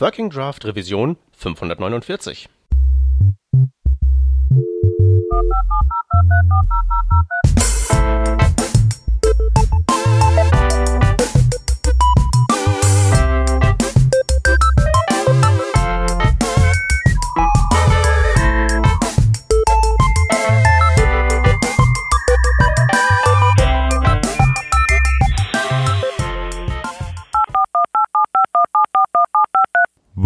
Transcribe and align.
Working 0.00 0.30
Draft 0.30 0.64
Revision 0.64 1.18
549. 1.32 2.48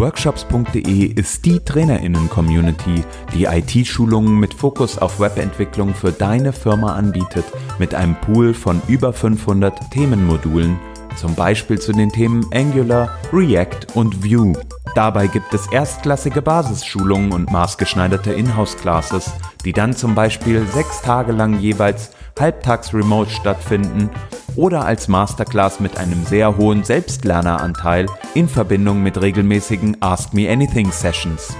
Workshops.de 0.07 1.04
ist 1.04 1.44
die 1.44 1.58
Trainerinnen-Community, 1.58 3.03
die 3.35 3.46
IT-Schulungen 3.46 4.39
mit 4.39 4.54
Fokus 4.54 4.99
auf 4.99 5.18
Webentwicklung 5.18 5.94
für 5.94 6.13
deine 6.13 6.53
Firma 6.53 6.94
anbietet, 6.94 7.44
mit 7.80 7.93
einem 7.93 8.14
Pool 8.21 8.54
von 8.54 8.80
über 8.86 9.13
500 9.13 9.90
Themenmodulen, 9.90 10.79
zum 11.16 11.35
Beispiel 11.35 11.80
zu 11.80 11.93
den 11.93 12.11
Themen 12.11 12.46
Angular, 12.54 13.18
React 13.32 13.94
und 13.94 14.25
Vue. 14.25 14.53
Dabei 14.94 15.27
gibt 15.27 15.53
es 15.53 15.66
erstklassige 15.72 16.41
Basisschulungen 16.41 17.32
und 17.32 17.50
maßgeschneiderte 17.50 18.32
Inhouse-Classes, 18.32 19.32
die 19.64 19.72
dann 19.72 19.93
zum 19.93 20.14
Beispiel 20.14 20.64
sechs 20.68 21.02
Tage 21.02 21.32
lang 21.32 21.58
jeweils 21.58 22.13
halbtags 22.39 22.93
remote 22.93 23.31
stattfinden 23.31 24.11
oder 24.57 24.85
als 24.85 25.08
Masterclass 25.08 25.81
mit 25.81 25.99
einem 25.99 26.25
sehr 26.25 26.57
hohen 26.57 26.85
Selbstlerneranteil 26.85 28.07
in 28.35 28.49
Verbindung 28.49 29.03
mit 29.03 29.21
regelmäßigen 29.21 29.99
Ask 30.00 30.32
Me 30.32 30.50
Anything 30.50 30.91
Sessions. 30.91 31.57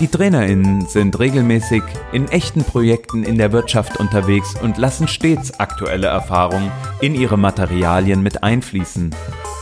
Die 0.00 0.08
TrainerInnen 0.08 0.86
sind 0.86 1.18
regelmäßig 1.18 1.82
in 2.12 2.26
echten 2.28 2.64
Projekten 2.64 3.22
in 3.22 3.36
der 3.36 3.52
Wirtschaft 3.52 3.98
unterwegs 3.98 4.54
und 4.62 4.78
lassen 4.78 5.06
stets 5.08 5.60
aktuelle 5.60 6.06
Erfahrungen 6.06 6.72
in 7.02 7.14
ihre 7.14 7.36
Materialien 7.36 8.22
mit 8.22 8.42
einfließen. 8.42 9.14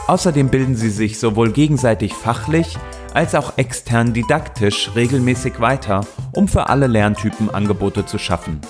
Außerdem 0.06 0.48
bilden 0.48 0.76
sie 0.76 0.90
sich 0.90 1.18
sowohl 1.18 1.50
gegenseitig 1.50 2.14
fachlich 2.14 2.78
als 3.14 3.34
auch 3.34 3.58
extern 3.58 4.12
didaktisch 4.12 4.92
regelmäßig 4.94 5.60
weiter, 5.60 6.06
um 6.32 6.46
für 6.46 6.68
alle 6.68 6.86
Lerntypen 6.86 7.50
Angebote 7.50 8.06
zu 8.06 8.18
schaffen. 8.18 8.60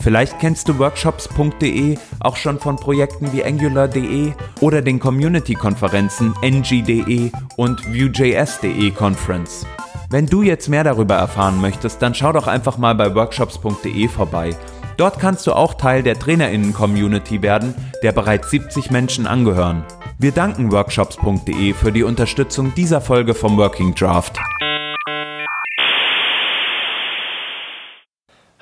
Vielleicht 0.00 0.38
kennst 0.38 0.68
du 0.68 0.78
workshops.de 0.78 1.98
auch 2.20 2.36
schon 2.36 2.58
von 2.58 2.76
Projekten 2.76 3.32
wie 3.32 3.44
angular.de 3.44 4.32
oder 4.60 4.80
den 4.80 4.98
Community-Konferenzen 4.98 6.34
ng.de 6.42 7.30
und 7.56 7.86
vue.js.de 7.86 8.90
Conference. 8.92 9.66
Wenn 10.08 10.26
du 10.26 10.42
jetzt 10.42 10.68
mehr 10.68 10.84
darüber 10.84 11.14
erfahren 11.14 11.60
möchtest, 11.60 12.02
dann 12.02 12.14
schau 12.14 12.32
doch 12.32 12.46
einfach 12.46 12.78
mal 12.78 12.94
bei 12.94 13.14
workshops.de 13.14 14.08
vorbei. 14.08 14.56
Dort 14.96 15.18
kannst 15.20 15.46
du 15.46 15.52
auch 15.52 15.74
Teil 15.74 16.02
der 16.02 16.18
Trainerinnen-Community 16.18 17.42
werden, 17.42 17.74
der 18.02 18.12
bereits 18.12 18.50
70 18.50 18.90
Menschen 18.90 19.26
angehören. 19.26 19.84
Wir 20.18 20.32
danken 20.32 20.72
workshops.de 20.72 21.72
für 21.74 21.92
die 21.92 22.02
Unterstützung 22.02 22.74
dieser 22.74 23.00
Folge 23.00 23.34
vom 23.34 23.56
Working 23.56 23.94
Draft. 23.94 24.38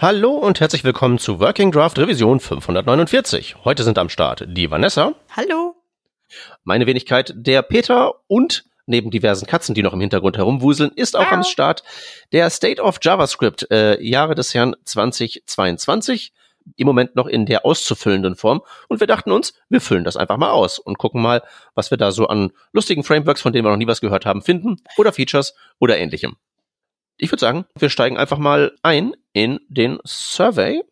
Hallo 0.00 0.30
und 0.30 0.60
herzlich 0.60 0.84
willkommen 0.84 1.18
zu 1.18 1.40
Working 1.40 1.72
Draft 1.72 1.98
Revision 1.98 2.38
549. 2.38 3.56
Heute 3.64 3.82
sind 3.82 3.98
am 3.98 4.08
Start 4.08 4.44
die 4.46 4.70
Vanessa. 4.70 5.14
Hallo. 5.36 5.74
Meine 6.62 6.86
Wenigkeit, 6.86 7.32
der 7.34 7.62
Peter 7.62 8.14
und 8.28 8.64
neben 8.86 9.10
diversen 9.10 9.48
Katzen, 9.48 9.74
die 9.74 9.82
noch 9.82 9.92
im 9.92 10.00
Hintergrund 10.00 10.36
herumwuseln, 10.36 10.92
ist 10.94 11.16
auch 11.16 11.32
ah. 11.32 11.34
am 11.34 11.42
Start 11.42 11.82
der 12.30 12.48
State 12.48 12.80
of 12.80 13.00
JavaScript, 13.02 13.72
äh, 13.72 14.00
Jahre 14.00 14.36
des 14.36 14.54
Herrn 14.54 14.76
2022. 14.84 16.32
Im 16.76 16.86
Moment 16.86 17.16
noch 17.16 17.26
in 17.26 17.44
der 17.44 17.66
auszufüllenden 17.66 18.36
Form. 18.36 18.62
Und 18.86 19.00
wir 19.00 19.08
dachten 19.08 19.32
uns, 19.32 19.52
wir 19.68 19.80
füllen 19.80 20.04
das 20.04 20.16
einfach 20.16 20.36
mal 20.36 20.50
aus 20.50 20.78
und 20.78 20.98
gucken 20.98 21.20
mal, 21.20 21.42
was 21.74 21.90
wir 21.90 21.98
da 21.98 22.12
so 22.12 22.28
an 22.28 22.52
lustigen 22.72 23.02
Frameworks, 23.02 23.40
von 23.40 23.52
denen 23.52 23.64
wir 23.64 23.70
noch 23.70 23.78
nie 23.78 23.88
was 23.88 24.00
gehört 24.00 24.26
haben, 24.26 24.42
finden 24.42 24.76
oder 24.96 25.12
Features 25.12 25.56
oder 25.80 25.98
ähnlichem 25.98 26.36
ich 27.18 27.30
würde 27.30 27.40
sagen, 27.40 27.66
wir 27.78 27.90
steigen 27.90 28.16
einfach 28.16 28.38
mal 28.38 28.74
ein 28.82 29.14
in 29.32 29.60
den 29.68 29.98
Survey. 30.04 30.82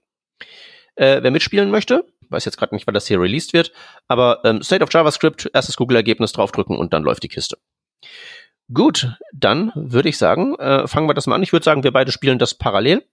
Äh, 0.97 1.23
wer 1.23 1.31
mitspielen 1.31 1.71
möchte, 1.71 2.05
weiß 2.31 2.45
jetzt 2.45 2.57
gerade 2.57 2.75
nicht, 2.75 2.87
wann 2.87 2.95
das 2.95 3.07
hier 3.07 3.21
released 3.21 3.53
wird, 3.53 3.73
aber 4.09 4.41
ähm, 4.45 4.63
State 4.63 4.83
of 4.83 4.93
JavaScript, 4.93 5.51
erstes 5.53 5.77
Google-Ergebnis 5.77 6.33
draufdrücken 6.33 6.77
und 6.77 6.93
dann 6.93 7.03
läuft 7.03 7.23
die 7.23 7.29
Kiste. 7.29 7.59
Gut, 8.73 9.09
dann 9.33 9.73
würde 9.75 10.09
ich 10.09 10.19
sagen, 10.19 10.57
äh, 10.57 10.89
fangen 10.89 11.09
wir 11.09 11.15
das 11.15 11.27
mal 11.27 11.37
an. 11.37 11.43
Ich 11.43 11.53
würde 11.53 11.65
sagen, 11.65 11.85
wir 11.85 11.93
beide 11.93 12.11
spielen 12.11 12.39
das 12.39 12.55
parallel 12.55 13.05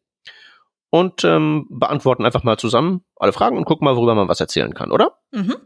und 0.90 1.24
ähm, 1.24 1.68
beantworten 1.70 2.26
einfach 2.26 2.44
mal 2.44 2.58
zusammen 2.58 3.04
alle 3.18 3.34
Fragen 3.34 3.58
und 3.58 3.66
gucken 3.66 3.86
mal, 3.86 3.96
worüber 3.96 4.16
man 4.16 4.28
was 4.28 4.40
erzählen 4.40 4.74
kann, 4.74 4.92
oder? 4.92 5.20
Mhm. 5.32 5.58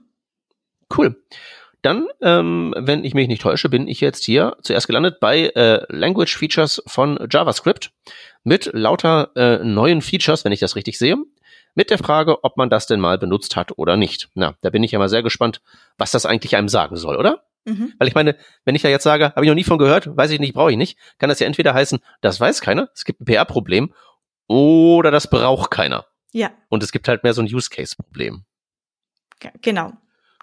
Cool. 0.96 1.24
Dann, 1.88 2.06
ähm, 2.22 2.74
wenn 2.78 3.06
ich 3.06 3.14
mich 3.14 3.30
nicht 3.30 3.42
täusche, 3.42 3.70
bin 3.70 3.88
ich 3.88 4.02
jetzt 4.02 4.26
hier 4.26 4.58
zuerst 4.62 4.88
gelandet 4.88 5.22
bei 5.22 5.52
äh, 5.56 5.86
Language 5.88 6.36
Features 6.36 6.84
von 6.86 7.18
JavaScript 7.32 7.94
mit 8.44 8.70
lauter 8.74 9.32
äh, 9.38 9.64
neuen 9.64 10.02
Features, 10.02 10.44
wenn 10.44 10.52
ich 10.52 10.60
das 10.60 10.76
richtig 10.76 11.00
sehe, 11.00 11.16
mit 11.76 11.90
der 11.90 11.98
Frage, 11.98 12.44
ob 12.44 12.58
man 12.58 12.70
das 12.70 12.88
denn 12.88 13.00
mal 13.00 13.18
benutzt 13.18 13.56
hat 13.56 13.78
oder 13.78 13.96
nicht. 13.96 14.28
Na, 14.34 14.56
da 14.60 14.70
bin 14.70 14.84
ich 14.84 14.92
ja 14.92 15.00
mal 15.00 15.08
sehr 15.08 15.24
gespannt, 15.24 15.62
was 15.98 16.12
das 16.12 16.26
eigentlich 16.26 16.58
einem 16.58 16.68
sagen 16.68 16.98
soll, 16.98 17.16
oder? 17.16 17.46
Mhm. 17.64 17.94
Weil 17.98 18.10
ich 18.10 18.16
meine, 18.16 18.36
wenn 18.66 18.76
ich 18.76 18.82
da 18.82 18.90
jetzt 18.90 19.04
sage, 19.04 19.28
habe 19.34 19.46
ich 19.46 19.50
noch 19.50 19.56
nie 19.56 19.64
von 19.64 19.78
gehört, 19.78 20.14
weiß 20.14 20.32
ich 20.32 20.42
nicht, 20.42 20.56
brauche 20.56 20.72
ich 20.72 20.78
nicht, 20.78 20.98
kann 21.20 21.30
das 21.30 21.40
ja 21.40 21.48
entweder 21.48 21.74
heißen, 21.74 22.00
das 22.20 22.38
weiß 22.38 22.60
keiner, 22.60 22.90
es 22.94 23.06
gibt 23.06 23.22
ein 23.22 23.26
PR-Problem, 23.26 23.94
oder 24.48 25.10
das 25.10 25.30
braucht 25.30 25.72
keiner. 25.72 26.06
Ja. 26.34 26.52
Und 26.68 26.84
es 26.84 26.92
gibt 26.92 27.08
halt 27.08 27.24
mehr 27.24 27.34
so 27.34 27.42
ein 27.42 27.48
Use-Case-Problem. 27.48 28.44
Genau. 29.62 29.94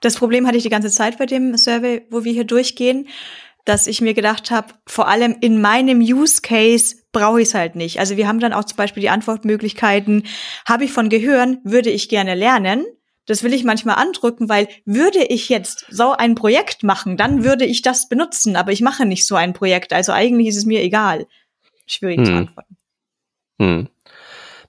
Das 0.05 0.17
Problem 0.17 0.47
hatte 0.47 0.59
ich 0.59 0.63
die 0.63 0.69
ganze 0.69 0.91
Zeit 0.91 1.17
bei 1.17 1.25
dem 1.25 1.57
Survey, 1.57 2.07
wo 2.11 2.25
wir 2.25 2.33
hier 2.33 2.45
durchgehen, 2.45 3.09
dass 3.65 3.87
ich 3.87 4.03
mir 4.03 4.13
gedacht 4.13 4.51
habe, 4.51 4.75
vor 4.87 5.09
allem 5.09 5.37
in 5.41 5.63
meinem 5.63 6.01
Use 6.01 6.43
Case 6.43 6.97
brauche 7.11 7.41
ich 7.41 7.49
es 7.49 7.55
halt 7.55 7.75
nicht. 7.75 7.99
Also 7.99 8.19
wir 8.19 8.29
haben 8.29 8.39
dann 8.39 8.53
auch 8.53 8.65
zum 8.65 8.77
Beispiel 8.77 9.01
die 9.01 9.09
Antwortmöglichkeiten, 9.09 10.27
habe 10.69 10.85
ich 10.85 10.93
von 10.93 11.09
Gehören, 11.09 11.59
würde 11.65 11.89
ich 11.89 12.11
gerne 12.11 12.35
lernen. 12.35 12.85
Das 13.25 13.43
will 13.43 13.55
ich 13.55 13.65
manchmal 13.65 13.97
andrücken, 13.97 14.51
weil 14.51 14.69
würde 14.85 15.25
ich 15.25 15.49
jetzt 15.49 15.87
so 15.89 16.13
ein 16.13 16.35
Projekt 16.35 16.83
machen, 16.83 17.17
dann 17.17 17.43
würde 17.43 17.65
ich 17.65 17.81
das 17.81 18.07
benutzen, 18.11 18.57
aber 18.57 18.73
ich 18.73 18.83
mache 18.83 19.07
nicht 19.07 19.27
so 19.27 19.37
ein 19.37 19.55
Projekt. 19.55 19.95
Also 19.95 20.13
eigentlich 20.13 20.49
ist 20.49 20.59
es 20.59 20.67
mir 20.67 20.83
egal. 20.83 21.27
Schwierig 21.87 22.19
hm. 22.19 22.27
zu 22.27 22.33
antworten. 22.33 22.77
Hm. 23.59 23.89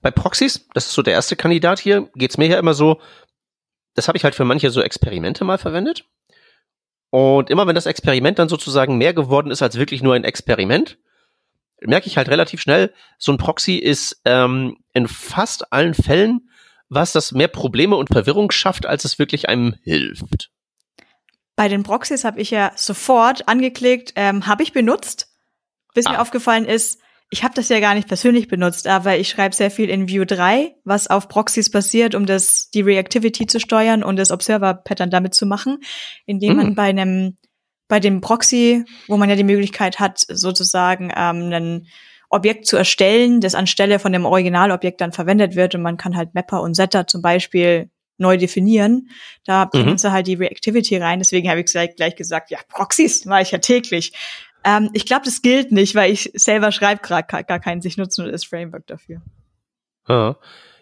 Bei 0.00 0.10
Proxys, 0.10 0.66
das 0.72 0.86
ist 0.86 0.92
so 0.92 1.02
der 1.02 1.12
erste 1.12 1.36
Kandidat 1.36 1.78
hier, 1.78 2.08
geht's 2.14 2.38
mir 2.38 2.46
ja 2.46 2.58
immer 2.58 2.72
so, 2.72 3.00
das 3.96 4.08
habe 4.08 4.16
ich 4.16 4.24
halt 4.24 4.34
für 4.34 4.44
manche 4.44 4.70
so 4.70 4.80
Experimente 4.80 5.44
mal 5.44 5.58
verwendet. 5.58 6.04
Und 7.10 7.50
immer 7.50 7.66
wenn 7.66 7.74
das 7.74 7.86
Experiment 7.86 8.38
dann 8.38 8.48
sozusagen 8.48 8.98
mehr 8.98 9.14
geworden 9.14 9.50
ist 9.50 9.62
als 9.62 9.78
wirklich 9.78 10.02
nur 10.02 10.14
ein 10.14 10.24
Experiment, 10.24 10.98
merke 11.80 12.06
ich 12.06 12.16
halt 12.16 12.28
relativ 12.28 12.60
schnell, 12.60 12.92
so 13.18 13.32
ein 13.32 13.38
Proxy 13.38 13.76
ist 13.76 14.20
ähm, 14.24 14.78
in 14.92 15.08
fast 15.08 15.72
allen 15.72 15.94
Fällen 15.94 16.48
was, 16.88 17.12
das 17.12 17.32
mehr 17.32 17.48
Probleme 17.48 17.96
und 17.96 18.10
Verwirrung 18.10 18.50
schafft, 18.50 18.86
als 18.86 19.04
es 19.04 19.18
wirklich 19.18 19.48
einem 19.48 19.74
hilft. 19.82 20.50
Bei 21.56 21.68
den 21.68 21.82
Proxys 21.82 22.24
habe 22.24 22.40
ich 22.40 22.50
ja 22.50 22.72
sofort 22.76 23.48
angeklickt, 23.48 24.12
ähm, 24.16 24.46
habe 24.46 24.62
ich 24.62 24.72
benutzt, 24.72 25.32
bis 25.94 26.06
ah. 26.06 26.12
mir 26.12 26.20
aufgefallen 26.20 26.64
ist, 26.64 27.00
ich 27.30 27.42
habe 27.42 27.54
das 27.54 27.68
ja 27.68 27.80
gar 27.80 27.94
nicht 27.94 28.08
persönlich 28.08 28.48
benutzt, 28.48 28.86
aber 28.86 29.18
ich 29.18 29.28
schreibe 29.28 29.54
sehr 29.54 29.70
viel 29.70 29.90
in 29.90 30.08
Vue 30.08 30.26
3, 30.26 30.76
was 30.84 31.08
auf 31.08 31.28
Proxys 31.28 31.70
basiert, 31.70 32.14
um 32.14 32.24
das 32.24 32.70
die 32.70 32.82
Reactivity 32.82 33.46
zu 33.46 33.58
steuern 33.58 34.04
und 34.04 34.16
das 34.16 34.30
Observer-Pattern 34.30 35.10
damit 35.10 35.34
zu 35.34 35.46
machen, 35.46 35.78
indem 36.24 36.52
mhm. 36.52 36.56
man 36.56 36.74
bei 36.74 36.84
einem 36.84 37.36
bei 37.88 38.00
dem 38.00 38.20
Proxy, 38.20 38.84
wo 39.06 39.16
man 39.16 39.28
ja 39.28 39.36
die 39.36 39.44
Möglichkeit 39.44 40.00
hat, 40.00 40.18
sozusagen 40.28 41.12
ähm, 41.16 41.52
ein 41.52 41.86
Objekt 42.28 42.66
zu 42.66 42.76
erstellen, 42.76 43.40
das 43.40 43.54
anstelle 43.54 44.00
von 44.00 44.12
dem 44.12 44.24
Originalobjekt 44.24 45.00
dann 45.00 45.12
verwendet 45.12 45.54
wird 45.54 45.76
und 45.76 45.82
man 45.82 45.96
kann 45.96 46.16
halt 46.16 46.34
Mapper 46.34 46.62
und 46.62 46.74
Setter 46.74 47.06
zum 47.06 47.22
Beispiel 47.22 47.88
neu 48.18 48.36
definieren. 48.38 49.10
Da 49.44 49.66
bringen 49.66 49.90
mhm. 49.90 49.98
sie 49.98 50.10
halt 50.10 50.26
die 50.26 50.34
Reactivity 50.34 50.96
rein. 50.96 51.20
Deswegen 51.20 51.48
habe 51.48 51.60
ich 51.60 51.66
gleich, 51.66 51.94
gleich 51.94 52.16
gesagt, 52.16 52.50
ja, 52.50 52.58
Proxys 52.68 53.24
mache 53.24 53.42
ich 53.42 53.50
ja 53.52 53.58
täglich. 53.58 54.12
Ähm, 54.66 54.90
ich 54.92 55.06
glaube, 55.06 55.24
das 55.24 55.40
gilt 55.40 55.70
nicht, 55.70 55.94
weil 55.94 56.12
ich 56.12 56.32
selber 56.34 56.72
schreibe 56.72 57.00
gerade 57.00 57.44
gar 57.44 57.60
keinen. 57.60 57.80
Ich 57.86 57.96
nutze 57.96 58.20
nur 58.20 58.32
das 58.32 58.44
Framework 58.44 58.86
dafür. 58.88 59.22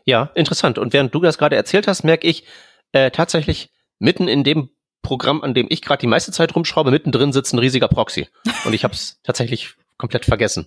Ja, 0.06 0.30
interessant. 0.34 0.78
Und 0.78 0.92
während 0.92 1.14
du 1.14 1.20
das 1.20 1.38
gerade 1.38 1.56
erzählt 1.56 1.86
hast, 1.86 2.02
merke 2.02 2.26
ich 2.26 2.44
äh, 2.92 3.10
tatsächlich 3.10 3.70
mitten 3.98 4.26
in 4.26 4.42
dem 4.42 4.70
Programm, 5.02 5.42
an 5.42 5.54
dem 5.54 5.66
ich 5.68 5.82
gerade 5.82 6.00
die 6.00 6.06
meiste 6.06 6.32
Zeit 6.32 6.56
rumschraube, 6.56 6.90
mittendrin 6.90 7.32
sitzt 7.32 7.52
ein 7.52 7.58
riesiger 7.58 7.88
Proxy. 7.88 8.28
Und 8.64 8.72
ich 8.72 8.84
habe 8.84 8.94
es 8.94 9.20
tatsächlich 9.22 9.74
komplett 9.98 10.24
vergessen. 10.24 10.66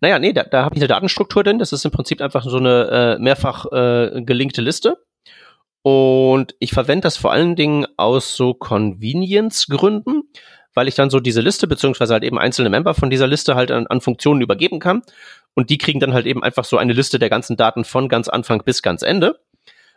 naja, 0.00 0.18
nee, 0.18 0.32
da, 0.32 0.44
da 0.44 0.64
habe 0.64 0.74
ich 0.76 0.80
eine 0.80 0.88
Datenstruktur 0.88 1.42
drin. 1.42 1.58
Das 1.58 1.72
ist 1.72 1.84
im 1.84 1.90
Prinzip 1.90 2.20
einfach 2.20 2.44
so 2.44 2.58
eine 2.58 3.16
äh, 3.18 3.22
mehrfach 3.22 3.66
äh, 3.72 4.22
gelinkte 4.22 4.60
Liste. 4.60 4.98
Und 5.82 6.54
ich 6.58 6.72
verwende 6.72 7.04
das 7.04 7.16
vor 7.16 7.32
allen 7.32 7.56
Dingen 7.56 7.86
aus 7.96 8.36
so 8.36 8.52
Convenience-Gründen, 8.52 10.19
weil 10.74 10.88
ich 10.88 10.94
dann 10.94 11.10
so 11.10 11.20
diese 11.20 11.40
Liste, 11.40 11.66
beziehungsweise 11.66 12.12
halt 12.12 12.24
eben 12.24 12.38
einzelne 12.38 12.70
Member 12.70 12.94
von 12.94 13.10
dieser 13.10 13.26
Liste 13.26 13.54
halt 13.54 13.70
an, 13.70 13.86
an 13.86 14.00
Funktionen 14.00 14.40
übergeben 14.40 14.78
kann. 14.78 15.02
Und 15.54 15.70
die 15.70 15.78
kriegen 15.78 16.00
dann 16.00 16.14
halt 16.14 16.26
eben 16.26 16.42
einfach 16.42 16.64
so 16.64 16.76
eine 16.76 16.92
Liste 16.92 17.18
der 17.18 17.30
ganzen 17.30 17.56
Daten 17.56 17.84
von 17.84 18.08
ganz 18.08 18.28
Anfang 18.28 18.62
bis 18.64 18.82
ganz 18.82 19.02
Ende. 19.02 19.40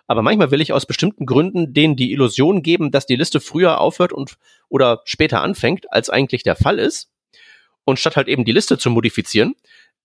Aber 0.07 0.21
manchmal 0.21 0.51
will 0.51 0.61
ich 0.61 0.73
aus 0.73 0.85
bestimmten 0.85 1.25
Gründen 1.25 1.73
denen 1.73 1.95
die 1.95 2.11
Illusion 2.11 2.61
geben, 2.61 2.91
dass 2.91 3.05
die 3.05 3.15
Liste 3.15 3.39
früher 3.39 3.79
aufhört 3.79 4.11
und 4.11 4.37
oder 4.67 5.01
später 5.05 5.41
anfängt, 5.41 5.91
als 5.91 6.09
eigentlich 6.09 6.43
der 6.43 6.55
Fall 6.55 6.79
ist. 6.79 7.09
Und 7.85 7.99
statt 7.99 8.15
halt 8.15 8.27
eben 8.27 8.45
die 8.45 8.51
Liste 8.51 8.77
zu 8.77 8.89
modifizieren, 8.89 9.55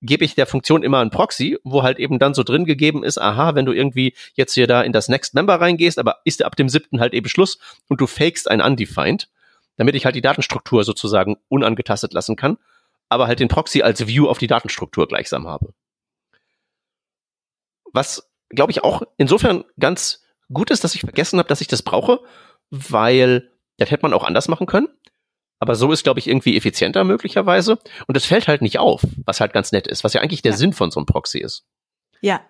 gebe 0.03 0.25
ich 0.25 0.35
der 0.35 0.47
Funktion 0.47 0.83
immer 0.83 1.01
ein 1.01 1.11
Proxy, 1.11 1.59
wo 1.65 1.83
halt 1.83 1.99
eben 1.99 2.19
dann 2.19 2.35
so 2.35 2.43
drin 2.43 2.65
gegeben 2.65 3.03
ist, 3.03 3.19
aha, 3.19 3.55
wenn 3.55 3.67
du 3.67 3.73
irgendwie 3.73 4.15
jetzt 4.35 4.55
hier 4.55 4.67
da 4.67 4.83
in 4.83 4.93
das 4.93 5.09
Next 5.09 5.35
Member 5.35 5.61
reingehst, 5.61 5.99
aber 5.99 6.19
ist 6.25 6.45
ab 6.45 6.57
dem 6.57 6.69
siebten 6.69 7.01
halt 7.01 7.15
eben 7.15 7.29
Schluss 7.29 7.59
und 7.89 8.01
du 8.01 8.07
fakest 8.07 8.49
ein 8.49 8.61
Undefined, 8.61 9.29
damit 9.79 9.95
ich 9.95 10.05
halt 10.05 10.15
die 10.15 10.21
Datenstruktur 10.21 10.85
sozusagen 10.85 11.37
unangetastet 11.49 12.13
lassen 12.13 12.37
kann, 12.37 12.59
aber 13.09 13.27
halt 13.27 13.41
den 13.41 13.49
Proxy 13.49 13.81
als 13.81 14.07
View 14.07 14.29
auf 14.29 14.39
die 14.39 14.47
Datenstruktur 14.47 15.09
gleichsam 15.09 15.49
habe. 15.49 15.73
Was, 17.93 18.31
glaube 18.51 18.73
ich, 18.73 18.85
auch 18.85 19.03
insofern 19.17 19.65
ganz 19.81 20.23
gut 20.53 20.71
ist, 20.71 20.85
dass 20.85 20.95
ich 20.95 21.01
vergessen 21.01 21.39
habe, 21.39 21.49
dass 21.49 21.63
ich 21.63 21.69
das 21.69 21.83
brauche, 21.83 22.21
weil 22.71 23.51
das 23.79 23.91
hätte 23.91 24.03
man 24.03 24.13
auch 24.13 24.25
anders 24.25 24.49
machen 24.49 24.67
können. 24.67 24.89
Aber 25.61 25.75
so 25.75 25.91
ist, 25.91 26.05
glaube 26.05 26.21
ich, 26.21 26.29
irgendwie 26.29 26.57
effizienter 26.57 27.05
möglicherweise. 27.05 27.79
Und 28.07 28.17
es 28.17 28.27
fällt 28.27 28.47
halt 28.47 28.63
nicht 28.63 28.79
auf, 28.79 29.03
was 29.25 29.41
halt 29.41 29.53
ganz 29.53 29.73
nett 29.73 29.87
ist, 29.87 30.05
was 30.05 30.13
ja 30.13 30.21
eigentlich 30.21 30.43
der 30.43 30.53
ja. 30.53 30.59
Sinn 30.59 30.73
von 30.73 30.91
so 30.91 31.01
einem 31.01 31.07
Proxy 31.07 31.39
ist. 31.39 31.67
Ja. 32.21 32.41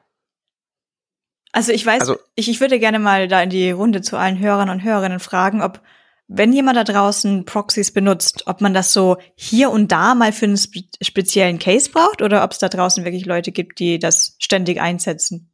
Also 1.52 1.72
ich 1.72 1.84
weiß, 1.84 2.00
also, 2.00 2.18
ich, 2.34 2.50
ich 2.50 2.60
würde 2.60 2.78
gerne 2.78 2.98
mal 2.98 3.28
da 3.28 3.42
in 3.42 3.50
die 3.50 3.70
Runde 3.70 4.02
zu 4.02 4.18
allen 4.18 4.38
Hörern 4.38 4.68
und 4.68 4.82
Hörerinnen 4.82 5.20
fragen, 5.20 5.62
ob, 5.62 5.80
wenn 6.28 6.52
jemand 6.52 6.76
da 6.76 6.84
draußen 6.84 7.46
Proxys 7.46 7.90
benutzt, 7.90 8.44
ob 8.46 8.60
man 8.60 8.74
das 8.74 8.92
so 8.92 9.16
hier 9.34 9.70
und 9.70 9.90
da 9.90 10.14
mal 10.14 10.32
für 10.32 10.44
einen 10.44 10.58
spe 10.58 10.80
speziellen 11.00 11.58
Case 11.58 11.90
braucht 11.90 12.22
oder 12.22 12.44
ob 12.44 12.52
es 12.52 12.58
da 12.58 12.68
draußen 12.68 13.04
wirklich 13.04 13.24
Leute 13.24 13.50
gibt, 13.50 13.78
die 13.78 13.98
das 13.98 14.36
ständig 14.38 14.80
einsetzen. 14.80 15.50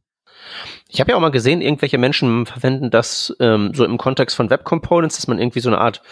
Ich 0.89 1.01
habe 1.01 1.13
ja 1.13 1.17
auch 1.17 1.21
mal 1.21 1.31
gesehen, 1.31 1.63
irgendwelche 1.63 1.97
Menschen 1.97 2.45
verwenden 2.47 2.91
das 2.91 3.35
ähm, 3.41 3.73
so 3.75 3.85
im 3.85 3.99
Kontext 3.99 4.37
von 4.37 4.51
Web 4.51 4.65
Components, 4.65 5.17
dass 5.17 5.29
man 5.29 5.39
irgendwie 5.39 5.61
so 5.61 5.71
eine 5.71 5.79
Art 5.79 6.03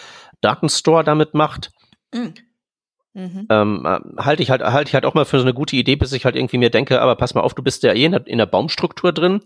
Datenstore 0.40 1.04
damit 1.04 1.34
macht. 1.34 1.72
Mhm. 2.14 2.34
Mhm. 3.14 3.46
Ähm, 3.50 3.84
äh, 3.84 4.22
halte 4.22 4.42
ich 4.42 4.50
halt, 4.50 4.62
halte 4.62 4.88
ich 4.88 4.94
halt 4.94 5.04
auch 5.04 5.14
mal 5.14 5.24
für 5.24 5.38
so 5.38 5.44
eine 5.44 5.54
gute 5.54 5.76
Idee, 5.76 5.96
bis 5.96 6.12
ich 6.12 6.24
halt 6.24 6.36
irgendwie 6.36 6.58
mir 6.58 6.70
denke, 6.70 7.00
aber 7.00 7.16
pass 7.16 7.34
mal 7.34 7.42
auf, 7.42 7.54
du 7.54 7.62
bist 7.62 7.82
ja 7.82 7.92
eh 7.92 8.04
in 8.04 8.12
der, 8.12 8.26
in 8.26 8.38
der 8.38 8.46
Baumstruktur 8.46 9.12
drin 9.12 9.42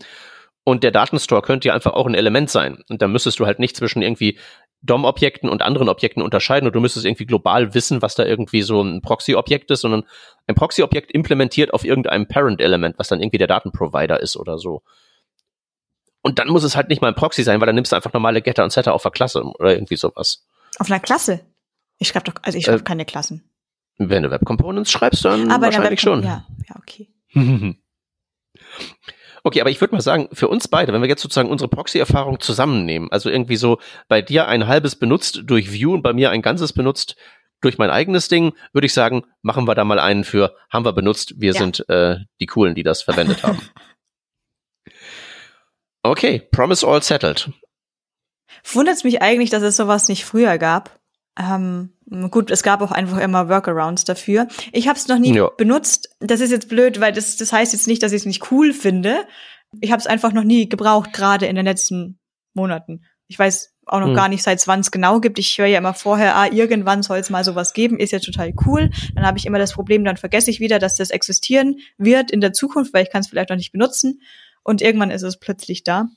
und 0.69 0.85
der 0.85 0.91
Datenstore 0.91 1.43
könnte 1.43 1.69
ja 1.69 1.75
einfach 1.75 1.93
auch 1.95 2.07
ein 2.07 2.15
Element 2.15 2.51
sein. 2.51 2.83
Und 2.89 3.03
da 3.03 3.09
müsstest 3.09 3.39
du 3.39 3.47
halt 3.47 3.59
nicht 3.59 3.77
zwischen 3.77 4.03
irgendwie 4.03 4.39
DOM-Objekten 4.83 5.49
und 5.49 5.63
anderen 5.63 5.89
Objekten 5.89 6.23
unterscheiden 6.23 6.67
und 6.67 6.75
du 6.75 6.81
müsstest 6.81 7.07
irgendwie 7.07 7.27
global 7.27 7.75
wissen, 7.75 8.03
was 8.03 8.15
da 8.15 8.25
irgendwie 8.25 8.63
so 8.63 8.83
ein 8.83 9.03
Proxy-Objekt 9.03 9.71
ist, 9.71 9.81
sondern 9.81 10.05
ein 10.47 10.55
Proxy-Objekt 10.55 11.11
implementiert 11.13 11.75
auf 11.75 11.85
irgendeinem 11.85 12.29
Parent-Element, 12.29 12.99
was 12.99 13.09
dann 13.09 13.21
irgendwie 13.21 13.39
der 13.39 13.49
Datenprovider 13.49 14.21
ist 14.21 14.37
oder 14.37 14.59
so. 14.59 14.83
Und 16.23 16.39
dann 16.39 16.49
muss 16.49 16.65
es 16.65 16.77
halt 16.77 16.89
nicht 16.89 17.03
mal 17.03 17.09
ein 17.09 17.15
Proxy 17.15 17.43
sein, 17.43 17.61
weil 17.61 17.67
dann 17.67 17.75
nimmst 17.75 17.93
du 17.93 17.97
einfach 17.97 18.13
normale 18.13 18.43
Getter 18.43 18.65
und 18.65 18.71
Setter 18.71 18.95
auf 18.95 19.03
der 19.03 19.13
Klasse 19.13 19.43
oder 19.43 19.73
irgendwie 19.75 19.97
sowas. 19.97 20.47
Auf 20.79 20.91
einer 20.91 21.01
Klasse? 21.01 21.41
Ich 21.99 22.09
schreibe 22.09 22.31
doch, 22.31 22.35
also 22.43 22.59
ich 22.59 22.65
schreibe 22.65 22.81
äh, 22.81 22.85
keine 22.85 23.05
Klassen. 23.05 23.49
Wenn 23.99 24.25
du 24.25 24.31
Web 24.31 24.45
Components 24.45 24.91
schreibst, 24.91 25.25
dann 25.25 25.51
aber 25.51 25.67
wahrscheinlich 25.67 26.01
schon. 26.01 26.23
Ja, 26.23 26.47
ja, 26.69 26.77
okay. 26.77 27.09
okay, 29.47 29.61
aber 29.61 29.71
ich 29.71 29.81
würde 29.81 29.95
mal 29.95 30.01
sagen, 30.01 30.29
für 30.33 30.49
uns 30.49 30.67
beide, 30.67 30.93
wenn 30.93 31.01
wir 31.01 31.09
jetzt 31.09 31.23
sozusagen 31.23 31.51
unsere 31.51 31.71
Proxy-Erfahrung 31.71 32.41
zusammennehmen, 32.41 33.13
also 33.13 33.31
irgendwie 33.31 33.55
so 33.55 33.79
bei 34.09 34.21
dir 34.21 34.49
ein 34.49 34.67
halbes 34.67 34.97
benutzt 34.97 35.43
durch 35.45 35.71
View 35.71 35.95
und 35.95 36.03
bei 36.03 36.13
mir 36.13 36.31
ein 36.31 36.43
ganzes 36.43 36.73
benutzt 36.73 37.15
durch 37.61 37.79
mein 37.79 37.91
eigenes 37.91 38.27
Ding, 38.27 38.55
würde 38.73 38.87
ich 38.87 38.93
sagen, 38.93 39.23
machen 39.43 39.69
wir 39.69 39.77
da 39.77 39.85
mal 39.85 40.01
einen 40.01 40.25
für, 40.25 40.57
haben 40.69 40.85
wir 40.85 40.93
benutzt, 40.93 41.35
wir 41.41 41.53
ja. 41.53 41.59
sind 41.61 41.89
äh, 41.89 42.17
die 42.41 42.47
Coolen, 42.47 42.75
die 42.75 42.83
das 42.83 43.03
verwendet 43.03 43.45
haben. 43.45 43.61
Okay, 46.03 46.39
Promise 46.53 46.87
All 46.87 47.03
Settled. 47.03 47.51
Wundert 48.63 48.95
es 48.95 49.03
mich 49.03 49.23
eigentlich, 49.23 49.51
dass 49.51 49.65
es 49.65 49.77
sowas 49.77 50.07
nicht 50.07 50.25
früher 50.25 50.57
gab. 50.57 50.96
Ähm, 51.39 51.93
gut, 52.31 52.51
es 52.51 52.63
gab 52.63 52.81
auch 52.81 52.93
einfach 52.93 53.19
immer 53.19 53.49
Workarounds 53.49 54.05
dafür. 54.05 54.49
Ich 54.73 54.89
habe 54.89 54.99
es 54.99 55.09
noch 55.09 55.19
nie 55.19 55.35
ja. 55.35 55.51
benutzt. 55.57 56.17
Das 56.21 56.41
ist 56.41 56.51
jetzt 56.51 56.69
blöd, 56.69 57.01
weil 57.01 57.13
das, 57.13 57.37
das 57.37 57.53
heißt 57.53 57.73
jetzt 57.73 57.87
nicht, 57.87 58.03
dass 58.03 58.13
ich 58.13 58.23
es 58.23 58.27
nicht 58.27 58.51
cool 58.51 58.73
finde. 58.73 59.19
Ich 59.81 59.93
habe 59.93 60.01
es 60.01 60.07
einfach 60.07 60.33
noch 60.33 60.45
nie 60.45 60.69
gebraucht, 60.69 61.13
gerade 61.13 61.47
in 61.47 61.57
den 61.57 61.67
letzten 61.67 62.19
Monaten. 62.55 63.03
Ich 63.29 63.39
weiß 63.39 63.75
auch 63.87 64.01
noch 64.01 64.09
hm. 64.09 64.15
gar 64.15 64.29
nicht, 64.29 64.43
seit 64.43 64.67
wann 64.67 64.81
es 64.81 64.91
genau 64.91 65.21
gibt. 65.21 65.39
Ich 65.39 65.59
höre 65.59 65.67
ja 65.67 65.79
immer 65.79 65.95
vorher, 65.95 66.37
ah, 66.37 66.47
irgendwann 66.47 67.03
soll 67.03 67.19
es 67.19 67.31
mal 67.31 67.45
sowas 67.45 67.73
geben, 67.73 67.99
ist 67.99 68.13
ja 68.13 68.19
total 68.19 68.53
cool. 68.67 68.91
Dann 69.15 69.27
habe 69.27 69.39
ich 69.39 69.47
immer 69.47 69.59
das 69.59 69.73
Problem, 69.73 70.05
dann 70.05 70.17
vergesse 70.17 70.51
ich 70.51 70.59
wieder, 70.59 70.79
dass 70.79 70.97
das 70.97 71.11
existieren 71.11 71.79
wird 71.99 72.31
in 72.31 72.41
der 72.41 72.53
Zukunft, 72.53 72.93
weil 72.95 73.05
ich 73.05 73.11
kann 73.11 73.21
es 73.21 73.29
vielleicht 73.29 73.51
noch 73.51 73.57
nicht 73.57 73.73
benutzen. 73.73 74.23
Und 74.65 74.83
irgendwann 74.83 75.11
ist 75.11 75.23
es 75.23 75.39
plötzlich 75.39 75.85
da. 75.85 76.09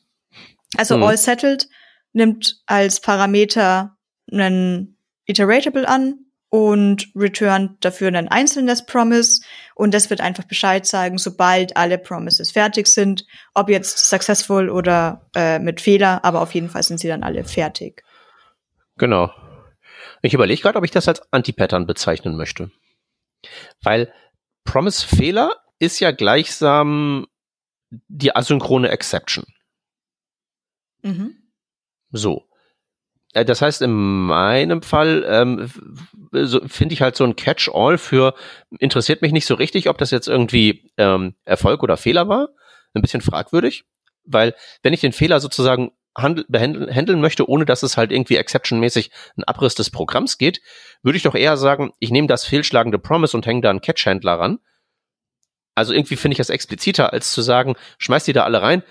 Also 0.77 0.95
hm. 0.95 1.04
All 1.04 1.18
Settled 1.18 1.68
nimmt 2.13 2.62
als 2.66 3.01
Parameter 3.01 3.98
einen 4.31 4.98
Iteratable 5.30 5.88
an 5.88 6.26
und 6.50 7.10
returnt 7.16 7.86
dafür 7.86 8.08
ein 8.08 8.28
einzelnes 8.28 8.86
Promise 8.86 9.42
und 9.76 9.94
das 9.94 10.10
wird 10.10 10.22
einfach 10.22 10.46
Bescheid 10.46 10.86
sagen, 10.86 11.20
sobald 11.20 11.78
alle 11.78 12.00
Promises 12.00 12.52
fertig 12.52 12.88
sind, 12.88 13.26
ob 13.54 13.70
jetzt 13.70 14.10
successful 14.10 14.70
oder 14.70 15.30
äh, 15.36 15.60
mit 15.60 15.80
Fehler, 15.80 16.26
aber 16.26 16.42
auf 16.42 16.56
jeden 16.56 16.70
Fall 16.70 16.81
sind 16.81 17.00
sie 17.00 17.08
dann 17.08 17.24
alle 17.24 17.44
fertig. 17.44 18.04
Genau. 18.98 19.31
Ich 20.22 20.34
überlege 20.34 20.62
gerade, 20.62 20.78
ob 20.78 20.84
ich 20.84 20.92
das 20.92 21.08
als 21.08 21.22
Anti-Pattern 21.31 21.86
bezeichnen 21.86 22.36
möchte. 22.36 22.72
Weil 23.84 24.12
Promise-Fehler 24.66 25.52
ist 25.78 26.00
ja 26.00 26.12
gleichsam 26.12 27.28
die 27.90 28.36
asynchrone 28.36 28.90
Exception. 28.90 29.46
Mhm. 31.04 31.36
So. 32.12 32.49
Äh, 33.34 33.46
das 33.46 33.62
heißt, 33.62 33.81
in 33.81 33.92
meinem 33.92 34.81
Fall 34.81 35.26
ähm, 35.28 35.70
so, 36.31 36.62
finde 36.68 36.94
ich 36.94 37.02
halt 37.02 37.16
so 37.16 37.24
ein 37.24 37.36
Catch-all 37.36 37.98
für 37.98 38.34
interessiert 38.80 39.22
mich 39.22 39.31
nicht 39.31 39.46
so 39.46 39.56
richtig, 39.56 39.90
ob 39.90 39.98
das 39.98 40.12
jetzt 40.12 40.28
irgendwie 40.28 40.92
ähm, 40.98 41.36
Erfolg 41.46 41.84
oder 41.84 41.98
Fehler 41.98 42.28
war. 42.28 42.50
Ein 42.94 43.02
bisschen 43.02 43.22
fragwürdig, 43.22 43.86
weil 44.24 44.56
wenn 44.81 44.94
ich 44.94 45.02
den 45.02 45.14
Fehler 45.14 45.40
sozusagen 45.40 45.92
handeln 46.18 47.22
möchte, 47.22 47.48
ohne 47.48 47.66
dass 47.66 47.84
es 47.84 47.96
halt 47.96 48.12
irgendwie 48.12 48.38
exceptionmäßig 48.38 49.12
ein 49.38 49.44
Abriss 49.44 49.76
des 49.76 49.92
Programms 49.92 50.38
geht, 50.38 50.60
würde 51.04 51.18
ich 51.18 51.24
doch 51.24 51.36
eher 51.36 51.56
sagen, 51.56 51.92
ich 52.00 52.10
nehme 52.10 52.28
das 52.28 52.46
fehlschlagende 52.46 53.00
Promise 53.00 53.38
und 53.38 53.46
hänge 53.46 53.62
da 53.62 53.69
einen 53.69 53.81
Catch-Handler 53.81 54.33
ran. 54.33 54.59
Also 55.76 55.94
irgendwie 55.94 56.18
finde 56.18 56.33
ich 56.33 56.40
das 56.40 56.50
expliziter, 56.50 57.14
als 57.14 57.31
zu 57.31 57.42
sagen, 57.42 57.76
schmeiß 58.00 58.26
die 58.26 58.33
da 58.33 58.44
alle 58.44 58.62
rein 58.62 58.83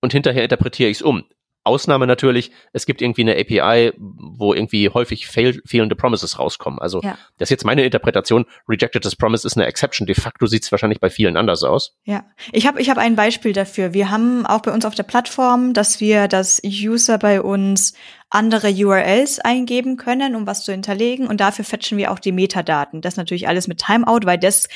und 0.00 0.12
hinterher 0.12 0.44
interpretiere 0.44 0.88
ich 0.88 0.98
es 0.98 1.02
um. 1.02 1.24
Ausnahme 1.64 2.06
natürlich, 2.06 2.50
es 2.72 2.86
gibt 2.86 3.02
irgendwie 3.02 3.22
eine 3.22 3.38
API, 3.38 3.92
wo 3.98 4.52
irgendwie 4.54 4.88
häufig 4.88 5.26
fail, 5.26 5.60
fehlende 5.64 5.94
Promises 5.94 6.38
rauskommen. 6.38 6.80
Also 6.80 7.00
ja. 7.02 7.16
das 7.38 7.46
ist 7.46 7.50
jetzt 7.50 7.64
meine 7.64 7.84
Interpretation. 7.84 8.46
Rejected 8.68 9.06
as 9.06 9.16
Promise 9.16 9.46
ist 9.46 9.56
eine 9.56 9.66
Exception. 9.66 10.06
De 10.06 10.14
facto 10.14 10.46
sieht 10.46 10.64
es 10.64 10.72
wahrscheinlich 10.72 11.00
bei 11.00 11.10
vielen 11.10 11.36
anders 11.36 11.62
aus. 11.62 11.94
Ja, 12.04 12.24
ich 12.52 12.66
habe 12.66 12.80
ich 12.80 12.90
hab 12.90 12.98
ein 12.98 13.16
Beispiel 13.16 13.52
dafür. 13.52 13.94
Wir 13.94 14.10
haben 14.10 14.44
auch 14.46 14.60
bei 14.60 14.72
uns 14.72 14.84
auf 14.84 14.94
der 14.94 15.04
Plattform, 15.04 15.72
dass 15.72 16.00
wir 16.00 16.28
das 16.28 16.60
User 16.64 17.18
bei 17.18 17.40
uns 17.40 17.94
andere 18.32 18.72
URLs 18.72 19.40
eingeben 19.40 19.98
können, 19.98 20.34
um 20.34 20.46
was 20.46 20.64
zu 20.64 20.72
hinterlegen. 20.72 21.26
Und 21.26 21.40
dafür 21.40 21.66
fetchen 21.66 21.98
wir 21.98 22.10
auch 22.10 22.18
die 22.18 22.32
Metadaten. 22.32 23.02
Das 23.02 23.16
natürlich 23.16 23.46
alles 23.46 23.68
mit 23.68 23.78
Timeout, 23.78 24.20
weil 24.24 24.38
das 24.38 24.70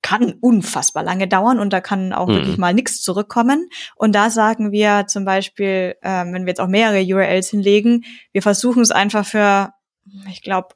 kann 0.00 0.32
unfassbar 0.40 1.02
lange 1.02 1.28
dauern 1.28 1.58
und 1.58 1.74
da 1.74 1.82
kann 1.82 2.14
auch 2.14 2.26
mhm. 2.26 2.34
wirklich 2.34 2.56
mal 2.56 2.72
nichts 2.72 3.02
zurückkommen. 3.02 3.68
Und 3.96 4.14
da 4.14 4.30
sagen 4.30 4.72
wir 4.72 5.06
zum 5.08 5.26
Beispiel, 5.26 5.96
ähm, 6.02 6.32
wenn 6.32 6.46
wir 6.46 6.52
jetzt 6.52 6.60
auch 6.60 6.68
mehrere 6.68 7.04
URLs 7.04 7.50
hinlegen, 7.50 8.04
wir 8.32 8.40
versuchen 8.40 8.82
es 8.82 8.90
einfach 8.90 9.26
für, 9.26 9.74
ich 10.30 10.40
glaube, 10.40 10.68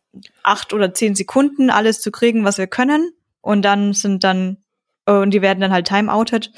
acht 0.43 0.75
oder 0.75 0.93
zehn 0.93 1.15
Sekunden 1.15 1.71
alles 1.71 2.03
zu 2.03 2.11
kriegen, 2.11 2.45
was 2.45 2.59
wir 2.59 2.67
können. 2.67 3.13
Und 3.41 3.63
dann 3.63 3.95
sind 3.95 4.25
dann, 4.25 4.59
und 5.07 5.31
die 5.31 5.41
werden 5.41 5.61
dann 5.61 5.73
halt 5.73 5.87
timeoutet, 5.87 6.53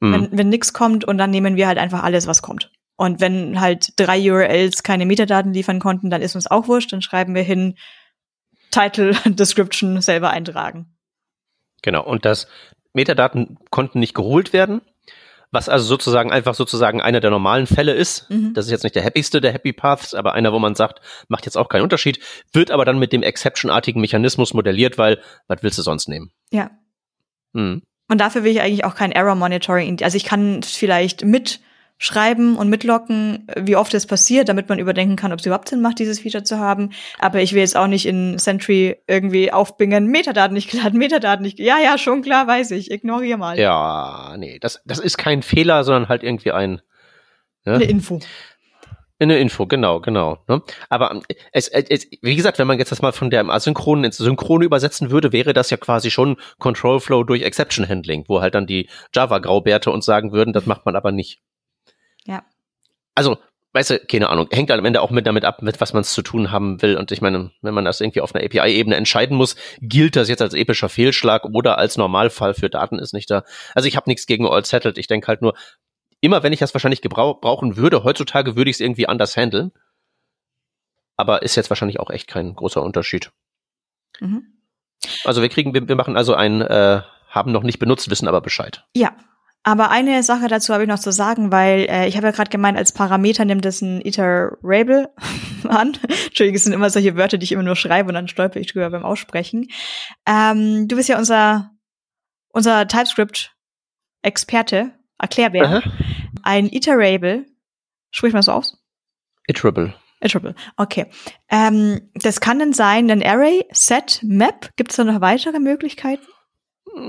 mhm. 0.00 0.12
wenn, 0.12 0.28
wenn 0.38 0.48
nichts 0.50 0.74
kommt. 0.74 1.06
Und 1.06 1.16
dann 1.16 1.30
nehmen 1.30 1.56
wir 1.56 1.66
halt 1.66 1.78
einfach 1.78 2.02
alles, 2.02 2.26
was 2.26 2.42
kommt. 2.42 2.70
Und 2.98 3.20
wenn 3.20 3.60
halt 3.60 3.92
drei 3.94 4.18
URLs 4.28 4.82
keine 4.82 5.06
Metadaten 5.06 5.54
liefern 5.54 5.78
konnten, 5.78 6.10
dann 6.10 6.20
ist 6.20 6.34
uns 6.34 6.50
auch 6.50 6.66
wurscht, 6.66 6.92
dann 6.92 7.00
schreiben 7.00 7.32
wir 7.36 7.42
hin 7.44 7.76
Title, 8.72 9.12
Description 9.24 10.00
selber 10.00 10.30
eintragen. 10.30 10.96
Genau, 11.82 12.04
und 12.04 12.24
das 12.24 12.48
Metadaten 12.94 13.56
konnten 13.70 14.00
nicht 14.00 14.14
geholt 14.14 14.52
werden, 14.52 14.80
was 15.52 15.68
also 15.68 15.86
sozusagen 15.86 16.32
einfach 16.32 16.56
sozusagen 16.56 17.00
einer 17.00 17.20
der 17.20 17.30
normalen 17.30 17.68
Fälle 17.68 17.92
ist. 17.92 18.28
Mhm. 18.30 18.52
Das 18.52 18.64
ist 18.64 18.72
jetzt 18.72 18.82
nicht 18.82 18.96
der 18.96 19.04
happyste 19.04 19.40
der 19.40 19.52
Happy 19.52 19.72
Paths, 19.72 20.12
aber 20.12 20.34
einer, 20.34 20.52
wo 20.52 20.58
man 20.58 20.74
sagt, 20.74 21.00
macht 21.28 21.46
jetzt 21.46 21.56
auch 21.56 21.68
keinen 21.68 21.82
Unterschied, 21.82 22.18
wird 22.52 22.72
aber 22.72 22.84
dann 22.84 22.98
mit 22.98 23.12
dem 23.12 23.22
Exception-artigen 23.22 24.00
Mechanismus 24.00 24.54
modelliert, 24.54 24.98
weil 24.98 25.20
was 25.46 25.62
willst 25.62 25.78
du 25.78 25.82
sonst 25.82 26.08
nehmen? 26.08 26.32
Ja. 26.50 26.72
Mhm. 27.52 27.82
Und 28.08 28.20
dafür 28.20 28.42
will 28.42 28.50
ich 28.50 28.60
eigentlich 28.60 28.84
auch 28.84 28.96
kein 28.96 29.12
Error 29.12 29.36
Monitoring. 29.36 30.02
Also 30.02 30.16
ich 30.16 30.24
kann 30.24 30.64
vielleicht 30.64 31.24
mit 31.24 31.60
schreiben 31.98 32.56
und 32.56 32.68
mitlocken, 32.70 33.46
wie 33.56 33.76
oft 33.76 33.92
es 33.92 34.06
passiert, 34.06 34.48
damit 34.48 34.68
man 34.68 34.78
überdenken 34.78 35.16
kann, 35.16 35.32
ob 35.32 35.40
es 35.40 35.46
überhaupt 35.46 35.68
Sinn 35.68 35.80
macht, 35.80 35.98
dieses 35.98 36.20
Feature 36.20 36.44
zu 36.44 36.58
haben. 36.58 36.90
Aber 37.18 37.42
ich 37.42 37.52
will 37.52 37.60
jetzt 37.60 37.76
auch 37.76 37.88
nicht 37.88 38.06
in 38.06 38.38
Sentry 38.38 38.96
irgendwie 39.08 39.52
aufbingen, 39.52 40.06
Metadaten 40.06 40.54
nicht 40.54 40.70
geladen, 40.70 40.98
Metadaten 40.98 41.44
nicht. 41.44 41.58
Ja, 41.58 41.78
ja, 41.78 41.98
schon 41.98 42.22
klar, 42.22 42.46
weiß 42.46 42.70
ich. 42.70 42.90
Ignoriere 42.90 43.36
mal. 43.36 43.58
Ja, 43.58 44.36
nee, 44.38 44.58
das, 44.60 44.80
das 44.86 45.00
ist 45.00 45.18
kein 45.18 45.42
Fehler, 45.42 45.82
sondern 45.82 46.08
halt 46.08 46.22
irgendwie 46.22 46.52
ein. 46.52 46.80
Ne? 47.64 47.74
Eine 47.74 47.84
Info. 47.84 48.20
Eine 49.20 49.38
Info, 49.40 49.66
genau, 49.66 49.98
genau. 49.98 50.38
Ne? 50.46 50.62
Aber 50.88 51.20
es, 51.50 51.66
es, 51.66 52.06
wie 52.22 52.36
gesagt, 52.36 52.60
wenn 52.60 52.68
man 52.68 52.78
jetzt 52.78 52.92
das 52.92 53.02
mal 53.02 53.10
von 53.10 53.30
der 53.30 53.48
Asynchronen 53.48 54.04
ins 54.04 54.18
Synchrone 54.18 54.64
übersetzen 54.64 55.10
würde, 55.10 55.32
wäre 55.32 55.52
das 55.52 55.70
ja 55.70 55.76
quasi 55.76 56.12
schon 56.12 56.36
Control 56.60 57.00
Flow 57.00 57.24
durch 57.24 57.42
Exception 57.42 57.88
Handling, 57.88 58.24
wo 58.28 58.40
halt 58.40 58.54
dann 58.54 58.68
die 58.68 58.88
Java-Graubärte 59.12 59.90
uns 59.90 60.04
sagen 60.04 60.30
würden, 60.30 60.52
das 60.52 60.66
macht 60.66 60.86
man 60.86 60.94
aber 60.94 61.10
nicht. 61.10 61.42
Ja. 62.28 62.44
Also, 63.14 63.38
weißt 63.72 63.90
du, 63.90 63.98
keine 64.00 64.28
Ahnung, 64.28 64.48
hängt 64.52 64.70
am 64.70 64.84
Ende 64.84 65.00
auch 65.00 65.10
mit 65.10 65.26
damit 65.26 65.44
ab, 65.44 65.62
mit 65.62 65.80
was 65.80 65.92
man 65.92 66.02
es 66.02 66.12
zu 66.12 66.22
tun 66.22 66.52
haben 66.52 66.80
will. 66.82 66.96
Und 66.96 67.10
ich 67.10 67.20
meine, 67.20 67.50
wenn 67.62 67.74
man 67.74 67.84
das 67.84 68.00
irgendwie 68.00 68.20
auf 68.20 68.34
einer 68.34 68.44
API-Ebene 68.44 68.94
entscheiden 68.94 69.36
muss, 69.36 69.56
gilt 69.80 70.14
das 70.14 70.28
jetzt 70.28 70.42
als 70.42 70.54
epischer 70.54 70.88
Fehlschlag 70.88 71.44
oder 71.46 71.78
als 71.78 71.96
Normalfall 71.96 72.54
für 72.54 72.70
Daten 72.70 72.98
ist 72.98 73.14
nicht 73.14 73.30
da. 73.30 73.44
Also 73.74 73.88
ich 73.88 73.96
habe 73.96 74.08
nichts 74.08 74.26
gegen 74.26 74.46
All 74.46 74.64
Settled. 74.64 74.98
Ich 74.98 75.06
denke 75.06 75.26
halt 75.26 75.42
nur, 75.42 75.54
immer 76.20 76.42
wenn 76.42 76.52
ich 76.52 76.60
das 76.60 76.74
wahrscheinlich 76.74 77.02
gebrauchen 77.02 77.76
würde, 77.76 78.04
heutzutage 78.04 78.56
würde 78.56 78.70
ich 78.70 78.76
es 78.76 78.80
irgendwie 78.80 79.08
anders 79.08 79.36
handeln. 79.36 79.72
Aber 81.16 81.42
ist 81.42 81.56
jetzt 81.56 81.70
wahrscheinlich 81.70 81.98
auch 81.98 82.10
echt 82.10 82.28
kein 82.28 82.54
großer 82.54 82.82
Unterschied. 82.82 83.32
Mhm. 84.20 84.58
Also 85.24 85.42
wir 85.42 85.48
kriegen, 85.48 85.74
wir, 85.74 85.88
wir 85.88 85.96
machen 85.96 86.16
also 86.16 86.34
ein, 86.34 86.60
äh, 86.60 87.02
haben 87.28 87.52
noch 87.52 87.62
nicht 87.62 87.78
benutzt, 87.78 88.10
wissen 88.10 88.28
aber 88.28 88.40
Bescheid. 88.40 88.84
Ja, 88.94 89.16
aber 89.68 89.90
eine 89.90 90.22
Sache 90.22 90.48
dazu 90.48 90.72
habe 90.72 90.84
ich 90.84 90.88
noch 90.88 90.98
zu 90.98 91.12
sagen, 91.12 91.52
weil 91.52 91.80
äh, 91.90 92.08
ich 92.08 92.16
habe 92.16 92.28
ja 92.28 92.32
gerade 92.32 92.48
gemeint, 92.48 92.78
als 92.78 92.92
Parameter 92.92 93.44
nimmt 93.44 93.66
es 93.66 93.82
ein 93.82 94.00
Iterable 94.00 95.10
an. 95.68 95.98
Entschuldigung, 96.24 96.54
es 96.54 96.64
sind 96.64 96.72
immer 96.72 96.88
solche 96.88 97.16
Wörter, 97.16 97.36
die 97.36 97.44
ich 97.44 97.52
immer 97.52 97.62
nur 97.62 97.76
schreibe 97.76 98.08
und 98.08 98.14
dann 98.14 98.28
stolper 98.28 98.60
ich 98.60 98.72
drüber 98.72 98.88
beim 98.88 99.04
Aussprechen. 99.04 99.68
Ähm, 100.24 100.88
du 100.88 100.96
bist 100.96 101.10
ja 101.10 101.18
unser, 101.18 101.72
unser 102.48 102.88
TypeScript-Experte, 102.88 104.92
Erklärbär. 105.18 105.64
Aha. 105.64 105.82
Ein 106.42 106.72
Iterable, 106.72 107.44
sprich 108.10 108.32
mal 108.32 108.42
so 108.42 108.52
aus? 108.52 108.82
Iterable. 109.48 109.92
Iterable, 110.22 110.54
okay. 110.78 111.08
Ähm, 111.50 112.08
das 112.14 112.40
kann 112.40 112.58
dann 112.58 112.72
sein 112.72 113.10
ein 113.10 113.22
Array, 113.22 113.66
Set, 113.72 114.20
Map. 114.22 114.70
Gibt 114.76 114.92
es 114.92 114.96
da 114.96 115.04
noch 115.04 115.20
weitere 115.20 115.58
Möglichkeiten? 115.58 116.24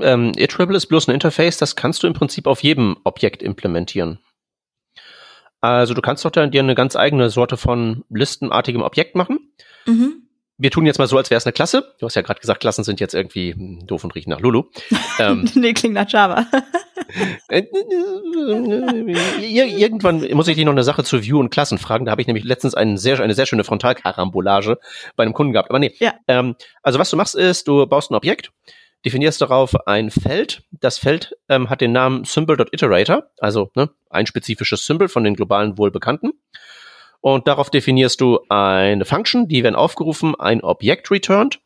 Ähm, 0.02 0.32
Iterable 0.36 0.76
ist 0.76 0.86
bloß 0.86 1.08
ein 1.08 1.14
Interface, 1.14 1.58
das 1.58 1.76
kannst 1.76 2.02
du 2.02 2.06
im 2.06 2.12
Prinzip 2.12 2.46
auf 2.46 2.62
jedem 2.62 2.96
Objekt 3.04 3.42
implementieren. 3.42 4.18
Also 5.60 5.94
du 5.94 6.00
kannst 6.00 6.24
doch 6.24 6.30
dann 6.30 6.50
dir 6.50 6.62
eine 6.62 6.74
ganz 6.74 6.96
eigene 6.96 7.30
Sorte 7.30 7.56
von 7.56 8.04
listenartigem 8.08 8.82
Objekt 8.82 9.14
machen. 9.14 9.52
Mhm. 9.86 10.22
Wir 10.56 10.70
tun 10.70 10.84
jetzt 10.84 10.98
mal 10.98 11.06
so, 11.06 11.16
als 11.16 11.30
wäre 11.30 11.38
es 11.38 11.46
eine 11.46 11.54
Klasse. 11.54 11.94
Du 11.98 12.06
hast 12.06 12.14
ja 12.16 12.22
gerade 12.22 12.40
gesagt, 12.40 12.60
Klassen 12.60 12.84
sind 12.84 13.00
jetzt 13.00 13.14
irgendwie 13.14 13.54
doof 13.86 14.04
und 14.04 14.14
riechen 14.14 14.28
nach 14.30 14.40
Lulu. 14.40 14.64
ähm, 15.18 15.48
nee, 15.54 15.72
klingt 15.72 15.94
nach 15.94 16.10
Java. 16.10 16.46
Irgendwann 19.40 20.20
muss 20.32 20.48
ich 20.48 20.56
dich 20.56 20.64
noch 20.64 20.72
eine 20.72 20.84
Sache 20.84 21.02
zu 21.02 21.22
View 21.22 21.40
und 21.40 21.50
Klassen 21.50 21.78
fragen. 21.78 22.04
Da 22.04 22.10
habe 22.12 22.20
ich 22.20 22.26
nämlich 22.26 22.44
letztens 22.44 22.74
einen 22.74 22.98
sehr, 22.98 23.18
eine 23.20 23.34
sehr 23.34 23.46
schöne 23.46 23.64
Frontalkarambolage 23.64 24.78
bei 25.16 25.24
einem 25.24 25.32
Kunden 25.32 25.54
gehabt. 25.54 25.70
Aber 25.70 25.78
nee. 25.78 25.94
Ja. 25.98 26.14
Ähm, 26.28 26.56
also 26.82 26.98
was 26.98 27.08
du 27.10 27.16
machst 27.16 27.34
ist, 27.34 27.66
du 27.66 27.86
baust 27.86 28.10
ein 28.10 28.14
Objekt 28.14 28.52
definierst 29.04 29.40
darauf 29.40 29.74
ein 29.86 30.10
Feld. 30.10 30.62
Das 30.70 30.98
Feld 30.98 31.36
ähm, 31.48 31.70
hat 31.70 31.80
den 31.80 31.92
Namen 31.92 32.24
Symbol.iterator, 32.24 33.24
also 33.38 33.70
ne, 33.74 33.90
ein 34.10 34.26
spezifisches 34.26 34.84
Symbol 34.84 35.08
von 35.08 35.24
den 35.24 35.34
globalen 35.34 35.78
wohlbekannten. 35.78 36.32
Und 37.20 37.46
darauf 37.48 37.70
definierst 37.70 38.20
du 38.20 38.40
eine 38.48 39.04
Function, 39.04 39.46
die, 39.46 39.62
wenn 39.62 39.74
aufgerufen, 39.74 40.34
ein 40.38 40.62
Objekt 40.62 41.10
returned. 41.10 41.60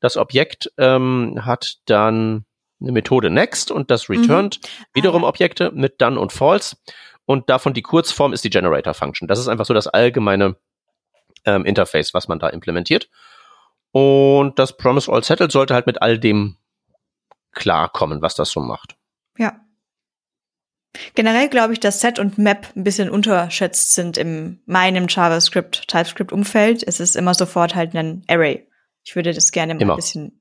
Das 0.00 0.16
Objekt 0.16 0.72
ähm, 0.78 1.40
hat 1.44 1.78
dann 1.86 2.44
eine 2.80 2.92
Methode 2.92 3.30
next 3.30 3.70
und 3.70 3.90
das 3.90 4.10
returned 4.10 4.60
mhm. 4.60 4.68
wiederum 4.92 5.24
ah, 5.24 5.28
Objekte 5.28 5.70
mit 5.72 6.00
done 6.00 6.18
und 6.18 6.32
false. 6.32 6.76
Und 7.24 7.48
davon 7.50 7.74
die 7.74 7.82
Kurzform 7.82 8.32
ist 8.32 8.44
die 8.44 8.50
Generator 8.50 8.94
Function. 8.94 9.26
Das 9.26 9.38
ist 9.38 9.48
einfach 9.48 9.64
so 9.64 9.74
das 9.74 9.86
allgemeine 9.86 10.56
ähm, 11.44 11.64
Interface, 11.64 12.14
was 12.14 12.28
man 12.28 12.38
da 12.38 12.48
implementiert. 12.48 13.08
Und 13.92 14.58
das 14.58 14.76
Promise 14.76 15.10
All 15.10 15.24
Settled 15.24 15.50
sollte 15.50 15.74
halt 15.74 15.86
mit 15.86 16.02
all 16.02 16.18
dem 16.18 16.56
klarkommen, 17.56 18.22
was 18.22 18.36
das 18.36 18.50
so 18.50 18.60
macht. 18.60 18.96
Ja. 19.36 19.60
Generell 21.14 21.48
glaube 21.48 21.72
ich, 21.72 21.80
dass 21.80 22.00
Set 22.00 22.18
und 22.18 22.38
Map 22.38 22.68
ein 22.76 22.84
bisschen 22.84 23.10
unterschätzt 23.10 23.94
sind 23.94 24.16
in 24.16 24.62
meinem 24.66 25.08
JavaScript, 25.08 25.88
TypeScript-Umfeld. 25.88 26.84
Es 26.86 27.00
ist 27.00 27.16
immer 27.16 27.34
sofort 27.34 27.74
halt 27.74 27.94
ein 27.94 28.22
Array. 28.28 28.68
Ich 29.02 29.16
würde 29.16 29.32
das 29.32 29.52
gerne 29.52 29.74
mal 29.74 29.82
immer. 29.82 29.94
ein 29.94 29.96
bisschen, 29.96 30.40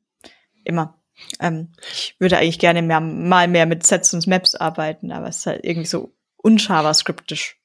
immer. 0.64 1.02
Ähm, 1.40 1.74
ich 1.82 2.16
würde 2.20 2.38
eigentlich 2.38 2.60
gerne 2.60 2.82
mehr, 2.82 3.00
mal 3.00 3.48
mehr 3.48 3.66
mit 3.66 3.86
Sets 3.86 4.14
und 4.14 4.28
Maps 4.28 4.56
arbeiten, 4.56 5.12
aber 5.12 5.28
es 5.28 5.38
ist 5.38 5.46
halt 5.46 5.64
irgendwie 5.64 5.88
so 5.88 6.14
unJavascriptisch. 6.38 7.58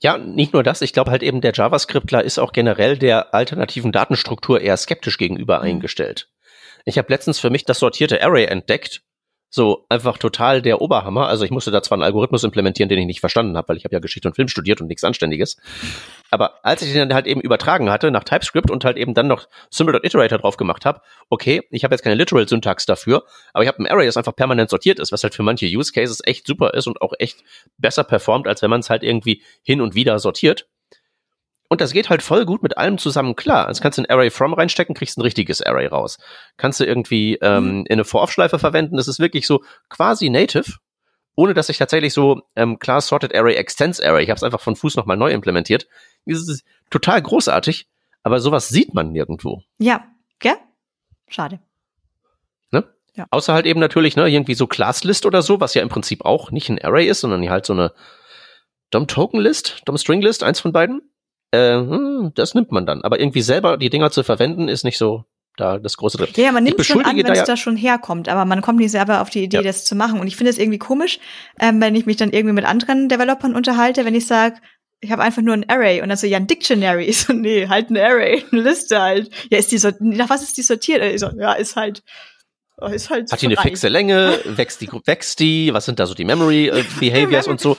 Ja, 0.00 0.18
nicht 0.18 0.52
nur 0.52 0.62
das. 0.62 0.82
Ich 0.82 0.92
glaube 0.92 1.10
halt 1.10 1.22
eben, 1.22 1.40
der 1.40 1.52
JavaScriptler 1.52 2.22
ist 2.22 2.38
auch 2.38 2.52
generell 2.52 2.98
der 2.98 3.34
alternativen 3.34 3.92
Datenstruktur 3.92 4.60
eher 4.60 4.76
skeptisch 4.76 5.18
gegenüber 5.18 5.58
mhm. 5.58 5.64
eingestellt. 5.64 6.30
Ich 6.86 6.98
habe 6.98 7.12
letztens 7.12 7.40
für 7.40 7.50
mich 7.50 7.64
das 7.64 7.80
sortierte 7.80 8.22
Array 8.22 8.44
entdeckt. 8.44 9.02
So 9.48 9.86
einfach 9.88 10.18
total 10.18 10.60
der 10.62 10.80
Oberhammer. 10.80 11.28
Also 11.28 11.44
ich 11.44 11.50
musste 11.50 11.70
da 11.70 11.82
zwar 11.82 11.96
einen 11.96 12.02
Algorithmus 12.02 12.44
implementieren, 12.44 12.88
den 12.88 12.98
ich 12.98 13.06
nicht 13.06 13.20
verstanden 13.20 13.56
habe, 13.56 13.68
weil 13.68 13.76
ich 13.76 13.84
habe 13.84 13.94
ja 13.94 14.00
Geschichte 14.00 14.28
und 14.28 14.34
Film 14.34 14.48
studiert 14.48 14.80
und 14.80 14.86
nichts 14.86 15.02
Anständiges. 15.02 15.56
Aber 16.30 16.64
als 16.64 16.82
ich 16.82 16.92
den 16.92 17.08
dann 17.08 17.14
halt 17.14 17.26
eben 17.26 17.40
übertragen 17.40 17.90
hatte 17.90 18.10
nach 18.10 18.24
TypeScript 18.24 18.70
und 18.70 18.84
halt 18.84 18.96
eben 18.98 19.14
dann 19.14 19.26
noch 19.26 19.48
Symbol.iterator 19.70 20.38
drauf 20.38 20.56
gemacht 20.56 20.84
habe, 20.84 21.00
okay, 21.28 21.62
ich 21.70 21.84
habe 21.84 21.94
jetzt 21.94 22.02
keine 22.02 22.16
Literal-Syntax 22.16 22.86
dafür, 22.86 23.24
aber 23.52 23.64
ich 23.64 23.68
habe 23.68 23.82
ein 23.82 23.86
Array, 23.86 24.06
das 24.06 24.16
einfach 24.16 24.36
permanent 24.36 24.70
sortiert 24.70 24.98
ist, 24.98 25.10
was 25.10 25.22
halt 25.22 25.34
für 25.34 25.42
manche 25.42 25.66
Use 25.66 25.92
Cases 25.92 26.20
echt 26.24 26.46
super 26.46 26.74
ist 26.74 26.86
und 26.86 27.00
auch 27.00 27.14
echt 27.18 27.42
besser 27.78 28.04
performt, 28.04 28.46
als 28.46 28.62
wenn 28.62 28.70
man 28.70 28.80
es 28.80 28.90
halt 28.90 29.02
irgendwie 29.02 29.42
hin 29.62 29.80
und 29.80 29.94
wieder 29.94 30.18
sortiert. 30.18 30.68
Und 31.68 31.80
das 31.80 31.92
geht 31.92 32.10
halt 32.10 32.22
voll 32.22 32.44
gut 32.44 32.62
mit 32.62 32.78
allem 32.78 32.98
zusammen 32.98 33.34
klar. 33.34 33.66
Also 33.66 33.82
kannst 33.82 33.98
du 33.98 34.02
ein 34.02 34.10
Array 34.10 34.30
from 34.30 34.54
reinstecken, 34.54 34.94
kriegst 34.94 35.18
ein 35.18 35.22
richtiges 35.22 35.62
Array 35.62 35.86
raus. 35.86 36.18
Kannst 36.56 36.80
du 36.80 36.84
irgendwie 36.84 37.38
ähm, 37.42 37.64
mhm. 37.64 37.84
in 37.86 37.92
eine 37.92 38.04
For-Off-Schleife 38.04 38.58
verwenden. 38.58 38.96
Das 38.96 39.08
ist 39.08 39.18
wirklich 39.18 39.46
so 39.46 39.62
quasi 39.88 40.30
native, 40.30 40.74
ohne 41.34 41.54
dass 41.54 41.68
ich 41.68 41.78
tatsächlich 41.78 42.12
so 42.12 42.42
ähm, 42.54 42.78
Class 42.78 43.08
Sorted 43.08 43.34
Array 43.34 43.54
Extends 43.54 44.00
Array, 44.00 44.22
ich 44.24 44.30
habe 44.30 44.36
es 44.36 44.42
einfach 44.42 44.60
von 44.60 44.76
Fuß 44.76 44.96
nochmal 44.96 45.16
neu 45.16 45.32
implementiert. 45.32 45.86
Das 46.24 46.40
ist 46.40 46.64
total 46.90 47.20
großartig, 47.20 47.88
aber 48.22 48.40
sowas 48.40 48.68
sieht 48.68 48.94
man 48.94 49.12
nirgendwo. 49.12 49.62
Ja, 49.78 50.04
gell? 50.38 50.56
Schade. 51.28 51.58
Ne? 52.70 52.84
Ja. 53.14 53.26
Außer 53.30 53.52
halt 53.52 53.66
eben 53.66 53.80
natürlich, 53.80 54.16
ne, 54.16 54.28
irgendwie 54.28 54.54
so 54.54 54.66
Class 54.66 55.04
List 55.04 55.26
oder 55.26 55.42
so, 55.42 55.60
was 55.60 55.74
ja 55.74 55.82
im 55.82 55.88
Prinzip 55.88 56.24
auch 56.24 56.50
nicht 56.50 56.68
ein 56.68 56.82
Array 56.82 57.06
ist, 57.06 57.20
sondern 57.20 57.48
halt 57.50 57.66
so 57.66 57.72
eine 57.72 57.92
DOM 58.90 59.08
Token 59.08 59.40
List, 59.40 59.82
DOM 59.84 59.98
String 59.98 60.22
List, 60.22 60.42
eins 60.42 60.60
von 60.60 60.72
beiden. 60.72 61.02
Äh, 61.52 61.76
hm, 61.76 62.32
das 62.34 62.54
nimmt 62.54 62.72
man 62.72 62.86
dann. 62.86 63.02
Aber 63.02 63.20
irgendwie 63.20 63.42
selber 63.42 63.76
die 63.76 63.90
Dinger 63.90 64.10
zu 64.10 64.22
verwenden, 64.22 64.68
ist 64.68 64.84
nicht 64.84 64.98
so 64.98 65.24
da 65.56 65.78
das 65.78 65.96
große 65.96 66.18
drin. 66.18 66.28
Ja, 66.36 66.52
man 66.52 66.64
nimmt 66.64 66.84
schon 66.84 67.04
an, 67.04 67.16
wenn 67.16 67.26
es 67.26 67.44
da 67.44 67.56
schon 67.56 67.76
herkommt, 67.76 68.28
aber 68.28 68.44
man 68.44 68.60
kommt 68.60 68.78
nicht 68.78 68.90
selber 68.90 69.22
auf 69.22 69.30
die 69.30 69.44
Idee, 69.44 69.58
ja. 69.58 69.62
das 69.62 69.84
zu 69.84 69.94
machen. 69.94 70.20
Und 70.20 70.26
ich 70.26 70.36
finde 70.36 70.50
es 70.50 70.58
irgendwie 70.58 70.78
komisch, 70.78 71.18
ähm, 71.58 71.80
wenn 71.80 71.94
ich 71.94 72.06
mich 72.06 72.16
dann 72.16 72.30
irgendwie 72.30 72.54
mit 72.54 72.64
anderen 72.64 73.08
Developern 73.08 73.54
unterhalte, 73.54 74.04
wenn 74.04 74.14
ich 74.14 74.26
sage, 74.26 74.56
ich 75.00 75.10
habe 75.10 75.22
einfach 75.22 75.42
nur 75.42 75.54
ein 75.54 75.68
Array 75.68 76.00
und 76.02 76.08
dann 76.08 76.18
so, 76.18 76.26
ja, 76.26 76.36
ein 76.36 76.46
Dictionary. 76.46 77.04
Ich 77.08 77.22
so, 77.22 77.32
nee, 77.32 77.68
halt 77.68 77.90
ein 77.90 77.96
Array, 77.96 78.44
eine 78.50 78.62
Liste 78.62 79.00
halt. 79.00 79.30
Ja, 79.50 79.58
ist 79.58 79.72
die 79.72 79.78
so, 79.78 79.90
nach 80.00 80.30
was 80.30 80.42
ist 80.42 80.56
die 80.56 80.62
sortiert? 80.62 81.02
Ich 81.02 81.20
so, 81.20 81.30
ja, 81.38 81.52
ist 81.52 81.76
halt, 81.76 82.02
oh, 82.78 82.86
ist 82.86 83.10
halt 83.10 83.30
Hat 83.30 83.40
die 83.40 83.46
eine 83.46 83.56
fixe 83.56 83.88
Länge? 83.88 84.38
Wächst 84.44 84.80
die, 84.80 84.90
wächst 85.04 85.40
die? 85.40 85.72
Was 85.72 85.84
sind 85.84 85.98
da 85.98 86.06
so 86.06 86.14
die 86.14 86.24
Memory 86.24 86.68
äh, 86.68 86.84
Behaviors 87.00 87.46
und 87.46 87.60
so? 87.60 87.76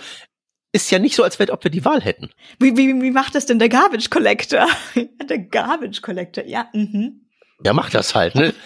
Ist 0.71 0.91
ja 0.91 0.99
nicht 0.99 1.15
so, 1.15 1.23
als 1.23 1.39
ob 1.39 1.63
wir 1.63 1.71
die 1.71 1.85
Wahl 1.85 2.01
hätten. 2.01 2.29
Wie, 2.59 2.75
wie, 2.77 3.01
wie 3.01 3.11
macht 3.11 3.35
das 3.35 3.45
denn 3.45 3.59
der 3.59 3.69
Garbage 3.69 4.09
Collector? 4.09 4.67
der 5.29 5.39
Garbage 5.39 6.01
Collector, 6.01 6.45
ja. 6.45 6.69
Mhm. 6.73 7.27
Der 7.59 7.73
macht 7.73 7.93
das 7.93 8.15
halt, 8.15 8.35
ne? 8.35 8.53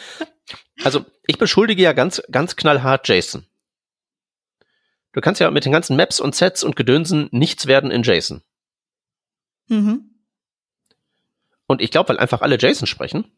Also, 0.84 1.06
ich 1.28 1.38
beschuldige 1.38 1.84
ja 1.84 1.94
ganz, 1.94 2.24
ganz 2.32 2.56
knallhart 2.56 3.08
Jason. 3.08 3.46
Du 5.14 5.22
kannst 5.22 5.40
ja 5.40 5.52
mit 5.52 5.64
den 5.64 5.72
ganzen 5.72 5.96
Maps 5.96 6.20
und 6.20 6.36
Sets 6.36 6.64
und 6.64 6.76
Gedönsen 6.76 7.30
nichts 7.32 7.68
werden 7.68 7.92
in 7.92 8.04
JSON. 8.04 8.42
Mhm. 9.68 10.10
Und 11.68 11.82
ich 11.82 11.92
glaube, 11.92 12.10
weil 12.10 12.20
einfach 12.20 12.42
alle 12.42 12.58
JSON 12.58 12.88
sprechen, 12.88 13.32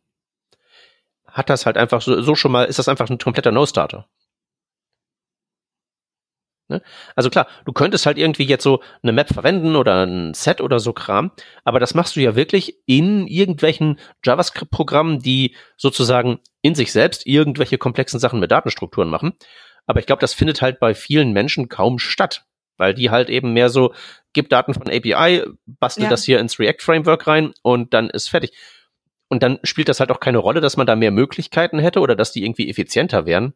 hat 1.28 1.50
das 1.50 1.66
halt 1.66 1.78
einfach 1.78 2.02
so, 2.02 2.22
so 2.22 2.36
schon 2.36 2.52
mal, 2.52 2.66
ist 2.66 2.80
das 2.80 2.88
einfach 2.88 3.10
ein 3.10 3.18
kompletter 3.18 3.52
No-Starter. 3.52 4.08
Ne? 6.70 6.82
Also 7.16 7.30
klar, 7.30 7.48
du 7.66 7.74
könntest 7.74 8.06
halt 8.06 8.18
irgendwie 8.18 8.46
jetzt 8.46 8.64
so 8.64 8.82
eine 9.02 9.12
Map 9.12 9.28
verwenden 9.34 9.76
oder 9.76 10.06
ein 10.06 10.34
Set 10.34 10.62
oder 10.62 10.80
so 10.80 10.94
Kram, 10.94 11.32
aber 11.66 11.80
das 11.80 11.94
machst 11.94 12.16
du 12.16 12.22
ja 12.22 12.36
wirklich 12.36 12.78
in 12.86 13.28
irgendwelchen 13.28 14.00
JavaScript-Programmen, 14.24 15.20
die 15.20 15.56
sozusagen 15.78 16.40
in 16.62 16.76
sich 16.76 16.92
selbst 16.92 17.26
irgendwelche 17.28 17.78
komplexen 17.78 18.20
Sachen 18.20 18.40
mit 18.40 18.52
Datenstrukturen 18.52 19.10
machen. 19.10 19.34
Aber 19.86 20.00
ich 20.00 20.06
glaube, 20.06 20.22
das 20.22 20.34
findet 20.34 20.62
halt 20.62 20.80
bei 20.80 20.94
vielen 20.96 21.34
Menschen 21.34 21.68
kaum 21.70 22.00
statt. 22.00 22.46
weil 22.78 22.96
die 22.96 23.12
halt 23.12 23.30
eben 23.30 23.54
mehr 23.54 23.70
so, 23.70 23.94
gib 24.34 24.50
Daten 24.50 24.74
von 24.74 24.90
API, 24.90 25.44
bastel 25.68 26.06
Ja. 26.06 26.10
das 26.10 26.24
hier 26.24 26.40
ins 26.40 26.58
React-Framework 26.58 27.28
rein 27.28 27.54
und 27.62 27.94
dann 27.94 28.10
ist 28.10 28.30
fertig. 28.30 28.52
Und 29.30 29.44
dann 29.44 29.60
spielt 29.64 29.90
das 29.90 30.00
halt 30.00 30.12
auch 30.12 30.20
keine 30.20 30.40
Rolle, 30.40 30.60
dass 30.60 30.76
man 30.76 30.88
da 30.88 30.96
mehr 30.96 31.12
Möglichkeiten 31.12 31.78
hätte 31.78 32.00
oder 32.00 32.16
dass 32.16 32.32
die 32.32 32.44
irgendwie 32.44 32.70
effizienter 32.70 33.28
wären. 33.28 33.54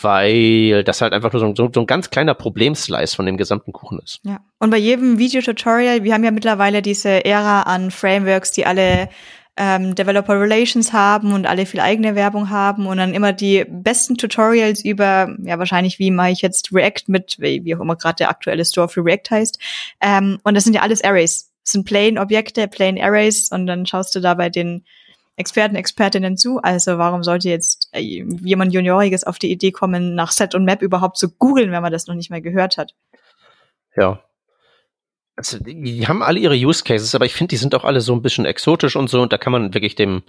Weil 0.00 0.84
das 0.84 1.00
halt 1.00 1.12
einfach 1.12 1.32
nur 1.32 1.40
so, 1.40 1.54
so, 1.54 1.70
so 1.74 1.80
ein 1.80 1.86
ganz 1.86 2.10
kleiner 2.10 2.34
Problemslice 2.34 3.14
von 3.14 3.26
dem 3.26 3.36
gesamten 3.36 3.72
Kuchen 3.72 3.98
ist. 3.98 4.20
Ja. 4.24 4.40
Und 4.58 4.70
bei 4.70 4.76
jedem 4.76 5.18
Videotutorial, 5.18 6.04
wir 6.04 6.14
haben 6.14 6.24
ja 6.24 6.30
mittlerweile 6.30 6.80
diese 6.80 7.24
Ära 7.24 7.62
an 7.62 7.90
Frameworks, 7.90 8.52
die 8.52 8.66
alle 8.66 9.08
ähm, 9.60 9.94
Developer 9.94 10.40
Relations 10.40 10.92
haben 10.92 11.34
und 11.34 11.46
alle 11.46 11.66
viel 11.66 11.80
eigene 11.80 12.14
Werbung 12.14 12.48
haben 12.48 12.86
und 12.86 12.96
dann 12.96 13.12
immer 13.12 13.34
die 13.34 13.66
besten 13.68 14.16
Tutorials 14.16 14.82
über, 14.82 15.36
ja 15.42 15.58
wahrscheinlich, 15.58 15.98
wie 15.98 16.10
mache 16.10 16.30
ich 16.30 16.40
jetzt 16.40 16.72
React 16.72 17.04
mit, 17.08 17.36
wie 17.38 17.74
auch 17.76 17.80
immer 17.80 17.96
gerade 17.96 18.16
der 18.16 18.30
aktuelle 18.30 18.64
Store 18.64 18.88
für 18.88 19.04
React 19.04 19.30
heißt. 19.30 19.58
Ähm, 20.00 20.38
und 20.44 20.54
das 20.54 20.64
sind 20.64 20.74
ja 20.74 20.80
alles 20.80 21.04
Arrays. 21.04 21.52
Das 21.62 21.72
sind 21.72 21.84
plain 21.84 22.18
Objekte, 22.18 22.68
plain 22.68 22.98
Arrays 22.98 23.50
und 23.52 23.66
dann 23.66 23.84
schaust 23.84 24.14
du 24.14 24.20
da 24.20 24.32
bei 24.32 24.48
den 24.48 24.84
Experten, 25.36 25.76
Expertinnen 25.76 26.36
zu. 26.36 26.58
Also 26.58 26.98
warum 26.98 27.22
sollte 27.22 27.48
jetzt 27.48 27.88
äh, 27.92 28.00
jemand 28.00 28.72
Junioriges 28.72 29.24
auf 29.24 29.38
die 29.38 29.50
Idee 29.50 29.72
kommen, 29.72 30.14
nach 30.14 30.32
Set 30.32 30.54
und 30.54 30.64
Map 30.64 30.82
überhaupt 30.82 31.16
zu 31.16 31.30
googeln, 31.30 31.70
wenn 31.72 31.82
man 31.82 31.92
das 31.92 32.06
noch 32.06 32.14
nicht 32.14 32.30
mal 32.30 32.42
gehört 32.42 32.76
hat? 32.76 32.94
Ja. 33.96 34.22
Also, 35.36 35.58
die 35.58 36.06
haben 36.06 36.22
alle 36.22 36.38
ihre 36.38 36.54
Use 36.54 36.84
Cases, 36.84 37.14
aber 37.14 37.24
ich 37.24 37.32
finde, 37.32 37.48
die 37.48 37.56
sind 37.56 37.74
auch 37.74 37.84
alle 37.84 38.02
so 38.02 38.12
ein 38.14 38.20
bisschen 38.20 38.44
exotisch 38.44 38.94
und 38.94 39.08
so 39.08 39.22
und 39.22 39.32
da 39.32 39.38
kann 39.38 39.52
man 39.52 39.72
wirklich 39.72 39.94
dem 39.94 40.22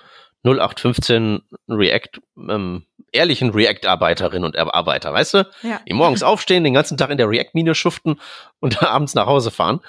0815 0.43 1.41
React, 1.67 2.21
ähm, 2.49 2.85
ehrlichen 3.11 3.49
React-Arbeiterinnen 3.49 4.45
und 4.45 4.57
Arbeiter, 4.57 5.11
weißt 5.11 5.33
du? 5.33 5.49
Ja. 5.63 5.81
Die 5.85 5.93
morgens 5.93 6.23
aufstehen, 6.23 6.63
den 6.63 6.73
ganzen 6.73 6.97
Tag 6.97 7.09
in 7.09 7.17
der 7.17 7.29
React-Mine 7.29 7.75
schuften 7.75 8.21
und 8.59 8.81
abends 8.83 9.13
nach 9.13 9.25
Hause 9.25 9.51
fahren. 9.51 9.81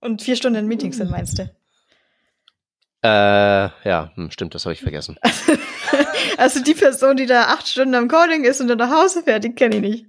Und 0.00 0.22
vier 0.22 0.36
Stunden 0.36 0.58
in 0.60 0.68
Meetings 0.68 0.98
sind, 0.98 1.10
meinst 1.10 1.38
du? 1.38 1.50
Äh, 3.04 3.68
ja, 3.86 4.10
hm, 4.14 4.30
stimmt, 4.30 4.54
das 4.54 4.64
habe 4.64 4.72
ich 4.72 4.80
vergessen. 4.80 5.18
Also 6.36 6.60
die 6.62 6.74
Person, 6.74 7.16
die 7.16 7.26
da 7.26 7.48
acht 7.48 7.68
Stunden 7.68 7.94
am 7.94 8.08
Coding 8.08 8.44
ist 8.44 8.60
und 8.60 8.66
dann 8.66 8.78
nach 8.78 8.90
Hause 8.90 9.22
fährt, 9.22 9.44
die 9.44 9.54
kenne 9.54 9.76
ich 9.76 9.80
nicht. 9.80 10.06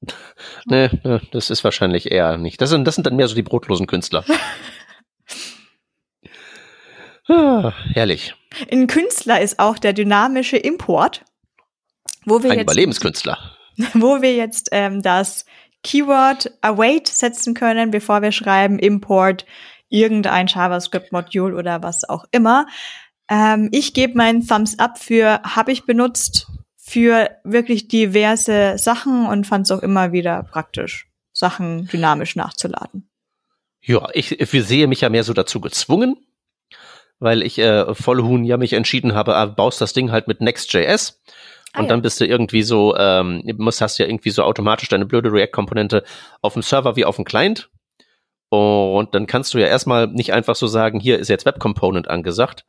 Nee, 0.64 0.88
nee, 1.04 1.18
das 1.32 1.50
ist 1.50 1.64
wahrscheinlich 1.64 2.12
eher 2.12 2.38
nicht. 2.38 2.60
Das 2.60 2.70
sind, 2.70 2.84
das 2.84 2.94
sind 2.94 3.06
dann 3.06 3.16
mehr 3.16 3.26
so 3.26 3.34
die 3.34 3.42
brotlosen 3.42 3.88
Künstler. 3.88 4.24
ah, 7.28 7.72
herrlich. 7.92 8.34
Ein 8.70 8.86
Künstler 8.86 9.40
ist 9.40 9.58
auch 9.58 9.78
der 9.78 9.92
dynamische 9.92 10.56
Import, 10.56 11.24
wo 12.24 12.42
wir 12.42 12.52
Ein 12.52 12.58
jetzt, 12.58 12.70
Überlebenskünstler. 12.70 13.56
wo 13.94 14.22
wir 14.22 14.36
jetzt 14.36 14.68
ähm, 14.70 15.02
das 15.02 15.44
Keyword 15.82 16.52
await 16.60 17.08
setzen 17.08 17.54
können, 17.54 17.90
bevor 17.90 18.22
wir 18.22 18.32
schreiben 18.32 18.78
Import 18.78 19.44
irgendein 19.88 20.46
JavaScript-Modul 20.46 21.54
oder 21.54 21.82
was 21.82 22.08
auch 22.08 22.24
immer. 22.30 22.66
Ähm, 23.30 23.68
ich 23.72 23.94
gebe 23.94 24.16
meinen 24.16 24.46
Thumbs 24.46 24.78
up 24.78 24.98
für 24.98 25.42
habe 25.42 25.72
ich 25.72 25.84
benutzt 25.84 26.46
für 26.76 27.30
wirklich 27.44 27.88
diverse 27.88 28.78
Sachen 28.78 29.26
und 29.26 29.46
fand 29.46 29.66
es 29.66 29.70
auch 29.70 29.82
immer 29.82 30.12
wieder 30.12 30.42
praktisch, 30.42 31.08
Sachen 31.32 31.86
dynamisch 31.88 32.36
nachzuladen. 32.36 33.10
Ja, 33.82 34.08
ich, 34.14 34.40
ich 34.40 34.50
sehe 34.50 34.86
mich 34.86 35.02
ja 35.02 35.08
mehr 35.08 35.24
so 35.24 35.34
dazu 35.34 35.60
gezwungen, 35.60 36.16
weil 37.18 37.42
ich 37.42 37.58
äh, 37.58 37.94
Vollhuhn 37.94 38.44
ja 38.44 38.56
mich 38.56 38.72
entschieden 38.72 39.14
habe, 39.14 39.36
ah, 39.36 39.46
baust 39.46 39.80
das 39.80 39.92
Ding 39.92 40.10
halt 40.10 40.28
mit 40.28 40.40
Next.js 40.40 41.20
Ah, 41.72 41.80
und 41.80 41.84
ja. 41.84 41.88
dann 41.90 42.02
bist 42.02 42.20
du 42.20 42.26
irgendwie 42.26 42.62
so, 42.62 42.96
ähm, 42.96 43.42
musst 43.58 43.80
hast 43.80 43.98
ja 43.98 44.06
irgendwie 44.06 44.30
so 44.30 44.42
automatisch 44.42 44.88
deine 44.88 45.06
blöde 45.06 45.32
React-Komponente 45.32 46.02
auf 46.40 46.54
dem 46.54 46.62
Server 46.62 46.96
wie 46.96 47.04
auf 47.04 47.16
dem 47.16 47.24
Client. 47.24 47.70
Und 48.48 49.14
dann 49.14 49.26
kannst 49.26 49.52
du 49.54 49.58
ja 49.58 49.66
erstmal 49.66 50.06
nicht 50.06 50.32
einfach 50.32 50.56
so 50.56 50.66
sagen, 50.66 51.00
hier 51.00 51.18
ist 51.18 51.28
jetzt 51.28 51.44
Web 51.44 51.58
Component 51.58 52.08
angesagt, 52.08 52.64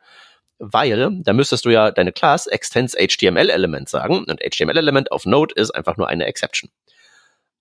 weil 0.57 1.21
da 1.23 1.33
müsstest 1.33 1.65
du 1.65 1.69
ja 1.69 1.91
deine 1.91 2.11
Class 2.11 2.47
extends 2.47 2.95
HTML 2.95 3.49
Element 3.49 3.87
sagen 3.87 4.25
und 4.25 4.41
HTML 4.41 4.77
Element 4.77 5.11
auf 5.11 5.25
Node 5.25 5.55
ist 5.55 5.71
einfach 5.71 5.95
nur 5.95 6.07
eine 6.09 6.25
Exception. 6.25 6.69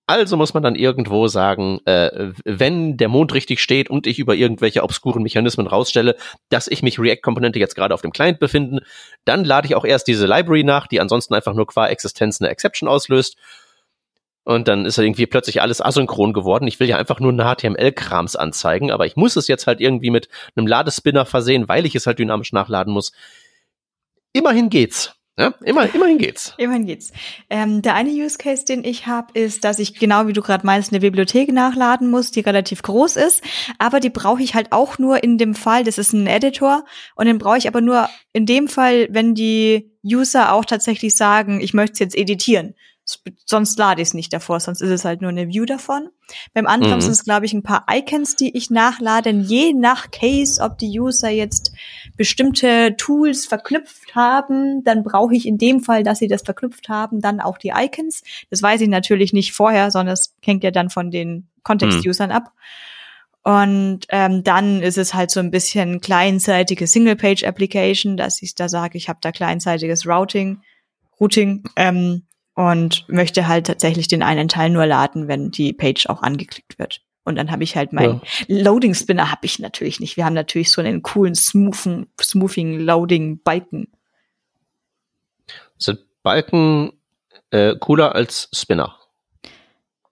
Also 0.09 0.37
muss 0.37 0.55
man 0.55 0.63
dann 0.63 0.73
irgendwo 0.73 1.27
sagen, 1.27 1.81
äh, 1.85 2.31
wenn 2.43 2.97
der 2.97 3.09
Mond 3.09 3.31
richtig 3.35 3.61
steht 3.61 3.91
und 3.91 4.07
ich 4.07 4.17
über 4.17 4.33
irgendwelche 4.33 4.81
obskuren 4.81 5.21
Mechanismen 5.21 5.67
rausstelle, 5.67 6.15
dass 6.49 6.67
ich 6.67 6.81
mich 6.81 6.99
React-Komponente 6.99 7.59
jetzt 7.59 7.75
gerade 7.75 7.93
auf 7.93 8.01
dem 8.01 8.11
Client 8.11 8.39
befinden, 8.39 8.79
dann 9.23 9.45
lade 9.45 9.67
ich 9.67 9.75
auch 9.75 9.85
erst 9.85 10.07
diese 10.07 10.25
Library 10.25 10.63
nach, 10.63 10.87
die 10.87 10.99
ansonsten 10.99 11.35
einfach 11.35 11.53
nur 11.53 11.67
qua 11.67 11.87
Existenz 11.87 12.41
eine 12.41 12.49
Exception 12.49 12.89
auslöst. 12.89 13.37
Und 14.49 14.67
dann 14.67 14.87
ist 14.87 14.97
irgendwie 14.97 15.27
plötzlich 15.27 15.61
alles 15.61 15.79
asynchron 15.79 16.33
geworden. 16.33 16.65
Ich 16.65 16.79
will 16.79 16.89
ja 16.89 16.97
einfach 16.97 17.19
nur 17.19 17.31
eine 17.31 17.43
HTML-Krams 17.43 18.35
anzeigen, 18.35 18.89
aber 18.89 19.05
ich 19.05 19.15
muss 19.15 19.35
es 19.35 19.47
jetzt 19.47 19.67
halt 19.67 19.79
irgendwie 19.79 20.09
mit 20.09 20.27
einem 20.55 20.65
Ladespinner 20.65 21.27
versehen, 21.27 21.67
weil 21.67 21.85
ich 21.85 21.93
es 21.93 22.07
halt 22.07 22.17
dynamisch 22.17 22.51
nachladen 22.51 22.91
muss. 22.91 23.11
Immerhin 24.33 24.71
geht's. 24.71 25.13
Ja, 25.37 25.53
immer, 25.63 25.93
immerhin 25.93 26.17
geht's. 26.17 26.55
Immerhin 26.57 26.87
geht's. 26.87 27.11
Ähm, 27.51 27.83
der 27.83 27.93
eine 27.93 28.09
Use 28.09 28.39
Case, 28.39 28.65
den 28.65 28.83
ich 28.83 29.05
habe, 29.05 29.39
ist, 29.39 29.63
dass 29.65 29.77
ich 29.77 29.93
genau 29.93 30.25
wie 30.25 30.33
du 30.33 30.41
gerade 30.41 30.65
meinst, 30.65 30.91
eine 30.91 30.99
Bibliothek 30.99 31.53
nachladen 31.53 32.09
muss, 32.09 32.31
die 32.31 32.39
relativ 32.39 32.81
groß 32.81 33.17
ist, 33.17 33.43
aber 33.77 33.99
die 33.99 34.09
brauche 34.09 34.41
ich 34.41 34.55
halt 34.55 34.71
auch 34.71 34.97
nur 34.97 35.23
in 35.23 35.37
dem 35.37 35.53
Fall, 35.53 35.83
das 35.83 35.99
ist 35.99 36.11
ein 36.11 36.25
Editor 36.25 36.85
und 37.15 37.27
den 37.27 37.37
brauche 37.37 37.59
ich 37.59 37.67
aber 37.67 37.81
nur 37.81 38.09
in 38.33 38.47
dem 38.47 38.67
Fall, 38.67 39.09
wenn 39.11 39.35
die 39.35 39.91
User 40.03 40.53
auch 40.53 40.65
tatsächlich 40.65 41.15
sagen, 41.15 41.61
ich 41.61 41.75
möchte 41.75 41.93
es 41.93 41.99
jetzt 41.99 42.17
editieren. 42.17 42.73
Sonst 43.45 43.77
lade 43.79 44.01
ich 44.01 44.09
es 44.09 44.13
nicht 44.13 44.31
davor, 44.33 44.59
sonst 44.59 44.81
ist 44.81 44.91
es 44.91 45.05
halt 45.05 45.21
nur 45.21 45.29
eine 45.29 45.47
View 45.47 45.65
davon. 45.65 46.09
Beim 46.53 46.67
anderen 46.67 46.97
Mhm. 46.97 47.01
sind 47.01 47.11
es, 47.11 47.23
glaube 47.23 47.45
ich, 47.45 47.53
ein 47.53 47.63
paar 47.63 47.85
Icons, 47.89 48.35
die 48.35 48.55
ich 48.55 48.69
nachlade, 48.69 49.31
je 49.31 49.73
nach 49.73 50.11
Case, 50.11 50.61
ob 50.61 50.77
die 50.77 50.99
User 50.99 51.29
jetzt 51.29 51.71
bestimmte 52.17 52.95
Tools 52.97 53.45
verknüpft 53.45 54.15
haben, 54.15 54.83
dann 54.83 55.03
brauche 55.03 55.35
ich 55.35 55.47
in 55.47 55.57
dem 55.57 55.81
Fall, 55.81 56.03
dass 56.03 56.19
sie 56.19 56.27
das 56.27 56.43
verknüpft 56.43 56.89
haben, 56.89 57.21
dann 57.21 57.39
auch 57.39 57.57
die 57.57 57.73
Icons. 57.75 58.21
Das 58.49 58.61
weiß 58.61 58.81
ich 58.81 58.89
natürlich 58.89 59.33
nicht 59.33 59.53
vorher, 59.53 59.89
sondern 59.91 60.13
es 60.13 60.35
hängt 60.41 60.63
ja 60.63 60.71
dann 60.71 60.89
von 60.89 61.09
den 61.09 61.47
Kontext-Usern 61.63 62.31
ab. 62.31 62.51
Und 63.43 64.01
ähm, 64.09 64.43
dann 64.43 64.81
ist 64.81 64.97
es 64.97 65.13
halt 65.13 65.31
so 65.31 65.39
ein 65.39 65.49
bisschen 65.49 66.01
kleinseitige 66.01 66.85
Single-Page-Application, 66.85 68.17
dass 68.17 68.41
ich 68.41 68.53
da 68.53 68.69
sage, 68.69 68.97
ich 68.97 69.09
habe 69.09 69.19
da 69.21 69.31
kleinseitiges 69.31 70.05
Routing, 70.05 70.61
Routing 71.19 71.63
ähm, 71.75 72.23
und 72.59 73.07
möchte 73.07 73.47
halt 73.47 73.67
tatsächlich 73.67 74.09
den 74.09 74.21
einen 74.21 74.49
Teil 74.49 74.69
nur 74.69 74.85
laden, 74.85 75.29
wenn 75.29 75.49
die 75.49 75.71
Page 75.71 76.07
auch 76.07 76.21
angeklickt 76.21 76.77
wird. 76.77 76.99
Und 77.23 77.37
dann 77.37 77.51
habe 77.51 77.63
ich 77.63 77.77
halt 77.77 77.93
meinen 77.93 78.19
Loading 78.49 78.93
Spinner 78.93 79.31
habe 79.31 79.45
ich 79.45 79.59
natürlich 79.59 80.01
nicht. 80.01 80.17
Wir 80.17 80.25
haben 80.25 80.33
natürlich 80.33 80.69
so 80.69 80.81
einen 80.81 81.01
coolen 81.01 81.35
smoothen, 81.35 82.07
smoothing 82.21 82.81
Loading 82.81 83.41
Balken. 83.41 83.87
Sind 85.77 85.99
Balken 86.21 86.91
äh, 87.51 87.77
cooler 87.79 88.13
als 88.13 88.49
Spinner? 88.53 88.93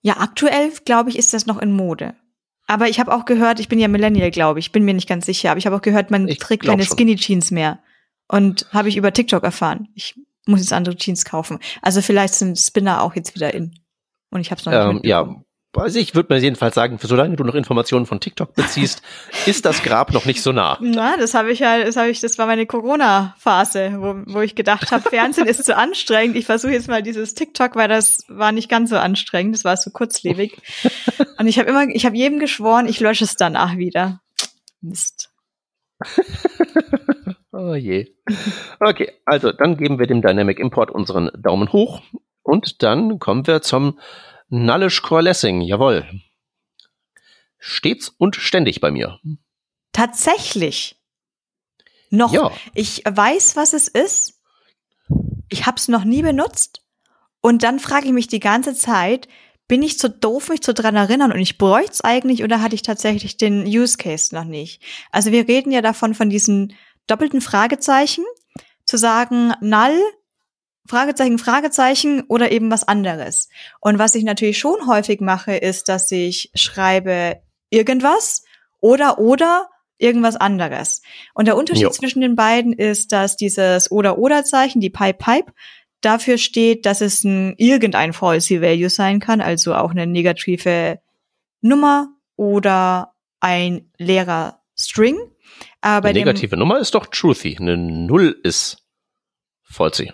Ja, 0.01 0.15
aktuell 0.21 0.71
glaube 0.85 1.09
ich 1.09 1.17
ist 1.17 1.33
das 1.33 1.47
noch 1.47 1.61
in 1.61 1.73
Mode. 1.73 2.15
Aber 2.65 2.87
ich 2.87 3.01
habe 3.01 3.13
auch 3.13 3.25
gehört, 3.25 3.59
ich 3.59 3.67
bin 3.67 3.77
ja 3.77 3.89
Millennial, 3.89 4.31
glaube 4.31 4.59
ich, 4.59 4.71
bin 4.71 4.85
mir 4.85 4.93
nicht 4.93 5.09
ganz 5.09 5.25
sicher, 5.25 5.51
aber 5.51 5.57
ich 5.57 5.65
habe 5.65 5.75
auch 5.75 5.81
gehört, 5.81 6.11
man 6.11 6.29
Ich 6.29 6.37
trägt 6.37 6.63
keine 6.63 6.85
schon. 6.85 6.95
Skinny 6.95 7.17
Jeans 7.17 7.51
mehr. 7.51 7.79
Und 8.29 8.67
habe 8.71 8.87
ich 8.87 8.95
über 8.95 9.11
TikTok 9.11 9.43
erfahren. 9.43 9.89
Ich 9.95 10.15
muss 10.47 10.59
jetzt 10.61 10.73
andere 10.73 10.95
Jeans 10.95 11.25
kaufen. 11.25 11.59
Also 11.81 12.01
vielleicht 12.01 12.33
sind 12.35 12.57
Spinner 12.57 13.01
auch 13.01 13.15
jetzt 13.15 13.35
wieder 13.35 13.53
in. 13.53 13.75
Und 14.29 14.41
ich 14.41 14.51
habe 14.51 14.59
es 14.59 14.65
noch 14.65 14.71
nicht 14.73 14.81
Ähm, 14.81 14.95
mitbekommen. 14.95 15.35
ja, 15.39 15.43
also 15.75 15.99
ich 15.99 16.15
würde 16.15 16.33
mir 16.33 16.39
jedenfalls 16.41 16.73
sagen, 16.73 16.97
solange 16.99 17.35
du 17.35 17.43
noch 17.43 17.53
Informationen 17.53 18.07
von 18.07 18.19
TikTok 18.19 18.55
beziehst, 18.55 19.03
ist 19.45 19.63
das 19.63 19.83
Grab 19.83 20.11
noch 20.11 20.25
nicht 20.25 20.41
so 20.41 20.51
nah. 20.51 20.77
Na, 20.81 21.17
das 21.17 21.35
habe 21.35 21.51
ich 21.51 21.59
ja, 21.59 21.83
das 21.83 21.97
habe 21.97 22.09
ich, 22.09 22.19
das 22.19 22.37
war 22.39 22.47
meine 22.47 22.65
Corona-Phase, 22.65 23.97
wo, 23.99 24.33
wo 24.33 24.41
ich 24.41 24.55
gedacht 24.55 24.91
habe, 24.91 25.07
Fernsehen 25.09 25.45
ist 25.47 25.63
zu 25.65 25.75
anstrengend. 25.77 26.35
Ich 26.35 26.45
versuche 26.45 26.71
jetzt 26.71 26.87
mal 26.87 27.03
dieses 27.03 27.35
TikTok, 27.35 27.75
weil 27.75 27.87
das 27.89 28.23
war 28.27 28.51
nicht 28.51 28.69
ganz 28.69 28.89
so 28.89 28.97
anstrengend, 28.97 29.55
das 29.55 29.65
war 29.65 29.77
so 29.77 29.91
kurzlebig. 29.91 30.57
Und 31.37 31.47
ich 31.47 31.59
habe 31.59 31.69
immer, 31.69 31.87
ich 31.89 32.05
habe 32.05 32.17
jedem 32.17 32.39
geschworen, 32.39 32.87
ich 32.87 32.99
lösche 32.99 33.25
es 33.25 33.35
danach 33.35 33.77
wieder. 33.77 34.19
Mist. 34.81 35.26
Oh 37.59 37.73
je. 37.73 38.13
Okay, 38.79 39.13
also 39.25 39.51
dann 39.51 39.77
geben 39.77 39.97
wir 39.97 40.05
dem 40.05 40.21
Dynamic 40.21 40.59
Import 40.59 40.91
unseren 40.91 41.31
Daumen 41.41 41.73
hoch 41.73 42.03
und 42.43 42.83
dann 42.83 43.17
kommen 43.17 43.47
wir 43.47 43.63
zum 43.63 43.99
Nullish 44.49 45.01
Coalescing. 45.01 45.61
Jawohl. 45.61 46.05
Stets 47.57 48.09
und 48.09 48.35
ständig 48.35 48.79
bei 48.79 48.91
mir. 48.91 49.19
Tatsächlich. 49.91 51.01
Noch. 52.11 52.31
Ja. 52.31 52.51
Ich 52.75 53.01
weiß, 53.09 53.55
was 53.55 53.73
es 53.73 53.87
ist. 53.87 54.39
Ich 55.49 55.65
habe 55.65 55.77
es 55.77 55.87
noch 55.87 56.03
nie 56.03 56.21
benutzt. 56.21 56.83
Und 57.41 57.63
dann 57.63 57.79
frage 57.79 58.05
ich 58.05 58.13
mich 58.13 58.27
die 58.27 58.39
ganze 58.39 58.75
Zeit, 58.75 59.27
bin 59.67 59.83
ich 59.83 59.99
zu 59.99 60.09
doof, 60.09 60.49
mich 60.49 60.61
zu 60.61 60.73
dran 60.73 60.95
erinnern 60.95 61.31
und 61.31 61.39
ich 61.39 61.57
bräuchte 61.57 61.91
es 61.91 62.01
eigentlich 62.01 62.43
oder 62.43 62.61
hatte 62.61 62.75
ich 62.75 62.81
tatsächlich 62.81 63.37
den 63.37 63.65
Use 63.65 63.97
Case 63.97 64.33
noch 64.33 64.45
nicht? 64.45 64.81
Also 65.11 65.31
wir 65.31 65.47
reden 65.47 65.71
ja 65.71 65.81
davon, 65.81 66.13
von 66.13 66.29
diesen 66.29 66.73
doppelten 67.07 67.41
Fragezeichen, 67.41 68.23
zu 68.85 68.97
sagen, 68.97 69.53
null, 69.61 69.99
Fragezeichen, 70.87 71.37
Fragezeichen 71.37 72.23
oder 72.29 72.51
eben 72.51 72.71
was 72.71 72.87
anderes. 72.87 73.49
Und 73.81 73.99
was 73.99 74.15
ich 74.15 74.23
natürlich 74.23 74.57
schon 74.57 74.87
häufig 74.87 75.19
mache, 75.19 75.55
ist, 75.57 75.89
dass 75.89 76.09
ich 76.11 76.49
schreibe 76.55 77.41
irgendwas 77.69 78.43
oder 78.79 79.19
oder 79.19 79.69
irgendwas 79.97 80.37
anderes. 80.37 81.01
Und 81.33 81.47
der 81.47 81.57
Unterschied 81.57 81.83
jo. 81.83 81.89
zwischen 81.89 82.21
den 82.21 82.35
beiden 82.35 82.71
ist, 82.71 83.11
dass 83.11 83.35
dieses 83.35 83.91
oder 83.91 84.17
oder 84.17 84.45
Zeichen, 84.45 84.79
die 84.79 84.89
Pipe 84.89 85.17
Pipe, 85.17 85.51
dafür 86.01 86.37
steht, 86.37 86.85
dass 86.85 87.01
es 87.01 87.23
ein 87.23 87.55
irgendein 87.57 88.13
Falsy 88.13 88.61
Value 88.61 88.89
sein 88.89 89.19
kann, 89.19 89.41
also 89.41 89.75
auch 89.75 89.91
eine 89.91 90.07
negative 90.07 90.99
Nummer 91.61 92.09
oder 92.35 93.13
ein 93.39 93.91
leerer 93.97 94.61
String. 94.75 95.17
Aber 95.81 96.09
eine 96.09 96.19
negative 96.19 96.57
Nummer 96.57 96.79
ist 96.79 96.93
doch 96.95 97.07
truthy. 97.07 97.57
Eine 97.59 97.77
Null 97.77 98.39
ist 98.43 98.85
falsy. 99.63 100.11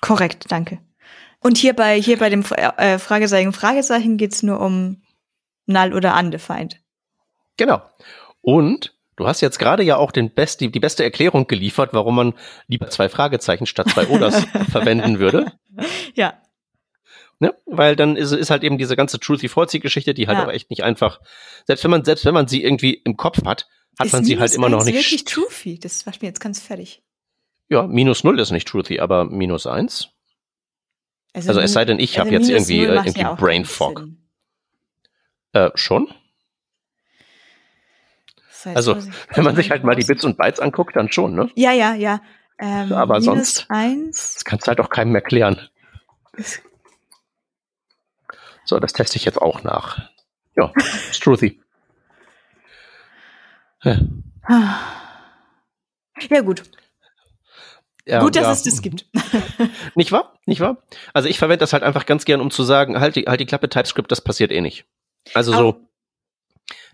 Korrekt, 0.00 0.46
danke. 0.48 0.80
Und 1.40 1.56
hier 1.56 1.74
bei, 1.74 2.00
hier 2.00 2.18
bei 2.18 2.30
dem 2.30 2.42
äh, 2.42 2.98
Fragezeichen, 2.98 3.52
Fragezeichen 3.52 4.16
geht's 4.16 4.42
nur 4.42 4.60
um 4.60 5.02
null 5.66 5.92
oder 5.94 6.18
undefined. 6.18 6.80
Genau. 7.56 7.82
Und 8.40 8.93
du 9.16 9.26
hast 9.26 9.40
jetzt 9.40 9.58
gerade 9.58 9.82
ja 9.82 9.96
auch 9.96 10.12
den 10.12 10.30
best, 10.30 10.60
die, 10.60 10.70
die 10.70 10.80
beste 10.80 11.04
Erklärung 11.04 11.46
geliefert, 11.46 11.90
warum 11.92 12.16
man 12.16 12.34
lieber 12.66 12.88
zwei 12.88 13.08
Fragezeichen 13.08 13.66
statt 13.66 13.90
zwei 13.90 14.06
Oders 14.08 14.44
verwenden 14.70 15.18
würde. 15.18 15.52
Ja. 16.14 16.40
Ne? 17.40 17.54
Weil 17.66 17.96
dann 17.96 18.16
ist, 18.16 18.32
ist 18.32 18.50
halt 18.50 18.64
eben 18.64 18.78
diese 18.78 18.96
ganze 18.96 19.18
Truthy 19.18 19.48
Falsy 19.48 19.80
Geschichte, 19.80 20.14
die 20.14 20.28
halt 20.28 20.38
ja. 20.38 20.46
auch 20.46 20.52
echt 20.52 20.70
nicht 20.70 20.84
einfach, 20.84 21.20
selbst 21.66 21.84
wenn 21.84 21.90
man, 21.90 22.04
selbst 22.04 22.24
wenn 22.24 22.34
man 22.34 22.48
sie 22.48 22.62
irgendwie 22.62 22.94
im 22.94 23.16
Kopf 23.16 23.44
hat, 23.44 23.68
hat 23.98 24.06
ist 24.06 24.12
man 24.12 24.24
sie 24.24 24.38
halt 24.38 24.52
immer 24.54 24.68
noch 24.68 24.84
nicht. 24.84 24.96
Das 24.96 25.04
ist 25.04 25.12
wirklich 25.12 25.24
Truthy, 25.24 25.78
das 25.78 26.06
war 26.06 26.12
mir 26.20 26.28
jetzt 26.28 26.40
ganz 26.40 26.60
fertig. 26.60 27.02
Ja, 27.68 27.86
minus 27.86 28.24
null 28.24 28.38
ist 28.38 28.50
nicht 28.50 28.68
truthy, 28.68 29.00
aber 29.00 29.24
minus 29.24 29.66
eins. 29.66 30.10
Also, 31.32 31.48
also 31.48 31.60
es 31.60 31.72
sei 31.72 31.84
denn, 31.84 31.98
ich 31.98 32.18
also 32.18 32.20
habe 32.20 32.38
jetzt 32.38 32.48
irgendwie, 32.48 32.84
äh, 32.84 32.94
irgendwie 32.94 33.20
ja 33.20 33.34
Brain 33.34 33.64
Fog. 33.64 34.06
Äh, 35.52 35.70
schon? 35.74 36.08
Heißt, 38.66 38.76
also, 38.76 38.96
wenn 39.34 39.44
man 39.44 39.56
sich 39.56 39.70
halt 39.70 39.84
mal 39.84 39.94
die 39.94 40.04
Bits 40.04 40.24
und 40.24 40.36
Bytes 40.36 40.60
anguckt, 40.60 40.96
dann 40.96 41.10
schon, 41.10 41.34
ne? 41.34 41.50
Ja, 41.54 41.72
ja, 41.72 41.94
ja. 41.94 42.20
Ähm, 42.58 42.92
aber 42.92 43.20
sonst, 43.20 43.66
eins. 43.68 44.34
das 44.34 44.44
kannst 44.44 44.66
du 44.66 44.68
halt 44.68 44.80
auch 44.80 44.88
keinem 44.88 45.14
erklären. 45.14 45.60
So, 48.64 48.78
das 48.78 48.92
teste 48.92 49.16
ich 49.16 49.24
jetzt 49.24 49.40
auch 49.40 49.62
nach. 49.62 50.08
Ja, 50.56 50.72
ist 51.10 51.22
truthy. 51.22 51.60
Ja. 53.82 53.98
ja, 56.30 56.40
gut. 56.40 56.62
Ja, 58.06 58.20
Gut, 58.20 58.36
dass 58.36 58.42
ja. 58.42 58.52
es 58.52 58.62
das 58.62 58.82
gibt. 58.82 59.06
nicht 59.94 60.12
wahr? 60.12 60.38
Nicht 60.44 60.60
wahr? 60.60 60.76
Also 61.14 61.28
ich 61.28 61.38
verwende 61.38 61.60
das 61.60 61.72
halt 61.72 61.82
einfach 61.82 62.04
ganz 62.04 62.26
gern, 62.26 62.42
um 62.42 62.50
zu 62.50 62.62
sagen, 62.62 63.00
halt 63.00 63.16
die, 63.16 63.22
halt 63.22 63.40
die 63.40 63.46
Klappe 63.46 63.70
TypeScript, 63.70 64.12
das 64.12 64.20
passiert 64.20 64.52
eh 64.52 64.60
nicht. 64.60 64.84
Also 65.32 65.52
so, 65.52 65.80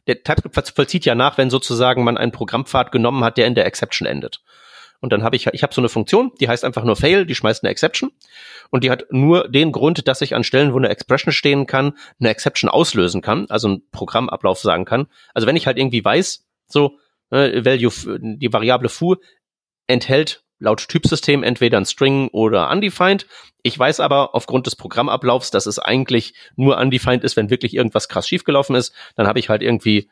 der 0.07 0.23
TypeScript 0.23 0.73
vollzieht 0.75 1.05
ja 1.05 1.15
nach, 1.15 1.39
wenn 1.39 1.51
sozusagen 1.51 2.05
man 2.05 2.17
einen 2.17 2.33
Programmpfad 2.33 2.93
genommen 2.93 3.25
hat, 3.25 3.37
der 3.37 3.47
in 3.47 3.55
der 3.55 3.67
Exception 3.67 4.07
endet. 4.07 4.43
Und 5.01 5.13
dann 5.13 5.23
habe 5.23 5.35
ich, 5.35 5.47
ich 5.47 5.63
habe 5.63 5.73
so 5.73 5.81
eine 5.81 5.89
Funktion, 5.89 6.33
die 6.41 6.49
heißt 6.49 6.65
einfach 6.65 6.85
nur 6.85 6.95
fail, 6.95 7.25
die 7.25 7.35
schmeißt 7.35 7.65
eine 7.65 7.71
Exception. 7.71 8.13
Und 8.69 8.85
die 8.85 8.91
hat 8.91 9.07
nur 9.11 9.49
den 9.49 9.73
Grund, 9.73 10.07
dass 10.07 10.21
ich 10.21 10.35
an 10.35 10.45
Stellen, 10.45 10.73
wo 10.73 10.77
eine 10.77 10.91
Expression 10.91 11.33
stehen 11.33 11.67
kann, 11.67 11.95
eine 12.21 12.29
Exception 12.29 12.69
auslösen 12.71 13.23
kann, 13.23 13.47
also 13.49 13.69
einen 13.69 13.91
Programmablauf 13.91 14.59
sagen 14.59 14.85
kann. 14.85 15.07
Also 15.33 15.47
wenn 15.47 15.57
ich 15.57 15.67
halt 15.67 15.79
irgendwie 15.79 16.05
weiß, 16.05 16.47
so, 16.67 16.99
äh, 17.31 17.65
Value, 17.65 17.91
die 18.21 18.53
Variable 18.53 18.89
foo 18.89 19.17
enthält 19.87 20.45
laut 20.61 20.89
Typsystem 20.89 21.43
entweder 21.43 21.79
ein 21.79 21.87
String 21.87 22.29
oder 22.29 22.71
undefined. 22.71 23.27
Ich 23.63 23.77
weiß 23.77 24.01
aber 24.01 24.35
aufgrund 24.35 24.67
des 24.67 24.77
Programmablaufs, 24.77 25.51
dass 25.51 25.67
es 25.67 25.79
eigentlich 25.79 26.35
nur 26.55 26.79
undefined 26.79 27.25
ist, 27.25 27.37
wenn 27.37 27.51
wirklich 27.51 27.75
irgendwas 27.75 28.09
krass 28.09 28.29
schiefgelaufen 28.29 28.77
ist. 28.77 28.95
Dann 29.17 29.27
habe 29.27 29.39
ich 29.39 29.49
halt 29.49 29.63
irgendwie 29.63 30.09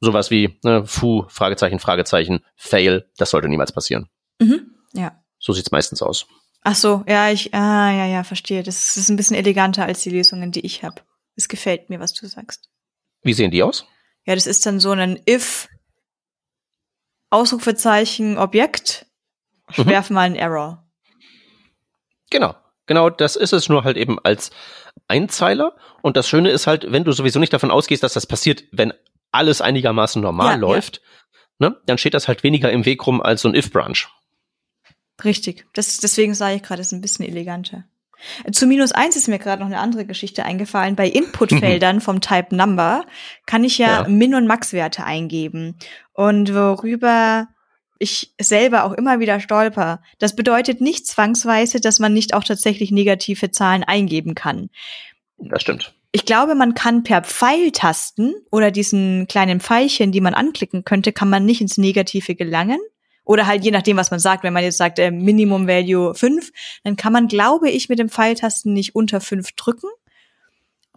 sowas 0.00 0.30
wie 0.30 0.58
ne, 0.64 0.86
foo, 0.86 1.26
Fragezeichen, 1.28 1.78
Fragezeichen, 1.78 2.44
fail. 2.56 3.08
Das 3.18 3.30
sollte 3.30 3.48
niemals 3.48 3.72
passieren. 3.72 4.08
Mhm, 4.40 4.74
ja. 4.94 5.22
So 5.38 5.52
sieht's 5.52 5.70
meistens 5.70 6.02
aus. 6.02 6.26
Ach 6.62 6.76
so, 6.76 7.04
ja, 7.08 7.30
ich, 7.30 7.52
ah, 7.54 7.92
ja, 7.92 8.06
ja, 8.06 8.24
verstehe. 8.24 8.62
Das 8.62 8.96
ist 8.96 9.08
ein 9.08 9.16
bisschen 9.16 9.36
eleganter 9.36 9.84
als 9.84 10.02
die 10.02 10.10
Lösungen, 10.10 10.52
die 10.52 10.64
ich 10.64 10.84
habe. 10.84 11.02
Es 11.34 11.48
gefällt 11.48 11.90
mir, 11.90 11.98
was 11.98 12.12
du 12.12 12.26
sagst. 12.26 12.68
Wie 13.22 13.32
sehen 13.32 13.50
die 13.50 13.62
aus? 13.62 13.84
Ja, 14.24 14.34
das 14.34 14.46
ist 14.46 14.64
dann 14.66 14.78
so 14.78 14.90
ein 14.90 15.20
if 15.28 15.68
Ausrufezeichen 17.30 18.38
Objekt 18.38 19.06
mhm. 19.76 19.86
werfen 19.86 20.14
mal 20.14 20.22
einen 20.22 20.36
Error. 20.36 20.84
Genau. 22.30 22.54
Genau, 22.86 23.10
das 23.10 23.36
ist 23.36 23.52
es 23.52 23.68
nur 23.68 23.84
halt 23.84 23.96
eben 23.96 24.18
als 24.24 24.50
Einzeiler. 25.08 25.76
Und 26.02 26.16
das 26.16 26.28
Schöne 26.28 26.50
ist 26.50 26.66
halt, 26.66 26.90
wenn 26.90 27.04
du 27.04 27.12
sowieso 27.12 27.38
nicht 27.38 27.52
davon 27.52 27.70
ausgehst, 27.70 28.02
dass 28.02 28.14
das 28.14 28.26
passiert, 28.26 28.64
wenn 28.72 28.92
alles 29.30 29.60
einigermaßen 29.60 30.20
normal 30.20 30.54
ja, 30.54 30.56
läuft, 30.56 30.96
ja. 30.96 31.02
Ne, 31.58 31.76
dann 31.86 31.96
steht 31.96 32.14
das 32.14 32.26
halt 32.26 32.42
weniger 32.42 32.72
im 32.72 32.84
Weg 32.86 33.06
rum 33.06 33.22
als 33.22 33.42
so 33.42 33.48
ein 33.48 33.54
If-Branch. 33.54 34.08
Richtig. 35.22 35.66
Das, 35.74 35.98
deswegen 35.98 36.34
sage 36.34 36.56
ich 36.56 36.62
gerade, 36.62 36.80
es 36.80 36.88
ist 36.88 36.92
ein 36.92 37.00
bisschen 37.00 37.24
eleganter. 37.24 37.84
Zu 38.50 38.66
minus 38.66 38.92
eins 38.92 39.16
ist 39.16 39.28
mir 39.28 39.38
gerade 39.38 39.62
noch 39.62 39.68
eine 39.68 39.78
andere 39.78 40.04
Geschichte 40.04 40.44
eingefallen. 40.44 40.96
Bei 40.96 41.08
Inputfeldern 41.08 42.00
vom 42.00 42.20
Type 42.20 42.54
Number 42.54 43.04
kann 43.46 43.64
ich 43.64 43.78
ja, 43.78 44.02
ja. 44.02 44.08
Min- 44.08 44.34
und 44.34 44.46
Max-Werte 44.46 45.04
eingeben. 45.04 45.76
Und 46.12 46.54
worüber 46.54 47.48
ich 48.02 48.34
selber 48.40 48.84
auch 48.84 48.92
immer 48.92 49.20
wieder 49.20 49.38
stolper. 49.38 50.02
Das 50.18 50.34
bedeutet 50.34 50.80
nicht 50.80 51.06
zwangsweise, 51.06 51.80
dass 51.80 52.00
man 52.00 52.12
nicht 52.12 52.34
auch 52.34 52.44
tatsächlich 52.44 52.90
negative 52.90 53.50
Zahlen 53.52 53.84
eingeben 53.84 54.34
kann. 54.34 54.70
Das 55.38 55.62
stimmt. 55.62 55.94
Ich 56.10 56.26
glaube, 56.26 56.54
man 56.54 56.74
kann 56.74 57.04
per 57.04 57.22
Pfeiltasten 57.22 58.34
oder 58.50 58.70
diesen 58.70 59.28
kleinen 59.28 59.60
Pfeilchen, 59.60 60.12
die 60.12 60.20
man 60.20 60.34
anklicken 60.34 60.84
könnte, 60.84 61.12
kann 61.12 61.30
man 61.30 61.46
nicht 61.46 61.60
ins 61.60 61.78
Negative 61.78 62.34
gelangen. 62.34 62.80
Oder 63.24 63.46
halt 63.46 63.64
je 63.64 63.70
nachdem, 63.70 63.96
was 63.96 64.10
man 64.10 64.20
sagt. 64.20 64.42
Wenn 64.42 64.52
man 64.52 64.64
jetzt 64.64 64.78
sagt, 64.78 64.98
äh, 64.98 65.12
Minimum 65.12 65.68
Value 65.68 66.12
5, 66.14 66.50
dann 66.82 66.96
kann 66.96 67.12
man, 67.12 67.28
glaube 67.28 67.70
ich, 67.70 67.88
mit 67.88 68.00
dem 68.00 68.08
Pfeiltasten 68.08 68.72
nicht 68.74 68.96
unter 68.96 69.20
5 69.20 69.52
drücken. 69.52 69.88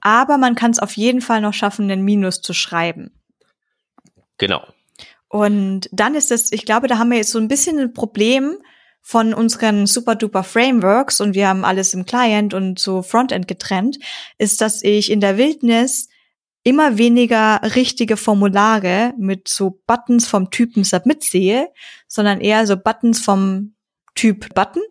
Aber 0.01 0.37
man 0.37 0.55
kann 0.55 0.71
es 0.71 0.79
auf 0.79 0.97
jeden 0.97 1.21
Fall 1.21 1.39
noch 1.39 1.53
schaffen, 1.53 1.89
einen 1.89 2.03
Minus 2.03 2.41
zu 2.41 2.53
schreiben. 2.53 3.11
Genau. 4.37 4.65
Und 5.29 5.89
dann 5.91 6.15
ist 6.15 6.31
es, 6.31 6.51
ich 6.51 6.65
glaube, 6.65 6.87
da 6.87 6.97
haben 6.97 7.09
wir 7.09 7.17
jetzt 7.17 7.31
so 7.31 7.39
ein 7.39 7.47
bisschen 7.47 7.79
ein 7.79 7.93
Problem 7.93 8.57
von 9.01 9.33
unseren 9.33 9.85
super 9.85 10.15
duper 10.15 10.43
Frameworks 10.43 11.21
und 11.21 11.35
wir 11.35 11.47
haben 11.47 11.63
alles 11.63 11.93
im 11.93 12.05
Client 12.05 12.53
und 12.53 12.79
so 12.79 13.03
Frontend 13.03 13.47
getrennt, 13.47 13.99
ist, 14.37 14.61
dass 14.61 14.83
ich 14.83 15.11
in 15.11 15.19
der 15.19 15.37
Wildnis 15.37 16.09
immer 16.63 16.97
weniger 16.97 17.61
richtige 17.75 18.17
Formulare 18.17 19.13
mit 19.19 19.47
so 19.47 19.79
Buttons 19.85 20.27
vom 20.27 20.49
Typen 20.49 20.83
Submit 20.83 21.23
sehe, 21.23 21.69
sondern 22.07 22.41
eher 22.41 22.65
so 22.65 22.75
Buttons 22.75 23.21
vom 23.21 23.75
Typ 24.15 24.53
Button. 24.55 24.81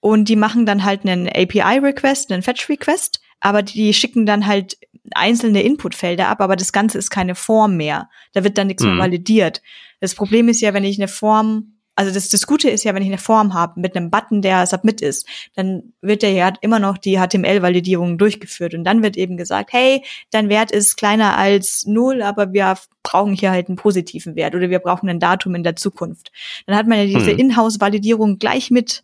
Und 0.00 0.30
die 0.30 0.36
machen 0.36 0.64
dann 0.64 0.84
halt 0.84 1.04
einen 1.04 1.28
API-Request, 1.28 2.32
einen 2.32 2.42
Fetch-Request, 2.42 3.20
aber 3.42 3.62
die 3.62 3.92
schicken 3.92 4.24
dann 4.24 4.46
halt 4.46 4.78
einzelne 5.14 5.62
Inputfelder 5.62 6.28
ab, 6.28 6.40
aber 6.40 6.56
das 6.56 6.72
Ganze 6.72 6.96
ist 6.96 7.10
keine 7.10 7.34
Form 7.34 7.76
mehr. 7.76 8.08
Da 8.32 8.44
wird 8.44 8.56
dann 8.56 8.68
nichts 8.68 8.84
mhm. 8.84 8.90
mehr 8.90 8.98
validiert. 9.04 9.62
Das 10.00 10.14
Problem 10.14 10.48
ist 10.48 10.60
ja, 10.60 10.72
wenn 10.74 10.84
ich 10.84 10.96
eine 10.98 11.08
Form, 11.08 11.74
also 11.96 12.14
das, 12.14 12.28
das 12.28 12.46
Gute 12.46 12.70
ist 12.70 12.84
ja, 12.84 12.94
wenn 12.94 13.02
ich 13.02 13.08
eine 13.08 13.18
Form 13.18 13.52
habe 13.52 13.80
mit 13.80 13.96
einem 13.96 14.10
Button, 14.10 14.42
der 14.42 14.64
Submit 14.66 15.00
ist, 15.00 15.26
dann 15.56 15.92
wird 16.00 16.22
der 16.22 16.30
ja 16.30 16.52
immer 16.60 16.78
noch 16.78 16.98
die 16.98 17.18
HTML-Validierung 17.18 18.16
durchgeführt 18.16 18.74
und 18.74 18.84
dann 18.84 19.02
wird 19.02 19.16
eben 19.16 19.36
gesagt, 19.36 19.72
hey, 19.72 20.04
dein 20.30 20.48
Wert 20.48 20.70
ist 20.70 20.96
kleiner 20.96 21.36
als 21.36 21.84
null, 21.84 22.22
aber 22.22 22.52
wir 22.52 22.78
brauchen 23.02 23.34
hier 23.34 23.50
halt 23.50 23.66
einen 23.66 23.76
positiven 23.76 24.36
Wert 24.36 24.54
oder 24.54 24.70
wir 24.70 24.78
brauchen 24.78 25.08
ein 25.08 25.20
Datum 25.20 25.56
in 25.56 25.64
der 25.64 25.74
Zukunft. 25.74 26.30
Dann 26.66 26.76
hat 26.76 26.86
man 26.86 26.98
ja 26.98 27.06
diese 27.06 27.32
mhm. 27.32 27.40
Inhouse-Validierung 27.40 28.38
gleich 28.38 28.70
mit 28.70 29.02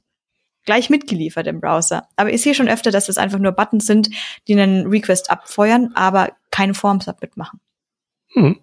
gleich 0.68 0.90
mitgeliefert 0.90 1.46
im 1.46 1.62
Browser. 1.62 2.06
Aber 2.16 2.30
ich 2.30 2.42
sehe 2.42 2.54
schon 2.54 2.68
öfter, 2.68 2.90
dass 2.90 3.06
das 3.06 3.16
einfach 3.16 3.38
nur 3.38 3.52
Buttons 3.52 3.86
sind, 3.86 4.10
die 4.46 4.52
einen 4.52 4.86
Request 4.86 5.30
abfeuern, 5.30 5.92
aber 5.94 6.32
keine 6.50 6.74
Form-Submit 6.74 7.38
machen. 7.38 7.58
Hm. 8.34 8.60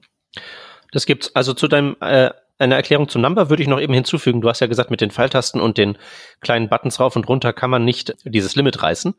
Das 0.91 1.07
gibt's. 1.07 1.35
Also 1.35 1.55
zu 1.55 1.67
deinem 1.67 1.95
äh, 2.01 2.29
eine 2.59 2.75
Erklärung 2.75 3.09
zum 3.09 3.23
Number 3.23 3.49
würde 3.49 3.63
ich 3.63 3.67
noch 3.67 3.81
eben 3.81 3.95
hinzufügen. 3.95 4.39
Du 4.39 4.49
hast 4.49 4.59
ja 4.59 4.67
gesagt, 4.67 4.91
mit 4.91 5.01
den 5.01 5.09
Pfeiltasten 5.09 5.59
und 5.59 5.79
den 5.79 5.97
kleinen 6.41 6.69
Buttons 6.69 6.99
rauf 6.99 7.15
und 7.15 7.27
runter 7.27 7.53
kann 7.53 7.71
man 7.71 7.83
nicht 7.83 8.15
dieses 8.23 8.55
Limit 8.55 8.83
reißen. 8.83 9.15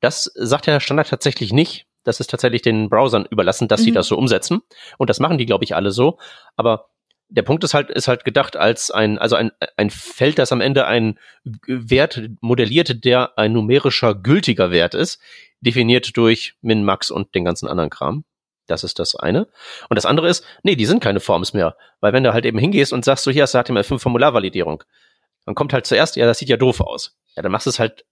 Das 0.00 0.32
sagt 0.34 0.66
der 0.66 0.80
Standard 0.80 1.10
tatsächlich 1.10 1.52
nicht. 1.52 1.84
Das 2.04 2.20
ist 2.20 2.30
tatsächlich 2.30 2.62
den 2.62 2.88
Browsern 2.88 3.26
überlassen, 3.28 3.68
dass 3.68 3.80
mhm. 3.80 3.84
sie 3.84 3.92
das 3.92 4.06
so 4.06 4.16
umsetzen. 4.16 4.62
Und 4.96 5.10
das 5.10 5.20
machen 5.20 5.36
die, 5.36 5.44
glaube 5.44 5.64
ich, 5.64 5.76
alle 5.76 5.90
so. 5.90 6.16
Aber 6.56 6.88
der 7.36 7.42
Punkt 7.42 7.64
ist 7.64 7.74
halt, 7.74 7.90
ist 7.90 8.06
halt 8.08 8.24
gedacht 8.24 8.56
als 8.56 8.90
ein, 8.90 9.18
also 9.18 9.34
ein, 9.36 9.50
ein 9.76 9.90
Feld, 9.90 10.38
das 10.38 10.52
am 10.52 10.60
Ende 10.60 10.86
ein 10.86 11.18
Wert 11.66 12.20
modelliert, 12.40 13.04
der 13.04 13.36
ein 13.38 13.52
numerischer 13.52 14.14
gültiger 14.14 14.70
Wert 14.70 14.94
ist, 14.94 15.20
definiert 15.60 16.16
durch 16.16 16.54
Min, 16.62 16.84
Max 16.84 17.10
und 17.10 17.34
den 17.34 17.44
ganzen 17.44 17.68
anderen 17.68 17.90
Kram. 17.90 18.24
Das 18.66 18.84
ist 18.84 18.98
das 18.98 19.14
eine. 19.16 19.48
Und 19.88 19.96
das 19.96 20.06
andere 20.06 20.28
ist, 20.28 20.44
nee, 20.62 20.76
die 20.76 20.86
sind 20.86 21.02
keine 21.02 21.20
Forms 21.20 21.52
mehr. 21.52 21.76
Weil 22.00 22.12
wenn 22.12 22.22
du 22.24 22.32
halt 22.32 22.46
eben 22.46 22.58
hingehst 22.58 22.92
und 22.92 23.04
sagst, 23.04 23.24
so 23.24 23.30
hier 23.30 23.42
hast 23.42 23.54
du 23.54 23.58
HTML5 23.58 23.98
Formularvalidierung, 23.98 24.84
Dann 25.44 25.54
kommt 25.54 25.72
halt 25.74 25.86
zuerst, 25.86 26.16
ja, 26.16 26.24
das 26.26 26.38
sieht 26.38 26.48
ja 26.48 26.56
doof 26.56 26.80
aus. 26.80 27.16
Ja, 27.36 27.42
dann 27.42 27.52
machst 27.52 27.66
du 27.66 27.70
es 27.70 27.78
halt, 27.78 28.06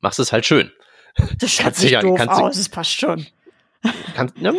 machst 0.00 0.18
es 0.18 0.32
halt 0.32 0.44
schön. 0.44 0.70
Das 1.38 1.52
schaut 1.52 1.78
nicht 1.78 1.90
ja- 1.92 2.00
doof 2.02 2.18
kannst 2.18 2.40
aus, 2.42 2.56
es 2.58 2.68
passt 2.68 2.98
schon. 3.00 3.26
Kannst, 4.14 4.36
ja, 4.38 4.52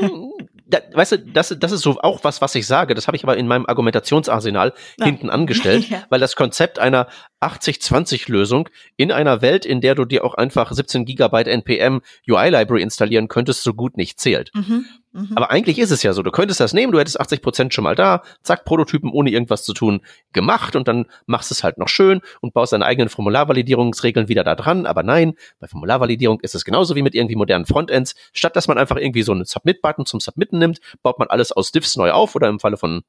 da, 0.67 0.79
weißt 0.93 1.11
du, 1.13 1.17
das, 1.19 1.55
das 1.59 1.71
ist 1.71 1.81
so 1.81 1.99
auch 2.01 2.23
was, 2.23 2.41
was 2.41 2.55
ich 2.55 2.65
sage. 2.65 2.95
Das 2.95 3.07
habe 3.07 3.15
ich 3.15 3.23
aber 3.23 3.37
in 3.37 3.47
meinem 3.47 3.65
Argumentationsarsenal 3.67 4.73
Ja. 4.99 5.05
hinten 5.05 5.29
angestellt, 5.29 5.85
Ja. 5.89 6.03
weil 6.09 6.19
das 6.19 6.35
Konzept 6.35 6.79
einer 6.79 7.07
80-20-Lösung 7.41 8.69
in 8.97 9.11
einer 9.11 9.41
Welt, 9.41 9.65
in 9.65 9.81
der 9.81 9.95
du 9.95 10.05
dir 10.05 10.23
auch 10.23 10.33
einfach 10.35 10.71
17 10.71 11.05
Gigabyte 11.05 11.47
NPM 11.47 12.01
UI-Library 12.29 12.81
installieren 12.81 13.27
könntest, 13.27 13.63
so 13.63 13.73
gut 13.73 13.97
nicht 13.97 14.19
zählt. 14.19 14.51
Mhm. 14.53 14.85
Mhm. 15.15 15.31
Aber 15.35 15.49
eigentlich 15.49 15.79
ist 15.79 15.91
es 15.91 16.03
ja 16.03 16.11
so, 16.13 16.21
du 16.23 16.31
könntest 16.31 16.59
das 16.59 16.73
nehmen, 16.73 16.91
du 16.91 16.99
hättest 16.99 17.19
80 17.19 17.41
Prozent 17.41 17.73
schon 17.73 17.83
mal 17.85 17.95
da, 17.95 18.21
zack, 18.43 18.65
Prototypen 18.65 19.09
ohne 19.11 19.29
irgendwas 19.31 19.63
zu 19.63 19.73
tun 19.73 20.01
gemacht 20.33 20.75
und 20.75 20.87
dann 20.89 21.05
machst 21.25 21.51
es 21.51 21.63
halt 21.63 21.77
noch 21.77 21.87
schön 21.87 22.21
und 22.41 22.53
baust 22.53 22.73
deine 22.73 22.85
eigenen 22.85 23.07
Formularvalidierungsregeln 23.09 24.27
wieder 24.27 24.43
da 24.43 24.55
dran. 24.55 24.85
Aber 24.85 25.03
nein, 25.03 25.33
bei 25.59 25.67
Formularvalidierung 25.67 26.39
ist 26.41 26.53
es 26.55 26.65
genauso 26.65 26.95
wie 26.95 27.01
mit 27.01 27.15
irgendwie 27.15 27.35
modernen 27.35 27.65
Frontends. 27.65 28.15
Statt 28.33 28.55
dass 28.55 28.67
man 28.67 28.77
einfach 28.77 28.97
irgendwie 28.97 29.23
so 29.23 29.31
einen 29.31 29.45
Submit-Button 29.45 30.05
zum 30.05 30.19
Submitten 30.19 30.59
nimmt, 30.59 30.79
baut 31.01 31.17
man 31.19 31.29
alles 31.29 31.51
aus 31.53 31.71
Diffs 31.71 31.95
neu 31.95 32.11
auf 32.11 32.35
oder 32.35 32.49
im 32.49 32.59
Falle 32.59 32.75
von 32.77 33.03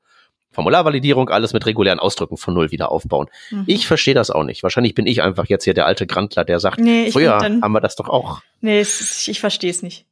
Formularvalidierung 0.53 1.29
alles 1.29 1.53
mit 1.53 1.67
regulären 1.67 1.99
Ausdrücken 1.99 2.37
von 2.37 2.55
Null 2.55 2.71
wieder 2.71 2.91
aufbauen. 2.91 3.27
Mhm. 3.51 3.65
Ich 3.67 3.87
verstehe 3.87 4.15
das 4.15 4.31
auch 4.31 4.45
nicht. 4.45 4.63
Wahrscheinlich 4.63 4.95
bin 4.95 5.07
ich 5.07 5.23
einfach 5.23 5.47
jetzt 5.47 5.65
hier 5.65 5.75
der 5.75 5.87
alte 5.87 6.07
Grantler, 6.07 6.45
der 6.45 6.61
sagt, 6.61 6.79
Nee, 6.79 7.11
früher 7.11 7.39
dann- 7.39 7.63
haben 7.63 7.73
wir 7.73 7.81
das 7.81 7.97
doch 7.97 8.09
auch. 8.09 8.41
Nee, 8.61 8.81
ist, 8.81 9.29
ich 9.29 9.41
verstehe 9.41 9.71
es 9.71 9.83
nicht. 9.83 10.07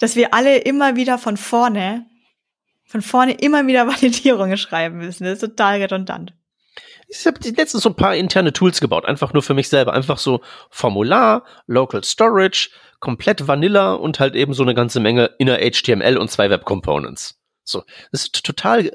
Dass 0.00 0.16
wir 0.16 0.34
alle 0.34 0.58
immer 0.58 0.96
wieder 0.96 1.16
von 1.18 1.36
vorne, 1.36 2.06
von 2.84 3.02
vorne 3.02 3.34
immer 3.34 3.66
wieder 3.68 3.86
Validierungen 3.86 4.58
schreiben 4.58 4.98
müssen. 4.98 5.24
Das 5.24 5.34
ist 5.34 5.40
total 5.40 5.80
redundant. 5.80 6.34
Ich 7.08 7.26
habe 7.26 7.38
letztens 7.56 7.82
so 7.82 7.88
ein 7.90 7.96
paar 7.96 8.14
interne 8.14 8.52
Tools 8.52 8.80
gebaut, 8.80 9.04
einfach 9.04 9.32
nur 9.32 9.42
für 9.42 9.54
mich 9.54 9.68
selber. 9.68 9.92
Einfach 9.92 10.18
so 10.18 10.40
Formular, 10.70 11.44
Local 11.66 12.04
Storage, 12.04 12.70
komplett 13.00 13.48
Vanilla 13.48 13.94
und 13.94 14.20
halt 14.20 14.36
eben 14.36 14.54
so 14.54 14.62
eine 14.62 14.74
ganze 14.74 15.00
Menge 15.00 15.30
Inner 15.38 15.58
HTML 15.58 16.16
und 16.18 16.30
zwei 16.30 16.50
Web 16.50 16.64
Components. 16.64 17.40
So, 17.64 17.84
das 18.10 18.22
ist 18.22 18.44
total 18.44 18.90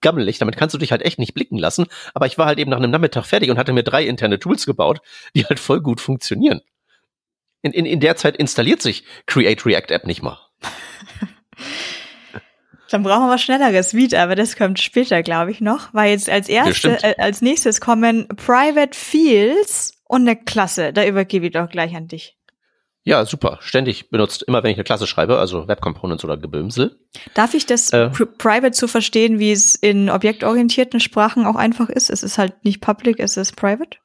gammelig, 0.00 0.38
damit 0.38 0.56
kannst 0.56 0.74
du 0.74 0.78
dich 0.78 0.92
halt 0.92 1.02
echt 1.02 1.18
nicht 1.18 1.34
blicken 1.34 1.58
lassen. 1.58 1.86
Aber 2.14 2.26
ich 2.26 2.38
war 2.38 2.46
halt 2.46 2.58
eben 2.58 2.70
nach 2.70 2.78
einem 2.78 2.90
Nachmittag 2.90 3.24
fertig 3.24 3.50
und 3.50 3.58
hatte 3.58 3.72
mir 3.72 3.82
drei 3.82 4.04
interne 4.04 4.38
Tools 4.38 4.66
gebaut, 4.66 5.00
die 5.34 5.44
halt 5.44 5.60
voll 5.60 5.80
gut 5.80 6.00
funktionieren. 6.00 6.60
In, 7.62 7.72
in, 7.72 7.86
in 7.86 8.00
der 8.00 8.16
Zeit 8.16 8.36
installiert 8.36 8.82
sich 8.82 9.04
Create 9.26 9.64
React 9.66 9.90
App 9.94 10.06
nicht 10.06 10.22
mal. 10.22 10.38
Dann 12.90 13.04
brauchen 13.04 13.26
wir 13.26 13.30
was 13.34 13.42
Schnelleres 13.42 13.94
wieder, 13.94 14.20
aber 14.22 14.34
das 14.34 14.56
kommt 14.56 14.80
später, 14.80 15.22
glaube 15.22 15.52
ich, 15.52 15.60
noch. 15.60 15.94
Weil 15.94 16.10
jetzt 16.10 16.28
als 16.28 16.48
erste, 16.48 16.74
stimmt. 16.74 17.04
äh, 17.04 17.14
als 17.18 17.40
nächstes 17.40 17.80
kommen 17.80 18.26
Private 18.28 18.98
Fields 18.98 19.92
und 20.08 20.22
eine 20.22 20.36
Klasse. 20.36 20.92
Da 20.92 21.04
übergebe 21.06 21.46
ich 21.46 21.52
doch 21.52 21.68
gleich 21.68 21.94
an 21.94 22.08
dich. 22.08 22.36
Ja, 23.02 23.24
super. 23.24 23.58
Ständig 23.62 24.10
benutzt, 24.10 24.42
immer 24.42 24.62
wenn 24.62 24.72
ich 24.72 24.76
eine 24.76 24.84
Klasse 24.84 25.06
schreibe, 25.06 25.38
also 25.38 25.68
Web 25.68 25.80
Components 25.80 26.24
oder 26.24 26.36
Gebömsel. 26.36 26.98
Darf 27.34 27.54
ich 27.54 27.64
das 27.64 27.92
Äh. 27.92 28.10
Pri- 28.12 28.26
Private 28.26 28.76
so 28.76 28.88
verstehen, 28.88 29.38
wie 29.38 29.52
es 29.52 29.74
in 29.76 30.10
objektorientierten 30.10 30.98
Sprachen 31.00 31.46
auch 31.46 31.56
einfach 31.56 31.88
ist? 31.90 32.10
Es 32.10 32.22
ist 32.24 32.38
halt 32.38 32.64
nicht 32.64 32.80
public, 32.80 33.20
es 33.20 33.36
ist 33.36 33.54
private. 33.56 33.98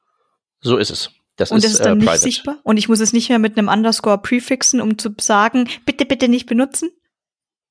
So 0.60 0.76
ist 0.76 0.90
es. 0.90 1.10
Das 1.36 1.50
und 1.50 1.58
ist, 1.58 1.64
das 1.64 1.72
ist 1.74 1.84
dann 1.84 2.00
äh, 2.00 2.04
nicht 2.04 2.18
sichtbar. 2.18 2.58
Und 2.62 2.78
ich 2.78 2.88
muss 2.88 3.00
es 3.00 3.12
nicht 3.12 3.28
mehr 3.28 3.38
mit 3.38 3.58
einem 3.58 3.68
Underscore 3.68 4.18
prefixen, 4.18 4.80
um 4.80 4.98
zu 4.98 5.14
sagen, 5.20 5.68
bitte, 5.84 6.06
bitte 6.06 6.28
nicht 6.28 6.46
benutzen. 6.46 6.90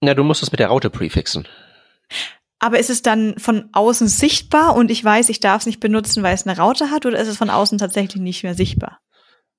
Na, 0.01 0.13
du 0.13 0.23
musst 0.23 0.43
es 0.43 0.51
mit 0.51 0.59
der 0.59 0.67
Raute 0.67 0.89
prefixen. 0.89 1.47
Aber 2.59 2.79
ist 2.79 2.89
es 2.89 3.01
dann 3.01 3.37
von 3.37 3.69
außen 3.73 4.07
sichtbar 4.07 4.75
und 4.75 4.91
ich 4.91 5.03
weiß, 5.03 5.29
ich 5.29 5.39
darf 5.39 5.61
es 5.61 5.65
nicht 5.65 5.79
benutzen, 5.79 6.23
weil 6.23 6.33
es 6.33 6.47
eine 6.47 6.57
Raute 6.57 6.91
hat, 6.91 7.05
oder 7.05 7.19
ist 7.19 7.27
es 7.27 7.37
von 7.37 7.49
außen 7.49 7.77
tatsächlich 7.77 8.21
nicht 8.21 8.43
mehr 8.43 8.55
sichtbar? 8.55 8.99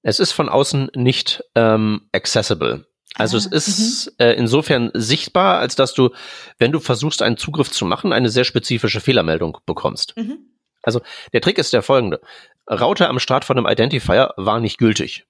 Es 0.03 0.21
ist 0.21 0.33
von 0.33 0.49
außen 0.49 0.91
nicht 0.95 1.43
ähm, 1.55 2.09
accessible. 2.13 2.87
Also 3.15 3.39
Ah, 3.39 3.49
es 3.51 3.67
ist 3.67 4.15
äh, 4.19 4.33
insofern 4.33 4.91
sichtbar, 4.95 5.59
als 5.59 5.75
dass 5.75 5.95
du, 5.95 6.11
wenn 6.59 6.71
du 6.71 6.81
versuchst, 6.81 7.23
einen 7.23 7.39
Zugriff 7.39 7.71
zu 7.71 7.87
machen, 7.87 8.13
eine 8.13 8.29
sehr 8.29 8.45
spezifische 8.45 9.01
Fehlermeldung 9.01 9.59
bekommst. 9.67 10.15
Mhm. 10.17 10.39
Der 11.33 11.41
Trick 11.41 11.59
ist 11.59 11.73
der 11.73 11.83
folgende. 11.83 12.21
Raute 12.71 13.09
am 13.09 13.19
Start 13.19 13.45
von 13.45 13.59
einem 13.59 13.67
Identifier 13.67 14.35
war 14.37 14.61
nicht 14.61 14.79
gültig. 14.79 15.27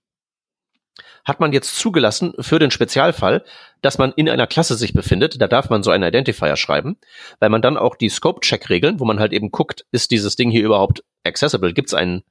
Hat 1.25 1.41
man 1.41 1.53
jetzt 1.53 1.77
zugelassen 1.77 2.35
für 2.39 2.59
den 2.59 2.71
Spezialfall, 2.71 3.45
dass 3.83 3.99
man 3.99 4.13
in 4.13 4.29
einer 4.29 4.47
Klasse 4.47 4.77
sich 4.77 4.95
befindet, 4.95 5.41
da 5.41 5.49
darf 5.49 5.69
man 5.69 5.83
so 5.83 5.91
einen 5.91 6.05
Identifier 6.05 6.57
schreiben, 6.57 6.99
weil 7.41 7.51
man 7.51 7.63
dann 7.63 7.77
auch 7.77 7.97
die 7.97 8.09
Scope-Check-Regeln, 8.09 9.01
wo 9.01 9.05
man 9.05 9.19
halt 9.19 9.33
eben 9.33 9.51
guckt, 9.51 9.85
ist 9.91 10.13
dieses 10.13 10.37
Ding 10.37 10.51
hier 10.51 10.65
überhaupt 10.65 11.03
accessible, 11.25 11.75
gibt 11.75 11.89
es 11.89 11.95
ein 11.95 12.23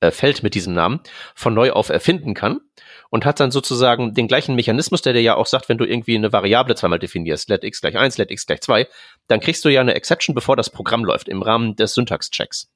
äh, 0.00 0.10
Feld 0.10 0.42
mit 0.42 0.54
diesem 0.54 0.74
Namen, 0.74 1.00
von 1.34 1.54
neu 1.54 1.72
auf 1.72 1.88
erfinden 1.88 2.34
kann 2.34 2.60
und 3.08 3.24
hat 3.24 3.40
dann 3.40 3.50
sozusagen 3.50 4.12
den 4.12 4.28
gleichen 4.28 4.54
Mechanismus, 4.54 5.00
der 5.00 5.14
dir 5.14 5.22
ja 5.22 5.36
auch 5.36 5.46
sagt, 5.46 5.70
wenn 5.70 5.78
du 5.78 5.86
irgendwie 5.86 6.16
eine 6.16 6.32
Variable 6.32 6.74
zweimal 6.74 6.98
definierst, 6.98 7.48
let 7.48 7.64
x 7.64 7.80
gleich 7.80 7.96
1, 7.96 8.18
let 8.18 8.30
x 8.30 8.44
gleich 8.44 8.60
2, 8.60 8.86
dann 9.28 9.40
kriegst 9.40 9.64
du 9.64 9.70
ja 9.70 9.80
eine 9.80 9.94
Exception, 9.94 10.34
bevor 10.34 10.56
das 10.56 10.68
Programm 10.68 11.04
läuft, 11.04 11.28
im 11.28 11.40
Rahmen 11.40 11.76
des 11.76 11.94
Syntax-Checks. 11.94 12.70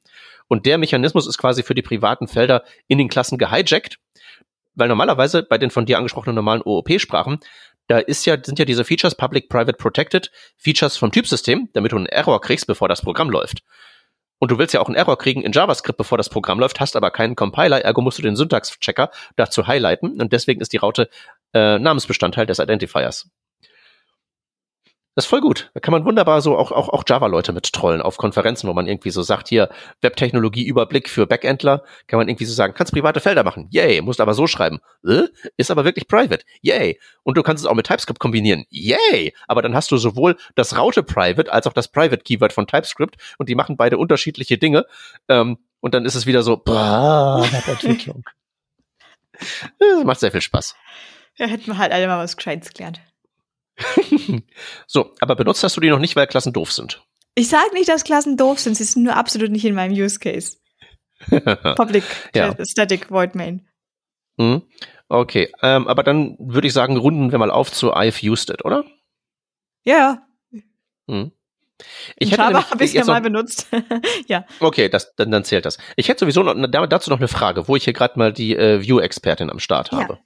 Und 0.51 0.67
der 0.67 0.79
Mechanismus 0.79 1.29
ist 1.29 1.39
quasi 1.39 1.63
für 1.63 1.77
die 1.77 1.83
privaten 1.83 2.27
Felder 2.27 2.65
in 2.89 2.99
den 2.99 3.09
Klassen 3.09 3.39
gehijackt, 3.39 4.01
weil 4.75 4.89
normalerweise 4.89 5.45
bei 5.45 5.59
den 5.59 5.71
von 5.71 5.87
dir 5.87 5.97
angesprochenen 5.97 6.35
normalen 6.35 6.63
OOP-Sprachen, 6.65 7.39
da 7.87 7.99
ist 7.99 8.27
ja, 8.27 8.37
sind 8.43 8.59
ja 8.59 8.65
diese 8.65 8.85
Features 8.85 9.15
Public, 9.15 9.49
Private, 9.49 9.75
Protected, 9.75 10.33
Features 10.57 10.97
vom 10.97 11.13
Typsystem, 11.13 11.69
damit 11.73 11.93
du 11.93 11.97
einen 11.97 12.07
Error 12.07 12.41
kriegst, 12.41 12.67
bevor 12.67 12.89
das 12.89 13.01
Programm 13.01 13.31
läuft. 13.31 13.63
Und 14.41 14.51
du 14.51 14.59
willst 14.59 14.75
ja 14.75 14.81
auch 14.81 14.89
einen 14.89 14.97
Error 14.97 15.19
kriegen 15.19 15.43
in 15.43 15.53
JavaScript, 15.53 15.97
bevor 15.97 16.19
das 16.19 16.29
Programm 16.29 16.59
läuft, 16.59 16.81
hast 16.81 16.97
aber 16.97 17.13
keinen 17.13 17.37
Compiler, 17.37 17.85
ergo 17.85 18.01
musst 18.01 18.19
du 18.19 18.23
den 18.23 18.35
Syntax-Checker 18.35 19.13
dazu 19.37 19.69
highlighten 19.69 20.21
und 20.21 20.33
deswegen 20.33 20.61
ist 20.61 20.73
die 20.73 20.79
Raute 20.79 21.09
äh, 21.53 21.79
Namensbestandteil 21.79 22.47
des 22.47 22.59
Identifiers. 22.59 23.31
Das 25.21 25.27
ist 25.27 25.31
voll 25.31 25.43
gut. 25.43 25.71
Da 25.75 25.81
kann 25.81 25.93
man 25.93 26.07
wunderbar 26.07 26.41
so 26.41 26.57
auch, 26.57 26.73
auch, 26.73 26.89
auch 26.89 27.05
Java-Leute 27.07 27.53
mit 27.53 27.71
trollen 27.75 28.01
auf 28.01 28.17
Konferenzen, 28.17 28.71
wo 28.71 28.73
man 28.73 28.87
irgendwie 28.87 29.11
so 29.11 29.21
sagt, 29.21 29.49
hier, 29.49 29.69
Webtechnologie-Überblick 30.01 31.11
für 31.11 31.27
Backendler, 31.27 31.85
kann 32.07 32.17
man 32.17 32.27
irgendwie 32.31 32.47
so 32.47 32.55
sagen, 32.55 32.73
kannst 32.73 32.95
private 32.95 33.21
Felder 33.21 33.45
machen. 33.45 33.69
Yay, 33.71 34.01
musst 34.01 34.23
aber 34.23 34.33
so 34.33 34.47
schreiben. 34.47 34.81
Äh? 35.07 35.25
Ist 35.59 35.71
aber 35.71 35.85
wirklich 35.85 36.09
private. 36.09 36.47
Yay. 36.63 36.99
Und 37.23 37.37
du 37.37 37.43
kannst 37.43 37.63
es 37.63 37.69
auch 37.69 37.75
mit 37.75 37.87
TypeScript 37.87 38.19
kombinieren. 38.19 38.65
Yay. 38.71 39.35
Aber 39.47 39.61
dann 39.61 39.75
hast 39.75 39.91
du 39.91 39.99
sowohl 39.99 40.39
das 40.55 40.79
Raute-Private 40.79 41.53
als 41.53 41.67
auch 41.67 41.75
das 41.75 41.89
Private-Keyword 41.89 42.55
von 42.55 42.67
TypeScript 42.67 43.17
und 43.37 43.51
die 43.51 43.55
machen 43.55 43.77
beide 43.77 43.99
unterschiedliche 43.99 44.57
Dinge. 44.57 44.87
Ähm, 45.29 45.59
und 45.81 45.93
dann 45.93 46.07
ist 46.07 46.15
es 46.15 46.25
wieder 46.25 46.43
so, 46.43 46.57
boah, 46.57 47.47
Webentwicklung. 47.53 48.25
Das 49.79 50.05
macht 50.05 50.21
sehr 50.21 50.33
viel 50.33 50.41
Spaß. 50.41 50.77
Da 51.37 51.45
hätten 51.45 51.67
wir 51.67 51.77
halt 51.77 51.93
alle 51.93 52.07
mal 52.07 52.19
was 52.19 52.39
Gescheites 52.39 52.73
gelernt. 52.73 53.01
So, 54.87 55.15
aber 55.21 55.37
benutzt 55.37 55.63
hast 55.65 55.77
du 55.77 55.81
die 55.81 55.91
noch 55.91 55.99
nicht, 55.99 56.17
weil 56.17 56.27
Klassen 56.27 56.53
doof 56.53 56.73
sind. 56.73 57.03
Ich 57.35 57.49
sage 57.49 57.73
nicht, 57.75 57.89
dass 57.89 58.05
Klassen 58.05 58.37
doof 58.37 58.59
sind, 58.59 58.77
sie 58.77 58.85
sind 58.85 59.05
nur 59.05 59.17
absolut 59.17 59.51
nicht 59.51 59.65
in 59.65 59.75
meinem 59.75 59.93
Use 59.93 60.19
Case. 60.19 60.59
Public 61.77 62.05
Ja. 62.35 62.55
Static 62.65 63.11
Void 63.11 63.35
Main. 63.35 63.67
Hm? 64.39 64.63
Okay, 65.09 65.51
ähm, 65.63 65.87
aber 65.89 66.03
dann 66.03 66.37
würde 66.39 66.67
ich 66.67 66.73
sagen, 66.73 66.97
runden 66.97 67.31
wir 67.33 67.39
mal 67.39 67.51
auf 67.51 67.71
zu 67.73 67.95
I've 67.95 68.25
used 68.29 68.51
it, 68.51 68.65
oder? 68.65 68.85
Ja, 69.85 70.27
Hm. 71.09 71.33
in 72.17 72.29
hätte 72.29 72.43
Java 72.43 72.71
habe 72.71 72.85
ich 72.85 72.93
ja 72.93 73.05
mal 73.05 73.21
benutzt. 73.21 73.67
ja. 74.29 74.45
Okay, 74.61 74.89
das, 74.89 75.15
dann, 75.17 75.31
dann 75.31 75.45
zählt 75.45 75.65
das. 75.65 75.79
Ich 75.97 76.09
hätte 76.09 76.21
sowieso 76.21 76.43
noch, 76.43 76.55
da- 76.71 76.87
dazu 76.87 77.11
noch 77.11 77.19
eine 77.19 77.29
Frage, 77.29 77.67
wo 77.69 77.75
ich 77.77 77.85
hier 77.85 77.93
gerade 77.93 78.19
mal 78.19 78.33
die 78.33 78.55
äh, 78.55 78.81
View-Expertin 78.83 79.51
am 79.51 79.59
Start 79.59 79.91
Ja. 79.93 79.99
habe. 79.99 80.19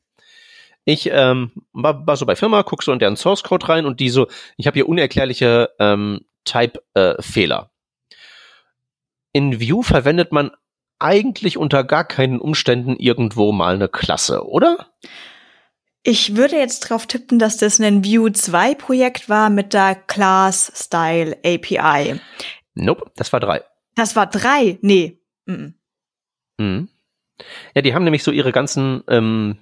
Ich 0.84 1.08
ähm, 1.10 1.52
war, 1.72 2.06
war 2.06 2.16
so 2.16 2.26
bei 2.26 2.36
Firma, 2.36 2.62
guck 2.62 2.82
so 2.82 2.92
in 2.92 2.98
deren 2.98 3.16
Source 3.16 3.42
Code 3.42 3.68
rein 3.68 3.86
und 3.86 4.00
die 4.00 4.10
so, 4.10 4.26
ich 4.56 4.66
habe 4.66 4.74
hier 4.74 4.88
unerklärliche 4.88 5.70
ähm, 5.78 6.20
Type-Fehler. 6.44 7.70
in 9.32 9.60
View 9.60 9.82
verwendet 9.82 10.30
man 10.30 10.50
eigentlich 10.98 11.56
unter 11.56 11.84
gar 11.84 12.04
keinen 12.04 12.38
Umständen 12.38 12.96
irgendwo 12.96 13.52
mal 13.52 13.74
eine 13.74 13.88
Klasse, 13.88 14.46
oder? 14.46 14.92
Ich 16.02 16.36
würde 16.36 16.56
jetzt 16.56 16.80
drauf 16.80 17.06
tippen, 17.06 17.38
dass 17.38 17.56
das 17.56 17.80
ein 17.80 18.04
Vue 18.04 18.30
2 18.30 18.74
Projekt 18.74 19.30
war 19.30 19.48
mit 19.48 19.72
der 19.72 19.94
Class 19.94 20.70
Style 20.74 21.38
API. 21.44 22.20
Nope, 22.74 23.10
das 23.16 23.32
war 23.32 23.40
drei. 23.40 23.62
Das 23.94 24.14
war 24.16 24.26
drei? 24.26 24.78
Nee. 24.82 25.18
Mhm. 25.46 25.74
Mhm. 26.58 26.88
Ja, 27.74 27.82
die 27.82 27.94
haben 27.94 28.04
nämlich 28.04 28.22
so 28.22 28.30
ihre 28.30 28.52
ganzen 28.52 29.02
ähm, 29.08 29.56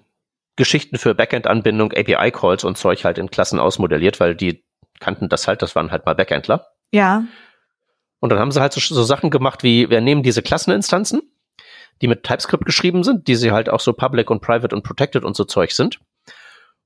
Geschichten 0.56 0.98
für 0.98 1.14
Backend-Anbindung, 1.14 1.92
API-Calls 1.92 2.64
und 2.64 2.76
Zeug 2.76 3.04
halt 3.04 3.18
in 3.18 3.30
Klassen 3.30 3.58
ausmodelliert, 3.58 4.20
weil 4.20 4.34
die 4.34 4.64
kannten 5.00 5.28
das 5.28 5.48
halt, 5.48 5.62
das 5.62 5.74
waren 5.74 5.90
halt 5.90 6.06
mal 6.06 6.14
Backendler. 6.14 6.68
Ja. 6.92 7.24
Und 8.20 8.30
dann 8.30 8.38
haben 8.38 8.52
sie 8.52 8.60
halt 8.60 8.72
so, 8.72 8.80
so 8.80 9.02
Sachen 9.02 9.30
gemacht 9.30 9.62
wie, 9.62 9.90
wir 9.90 10.00
nehmen 10.00 10.22
diese 10.22 10.42
Klasseninstanzen, 10.42 11.22
die 12.00 12.08
mit 12.08 12.22
TypeScript 12.22 12.64
geschrieben 12.64 13.02
sind, 13.02 13.26
die 13.28 13.34
sie 13.34 13.52
halt 13.52 13.68
auch 13.68 13.80
so 13.80 13.92
public 13.92 14.30
und 14.30 14.40
private 14.40 14.74
und 14.74 14.82
protected 14.82 15.24
und 15.24 15.36
so 15.36 15.44
Zeug 15.44 15.72
sind, 15.72 16.00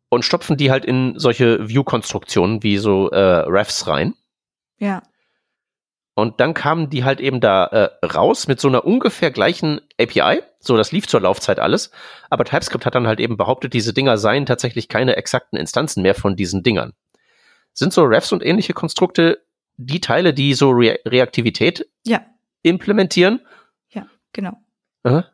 und 0.09 0.25
stopfen 0.25 0.57
die 0.57 0.71
halt 0.71 0.85
in 0.85 1.19
solche 1.19 1.69
View-Konstruktionen 1.69 2.63
wie 2.63 2.79
so 2.79 3.11
äh, 3.11 3.19
Refs 3.19 3.87
rein. 3.87 4.15
Ja. 4.79 5.03
Und 6.19 6.41
dann 6.41 6.55
kamen 6.55 6.89
die 6.89 7.05
halt 7.05 7.21
eben 7.21 7.41
da 7.41 7.67
äh, 7.67 8.07
raus 8.07 8.49
mit 8.49 8.59
so 8.59 8.69
einer 8.69 8.87
ungefähr 8.87 9.31
gleichen 9.31 9.83
API. 10.01 10.41
So, 10.61 10.79
das 10.79 10.91
lief 10.91 11.07
zur 11.07 11.21
Laufzeit 11.21 11.61
alles. 11.61 11.91
Aber 12.31 12.47
TypeScript 12.47 12.87
hat 12.87 12.95
dann 12.95 13.07
halt 13.07 13.21
eben 13.21 13.37
behauptet, 13.37 13.75
diese 13.75 13.93
Dinger 13.93 14.17
seien 14.17 14.47
tatsächlich 14.47 14.89
keine 14.89 15.17
exakten 15.17 15.59
Instanzen 15.59 16.03
mehr 16.03 16.15
von 16.15 16.35
diesen 16.35 16.63
Dingern. 16.63 16.95
Sind 17.75 17.93
so 17.93 18.03
Refs 18.05 18.33
und 18.33 18.43
ähnliche 18.43 18.73
Konstrukte 18.73 19.43
die 19.77 20.01
Teile, 20.01 20.33
die 20.33 20.55
so 20.55 20.71
Re 20.71 20.99
Reaktivität 21.05 21.87
ja. 22.07 22.25
implementieren? 22.63 23.41
Ja, 23.91 24.07
genau. 24.33 24.57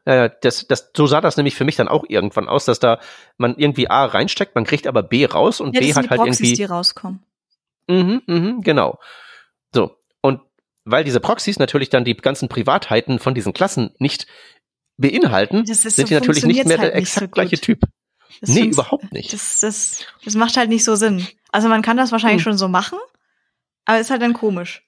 Ja, 0.05 0.29
das, 0.29 0.67
das, 0.67 0.91
so 0.97 1.07
sah 1.07 1.21
das 1.21 1.37
nämlich 1.37 1.55
für 1.55 1.65
mich 1.65 1.77
dann 1.77 1.87
auch 1.87 2.05
irgendwann 2.09 2.49
aus, 2.49 2.65
dass 2.65 2.81
da 2.81 2.99
man 3.37 3.55
irgendwie 3.57 3.89
A 3.89 4.05
reinsteckt, 4.05 4.57
man 4.57 4.65
kriegt 4.65 4.89
aber 4.89 5.05
B 5.05 5.25
raus 5.27 5.61
und 5.61 5.77
ja, 5.77 5.81
B 5.81 5.95
hat 5.95 6.11
halt 6.11 6.21
Proxys, 6.21 6.41
irgendwie. 6.41 6.57
die 6.57 6.65
rauskommen. 6.65 7.23
Mhm, 7.87 8.23
mhm, 8.27 8.63
genau. 8.63 8.99
Weil 10.85 11.05
diese 11.05 11.21
Proxys 11.21 11.59
natürlich 11.59 11.91
dann 11.91 12.05
die 12.05 12.17
ganzen 12.17 12.49
Privatheiten 12.49 13.19
von 13.19 13.35
diesen 13.35 13.53
Klassen 13.53 13.95
nicht 13.99 14.27
beinhalten, 14.97 15.65
sind 15.65 15.93
so, 15.95 16.05
die 16.05 16.15
natürlich 16.15 16.45
nicht 16.45 16.65
mehr 16.67 16.79
halt 16.79 16.93
der 16.93 16.97
exakt 16.97 17.27
so 17.27 17.29
gleiche 17.29 17.59
Typ. 17.59 17.83
Das 18.41 18.51
nee, 18.51 18.63
überhaupt 18.63 19.13
nicht. 19.13 19.33
Das, 19.33 19.61
das, 19.61 20.07
das 20.25 20.35
macht 20.35 20.57
halt 20.57 20.69
nicht 20.69 20.85
so 20.85 20.97
Sinn. 20.97 21.27
Also 21.51 21.69
man 21.69 21.83
kann 21.83 21.97
das 21.97 22.13
wahrscheinlich 22.13 22.41
hm. 22.41 22.53
schon 22.53 22.59
so 22.59 22.69
machen, 22.69 22.99
aber 23.85 24.01
ist 24.01 24.11
halt 24.11 24.23
dann 24.23 24.33
komisch. 24.33 24.85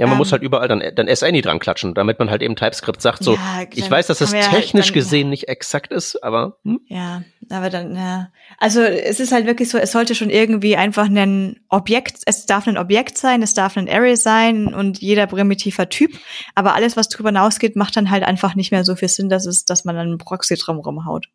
Ja, 0.00 0.06
man 0.06 0.14
ähm, 0.14 0.18
muss 0.18 0.32
halt 0.32 0.42
überall 0.42 0.66
dann, 0.66 0.82
dann 0.94 1.14
SNI 1.14 1.42
dran 1.42 1.58
klatschen, 1.58 1.92
damit 1.92 2.18
man 2.18 2.30
halt 2.30 2.40
eben 2.40 2.56
TypeScript 2.56 3.02
sagt, 3.02 3.22
so, 3.22 3.34
ja, 3.34 3.66
ich 3.70 3.90
weiß, 3.90 4.06
dass 4.06 4.22
es 4.22 4.30
das 4.30 4.48
technisch 4.48 4.86
halt 4.86 4.88
dann, 4.88 4.94
gesehen 4.94 5.26
ja. 5.26 5.30
nicht 5.30 5.48
exakt 5.48 5.92
ist, 5.92 6.24
aber. 6.24 6.56
Hm? 6.64 6.80
Ja, 6.86 7.22
aber 7.50 7.68
dann, 7.68 7.94
ja. 7.94 8.30
Also 8.56 8.80
es 8.80 9.20
ist 9.20 9.30
halt 9.30 9.44
wirklich 9.44 9.68
so, 9.68 9.76
es 9.76 9.92
sollte 9.92 10.14
schon 10.14 10.30
irgendwie 10.30 10.74
einfach 10.74 11.04
ein 11.04 11.60
Objekt, 11.68 12.22
es 12.24 12.46
darf 12.46 12.66
ein 12.66 12.78
Objekt 12.78 13.18
sein, 13.18 13.42
es 13.42 13.52
darf 13.52 13.76
ein 13.76 13.90
Array 13.90 14.16
sein 14.16 14.72
und 14.72 15.02
jeder 15.02 15.26
primitiver 15.26 15.90
Typ, 15.90 16.12
aber 16.54 16.74
alles, 16.74 16.96
was 16.96 17.10
drüber 17.10 17.28
hinausgeht, 17.28 17.76
macht 17.76 17.94
dann 17.94 18.10
halt 18.10 18.22
einfach 18.22 18.54
nicht 18.54 18.72
mehr 18.72 18.84
so 18.84 18.96
viel 18.96 19.08
Sinn, 19.08 19.28
dass 19.28 19.44
es, 19.44 19.66
dass 19.66 19.84
man 19.84 19.96
dann 19.96 20.08
einen 20.08 20.18
Proxy 20.18 20.56
drum 20.56 20.78
rumhaut. 20.78 21.26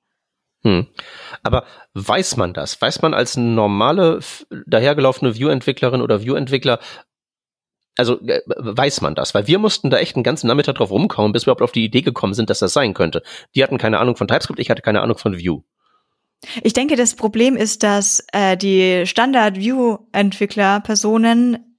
Hm. 0.63 0.87
Aber 1.43 1.65
weiß 1.93 2.37
man 2.37 2.55
das? 2.55 2.81
Weiß 2.81 3.03
man 3.03 3.13
als 3.13 3.37
normale, 3.37 4.21
dahergelaufene 4.65 5.35
View-Entwicklerin 5.35 6.01
oder 6.01 6.23
View-Entwickler, 6.23 6.79
also 7.97 8.19
äh, 8.27 8.41
weiß 8.45 9.01
man 9.01 9.15
das, 9.15 9.33
weil 9.33 9.47
wir 9.47 9.59
mussten 9.59 9.89
da 9.89 9.97
echt 9.97 10.15
einen 10.15 10.23
ganzen 10.23 10.47
Nachmittag 10.47 10.75
drauf 10.75 10.91
rumkommen, 10.91 11.31
bis 11.31 11.43
wir 11.43 11.51
überhaupt 11.51 11.61
auf 11.61 11.71
die 11.71 11.85
Idee 11.85 12.01
gekommen 12.01 12.33
sind, 12.33 12.49
dass 12.49 12.59
das 12.59 12.73
sein 12.73 12.93
könnte. 12.93 13.23
Die 13.55 13.63
hatten 13.63 13.77
keine 13.77 13.99
Ahnung 13.99 14.15
von 14.15 14.27
TypeScript, 14.27 14.59
ich 14.59 14.69
hatte 14.69 14.81
keine 14.81 15.01
Ahnung 15.01 15.17
von 15.17 15.39
Vue. 15.39 15.63
Ich 16.63 16.73
denke, 16.73 16.95
das 16.95 17.15
Problem 17.15 17.55
ist, 17.55 17.83
dass 17.83 18.25
äh, 18.33 18.57
die 18.57 19.05
Standard-View-Entwickler-Personen 19.05 21.75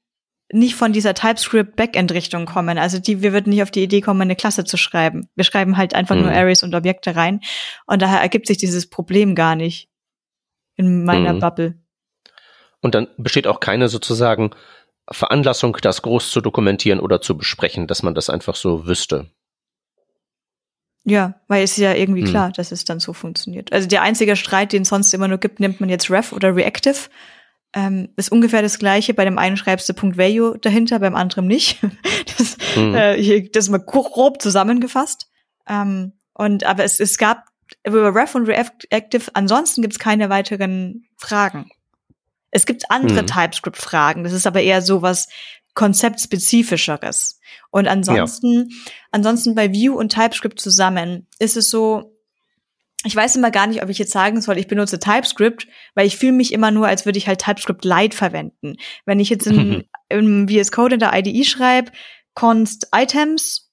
nicht 0.52 0.76
von 0.76 0.92
dieser 0.92 1.14
TypeScript-Backend-Richtung 1.14 2.46
kommen. 2.46 2.78
Also 2.78 2.98
die, 2.98 3.22
wir 3.22 3.32
würden 3.32 3.50
nicht 3.50 3.62
auf 3.62 3.70
die 3.70 3.82
Idee 3.82 4.00
kommen, 4.00 4.22
eine 4.22 4.36
Klasse 4.36 4.64
zu 4.64 4.76
schreiben. 4.76 5.28
Wir 5.34 5.44
schreiben 5.44 5.76
halt 5.76 5.94
einfach 5.94 6.14
mhm. 6.14 6.22
nur 6.22 6.32
Arrays 6.32 6.62
und 6.62 6.74
Objekte 6.74 7.16
rein. 7.16 7.40
Und 7.86 8.02
daher 8.02 8.20
ergibt 8.20 8.46
sich 8.46 8.58
dieses 8.58 8.88
Problem 8.88 9.34
gar 9.34 9.56
nicht 9.56 9.88
in 10.76 11.04
meiner 11.04 11.34
mhm. 11.34 11.40
Bubble. 11.40 11.74
Und 12.80 12.94
dann 12.94 13.08
besteht 13.16 13.46
auch 13.46 13.60
keine 13.60 13.88
sozusagen 13.88 14.50
Veranlassung, 15.10 15.76
das 15.80 16.02
groß 16.02 16.30
zu 16.30 16.40
dokumentieren 16.40 17.00
oder 17.00 17.20
zu 17.20 17.36
besprechen, 17.36 17.86
dass 17.86 18.02
man 18.02 18.14
das 18.14 18.30
einfach 18.30 18.56
so 18.56 18.86
wüsste. 18.86 19.30
Ja, 21.04 21.34
weil 21.46 21.62
es 21.62 21.72
ist 21.72 21.78
ja 21.78 21.94
irgendwie 21.94 22.22
hm. 22.22 22.28
klar, 22.28 22.50
dass 22.50 22.72
es 22.72 22.84
dann 22.84 22.98
so 22.98 23.12
funktioniert. 23.12 23.72
Also 23.72 23.86
der 23.86 24.02
einzige 24.02 24.34
Streit, 24.34 24.72
den 24.72 24.82
es 24.82 24.88
sonst 24.88 25.14
immer 25.14 25.28
nur 25.28 25.38
gibt, 25.38 25.60
nimmt 25.60 25.80
man 25.80 25.88
jetzt 25.88 26.10
Ref 26.10 26.32
oder 26.32 26.56
Reactive. 26.56 26.96
Ähm, 27.74 28.08
ist 28.16 28.32
ungefähr 28.32 28.60
das 28.60 28.80
gleiche. 28.80 29.14
Bei 29.14 29.24
dem 29.24 29.38
einen 29.38 29.56
schreibst 29.56 29.88
du 29.88 29.94
Punkt 29.94 30.18
Value 30.18 30.58
dahinter, 30.58 30.98
beim 30.98 31.14
anderen 31.14 31.46
nicht. 31.46 31.78
das, 32.38 32.56
hm. 32.74 32.94
äh, 32.96 33.48
das 33.50 33.66
ist 33.66 33.70
mal 33.70 33.78
grob 33.78 34.42
zusammengefasst. 34.42 35.28
Ähm, 35.68 36.12
und 36.34 36.64
aber 36.64 36.82
es, 36.82 36.98
es 36.98 37.18
gab 37.18 37.44
über 37.86 38.12
Ref 38.12 38.34
und 38.34 38.48
Reactive, 38.48 39.30
ansonsten 39.34 39.82
gibt 39.82 39.94
es 39.94 40.00
keine 40.00 40.28
weiteren 40.28 41.06
Fragen. 41.16 41.70
Es 42.56 42.64
gibt 42.64 42.90
andere 42.90 43.20
mhm. 43.20 43.26
TypeScript-Fragen. 43.26 44.24
Das 44.24 44.32
ist 44.32 44.46
aber 44.46 44.62
eher 44.62 44.80
so 44.80 45.02
was 45.02 45.28
konzeptspezifischeres. 45.74 47.38
Und 47.70 47.86
ansonsten, 47.86 48.70
ja. 48.70 48.92
ansonsten 49.10 49.54
bei 49.54 49.74
Vue 49.74 49.94
und 49.94 50.10
TypeScript 50.10 50.58
zusammen 50.58 51.26
ist 51.38 51.58
es 51.58 51.68
so, 51.68 52.16
ich 53.04 53.14
weiß 53.14 53.36
immer 53.36 53.50
gar 53.50 53.66
nicht, 53.66 53.82
ob 53.82 53.90
ich 53.90 53.98
jetzt 53.98 54.10
sagen 54.10 54.40
soll, 54.40 54.56
ich 54.56 54.68
benutze 54.68 54.98
TypeScript, 54.98 55.68
weil 55.94 56.06
ich 56.06 56.16
fühle 56.16 56.32
mich 56.32 56.50
immer 56.50 56.70
nur, 56.70 56.88
als 56.88 57.04
würde 57.04 57.18
ich 57.18 57.28
halt 57.28 57.42
TypeScript 57.42 57.84
Lite 57.84 58.16
verwenden. 58.16 58.76
Wenn 59.04 59.20
ich 59.20 59.28
jetzt 59.28 59.46
in, 59.46 59.84
in 60.08 60.48
VS 60.48 60.72
Code 60.72 60.94
in 60.94 61.00
der 61.00 61.12
IDE 61.12 61.44
schreibe, 61.44 61.92
const 62.32 62.88
items 62.94 63.70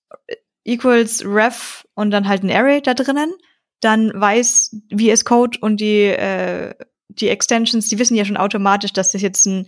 equals 0.65 1.24
ref 1.26 1.88
und 1.96 2.12
dann 2.12 2.28
halt 2.28 2.43
ein 2.43 2.52
Array 2.52 2.82
da 2.82 2.93
drinnen, 2.96 3.34
dann 3.80 4.12
weiß 4.13 4.76
VS 4.93 5.24
Code 5.24 5.58
und 5.62 5.80
die 5.80 6.04
äh, 6.04 6.76
die 7.19 7.30
Extensions, 7.30 7.89
die 7.89 7.99
wissen 7.99 8.15
ja 8.15 8.26
schon 8.26 8.38
automatisch, 8.38 8.93
dass 8.93 9.12
das 9.12 9.21
jetzt 9.21 9.45
ein 9.45 9.67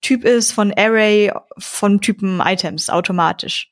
Typ 0.00 0.24
ist 0.24 0.52
von 0.52 0.72
Array 0.76 1.32
von 1.58 2.00
Typen 2.00 2.40
Items 2.40 2.90
automatisch. 2.90 3.70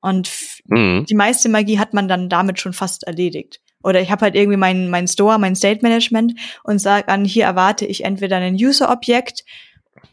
Und 0.00 0.30
mhm. 0.64 1.04
die 1.08 1.14
meiste 1.14 1.48
Magie 1.48 1.78
hat 1.78 1.94
man 1.94 2.08
dann 2.08 2.28
damit 2.28 2.60
schon 2.60 2.72
fast 2.72 3.04
erledigt. 3.04 3.60
Oder 3.82 4.00
ich 4.00 4.10
habe 4.10 4.22
halt 4.22 4.34
irgendwie 4.34 4.56
mein, 4.56 4.90
mein 4.90 5.08
Store, 5.08 5.38
mein 5.38 5.56
State 5.56 5.80
Management 5.82 6.34
und 6.64 6.78
sage 6.78 7.08
an, 7.08 7.24
hier 7.24 7.44
erwarte 7.44 7.86
ich 7.86 8.04
entweder 8.04 8.36
ein 8.36 8.54
User-Objekt 8.54 9.44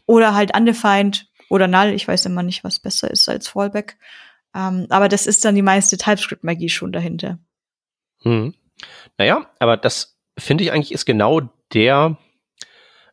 oder 0.06 0.34
halt 0.34 0.56
undefined 0.56 1.26
oder 1.50 1.68
null. 1.68 1.92
Ich 1.94 2.06
weiß 2.06 2.26
immer 2.26 2.42
nicht, 2.42 2.64
was 2.64 2.80
besser 2.80 3.10
ist 3.10 3.28
als 3.28 3.48
Fallback. 3.48 3.98
Ähm, 4.54 4.86
aber 4.88 5.08
das 5.08 5.26
ist 5.26 5.44
dann 5.44 5.54
die 5.54 5.62
meiste 5.62 5.98
TypeScript-Magie 5.98 6.68
schon 6.68 6.92
dahinter. 6.92 7.38
Hm. 8.22 8.54
Naja, 9.18 9.50
aber 9.58 9.76
das 9.76 10.18
finde 10.38 10.64
ich 10.64 10.72
eigentlich 10.72 10.92
ist 10.92 11.04
genau 11.04 11.42
der, 11.72 12.16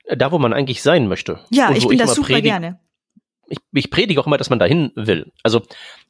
da 0.07 0.31
wo 0.31 0.39
man 0.39 0.53
eigentlich 0.53 0.81
sein 0.81 1.07
möchte. 1.07 1.39
Ja, 1.49 1.71
ich 1.71 1.87
bin 1.87 1.97
ich 1.97 1.99
das 1.99 2.15
super 2.15 2.27
predige, 2.27 2.49
gerne. 2.49 2.79
Ich, 3.47 3.59
ich 3.73 3.91
predige 3.91 4.19
auch 4.19 4.27
immer, 4.27 4.37
dass 4.37 4.49
man 4.49 4.59
dahin 4.59 4.91
will. 4.95 5.31
Also 5.43 5.61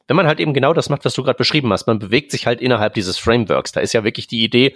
wenn 0.06 0.16
man 0.16 0.26
halt 0.26 0.40
eben 0.40 0.54
genau 0.54 0.72
das 0.72 0.88
macht, 0.88 1.04
was 1.04 1.14
du 1.14 1.22
gerade 1.22 1.36
beschrieben 1.36 1.72
hast, 1.72 1.86
man 1.86 1.98
bewegt 1.98 2.30
sich 2.30 2.46
halt 2.46 2.60
innerhalb 2.60 2.94
dieses 2.94 3.18
Frameworks. 3.18 3.72
Da 3.72 3.80
ist 3.80 3.92
ja 3.92 4.04
wirklich 4.04 4.26
die 4.26 4.42
Idee, 4.42 4.74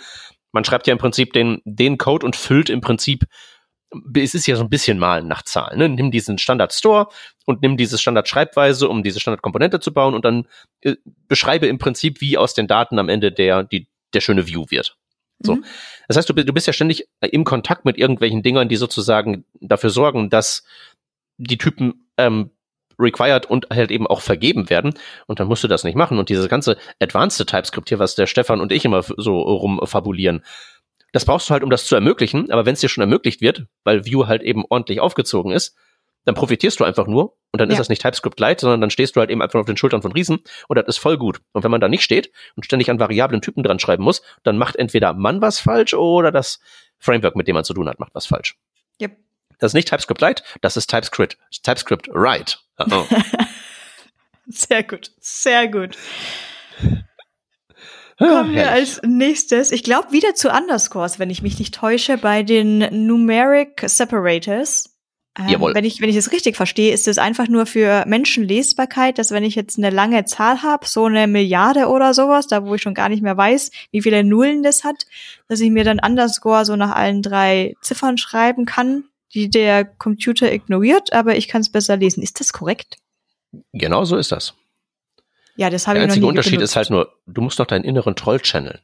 man 0.53 0.65
schreibt 0.65 0.87
ja 0.87 0.93
im 0.93 0.99
Prinzip 0.99 1.33
den, 1.33 1.63
den 1.65 1.99
Code 1.99 2.27
und 2.27 2.37
füllt 2.37 2.71
im 2.71 2.81
Prinzip, 2.81 3.25
es 4.15 4.35
ist 4.35 4.47
ja 4.47 4.57
so 4.57 4.63
ein 4.63 4.71
bisschen 4.71 4.99
malen 4.99 5.27
nach 5.27 5.43
Zahlen. 5.43 5.79
Ne? 5.79 5.89
Nimm 5.89 6.11
diesen 6.11 6.39
Standard 6.39 6.73
Store 6.73 7.09
und 7.45 7.63
nimm 7.63 7.77
diese 7.77 7.99
Standard 7.99 8.29
Schreibweise, 8.29 8.89
um 8.89 9.03
diese 9.03 9.21
Standard 9.21 9.43
Komponente 9.43 9.81
zu 9.81 9.93
bauen 9.93 10.15
und 10.15 10.25
dann 10.25 10.47
äh, 10.83 10.97
beschreibe 11.29 11.67
im 11.67 11.79
Prinzip, 11.79 12.21
wie 12.21 12.39
aus 12.39 12.55
den 12.55 12.67
Daten 12.69 12.99
am 12.99 13.09
Ende 13.09 13.33
der, 13.33 13.65
die, 13.65 13.89
der 14.15 14.21
schöne 14.21 14.47
View 14.47 14.67
wird. 14.69 14.97
So. 15.41 15.57
Mhm. 15.57 15.65
Das 16.09 16.17
heißt, 16.17 16.29
du, 16.29 16.35
du 16.35 16.53
bist 16.53 16.67
ja 16.67 16.73
ständig 16.73 17.09
im 17.21 17.45
Kontakt 17.45 17.85
mit 17.85 17.99
irgendwelchen 17.99 18.43
Dingern, 18.43 18.69
die 18.69 18.77
sozusagen 18.77 19.45
dafür 19.61 19.91
sorgen, 19.91 20.31
dass 20.31 20.65
die 21.39 21.59
Typen 21.59 22.07
ähm, 22.17 22.51
required 22.99 23.47
und 23.47 23.69
halt 23.71 23.91
eben 23.91 24.07
auch 24.07 24.21
vergeben 24.21 24.71
werden. 24.71 24.95
Und 25.27 25.41
dann 25.41 25.49
musst 25.49 25.65
du 25.65 25.69
das 25.69 25.85
nicht 25.85 25.97
machen. 25.97 26.19
Und 26.19 26.29
dieses 26.29 26.49
ganze 26.49 26.77
advanced 27.01 27.47
TypeScript 27.47 27.89
hier, 27.89 27.99
was 27.99 28.15
der 28.15 28.27
Stefan 28.27 28.61
und 28.61 28.73
ich 28.73 28.85
immer 28.85 29.03
so 29.03 29.41
rumfabulieren, 29.41 30.45
das 31.13 31.25
brauchst 31.25 31.49
du 31.49 31.53
halt, 31.53 31.65
um 31.65 31.71
das 31.71 31.87
zu 31.87 31.95
ermöglichen. 31.95 32.51
Aber 32.51 32.67
wenn 32.67 32.75
es 32.75 32.81
dir 32.81 32.89
schon 32.89 33.03
ermöglicht 33.03 33.41
wird, 33.41 33.67
weil 33.85 34.07
Vue 34.07 34.29
halt 34.29 34.43
eben 34.43 34.65
ordentlich 34.69 35.01
aufgezogen 35.01 35.53
ist, 35.53 35.77
dann 36.25 36.35
profitierst 36.35 36.81
du 36.81 36.85
einfach 36.85 37.07
nur 37.07 37.37
und 37.53 37.61
dann 37.61 37.69
ja. 37.69 37.73
ist 37.73 37.79
das 37.79 37.89
nicht 37.89 38.03
TypeScript 38.03 38.39
Lite, 38.39 38.61
sondern 38.61 38.81
dann 38.81 38.91
stehst 38.91 39.17
du 39.17 39.21
halt 39.21 39.31
eben 39.31 39.43
einfach 39.43 39.59
auf 39.59 39.67
den 39.67 39.77
Schultern 39.77 40.03
von 40.03 40.13
Riesen 40.13 40.43
und 40.69 40.77
das 40.77 40.87
ist 40.87 40.99
voll 40.99 41.19
gut. 41.19 41.41
Und 41.53 41.65
wenn 41.65 41.71
man 41.71 41.81
da 41.81 41.89
nicht 41.89 42.03
steht 42.03 42.31
und 42.57 42.65
ständig 42.65 42.91
an 42.91 43.01
variablen 43.01 43.41
Typen 43.41 43.63
dran 43.63 43.79
schreiben 43.79 44.05
muss, 44.05 44.23
dann 44.43 44.59
macht 44.59 44.77
entweder 44.77 45.15
man 45.15 45.41
was 45.41 45.61
falsch 45.61 45.95
oder 45.95 46.31
das 46.31 46.61
Framework, 46.99 47.37
mit 47.37 47.49
dem 47.49 47.55
man 47.55 47.65
zu 47.65 47.75
tun 47.75 47.89
hat, 47.89 47.99
macht 47.99 48.15
was 48.15 48.27
falsch. 48.27 48.57
Yep. 49.01 49.17
Das 49.59 49.71
ist 49.71 49.75
nicht 49.75 49.89
TypeScript 49.89 50.21
Lite, 50.21 50.43
das 50.61 50.77
ist 50.77 50.89
TypeScript, 50.89 51.39
TypeScript 51.63 52.09
Right. 52.13 52.59
Oh. 52.79 53.05
sehr 54.47 54.83
gut, 54.83 55.13
sehr 55.21 55.69
gut. 55.69 55.97
Kommen 58.21 58.55
wir 58.55 58.71
als 58.71 59.01
nächstes, 59.03 59.73
ich 59.73 59.83
glaube 59.83 60.13
wieder 60.13 60.35
zu 60.35 60.51
Underscores, 60.51 61.19
wenn 61.19 61.31
ich 61.31 61.41
mich 61.41 61.59
nicht 61.59 61.75
täusche, 61.75 62.19
bei 62.19 62.43
den 62.43 63.07
Numeric 63.07 63.83
Separators. 63.87 64.90
Ähm, 65.39 65.49
Jawohl. 65.49 65.75
Wenn 65.75 65.85
ich, 65.85 66.01
wenn 66.01 66.11
ich 66.11 66.17
es 66.17 66.33
richtig 66.33 66.57
verstehe, 66.57 66.93
ist 66.93 67.07
es 67.07 67.19
einfach 67.19 67.49
nur 67.49 67.67
für 67.67 68.05
Menschenlesbarkeit, 68.07 69.19
dass 69.19 69.31
wenn 69.31 69.45
ich 69.45 69.55
jetzt 69.55 69.79
eine 69.79 69.91
lange 69.91 70.25
Zahl 70.25 70.63
habe, 70.63 70.87
so 70.87 71.05
eine 71.05 71.27
Milliarde 71.27 71.87
oder 71.87 72.15
sowas, 72.15 72.49
da 72.49 72.67
wo 72.67 72.75
ich 72.75 72.83
schon 72.83 72.95
gar 72.95 73.09
nicht 73.09 73.23
mehr 73.23 73.37
weiß, 73.37 73.71
wie 73.93 74.03
viele 74.03 74.25
Nullen 74.25 74.63
das 74.63 74.83
hat, 74.83 75.07
dass 75.49 75.61
ich 75.61 75.71
mir 75.71 75.85
dann 75.85 76.01
Underscore 76.05 76.65
so 76.65 76.75
nach 76.75 76.95
allen 76.95 77.23
drei 77.23 77.75
Ziffern 77.81 78.19
schreiben 78.19 78.65
kann, 78.65 79.05
die 79.33 79.49
der 79.49 79.85
Computer 79.85 80.53
ignoriert, 80.53 81.13
aber 81.13 81.37
ich 81.37 81.47
kann 81.47 81.61
es 81.61 81.71
besser 81.71 81.97
lesen. 81.97 82.23
Ist 82.23 82.41
das 82.41 82.53
korrekt? 82.53 82.97
Genau 83.73 84.05
so 84.05 84.17
ist 84.17 84.33
das. 84.33 84.55
Ja, 85.57 85.71
das 85.71 85.87
habe 85.87 85.99
ich 85.99 86.03
noch 86.03 86.07
nie 86.07 86.07
Der 86.07 86.13
einzige 86.15 86.27
Unterschied 86.27 86.53
benutzt. 86.53 86.73
ist 86.73 86.77
halt 86.77 86.91
nur, 86.91 87.13
du 87.27 87.41
musst 87.41 87.59
noch 87.59 87.67
deinen 87.67 87.85
inneren 87.85 88.17
Troll 88.17 88.41
channeln. 88.41 88.81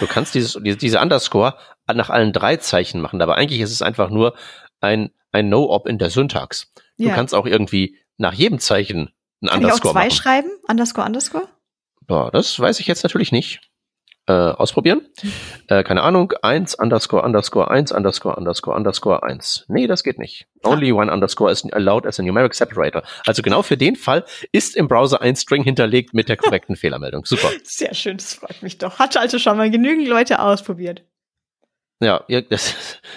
Du 0.00 0.06
kannst 0.06 0.34
dieses, 0.34 0.58
diese 0.80 1.00
Underscore 1.00 1.54
nach 1.92 2.10
allen 2.10 2.32
drei 2.32 2.56
Zeichen 2.56 3.00
machen, 3.00 3.20
aber 3.22 3.36
eigentlich 3.36 3.60
ist 3.60 3.70
es 3.70 3.82
einfach 3.82 4.10
nur 4.10 4.34
ein 4.80 5.10
ein 5.34 5.48
No-Op 5.48 5.86
in 5.86 5.98
der 5.98 6.10
Syntax. 6.10 6.72
Du 6.96 7.04
ja. 7.04 7.14
kannst 7.14 7.34
auch 7.34 7.46
irgendwie 7.46 7.98
nach 8.16 8.32
jedem 8.32 8.58
Zeichen 8.58 9.10
ein 9.42 9.48
Kann 9.48 9.60
ich 9.60 9.66
auch 9.66 9.70
Underscore 9.72 9.92
zwei 9.92 10.04
machen. 10.06 10.10
schreiben? 10.12 10.50
Underscore, 10.68 11.06
Underscore? 11.06 11.48
Boah, 12.06 12.30
das 12.30 12.58
weiß 12.58 12.80
ich 12.80 12.86
jetzt 12.86 13.02
natürlich 13.02 13.32
nicht. 13.32 13.60
Äh, 14.26 14.32
ausprobieren. 14.32 15.02
Äh, 15.68 15.82
keine 15.82 16.00
Ahnung. 16.00 16.32
Eins 16.40 16.74
underscore 16.74 17.22
underscore 17.22 17.70
eins 17.70 17.92
underscore 17.92 18.36
underscore 18.36 18.74
underscore 18.74 19.22
eins. 19.22 19.66
Nee, 19.68 19.86
das 19.86 20.02
geht 20.02 20.18
nicht. 20.18 20.46
Only 20.62 20.92
one 20.92 21.12
underscore 21.12 21.52
is 21.52 21.62
allowed 21.72 22.06
as 22.06 22.18
a 22.18 22.22
numeric 22.22 22.54
separator. 22.54 23.02
Also 23.26 23.42
genau 23.42 23.62
für 23.62 23.76
den 23.76 23.96
Fall 23.96 24.24
ist 24.50 24.76
im 24.76 24.88
Browser 24.88 25.20
ein 25.20 25.36
String 25.36 25.62
hinterlegt 25.62 26.14
mit 26.14 26.30
der 26.30 26.38
korrekten 26.38 26.74
Fehlermeldung. 26.76 27.26
Super. 27.26 27.50
Sehr 27.64 27.92
schön, 27.92 28.16
das 28.16 28.32
freut 28.32 28.62
mich 28.62 28.78
doch. 28.78 28.98
Hatte 28.98 29.20
also 29.20 29.38
schon 29.38 29.58
mal 29.58 29.70
genügend 29.70 30.08
Leute 30.08 30.40
ausprobiert. 30.40 31.02
Ja, 32.04 32.40
das, 32.42 32.74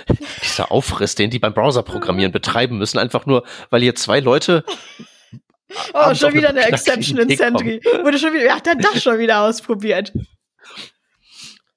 dieser 0.44 0.72
Aufriss, 0.72 1.16
den 1.16 1.30
die 1.30 1.40
beim 1.40 1.54
Browser-Programmieren 1.54 2.32
betreiben 2.32 2.78
müssen, 2.78 2.98
einfach 2.98 3.26
nur, 3.26 3.44
weil 3.70 3.84
ihr 3.84 3.96
zwei 3.96 4.20
Leute 4.20 4.64
Oh, 5.94 6.14
schon 6.14 6.34
wieder 6.34 6.50
eine 6.50 6.66
Exception 6.66 7.18
in. 7.18 7.36
Sentry. 7.36 7.82
Wurde 8.04 8.18
schon 8.20 8.34
wieder, 8.34 8.46
wer 8.46 8.56
hat 8.56 8.66
denn 8.66 8.80
das 8.80 9.04
schon 9.04 9.20
wieder 9.20 9.42
ausprobiert? 9.42 10.14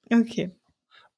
Okay. 0.09 0.51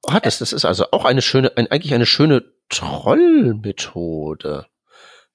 Ah, 0.07 0.19
das, 0.19 0.39
das 0.39 0.53
ist 0.53 0.65
also 0.65 0.85
auch 0.91 1.05
eine 1.05 1.21
schöne, 1.21 1.55
ein, 1.55 1.69
eigentlich 1.71 1.93
eine 1.93 2.05
schöne 2.05 2.43
Trollmethode. 2.69 4.65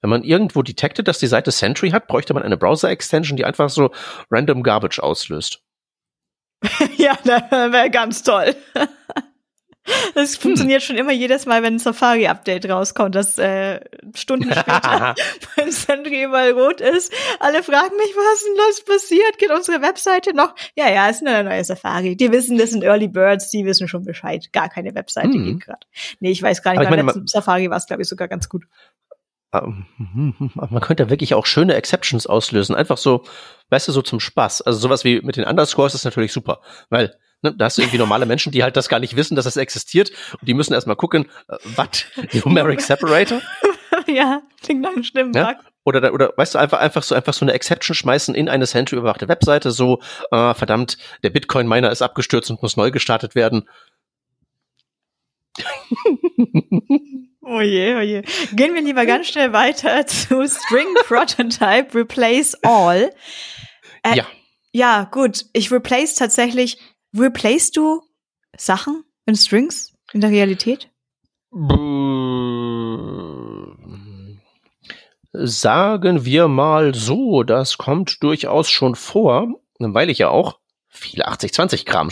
Wenn 0.01 0.11
man 0.11 0.23
irgendwo 0.23 0.63
detected, 0.63 1.09
dass 1.09 1.19
die 1.19 1.27
Seite 1.27 1.51
Sentry 1.51 1.91
hat, 1.91 2.07
bräuchte 2.07 2.35
man 2.35 2.43
eine 2.43 2.57
Browser-Extension, 2.57 3.37
die 3.37 3.45
einfach 3.45 3.69
so 3.71 3.91
random 4.31 4.63
Garbage 4.63 5.01
auslöst. 5.01 5.61
Ja, 6.97 7.17
das 7.25 7.43
wäre 7.53 7.91
ganz 7.91 8.25
toll. 8.25 8.57
Das 10.15 10.37
funktioniert 10.37 10.83
schon 10.83 10.97
immer 10.97 11.13
jedes 11.13 11.47
Mal, 11.47 11.63
wenn 11.63 11.75
ein 11.75 11.79
Safari-Update 11.79 12.69
rauskommt, 12.69 13.15
dass 13.15 13.39
äh, 13.39 13.81
Stunden 14.15 14.53
später 14.53 15.15
beim 15.57 15.71
Sentry 15.71 16.25
überall 16.25 16.53
rot 16.53 16.81
ist. 16.81 17.13
Alle 17.41 17.63
fragen 17.63 17.97
mich, 17.97 18.15
was 18.15 18.45
denn 18.45 18.55
das 18.57 18.85
passiert? 18.85 19.39
Geht 19.39 19.51
unsere 19.51 19.83
Webseite 19.83 20.35
noch? 20.35 20.55
Ja, 20.77 20.91
ja, 20.91 21.09
ist 21.09 21.23
nur 21.23 21.33
eine 21.33 21.49
neue 21.49 21.65
Safari. 21.65 22.17
Die 22.17 22.33
wissen, 22.33 22.59
das 22.59 22.71
sind 22.71 22.85
Early 22.85 23.09
Birds, 23.09 23.51
die 23.51 23.65
wissen 23.65 23.89
schon 23.89 24.05
Bescheid. 24.05 24.53
Gar 24.53 24.69
keine 24.69 24.95
Webseite 24.95 25.29
Hm. 25.33 25.45
geht 25.45 25.65
gerade. 25.65 25.87
Nee, 26.21 26.31
ich 26.31 26.43
weiß 26.43 26.63
gar 26.63 26.73
nicht, 26.73 26.81
Aber 26.81 26.89
beim 26.91 27.07
meine, 27.07 27.19
letzten 27.19 27.27
Safari 27.27 27.71
war 27.71 27.77
es, 27.77 27.87
glaube 27.87 28.03
ich, 28.03 28.09
sogar 28.09 28.29
ganz 28.29 28.49
gut. 28.49 28.65
Ähm, 29.53 29.87
Man 30.55 30.81
könnte 30.81 31.11
wirklich 31.11 31.35
auch 31.35 31.47
schöne 31.47 31.75
Exceptions 31.75 32.27
auslösen. 32.27 32.75
Einfach 32.75 32.99
so, 32.99 33.25
weißt 33.71 33.89
du, 33.89 33.93
so 33.93 34.03
zum 34.03 34.21
Spaß. 34.21 34.63
Also 34.63 34.79
sowas 34.79 35.05
wie 35.05 35.21
mit 35.23 35.37
den 35.37 35.45
Underscores 35.45 35.95
ist 35.95 36.05
natürlich 36.05 36.33
super, 36.33 36.61
weil 36.91 37.17
ne, 37.43 37.55
da 37.55 37.67
hast 37.67 37.79
du 37.79 37.83
irgendwie 37.83 37.99
normale 37.99 38.27
Menschen, 38.27 38.53
die 38.53 38.63
halt 38.63 38.77
das 38.77 38.89
gar 38.89 39.01
nicht 39.01 39.17
wissen, 39.17 39.37
dass 39.37 39.45
das 39.45 39.57
existiert 39.57 40.11
und 40.41 40.49
die 40.49 40.55
müssen 40.55 40.73
erstmal 40.75 40.97
gucken, 40.97 41.27
äh, 41.49 41.57
was? 41.77 42.05
Numeric 42.45 42.81
Separator? 42.81 43.41
ja, 44.07 44.43
klingt 44.63 44.81
nach 44.83 44.93
einem 44.93 45.05
schlimmen 45.05 45.33
Ja? 45.35 45.53
Bug. 45.53 45.65
Oder, 45.85 46.13
oder 46.13 46.33
weißt 46.37 46.55
du, 46.55 46.59
einfach, 46.59 46.81
einfach 46.81 47.03
so 47.03 47.15
einfach 47.15 47.33
so 47.33 47.45
eine 47.47 47.53
Exception 47.55 47.95
schmeißen 47.95 48.35
in 48.35 48.51
eine 48.51 48.67
Sentry 48.67 48.97
überwachte 48.97 49.27
Webseite, 49.29 49.71
so, 49.71 50.01
äh, 50.31 50.53
verdammt, 50.53 50.99
der 51.23 51.31
Bitcoin-Miner 51.31 51.91
ist 51.91 52.03
abgestürzt 52.03 52.51
und 52.51 52.61
muss 52.61 52.77
neu 52.77 52.91
gestartet 52.91 53.35
werden. 53.35 53.69
Oh 57.51 57.63
je, 57.63 57.95
oh 57.97 58.01
je. 58.01 58.23
Gehen 58.53 58.75
wir 58.75 58.83
lieber 58.83 59.07
ganz 59.07 59.29
schnell 59.29 59.55
weiter 59.55 60.07
zu 60.07 60.47
String 60.47 60.87
Prototype 61.07 61.95
Replace 61.95 62.55
All. 62.63 63.11
Äh, 64.03 64.17
Ja. 64.17 64.27
Ja, 64.73 65.05
gut. 65.11 65.47
Ich 65.55 65.73
replace 65.73 66.15
tatsächlich. 66.17 66.77
Replace 67.19 67.71
du 67.71 68.03
Sachen 68.57 69.05
in 69.27 69.35
Strings 69.35 69.95
in 70.13 70.21
der 70.21 70.31
Realität? 70.31 70.91
Sagen 75.33 76.25
wir 76.25 76.49
mal 76.49 76.95
so, 76.95 77.43
das 77.43 77.79
kommt 77.79 78.23
durchaus 78.23 78.71
schon 78.71 78.95
vor, 78.95 79.49
weil 79.79 80.11
ich 80.11 80.19
ja 80.19 80.29
auch 80.29 80.59
viele 80.89 81.29
80-20 81.29 81.85
Kram 81.85 82.11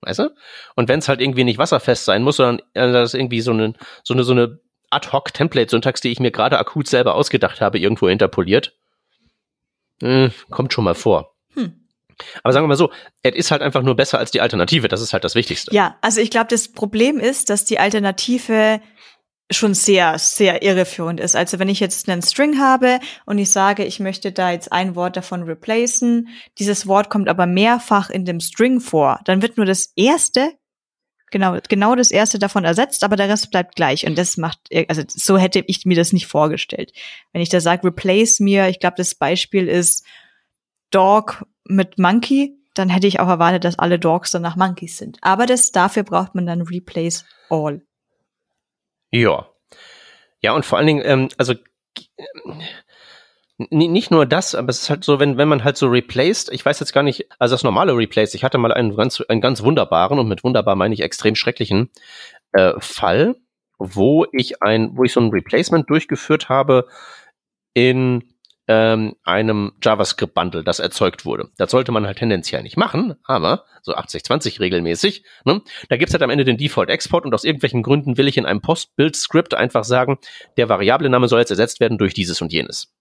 Weißt 0.00 0.18
du? 0.18 0.34
Und 0.74 0.88
wenn 0.88 0.98
es 0.98 1.08
halt 1.08 1.20
irgendwie 1.20 1.44
nicht 1.44 1.58
wasserfest 1.58 2.04
sein 2.04 2.22
muss, 2.22 2.36
sondern 2.36 2.60
äh, 2.74 2.92
das 2.92 3.14
ist 3.14 3.20
irgendwie 3.20 3.40
so 3.40 3.52
eine, 3.52 3.74
so 4.02 4.12
eine, 4.14 4.24
so 4.24 4.32
eine 4.32 4.60
Ad-Hoc-Template-Syntax, 4.90 6.00
die 6.00 6.12
ich 6.12 6.20
mir 6.20 6.30
gerade 6.30 6.58
akut 6.58 6.88
selber 6.88 7.14
ausgedacht 7.14 7.60
habe, 7.60 7.78
irgendwo 7.78 8.08
interpoliert. 8.08 8.76
Äh, 10.02 10.30
kommt 10.50 10.72
schon 10.72 10.84
mal 10.84 10.94
vor. 10.94 11.34
Hm. 11.54 11.83
Aber 12.42 12.52
sagen 12.52 12.64
wir 12.64 12.68
mal 12.68 12.76
so, 12.76 12.90
es 13.22 13.34
ist 13.34 13.50
halt 13.50 13.62
einfach 13.62 13.82
nur 13.82 13.96
besser 13.96 14.18
als 14.18 14.30
die 14.30 14.40
Alternative, 14.40 14.88
das 14.88 15.00
ist 15.00 15.12
halt 15.12 15.24
das 15.24 15.34
Wichtigste. 15.34 15.74
Ja, 15.74 15.96
also 16.00 16.20
ich 16.20 16.30
glaube, 16.30 16.48
das 16.50 16.72
Problem 16.72 17.18
ist, 17.18 17.50
dass 17.50 17.64
die 17.64 17.78
Alternative 17.78 18.80
schon 19.50 19.74
sehr, 19.74 20.18
sehr 20.18 20.62
irreführend 20.62 21.20
ist. 21.20 21.36
Also 21.36 21.58
wenn 21.58 21.68
ich 21.68 21.78
jetzt 21.78 22.08
einen 22.08 22.22
String 22.22 22.58
habe 22.58 22.98
und 23.26 23.38
ich 23.38 23.50
sage, 23.50 23.84
ich 23.84 24.00
möchte 24.00 24.32
da 24.32 24.50
jetzt 24.50 24.72
ein 24.72 24.96
Wort 24.96 25.16
davon 25.16 25.42
replacen, 25.42 26.28
dieses 26.58 26.86
Wort 26.86 27.10
kommt 27.10 27.28
aber 27.28 27.46
mehrfach 27.46 28.08
in 28.08 28.24
dem 28.24 28.40
String 28.40 28.80
vor, 28.80 29.20
dann 29.26 29.42
wird 29.42 29.58
nur 29.58 29.66
das 29.66 29.92
erste, 29.96 30.52
genau, 31.30 31.58
genau 31.68 31.94
das 31.94 32.10
erste 32.10 32.38
davon 32.38 32.64
ersetzt, 32.64 33.04
aber 33.04 33.16
der 33.16 33.28
Rest 33.28 33.50
bleibt 33.50 33.76
gleich. 33.76 34.06
Und 34.06 34.16
das 34.16 34.38
macht, 34.38 34.58
also 34.88 35.02
so 35.08 35.36
hätte 35.36 35.62
ich 35.66 35.84
mir 35.84 35.96
das 35.96 36.14
nicht 36.14 36.26
vorgestellt. 36.26 36.92
Wenn 37.32 37.42
ich 37.42 37.50
da 37.50 37.60
sage, 37.60 37.84
replace 37.86 38.40
mir, 38.40 38.68
ich 38.68 38.80
glaube, 38.80 38.96
das 38.96 39.14
Beispiel 39.14 39.68
ist 39.68 40.06
Dog 40.90 41.44
mit 41.64 41.98
Monkey, 41.98 42.58
dann 42.74 42.88
hätte 42.88 43.06
ich 43.06 43.20
auch 43.20 43.28
erwartet, 43.28 43.64
dass 43.64 43.78
alle 43.78 43.98
Dogs 43.98 44.30
dann 44.30 44.42
nach 44.42 44.56
Monkeys 44.56 44.98
sind. 44.98 45.18
Aber 45.22 45.46
das, 45.46 45.70
dafür 45.72 46.02
braucht 46.02 46.34
man 46.34 46.46
dann 46.46 46.62
replace 46.62 47.24
all. 47.48 47.82
Ja. 49.10 49.48
Ja, 50.40 50.52
und 50.52 50.64
vor 50.64 50.78
allen 50.78 50.86
Dingen, 50.88 51.02
ähm, 51.04 51.28
also 51.38 51.54
nicht 53.56 54.10
nur 54.10 54.26
das, 54.26 54.54
aber 54.54 54.70
es 54.70 54.82
ist 54.82 54.90
halt 54.90 55.04
so, 55.04 55.20
wenn, 55.20 55.36
wenn 55.36 55.48
man 55.48 55.62
halt 55.62 55.76
so 55.76 55.86
replaced, 55.86 56.52
ich 56.52 56.64
weiß 56.64 56.80
jetzt 56.80 56.92
gar 56.92 57.04
nicht, 57.04 57.26
also 57.38 57.54
das 57.54 57.62
normale 57.62 57.96
Replace, 57.96 58.34
ich 58.34 58.42
hatte 58.42 58.58
mal 58.58 58.72
einen 58.72 58.96
ganz, 58.96 59.20
einen 59.20 59.40
ganz 59.40 59.62
wunderbaren, 59.62 60.18
und 60.18 60.28
mit 60.28 60.42
wunderbar 60.42 60.74
meine 60.74 60.92
ich 60.92 61.02
extrem 61.02 61.36
schrecklichen 61.36 61.90
äh, 62.52 62.72
Fall, 62.78 63.36
wo 63.78 64.26
ich 64.32 64.60
ein, 64.62 64.96
wo 64.96 65.04
ich 65.04 65.12
so 65.12 65.20
ein 65.20 65.30
Replacement 65.30 65.88
durchgeführt 65.88 66.48
habe 66.48 66.88
in 67.74 68.33
ähm, 68.66 69.14
einem 69.24 69.72
JavaScript-Bundle, 69.82 70.64
das 70.64 70.78
erzeugt 70.78 71.24
wurde. 71.24 71.50
Das 71.56 71.70
sollte 71.70 71.92
man 71.92 72.06
halt 72.06 72.18
tendenziell 72.18 72.62
nicht 72.62 72.76
machen, 72.76 73.14
aber 73.24 73.64
so 73.82 73.94
80-20 73.94 74.60
regelmäßig. 74.60 75.24
Ne? 75.44 75.60
Da 75.88 75.96
gibt's 75.96 76.14
halt 76.14 76.22
am 76.22 76.30
Ende 76.30 76.44
den 76.44 76.56
Default-Export 76.56 77.26
und 77.26 77.34
aus 77.34 77.44
irgendwelchen 77.44 77.82
Gründen 77.82 78.16
will 78.16 78.28
ich 78.28 78.38
in 78.38 78.46
einem 78.46 78.62
Post-Build-Script 78.62 79.54
einfach 79.54 79.84
sagen, 79.84 80.18
der 80.56 80.68
Variablename 80.68 81.28
soll 81.28 81.40
jetzt 81.40 81.50
ersetzt 81.50 81.80
werden 81.80 81.98
durch 81.98 82.14
dieses 82.14 82.40
und 82.40 82.52
jenes. 82.52 82.94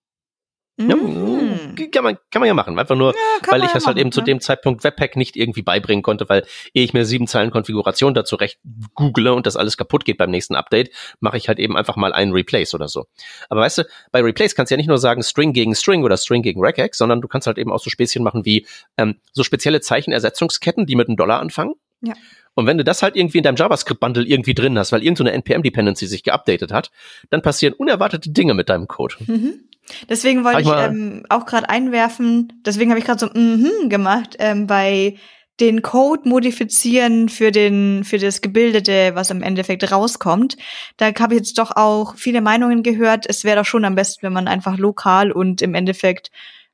Ja, 0.79 0.95
Mhm. 0.95 1.52
Kann, 1.75 2.03
man, 2.03 2.17
kann 2.31 2.39
man 2.39 2.47
ja 2.47 2.53
machen. 2.53 2.77
Einfach 2.77 2.95
nur, 2.95 3.13
Ja, 3.13 3.51
weil 3.51 3.61
ich 3.61 3.67
ja 3.67 3.73
das 3.73 3.85
halt 3.85 3.95
machen, 3.95 4.01
eben 4.01 4.11
zu 4.11 4.21
ne? 4.21 4.25
dem 4.25 4.39
Zeitpunkt 4.39 4.83
Webpack 4.83 5.15
nicht 5.15 5.35
irgendwie 5.35 5.61
beibringen 5.61 6.03
konnte, 6.03 6.27
weil 6.29 6.45
ehe 6.73 6.83
ich 6.83 6.93
mir 6.93 7.05
sieben 7.05 7.27
Zeilen 7.27 7.51
Konfiguration 7.51 8.13
dazu 8.13 8.35
recht 8.35 8.59
google 8.93 9.29
und 9.29 9.45
das 9.45 9.55
alles 9.55 9.77
kaputt 9.77 10.05
geht 10.05 10.17
beim 10.17 10.31
nächsten 10.31 10.55
Update, 10.55 10.91
mache 11.19 11.37
ich 11.37 11.47
halt 11.47 11.59
eben 11.59 11.77
einfach 11.77 11.95
mal 11.95 12.13
einen 12.13 12.33
Replace 12.33 12.73
oder 12.73 12.87
so. 12.87 13.05
Aber 13.49 13.61
weißt 13.61 13.79
du, 13.79 13.83
bei 14.11 14.21
Replace 14.21 14.55
kannst 14.55 14.71
du 14.71 14.75
ja 14.75 14.77
nicht 14.77 14.87
nur 14.87 14.97
sagen 14.97 15.23
String 15.23 15.53
gegen 15.53 15.75
String 15.75 16.03
oder 16.03 16.17
String 16.17 16.41
gegen 16.41 16.63
Regex, 16.63 16.97
sondern 16.97 17.21
du 17.21 17.27
kannst 17.27 17.47
halt 17.47 17.57
eben 17.57 17.71
auch 17.71 17.79
so 17.79 17.89
Späßchen 17.89 18.23
machen 18.23 18.45
wie 18.45 18.65
ähm, 18.97 19.15
so 19.31 19.43
spezielle 19.43 19.81
Zeichenersetzungsketten, 19.81 20.85
die 20.85 20.95
mit 20.95 21.07
einem 21.07 21.17
Dollar 21.17 21.39
anfangen. 21.39 21.73
Ja. 22.01 22.13
Und 22.55 22.67
wenn 22.67 22.77
du 22.77 22.83
das 22.83 23.01
halt 23.01 23.15
irgendwie 23.15 23.39
in 23.39 23.43
deinem 23.43 23.55
JavaScript-Bundle 23.55 24.25
irgendwie 24.25 24.53
drin 24.53 24.77
hast, 24.77 24.91
weil 24.91 25.01
irgendeine 25.01 25.31
NPM-Dependency 25.31 26.05
sich 26.05 26.23
geupdatet 26.23 26.71
hat, 26.71 26.91
dann 27.29 27.41
passieren 27.41 27.73
unerwartete 27.73 28.29
Dinge 28.29 28.53
mit 28.53 28.69
deinem 28.69 28.87
Code. 28.87 29.15
Mhm. 29.25 29.63
Deswegen 30.09 30.43
wollte 30.43 30.61
ich 30.61 30.67
ähm, 30.69 31.25
auch 31.29 31.45
gerade 31.45 31.69
einwerfen, 31.69 32.61
deswegen 32.65 32.91
habe 32.91 32.99
ich 32.99 33.05
gerade 33.05 33.19
so 33.19 33.29
mhm 33.33 33.89
gemacht, 33.89 34.37
ähm, 34.39 34.65
bei 34.67 35.17
den 35.59 35.81
Code 35.81 36.27
modifizieren 36.27 37.29
für 37.29 37.51
den 37.51 38.03
für 38.03 38.17
das 38.17 38.41
Gebildete, 38.41 39.11
was 39.13 39.29
im 39.29 39.43
Endeffekt 39.43 39.91
rauskommt. 39.91 40.57
Da 40.97 41.13
habe 41.19 41.35
ich 41.35 41.41
jetzt 41.41 41.59
doch 41.59 41.71
auch 41.75 42.15
viele 42.15 42.41
Meinungen 42.41 42.81
gehört. 42.81 43.25
Es 43.27 43.43
wäre 43.43 43.57
doch 43.57 43.65
schon 43.65 43.85
am 43.85 43.95
besten, 43.95 44.23
wenn 44.23 44.33
man 44.33 44.47
einfach 44.47 44.77
lokal 44.77 45.31
und 45.31 45.61
im 45.61 45.75
Endeffekt 45.75 46.31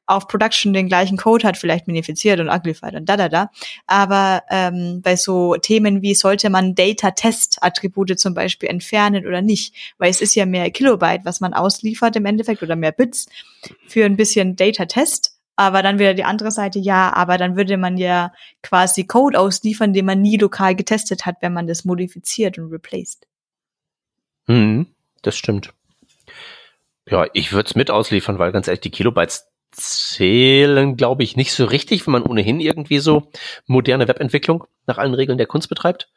auf 0.10 0.28
Production 0.28 0.74
den 0.74 0.88
gleichen 0.88 1.18
Code 1.18 1.47
hat, 1.47 1.57
vielleicht 1.57 1.88
minifiziert 1.88 2.39
und 2.39 2.49
uglified 2.49 2.95
und 2.95 3.07
da 3.07 3.16
da 3.16 3.30
da. 3.30 3.51
Aber 3.86 4.43
ähm, 4.49 5.01
bei 5.03 5.16
so 5.16 5.55
Themen 5.55 6.01
wie 6.01 6.16
sollte 6.16 6.49
man 6.49 6.76
Data-Test-Attribute 6.76 8.20
zum 8.20 8.34
Beispiel 8.34 8.70
entfernen 8.70 9.28
oder 9.28 9.41
nicht, 9.41 9.76
weil 9.97 10.10
es 10.10 10.22
ist 10.22 10.36
ja 10.36 10.45
mehr 10.45 10.72
Kilobyte, 10.72 11.26
was 11.26 11.41
man 11.41 11.53
ausliefert 11.53 12.16
im 12.16 12.26
Endeffekt 12.26 12.64
oder 12.64 12.76
mehr 12.76 12.91
Bits 12.91 13.28
für 13.88 14.05
ein 14.05 14.18
bisschen 14.18 14.55
Data-Test. 14.55 15.36
Aber 15.55 15.84
dann 15.84 15.99
wieder 15.99 16.14
die 16.14 16.24
andere 16.24 16.51
Seite, 16.51 16.80
ja, 16.80 17.14
aber 17.14 17.38
dann 17.38 17.57
würde 17.57 17.76
man 17.76 17.97
ja 17.97 18.32
quasi 18.64 19.03
Code 19.03 19.38
ausliefern, 19.38 19.91
den 19.91 20.05
man 20.05 20.22
nie 20.22 20.38
lokal 20.38 20.74
getestet 20.74 21.26
hat, 21.26 21.36
wenn 21.41 21.51
man 21.51 21.68
das 21.68 21.84
modifiziert 21.84 22.57
und 22.57 22.72
replaced. 22.72 23.28
Mhm, 24.47 24.88
das 25.22 25.38
stimmt. 25.38 25.74
Ja, 27.10 27.28
ich 27.34 27.51
würde 27.51 27.68
es 27.68 27.76
mit 27.76 27.91
ausliefern, 27.91 28.39
weil 28.39 28.51
ganz 28.51 28.68
ehrlich, 28.68 28.82
die 28.82 28.91
Kilobytes 28.91 29.49
zählen, 29.72 30.98
glaube 30.98 31.24
ich, 31.24 31.36
nicht 31.36 31.52
so 31.54 31.66
richtig, 31.66 32.06
wenn 32.06 32.14
man 32.14 32.24
ohnehin 32.24 32.60
irgendwie 32.60 33.00
so 33.00 33.30
moderne 33.66 34.08
Webentwicklung 34.08 34.66
nach 34.88 34.98
allen 34.98 35.14
Regeln 35.14 35.38
der 35.38 35.48
Kunst 35.48 35.70
betreibt. 35.70 36.10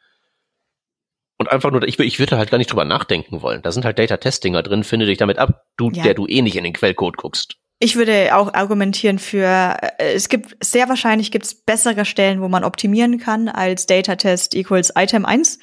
Und 1.37 1.51
einfach 1.51 1.71
nur, 1.71 1.83
ich, 1.83 1.99
ich 1.99 2.19
würde 2.19 2.37
halt 2.37 2.51
gar 2.51 2.57
nicht 2.57 2.71
drüber 2.71 2.85
nachdenken 2.85 3.41
wollen. 3.41 3.61
Da 3.61 3.71
sind 3.71 3.85
halt 3.85 3.99
Data-Testinger 3.99 4.63
drin, 4.63 4.83
finde 4.83 5.05
dich 5.05 5.17
damit 5.17 5.39
ab, 5.39 5.65
du, 5.77 5.89
Ja. 5.91 6.03
der 6.03 6.13
du 6.13 6.27
eh 6.27 6.41
nicht 6.41 6.55
in 6.55 6.63
den 6.63 6.73
Quellcode 6.73 7.17
guckst. 7.17 7.55
Ich 7.79 7.95
würde 7.95 8.35
auch 8.35 8.53
argumentieren 8.53 9.19
für, 9.19 9.77
äh, 9.97 10.13
es 10.13 10.29
gibt 10.29 10.55
sehr 10.63 10.87
wahrscheinlich 10.87 11.31
gibt 11.31 11.45
es 11.45 11.55
bessere 11.55 12.05
Stellen, 12.05 12.39
wo 12.41 12.47
man 12.47 12.63
optimieren 12.63 13.17
kann 13.17 13.49
als 13.49 13.87
Data 13.87 14.15
Test 14.15 14.55
equals 14.55 14.93
Item 14.95 15.25
1. 15.25 15.59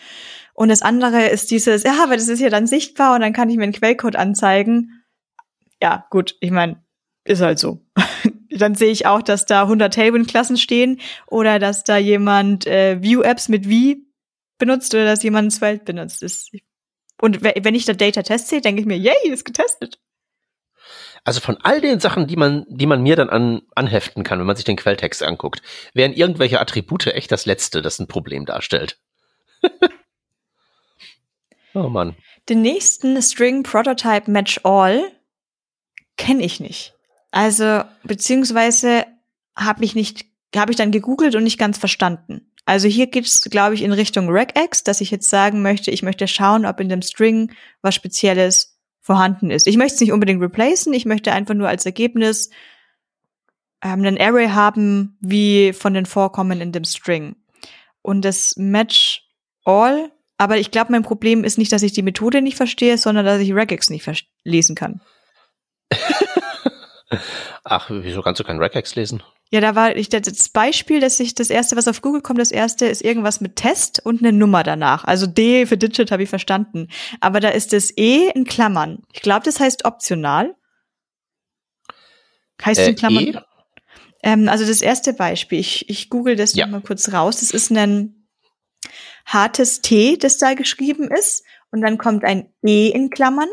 Und 0.53 0.69
das 0.69 0.83
andere 0.83 1.29
ist 1.29 1.51
dieses, 1.51 1.85
ja, 1.85 2.03
aber 2.03 2.17
das 2.17 2.29
ist 2.29 2.41
ja 2.41 2.51
dann 2.51 2.67
sichtbar 2.67 3.15
und 3.15 3.23
dann 3.23 3.33
kann 3.33 3.49
ich 3.49 3.57
mir 3.57 3.63
einen 3.63 3.73
Quellcode 3.73 4.17
anzeigen. 4.17 5.03
Ja, 5.81 6.05
gut, 6.11 6.37
ich 6.41 6.51
meine, 6.51 6.85
ist 7.25 7.41
halt 7.41 7.59
so. 7.59 7.85
dann 8.51 8.75
sehe 8.75 8.91
ich 8.91 9.07
auch, 9.07 9.23
dass 9.23 9.47
da 9.47 9.63
100 9.63 9.93
Tailwind-Klassen 9.95 10.57
stehen 10.57 11.01
oder 11.27 11.59
dass 11.59 11.85
da 11.85 11.97
jemand 11.97 12.67
äh, 12.67 13.03
View-Apps 13.03 13.49
mit 13.49 13.69
wie 13.69 14.07
benutzt 14.59 14.95
oder 14.95 15.05
dass 15.05 15.23
jemand 15.23 15.53
Svelte 15.53 15.85
benutzt. 15.85 16.23
Ist, 16.23 16.51
und 17.21 17.43
wenn 17.43 17.75
ich 17.75 17.85
da 17.85 17.93
Data 17.93 18.23
Test 18.23 18.49
sehe, 18.49 18.61
denke 18.61 18.81
ich 18.81 18.87
mir, 18.87 18.99
yay, 18.99 19.31
ist 19.31 19.45
getestet. 19.45 19.99
Also 21.25 21.41
von 21.41 21.59
all 21.59 21.81
den 21.81 22.01
Sachen, 22.01 22.27
die 22.27 22.37
man, 22.37 22.65
die 22.69 22.87
man 22.87 23.03
mir 23.03 23.15
dann 23.15 23.29
an, 23.29 23.63
anheften 23.75 24.25
kann, 24.25 24.39
wenn 24.39 24.47
man 24.47 24.57
sich 24.57 24.65
den 24.65 24.77
Quelltext 24.77 25.23
anguckt, 25.23 25.61
wären 25.93 26.15
irgendwelche 26.15 26.61
Attribute 26.61 27.09
echt 27.09 27.31
das 27.31 27.45
Letzte, 27.45 27.83
das 27.83 27.99
ein 27.99 28.07
Problem 28.07 28.47
darstellt. 28.47 28.99
oh 31.75 31.89
Mann. 31.89 32.17
Den 32.49 32.63
nächsten 32.63 33.21
String 33.21 33.63
Prototype 33.63 34.31
Match 34.31 34.61
All 34.65 35.13
kenne 36.17 36.43
ich 36.43 36.59
nicht. 36.59 36.95
Also, 37.31 37.83
beziehungsweise 38.05 39.07
habe 39.57 39.85
ich 39.85 39.95
nicht, 39.95 40.25
habe 40.55 40.73
ich 40.73 40.77
dann 40.77 40.91
gegoogelt 40.91 41.35
und 41.35 41.45
nicht 41.45 41.59
ganz 41.59 41.79
verstanden. 41.79 42.51
Also 42.65 42.89
hier 42.89 43.07
geht 43.07 43.27
es, 43.27 43.43
glaube 43.43 43.75
ich, 43.75 43.83
in 43.83 43.93
Richtung 43.93 44.29
regex, 44.29 44.85
dass 44.85 45.01
ich 45.01 45.11
jetzt 45.11 45.29
sagen 45.29 45.63
möchte, 45.63 45.91
ich 45.91 46.03
möchte 46.03 46.29
schauen, 46.29 46.67
ob 46.67 46.81
in 46.81 46.89
dem 46.89 47.03
String 47.03 47.53
was 47.83 47.95
Spezielles 47.95 48.79
vorhanden 49.01 49.51
ist. 49.51 49.67
Ich 49.67 49.77
möchte 49.77 49.95
es 49.95 50.01
nicht 50.01 50.13
unbedingt 50.13 50.43
replacen, 50.43 50.93
ich 50.93 51.05
möchte 51.05 51.33
einfach 51.33 51.55
nur 51.55 51.69
als 51.69 51.87
Ergebnis 51.87 52.51
ähm, 53.83 54.05
einen 54.05 54.21
Array 54.21 54.49
haben, 54.49 55.17
wie 55.21 55.73
von 55.73 55.95
den 55.95 56.07
Vorkommen 56.07 56.61
in 56.61 56.73
dem 56.73 56.85
String. 56.85 57.37
Und 58.03 58.25
das 58.25 58.55
Match 58.57 59.27
All, 59.65 60.13
aber 60.39 60.59
ich 60.59 60.71
glaube, 60.71 60.93
mein 60.93 61.03
Problem 61.03 61.45
ist 61.45 61.59
nicht, 61.59 61.73
dass 61.73 61.83
ich 61.83 61.93
die 61.93 62.03
Methode 62.03 62.41
nicht 62.41 62.57
verstehe, 62.57 62.99
sondern 62.99 63.27
dass 63.27 63.41
ich 63.41 63.53
regex 63.53 63.91
nicht 63.91 64.09
lesen 64.45 64.75
kann. 64.75 65.01
Ach, 67.65 67.91
wieso 67.91 68.23
kannst 68.23 68.41
du 68.41 68.45
kein 68.45 68.59
Regex 68.59 68.95
lesen? 68.95 69.23
Ja, 69.53 69.61
da 69.61 69.75
war 69.75 69.97
ich 69.97 70.09
das 70.09 70.49
Beispiel, 70.49 71.01
dass 71.01 71.19
ich 71.19 71.35
das 71.35 71.51
erste, 71.51 71.75
was 71.75 71.89
auf 71.89 72.03
Google 72.03 72.23
kommt, 72.23 72.39
das 72.39 72.53
erste 72.53 72.87
ist 72.87 73.03
irgendwas 73.03 73.41
mit 73.41 73.57
Test 73.57 74.01
und 74.05 74.21
eine 74.21 74.33
Nummer 74.33 74.63
danach. 74.63 75.03
Also 75.05 75.27
D 75.27 75.67
für 75.67 75.77
Digit 75.77 76.13
habe 76.13 76.23
ich 76.23 76.29
verstanden. 76.29 76.87
Aber 77.21 77.41
da 77.41 77.49
ist 77.49 77.73
das 77.73 77.91
E 77.97 78.29
in 78.29 78.45
Klammern. 78.45 79.03
Ich 79.13 79.23
glaube, 79.23 79.45
das 79.45 79.59
heißt 79.59 79.85
optional. 79.85 80.55
Heißt 82.65 82.81
äh, 82.81 82.91
in 82.91 82.95
Klammern. 82.95 83.25
E? 83.25 83.39
Ähm, 84.23 84.49
also 84.49 84.65
das 84.65 84.83
erste 84.83 85.15
Beispiel, 85.15 85.59
ich, 85.59 85.89
ich 85.89 86.11
google 86.11 86.37
das 86.37 86.55
ja. 86.55 86.69
mal 86.69 86.81
kurz 86.81 87.13
raus. 87.13 87.41
Das 87.41 87.51
ist 87.51 87.73
ein 87.73 88.29
hartes 89.27 89.81
T, 89.81 90.17
das 90.17 90.39
da 90.39 90.55
geschrieben 90.55 91.11
ist. 91.11 91.45
Und 91.73 91.81
dann 91.81 91.99
kommt 91.99 92.23
ein 92.23 92.53
E 92.63 92.91
in 92.91 93.11
Klammern. 93.11 93.49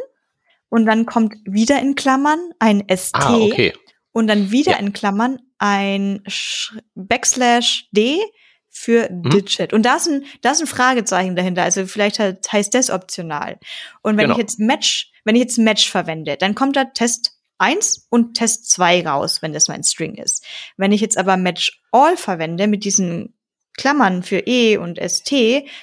Und 0.70 0.86
dann 0.86 1.06
kommt 1.06 1.36
wieder 1.46 1.80
in 1.80 1.96
Klammern 1.96 2.40
ein 2.60 2.84
ST. 2.90 3.16
Ah, 3.16 3.36
okay 3.36 3.74
und 4.18 4.26
dann 4.26 4.50
wieder 4.50 4.72
ja. 4.72 4.78
in 4.80 4.94
Klammern 4.94 5.38
ein 5.60 6.24
Sch 6.28 6.76
Backslash 6.96 7.88
D 7.92 8.20
für 8.68 9.08
mhm. 9.12 9.30
Digit. 9.30 9.74
Und 9.74 9.84
da 9.84 9.98
ist, 9.98 10.08
ein, 10.08 10.26
da 10.42 10.54
ist 10.54 10.62
ein 10.62 10.66
Fragezeichen 10.66 11.36
dahinter. 11.36 11.62
Also 11.62 11.86
vielleicht 11.86 12.18
heißt 12.20 12.74
das 12.74 12.90
optional. 12.90 13.60
Und 14.02 14.18
wenn 14.18 14.24
genau. 14.24 14.34
ich 14.34 14.40
jetzt 14.40 14.60
Match, 14.60 15.12
wenn 15.24 15.36
ich 15.36 15.44
jetzt 15.44 15.60
Match 15.60 15.92
verwende, 15.92 16.36
dann 16.36 16.56
kommt 16.56 16.76
da 16.76 16.86
Test 16.86 17.38
1 17.60 18.08
und 18.10 18.34
Test 18.34 18.72
2 18.72 19.06
raus, 19.08 19.44
wenn 19.44 19.54
das 19.54 19.68
mein 19.68 19.84
String 19.84 20.16
ist. 20.16 20.44
Wenn 20.78 20.92
ich 20.92 21.02
jetzt 21.02 21.20
aber 21.20 21.38
Match 21.38 21.80
All 21.92 22.18
verwende 22.18 22.66
mit 22.66 22.86
diesen 22.86 23.38
Klammern 23.78 24.24
für 24.24 24.40
E 24.48 24.78
und 24.78 24.98
ST, 25.00 25.32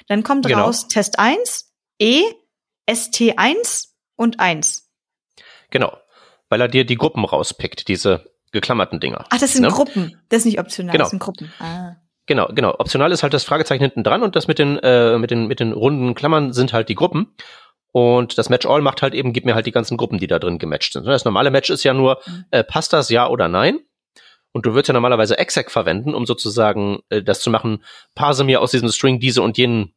dann 0.09 0.25
kommt 0.25 0.47
genau. 0.47 0.65
raus 0.65 0.89
Test 0.89 1.21
1, 1.21 1.73
E, 2.01 2.25
ST1 2.91 3.94
und 4.17 4.41
1. 4.41 4.91
Genau 5.71 5.97
weil 6.55 6.61
er 6.61 6.69
dir 6.69 6.85
die 6.85 6.95
Gruppen 6.95 7.25
rauspickt, 7.25 7.89
diese 7.89 8.31
geklammerten 8.53 9.01
Dinger. 9.01 9.25
Ach, 9.31 9.39
das 9.39 9.55
sind 9.55 9.63
ne? 9.63 9.71
Gruppen. 9.71 10.21
Das 10.29 10.41
ist 10.41 10.45
nicht 10.45 10.61
optional, 10.61 10.93
genau. 10.93 11.03
das 11.03 11.11
sind 11.11 11.19
Gruppen. 11.19 11.53
Ah. 11.59 11.97
Genau, 12.27 12.47
genau. 12.55 12.77
Optional 12.79 13.11
ist 13.11 13.25
halt 13.25 13.35
das 13.35 13.43
Fragezeichen 13.43 13.83
hinten 13.83 14.05
dran 14.05 14.23
und 14.23 14.37
das 14.37 14.47
mit 14.47 14.61
den, 14.61 14.79
äh, 14.79 15.19
mit 15.19 15.33
den, 15.33 15.49
mit 15.49 15.59
den 15.59 15.73
runden 15.73 16.15
Klammern 16.15 16.53
sind 16.53 16.73
halt 16.73 16.89
die 16.89 16.95
Gruppen. 16.95 17.35
Und 17.91 18.39
das 18.39 18.51
Match 18.51 18.67
All 18.67 18.83
macht 18.83 19.03
halt 19.03 19.15
eben, 19.15 19.33
gibt 19.33 19.47
mir 19.47 19.57
halt 19.57 19.67
die 19.67 19.73
ganzen 19.73 19.97
Gruppen, 19.97 20.19
die 20.19 20.29
da 20.29 20.39
drin 20.39 20.59
gematcht 20.59 20.93
sind. 20.93 21.07
Das 21.07 21.25
normale 21.25 21.51
Match 21.51 21.71
ist 21.71 21.83
ja 21.83 21.93
nur, 21.93 22.21
mhm. 22.25 22.45
äh, 22.53 22.63
passt 22.63 22.93
das 22.93 23.09
ja 23.09 23.29
oder 23.29 23.49
nein? 23.49 23.81
Und 24.53 24.67
du 24.67 24.75
würdest 24.75 24.89
ja 24.89 24.95
normalerweise 24.95 25.37
exec 25.37 25.73
verwenden, 25.73 26.15
um 26.15 26.25
sozusagen 26.25 27.01
äh, 27.09 27.23
das 27.23 27.41
zu 27.41 27.51
machen, 27.51 27.83
parse 28.15 28.45
mir 28.45 28.61
aus 28.61 28.71
diesem 28.71 28.91
String 28.91 29.19
diese 29.19 29.43
und 29.43 29.59
jenen 29.59 29.93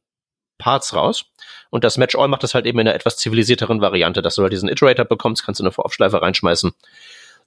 Parts 0.57 0.93
raus. 0.93 1.25
Und 1.69 1.83
das 1.83 1.97
Match 1.97 2.15
All 2.15 2.27
macht 2.27 2.43
das 2.43 2.53
halt 2.53 2.65
eben 2.65 2.79
in 2.79 2.87
einer 2.87 2.95
etwas 2.95 3.17
zivilisierteren 3.17 3.81
Variante, 3.81 4.21
dass 4.21 4.35
du 4.35 4.41
halt 4.41 4.53
diesen 4.53 4.69
Iterator 4.69 5.05
bekommst, 5.05 5.45
kannst 5.45 5.59
du 5.59 5.63
eine 5.63 5.71
Voraufschleife 5.71 6.21
reinschmeißen. 6.21 6.73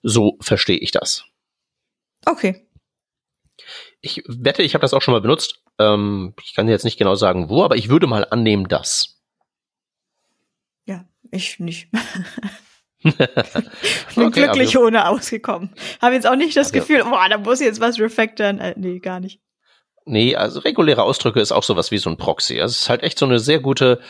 So 0.02 0.36
verstehe 0.40 0.78
ich 0.78 0.90
das. 0.90 1.24
Okay. 2.26 2.66
Ich 4.00 4.22
wette, 4.26 4.62
ich 4.62 4.74
habe 4.74 4.82
das 4.82 4.94
auch 4.94 5.02
schon 5.02 5.12
mal 5.12 5.20
benutzt. 5.20 5.62
Ähm, 5.78 6.34
ich 6.42 6.54
kann 6.54 6.68
jetzt 6.68 6.84
nicht 6.84 6.98
genau 6.98 7.14
sagen, 7.14 7.48
wo, 7.48 7.62
aber 7.62 7.76
ich 7.76 7.88
würde 7.88 8.06
mal 8.06 8.26
annehmen, 8.30 8.68
dass. 8.68 9.20
Ja, 10.86 11.04
ich 11.30 11.58
nicht. 11.60 11.88
bin 13.02 13.14
okay, 14.26 14.42
glücklich 14.42 14.76
ohne 14.76 15.08
ausgekommen. 15.08 15.70
Habe 16.02 16.14
jetzt 16.14 16.26
auch 16.26 16.36
nicht 16.36 16.54
das 16.56 16.70
Gefühl, 16.70 17.02
boah, 17.04 17.26
da 17.30 17.38
muss 17.38 17.60
jetzt 17.60 17.80
was 17.80 17.98
refactoren. 17.98 18.58
Äh, 18.58 18.74
nee, 18.76 18.98
gar 18.98 19.20
nicht. 19.20 19.40
Nee, 20.04 20.34
also 20.34 20.60
reguläre 20.60 21.02
Ausdrücke 21.02 21.40
ist 21.40 21.52
auch 21.52 21.62
sowas 21.62 21.90
wie 21.90 21.98
so 21.98 22.10
ein 22.10 22.16
Proxy. 22.16 22.60
Also 22.60 22.72
es 22.72 22.82
ist 22.82 22.88
halt 22.88 23.02
echt 23.02 23.18
so 23.18 23.26
eine 23.26 23.38
sehr 23.38 23.60
gute, 23.60 24.00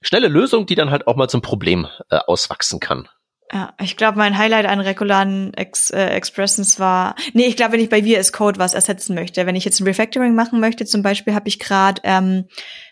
schnelle 0.00 0.28
Lösung, 0.28 0.66
die 0.66 0.74
dann 0.74 0.90
halt 0.90 1.06
auch 1.06 1.16
mal 1.16 1.28
zum 1.28 1.42
Problem 1.42 1.86
äh, 2.10 2.18
auswachsen 2.18 2.80
kann. 2.80 3.08
Ja, 3.52 3.74
ich 3.80 3.96
glaube, 3.96 4.16
mein 4.16 4.38
Highlight 4.38 4.64
an 4.64 4.80
regularen 4.80 5.52
Ex 5.54 5.90
äh, 5.90 6.06
Expressions 6.06 6.80
war, 6.80 7.14
nee, 7.34 7.44
ich 7.44 7.56
glaube, 7.56 7.72
wenn 7.72 7.80
ich 7.80 7.90
bei 7.90 8.02
VS 8.02 8.32
Code 8.32 8.58
was 8.58 8.72
ersetzen 8.72 9.14
möchte, 9.14 9.44
wenn 9.44 9.54
ich 9.54 9.66
jetzt 9.66 9.80
ein 9.80 9.86
Refactoring 9.86 10.34
machen 10.34 10.60
möchte, 10.60 10.86
zum 10.86 11.02
Beispiel 11.02 11.34
habe 11.34 11.48
ich 11.48 11.58
gerade 11.58 12.00
ähm, 12.04 12.46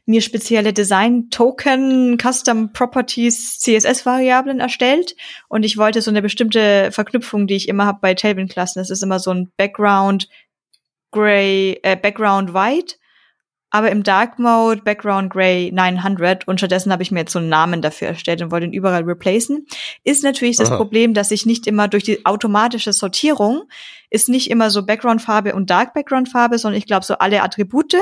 mir 0.05 0.21
spezielle 0.21 0.75
Design 0.75 1.31
Token 1.31 2.19
Custom 2.19 2.73
Properties 2.73 3.61
CSS 3.61 4.05
Variablen 4.05 4.61
erstellt 4.61 5.17
und 5.49 5.65
ich 5.65 5.79
wollte 5.79 6.03
so 6.03 6.11
eine 6.11 6.21
bestimmte 6.21 6.93
Verknüpfung, 6.93 7.47
die 7.47 7.57
ich 7.57 7.69
immer 7.69 7.87
habe 7.87 8.01
bei 8.03 8.13
Tailwind 8.13 8.53
Klassen, 8.53 8.79
das 8.79 8.91
ist 8.91 9.03
immer 9.03 9.21
so 9.21 9.31
ein 9.31 9.51
Background 9.57 10.29
Gray, 11.13 11.79
äh, 11.83 11.97
Background 11.97 12.53
White, 12.53 12.97
aber 13.71 13.91
im 13.91 14.03
Dark 14.03 14.39
Mode 14.39 14.83
Background 14.83 15.31
Gray 15.33 15.73
900 15.73 16.47
und 16.47 16.59
stattdessen 16.59 16.93
habe 16.93 17.03
ich 17.03 17.11
mir 17.11 17.21
jetzt 17.21 17.33
so 17.33 17.39
einen 17.39 17.49
Namen 17.49 17.81
dafür 17.81 18.09
erstellt 18.09 18.43
und 18.43 18.51
wollte 18.51 18.67
ihn 18.67 18.73
überall 18.73 19.03
replacen. 19.05 19.67
Ist 20.05 20.23
natürlich 20.23 20.59
das 20.59 20.71
Aha. 20.71 20.77
Problem, 20.77 21.15
dass 21.15 21.31
ich 21.31 21.47
nicht 21.47 21.67
immer 21.67 21.89
durch 21.89 22.05
die 22.05 22.27
automatische 22.27 22.93
Sortierung 22.93 23.65
ist 24.11 24.29
nicht 24.29 24.51
immer 24.51 24.71
so 24.71 24.85
Background 24.85 25.23
Farbe 25.23 25.55
und 25.55 25.71
Dark 25.71 25.95
Background 25.95 26.29
Farbe, 26.29 26.59
sondern 26.59 26.79
ich 26.79 26.87
glaube 26.87 27.07
so 27.07 27.15
alle 27.15 27.43
Attribute, 27.43 27.97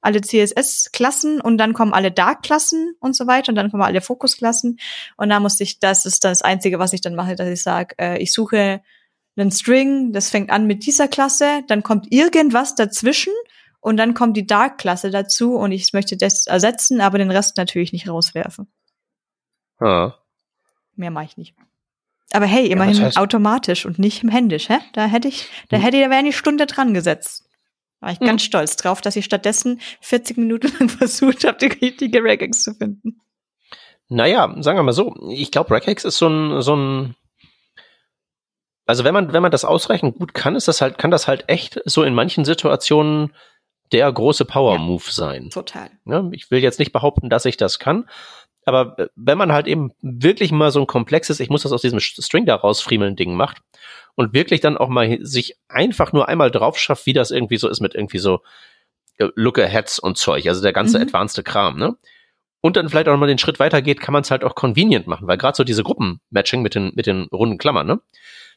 alle 0.00 0.20
CSS-Klassen 0.20 1.40
und 1.40 1.58
dann 1.58 1.74
kommen 1.74 1.92
alle 1.92 2.12
Dark-Klassen 2.12 2.94
und 3.00 3.16
so 3.16 3.26
weiter 3.26 3.50
und 3.50 3.56
dann 3.56 3.70
kommen 3.70 3.82
alle 3.82 4.00
Fokus-Klassen 4.00 4.78
und 5.16 5.28
da 5.28 5.40
musste 5.40 5.64
ich, 5.64 5.80
das 5.80 6.06
ist 6.06 6.24
das 6.24 6.42
Einzige, 6.42 6.78
was 6.78 6.92
ich 6.92 7.00
dann 7.00 7.16
mache, 7.16 7.34
dass 7.34 7.48
ich 7.48 7.62
sage, 7.62 7.96
äh, 7.98 8.18
ich 8.18 8.32
suche 8.32 8.80
einen 9.40 9.50
String, 9.50 10.12
das 10.12 10.30
fängt 10.30 10.50
an 10.50 10.66
mit 10.66 10.86
dieser 10.86 11.08
Klasse, 11.08 11.62
dann 11.68 11.82
kommt 11.82 12.12
irgendwas 12.12 12.74
dazwischen 12.74 13.32
und 13.80 13.96
dann 13.96 14.14
kommt 14.14 14.36
die 14.36 14.46
Dark-Klasse 14.46 15.10
dazu 15.10 15.54
und 15.54 15.72
ich 15.72 15.92
möchte 15.92 16.16
das 16.16 16.46
ersetzen, 16.46 17.00
aber 17.00 17.18
den 17.18 17.30
Rest 17.30 17.56
natürlich 17.56 17.92
nicht 17.92 18.08
rauswerfen. 18.08 18.70
Ah. 19.78 20.14
Mehr 20.94 21.10
mache 21.10 21.24
ich 21.24 21.36
nicht. 21.36 21.54
Aber 22.32 22.46
hey, 22.46 22.66
immerhin 22.66 22.94
ja, 22.94 23.04
heißt 23.04 23.16
automatisch 23.16 23.86
und 23.86 23.98
nicht 23.98 24.22
händisch, 24.22 24.68
hä? 24.68 24.78
Da 24.92 25.06
hätte 25.06 25.28
ich, 25.28 25.48
da 25.68 25.78
hm. 25.78 25.84
hätte 25.84 25.96
ich, 25.96 26.04
da 26.04 26.10
wäre 26.10 26.20
eine 26.20 26.32
Stunde 26.32 26.66
dran 26.66 26.94
gesetzt. 26.94 27.48
War 28.00 28.12
ich 28.12 28.20
hm. 28.20 28.26
ganz 28.26 28.42
stolz 28.42 28.76
drauf, 28.76 29.00
dass 29.00 29.16
ich 29.16 29.24
stattdessen 29.24 29.80
40 30.02 30.36
Minuten 30.36 30.72
lang 30.78 30.88
versucht 30.88 31.44
habe, 31.44 31.58
die 31.58 31.66
richtige 31.86 32.22
Regex 32.22 32.62
zu 32.62 32.74
finden. 32.74 33.20
Naja, 34.08 34.54
sagen 34.60 34.78
wir 34.78 34.82
mal 34.82 34.92
so, 34.92 35.14
ich 35.30 35.50
glaube, 35.50 35.74
Regex 35.74 36.04
ist 36.04 36.18
so 36.18 36.28
ein, 36.28 36.62
so 36.62 36.76
ein 36.76 37.14
also 38.90 39.04
wenn 39.04 39.14
man, 39.14 39.32
wenn 39.32 39.42
man 39.42 39.52
das 39.52 39.64
ausreichend 39.64 40.18
gut 40.18 40.34
kann, 40.34 40.56
ist 40.56 40.66
das 40.66 40.80
halt, 40.80 40.98
kann 40.98 41.12
das 41.12 41.28
halt 41.28 41.44
echt 41.46 41.80
so 41.84 42.02
in 42.02 42.12
manchen 42.12 42.44
Situationen 42.44 43.32
der 43.92 44.10
große 44.10 44.44
Power-Move 44.44 45.04
ja, 45.06 45.12
sein. 45.12 45.50
Total. 45.50 45.90
Ja, 46.06 46.28
ich 46.32 46.50
will 46.50 46.58
jetzt 46.58 46.80
nicht 46.80 46.90
behaupten, 46.90 47.30
dass 47.30 47.44
ich 47.44 47.56
das 47.56 47.78
kann, 47.78 48.08
aber 48.64 48.98
äh, 48.98 49.06
wenn 49.14 49.38
man 49.38 49.52
halt 49.52 49.68
eben 49.68 49.92
wirklich 50.02 50.50
mal 50.50 50.72
so 50.72 50.80
ein 50.80 50.88
komplexes, 50.88 51.38
ich 51.38 51.50
muss 51.50 51.62
das 51.62 51.70
aus 51.70 51.82
diesem 51.82 52.00
String 52.00 52.46
da 52.46 52.56
rausfriemeln 52.56 53.14
Ding 53.14 53.34
macht 53.34 53.58
und 54.16 54.34
wirklich 54.34 54.60
dann 54.60 54.76
auch 54.76 54.88
mal 54.88 55.18
sich 55.22 55.56
einfach 55.68 56.12
nur 56.12 56.28
einmal 56.28 56.50
drauf 56.50 56.76
schafft, 56.76 57.06
wie 57.06 57.12
das 57.12 57.30
irgendwie 57.30 57.58
so 57.58 57.68
ist 57.68 57.80
mit 57.80 57.94
irgendwie 57.94 58.18
so 58.18 58.40
äh, 59.18 59.28
Look-Aheads 59.36 60.00
und 60.00 60.18
Zeug, 60.18 60.48
also 60.48 60.62
der 60.62 60.72
ganze 60.72 60.98
mhm. 60.98 61.04
advanced 61.04 61.44
Kram, 61.44 61.78
ne? 61.78 61.96
Und 62.60 62.76
dann 62.76 62.88
vielleicht 62.88 63.08
auch 63.08 63.16
mal 63.16 63.26
den 63.28 63.38
Schritt 63.38 63.60
weiter 63.60 63.80
geht, 63.80 64.00
kann 64.00 64.12
man 64.12 64.22
es 64.22 64.30
halt 64.30 64.42
auch 64.42 64.56
convenient 64.56 65.06
machen, 65.06 65.28
weil 65.28 65.38
gerade 65.38 65.56
so 65.56 65.62
diese 65.64 65.84
Gruppenmatching 65.84 66.60
mit 66.60 66.74
den, 66.74 66.92
mit 66.94 67.06
den 67.06 67.28
runden 67.32 67.56
Klammern, 67.56 67.86
ne? 67.86 68.00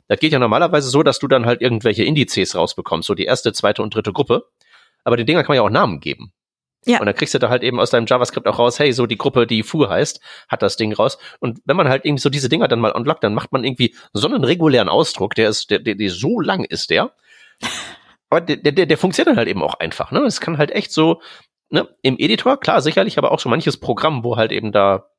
Das 0.08 0.20
geht 0.20 0.34
ja 0.34 0.40
normalerweise 0.40 0.90
so, 0.90 1.04
dass 1.04 1.20
du 1.20 1.28
dann 1.28 1.46
halt 1.46 1.62
irgendwelche 1.62 2.04
Indizes 2.04 2.56
rausbekommst, 2.56 3.08
so 3.08 3.16
die 3.16 3.26
erste, 3.26 3.54
zweite 3.54 3.82
und 3.82 3.96
dritte 3.96 4.14
Gruppe. 4.14 4.48
Aber 5.04 5.18
den 5.18 5.26
Dinger 5.26 5.44
kann 5.44 5.50
man 5.50 5.58
ja 5.58 5.62
auch 5.64 5.70
Namen 5.70 6.00
geben. 6.00 6.34
Ja. 6.86 7.00
Und 7.00 7.06
dann 7.06 7.16
kriegst 7.16 7.34
du 7.34 7.40
da 7.40 7.50
halt 7.50 7.64
eben 7.64 7.80
aus 7.80 7.92
deinem 7.92 8.06
JavaScript 8.08 8.46
auch 8.48 8.60
raus, 8.60 8.80
hey, 8.80 8.92
so 8.92 9.06
die 9.06 9.18
Gruppe, 9.18 9.48
die 9.48 9.64
Fu 9.64 9.88
heißt, 9.88 10.20
hat 10.50 10.62
das 10.62 10.76
Ding 10.76 10.94
raus. 10.94 11.18
Und 11.40 11.60
wenn 11.66 11.78
man 11.78 11.88
halt 11.88 12.06
irgendwie 12.06 12.22
so 12.22 12.30
diese 12.30 12.50
Dinger 12.50 12.68
dann 12.68 12.80
mal 12.80 12.92
unlockt, 12.92 13.24
dann 13.24 13.34
macht 13.34 13.54
man 13.54 13.64
irgendwie 13.64 13.96
so 14.12 14.28
einen 14.28 14.44
regulären 14.44 14.90
Ausdruck, 14.90 15.36
der 15.36 15.50
ist, 15.50 15.72
der, 15.72 15.80
der, 15.80 15.96
der 15.96 16.10
so 16.10 16.42
lang 16.42 16.66
ist 16.66 16.90
der. 16.90 17.14
Aber 18.30 18.42
der, 18.42 18.58
der, 18.58 18.86
der 18.88 18.98
funktioniert 18.98 19.30
dann 19.30 19.38
halt 19.38 19.48
eben 19.48 19.62
auch 19.62 19.76
einfach. 19.76 20.12
Ne? 20.12 20.22
Es 20.22 20.42
kann 20.42 20.58
halt 20.58 20.72
echt 20.72 20.92
so, 20.92 21.22
ne, 21.70 21.88
im 22.02 22.18
Editor, 22.18 22.60
klar, 22.60 22.82
sicherlich, 22.82 23.20
aber 23.20 23.32
auch 23.32 23.40
so 23.40 23.48
manches 23.48 23.78
Programm, 23.80 24.24
wo 24.24 24.38
halt 24.38 24.52
eben 24.52 24.72
da 24.72 25.12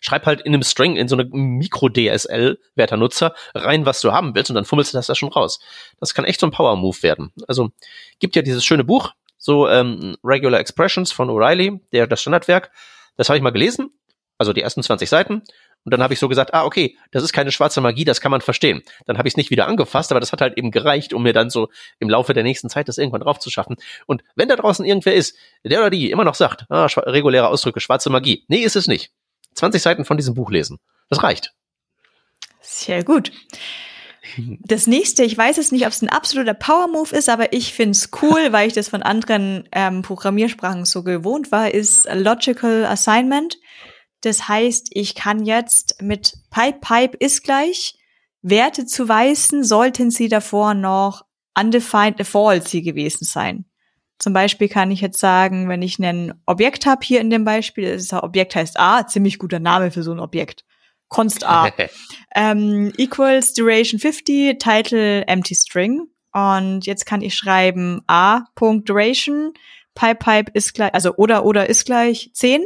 schreib 0.00 0.26
halt 0.26 0.40
in 0.40 0.54
einem 0.54 0.62
String, 0.62 0.96
in 0.96 1.08
so 1.08 1.16
eine 1.16 1.24
Mikro-DSL-Werternutzer 1.24 3.34
rein, 3.54 3.86
was 3.86 4.00
du 4.00 4.12
haben 4.12 4.34
willst 4.34 4.50
und 4.50 4.54
dann 4.54 4.64
fummelst 4.64 4.92
du 4.92 4.98
das 4.98 5.06
da 5.06 5.14
schon 5.14 5.30
raus. 5.30 5.60
Das 6.00 6.14
kann 6.14 6.24
echt 6.24 6.40
so 6.40 6.46
ein 6.46 6.52
Power-Move 6.52 7.02
werden. 7.02 7.32
Also 7.48 7.70
gibt 8.18 8.36
ja 8.36 8.42
dieses 8.42 8.64
schöne 8.64 8.84
Buch, 8.84 9.12
so 9.38 9.68
ähm, 9.68 10.16
Regular 10.24 10.60
Expressions 10.60 11.12
von 11.12 11.30
O'Reilly, 11.30 11.80
der 11.92 12.06
das 12.06 12.20
Standardwerk. 12.20 12.70
Das 13.16 13.28
habe 13.28 13.36
ich 13.36 13.42
mal 13.42 13.50
gelesen, 13.50 13.90
also 14.38 14.52
die 14.52 14.62
ersten 14.62 14.82
20 14.82 15.08
Seiten. 15.08 15.42
Und 15.86 15.92
dann 15.92 16.02
habe 16.02 16.12
ich 16.12 16.18
so 16.18 16.28
gesagt, 16.28 16.52
ah, 16.52 16.64
okay, 16.64 16.98
das 17.12 17.22
ist 17.22 17.32
keine 17.32 17.52
schwarze 17.52 17.80
Magie, 17.80 18.04
das 18.04 18.20
kann 18.20 18.32
man 18.32 18.40
verstehen. 18.40 18.82
Dann 19.06 19.18
habe 19.18 19.28
ich 19.28 19.34
es 19.34 19.36
nicht 19.36 19.50
wieder 19.50 19.68
angefasst, 19.68 20.10
aber 20.10 20.18
das 20.18 20.32
hat 20.32 20.40
halt 20.40 20.58
eben 20.58 20.72
gereicht, 20.72 21.14
um 21.14 21.22
mir 21.22 21.32
dann 21.32 21.48
so 21.48 21.68
im 22.00 22.10
Laufe 22.10 22.34
der 22.34 22.42
nächsten 22.42 22.68
Zeit 22.68 22.88
das 22.88 22.98
irgendwann 22.98 23.20
drauf 23.20 23.38
zu 23.38 23.50
schaffen. 23.50 23.76
Und 24.04 24.24
wenn 24.34 24.48
da 24.48 24.56
draußen 24.56 24.84
irgendwer 24.84 25.14
ist, 25.14 25.36
der 25.62 25.78
oder 25.78 25.90
die 25.90 26.10
immer 26.10 26.24
noch 26.24 26.34
sagt, 26.34 26.66
ah, 26.70 26.86
reguläre 26.86 27.46
Ausdrücke, 27.46 27.78
schwarze 27.78 28.10
Magie. 28.10 28.44
Nee, 28.48 28.58
ist 28.58 28.74
es 28.74 28.88
nicht. 28.88 29.12
20 29.56 29.82
Seiten 29.82 30.04
von 30.04 30.16
diesem 30.16 30.34
Buch 30.34 30.50
lesen. 30.50 30.78
Das 31.08 31.22
reicht. 31.22 31.54
Sehr 32.60 33.04
gut. 33.04 33.32
Das 34.64 34.86
nächste, 34.86 35.22
ich 35.22 35.36
weiß 35.36 35.58
es 35.58 35.72
nicht, 35.72 35.86
ob 35.86 35.92
es 35.92 36.02
ein 36.02 36.08
absoluter 36.08 36.54
Power-Move 36.54 37.16
ist, 37.16 37.28
aber 37.28 37.52
ich 37.52 37.72
finde 37.72 37.92
es 37.92 38.10
cool, 38.22 38.48
weil 38.52 38.68
ich 38.68 38.74
das 38.74 38.88
von 38.88 39.02
anderen 39.02 39.68
ähm, 39.72 40.02
Programmiersprachen 40.02 40.84
so 40.84 41.02
gewohnt 41.02 41.52
war, 41.52 41.72
ist 41.72 42.08
Logical 42.12 42.84
Assignment. 42.84 43.58
Das 44.22 44.48
heißt, 44.48 44.88
ich 44.90 45.14
kann 45.14 45.44
jetzt 45.44 46.02
mit 46.02 46.34
Pipe 46.50 46.78
Pipe 46.80 47.16
ist 47.18 47.44
gleich 47.44 47.98
Werte 48.42 48.86
zuweisen, 48.86 49.64
sollten 49.64 50.10
sie 50.10 50.28
davor 50.28 50.74
noch 50.74 51.24
undefined 51.58 52.24
false 52.26 52.82
gewesen 52.82 53.24
sein. 53.24 53.64
Zum 54.18 54.32
Beispiel 54.32 54.68
kann 54.68 54.90
ich 54.90 55.00
jetzt 55.00 55.18
sagen, 55.18 55.68
wenn 55.68 55.82
ich 55.82 55.98
ein 55.98 56.34
Objekt 56.46 56.86
habe 56.86 57.04
hier 57.04 57.20
in 57.20 57.30
dem 57.30 57.44
Beispiel, 57.44 57.92
das 57.92 58.12
Objekt 58.12 58.54
heißt 58.54 58.78
A, 58.80 59.06
ziemlich 59.06 59.38
guter 59.38 59.58
Name 59.58 59.90
für 59.90 60.02
so 60.02 60.12
ein 60.12 60.20
Objekt. 60.20 60.64
Const 61.08 61.44
A. 61.44 61.70
ähm, 62.34 62.92
equals 62.96 63.52
Duration 63.52 64.00
50, 64.00 64.58
Title 64.58 65.26
Empty 65.26 65.54
String. 65.54 66.08
Und 66.32 66.86
jetzt 66.86 67.06
kann 67.06 67.22
ich 67.22 67.34
schreiben 67.34 68.02
A.Duration, 68.06 69.54
Pipe 69.94 70.16
Pipe 70.16 70.50
ist 70.52 70.74
gleich, 70.74 70.92
also 70.92 71.14
oder 71.16 71.44
oder 71.44 71.68
ist 71.68 71.86
gleich 71.86 72.30
10 72.34 72.62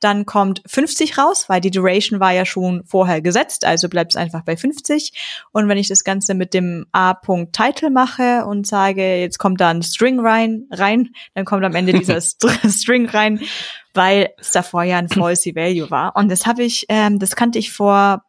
dann 0.00 0.24
kommt 0.24 0.62
50 0.66 1.18
raus, 1.18 1.48
weil 1.48 1.60
die 1.60 1.70
Duration 1.70 2.20
war 2.20 2.32
ja 2.32 2.46
schon 2.46 2.82
vorher 2.84 3.20
gesetzt, 3.20 3.64
also 3.64 3.88
bleibt 3.88 4.12
es 4.12 4.16
einfach 4.16 4.42
bei 4.42 4.56
50. 4.56 5.12
Und 5.52 5.68
wenn 5.68 5.78
ich 5.78 5.88
das 5.88 6.04
Ganze 6.04 6.34
mit 6.34 6.54
dem 6.54 6.86
A-Punkt-Title 6.92 7.90
mache 7.90 8.46
und 8.46 8.66
sage, 8.66 9.20
jetzt 9.20 9.38
kommt 9.38 9.60
da 9.60 9.68
ein 9.68 9.82
String 9.82 10.18
rein, 10.18 10.66
rein, 10.70 11.10
dann 11.34 11.44
kommt 11.44 11.64
am 11.64 11.74
Ende 11.74 11.92
dieser 11.92 12.20
String 12.68 13.06
rein, 13.08 13.40
weil 13.92 14.30
es 14.38 14.52
davor 14.52 14.82
ja 14.84 14.98
ein 14.98 15.08
Falsy 15.08 15.54
Value 15.54 15.90
war. 15.90 16.16
Und 16.16 16.30
das 16.30 16.46
habe 16.46 16.62
ich, 16.62 16.86
ähm, 16.88 17.18
das 17.18 17.36
kannte 17.36 17.58
ich 17.58 17.70
vor, 17.70 18.24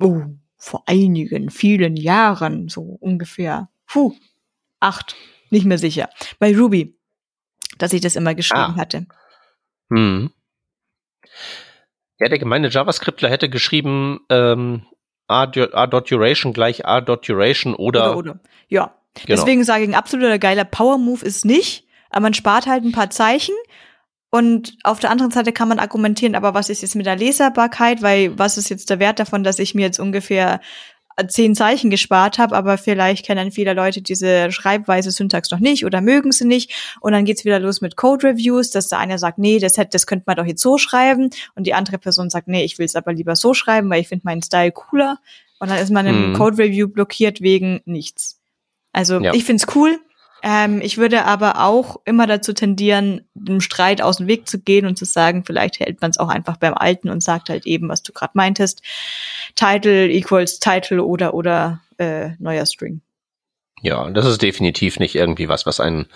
oh, 0.00 0.22
vor 0.56 0.82
einigen, 0.86 1.50
vielen 1.50 1.96
Jahren, 1.96 2.68
so 2.68 2.82
ungefähr, 3.00 3.68
puh, 3.86 4.14
acht, 4.80 5.16
nicht 5.50 5.66
mehr 5.66 5.78
sicher, 5.78 6.08
bei 6.38 6.56
Ruby, 6.56 6.96
dass 7.76 7.92
ich 7.92 8.00
das 8.00 8.16
immer 8.16 8.34
geschrieben 8.34 8.74
ah. 8.74 8.76
hatte. 8.76 9.06
Hm. 9.90 10.30
Ja, 12.18 12.28
der 12.28 12.38
gemeine 12.38 12.68
JavaScriptler 12.68 13.30
hätte 13.30 13.48
geschrieben, 13.48 14.20
ähm, 14.28 14.82
a.duration 15.28 16.52
gleich 16.52 16.86
a.duration 16.86 17.74
oder, 17.74 18.10
oder, 18.10 18.16
oder. 18.16 18.40
Ja. 18.68 18.94
Genau. 19.14 19.26
Deswegen 19.28 19.64
sage 19.64 19.82
ich, 19.82 19.88
ein 19.88 19.94
absoluter 19.94 20.38
geiler 20.38 20.64
Power-Move 20.64 21.24
ist 21.24 21.44
nicht, 21.44 21.86
aber 22.10 22.22
man 22.22 22.34
spart 22.34 22.66
halt 22.66 22.84
ein 22.84 22.92
paar 22.92 23.10
Zeichen 23.10 23.54
und 24.30 24.76
auf 24.84 25.00
der 25.00 25.10
anderen 25.10 25.32
Seite 25.32 25.52
kann 25.52 25.68
man 25.68 25.78
argumentieren, 25.78 26.34
aber 26.34 26.54
was 26.54 26.68
ist 26.68 26.82
jetzt 26.82 26.94
mit 26.94 27.06
der 27.06 27.16
Leserbarkeit, 27.16 28.02
weil 28.02 28.38
was 28.38 28.58
ist 28.58 28.68
jetzt 28.68 28.90
der 28.90 29.00
Wert 29.00 29.18
davon, 29.18 29.42
dass 29.42 29.58
ich 29.58 29.74
mir 29.74 29.86
jetzt 29.86 29.98
ungefähr 29.98 30.60
zehn 31.26 31.54
Zeichen 31.54 31.90
gespart 31.90 32.38
habe, 32.38 32.54
aber 32.54 32.78
vielleicht 32.78 33.26
kennen 33.26 33.50
viele 33.50 33.74
Leute 33.74 34.02
diese 34.02 34.52
Schreibweise 34.52 35.10
Syntax 35.10 35.50
noch 35.50 35.58
nicht 35.58 35.84
oder 35.84 36.00
mögen 36.00 36.32
sie 36.32 36.44
nicht. 36.44 36.72
Und 37.00 37.12
dann 37.12 37.24
geht's 37.24 37.44
wieder 37.44 37.58
los 37.58 37.80
mit 37.80 37.96
Code-Reviews, 37.96 38.70
dass 38.70 38.88
der 38.88 38.98
eine 38.98 39.18
sagt, 39.18 39.38
nee, 39.38 39.58
das 39.58 39.76
hätte, 39.76 39.90
das 39.92 40.06
könnte 40.06 40.24
man 40.26 40.36
doch 40.36 40.44
jetzt 40.44 40.62
so 40.62 40.78
schreiben. 40.78 41.30
Und 41.54 41.66
die 41.66 41.74
andere 41.74 41.98
Person 41.98 42.30
sagt, 42.30 42.48
nee, 42.48 42.64
ich 42.64 42.78
will 42.78 42.86
es 42.86 42.94
aber 42.94 43.12
lieber 43.12 43.36
so 43.36 43.54
schreiben, 43.54 43.90
weil 43.90 44.00
ich 44.00 44.08
finde 44.08 44.26
meinen 44.26 44.42
Style 44.42 44.72
cooler. 44.72 45.18
Und 45.58 45.70
dann 45.70 45.78
ist 45.78 45.90
man 45.90 46.06
im 46.06 46.30
mhm. 46.30 46.34
Code-Review 46.34 46.88
blockiert 46.88 47.40
wegen 47.40 47.80
nichts. 47.84 48.38
Also 48.92 49.20
ja. 49.20 49.34
ich 49.34 49.44
find's 49.44 49.66
cool, 49.74 49.98
ähm, 50.42 50.80
ich 50.80 50.98
würde 50.98 51.24
aber 51.24 51.64
auch 51.64 52.00
immer 52.04 52.26
dazu 52.26 52.52
tendieren, 52.52 53.28
dem 53.34 53.60
Streit 53.60 54.02
aus 54.02 54.18
dem 54.18 54.26
Weg 54.26 54.48
zu 54.48 54.60
gehen 54.60 54.86
und 54.86 54.96
zu 54.96 55.04
sagen, 55.04 55.44
vielleicht 55.44 55.80
hält 55.80 56.00
man 56.00 56.10
es 56.10 56.18
auch 56.18 56.28
einfach 56.28 56.56
beim 56.56 56.74
Alten 56.74 57.08
und 57.08 57.22
sagt 57.22 57.48
halt 57.48 57.66
eben, 57.66 57.88
was 57.88 58.02
du 58.02 58.12
gerade 58.12 58.32
meintest. 58.34 58.82
Title 59.54 60.08
equals 60.08 60.60
Title 60.60 61.04
oder 61.04 61.34
oder 61.34 61.80
äh, 61.98 62.30
neuer 62.38 62.66
String. 62.66 63.00
Ja, 63.82 64.10
das 64.10 64.26
ist 64.26 64.42
definitiv 64.42 64.98
nicht 64.98 65.14
irgendwie 65.14 65.48
was, 65.48 65.66
was 65.66 65.80
einen 65.80 66.06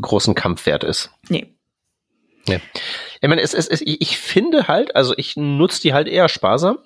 großen 0.00 0.34
Kampf 0.34 0.66
wert 0.66 0.84
ist. 0.84 1.10
Nee. 1.28 1.46
Ja. 2.46 2.58
Ich 3.20 3.28
meine, 3.28 3.40
es, 3.40 3.54
es, 3.54 3.66
es, 3.66 3.82
ich 3.84 4.18
finde 4.18 4.68
halt, 4.68 4.94
also 4.94 5.14
ich 5.16 5.36
nutze 5.36 5.80
die 5.82 5.94
halt 5.94 6.08
eher 6.08 6.28
sparsam. 6.28 6.78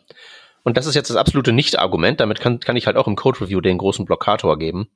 Und 0.62 0.76
das 0.76 0.86
ist 0.86 0.95
jetzt 0.95 1.11
das 1.11 1.16
absolute 1.16 1.53
Nicht-Argument. 1.53 2.20
Damit 2.20 2.41
kann, 2.41 2.61
kann 2.61 2.76
ich 2.76 2.86
halt 2.86 2.97
auch 2.97 3.07
im 3.07 3.16
Code-Review 3.16 3.61
den 3.61 3.78
großen 3.78 4.05
Blockator 4.05 4.59
geben. 4.59 4.88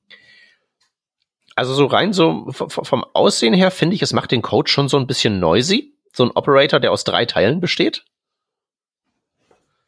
Also 1.57 1.75
so 1.75 1.87
rein 1.87 2.13
so 2.13 2.47
vom 2.51 3.05
Aussehen 3.13 3.55
her 3.55 3.71
finde 3.71 3.95
ich, 3.95 4.03
es 4.03 4.13
macht 4.13 4.33
den 4.33 4.43
Code 4.43 4.71
schon 4.71 4.89
so 4.89 4.97
ein 4.97 5.07
bisschen 5.07 5.39
noisy. 5.39 5.95
So 6.13 6.25
ein 6.25 6.31
Operator, 6.33 6.81
der 6.81 6.93
aus 6.93 7.05
drei 7.05 7.25
Teilen 7.27 7.61
besteht. 7.61 8.05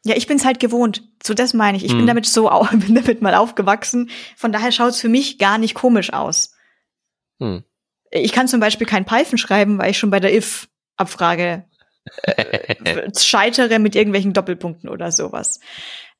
Ja, 0.03 0.15
ich 0.15 0.27
bin's 0.27 0.45
halt 0.45 0.59
gewohnt. 0.59 1.03
So 1.21 1.33
das 1.33 1.53
meine 1.53 1.77
ich. 1.77 1.83
Ich 1.83 1.91
hm. 1.91 1.99
bin 1.99 2.07
damit 2.07 2.25
so 2.25 2.49
bin 2.71 2.95
damit 2.95 3.21
mal 3.21 3.35
aufgewachsen. 3.35 4.09
Von 4.35 4.51
daher 4.51 4.71
schaut's 4.71 5.01
für 5.01 5.09
mich 5.09 5.37
gar 5.37 5.57
nicht 5.57 5.73
komisch 5.73 6.13
aus. 6.13 6.53
Hm. 7.39 7.63
Ich 8.11 8.31
kann 8.31 8.47
zum 8.47 8.61
Beispiel 8.61 8.87
kein 8.87 9.05
Python 9.05 9.37
schreiben, 9.37 9.77
weil 9.77 9.91
ich 9.91 9.97
schon 9.97 10.09
bei 10.09 10.21
der 10.21 10.33
if-Abfrage 10.33 11.65
äh, 12.23 13.09
scheitere 13.17 13.79
mit 13.79 13.95
irgendwelchen 13.95 14.33
Doppelpunkten 14.33 14.89
oder 14.89 15.11
sowas. 15.11 15.59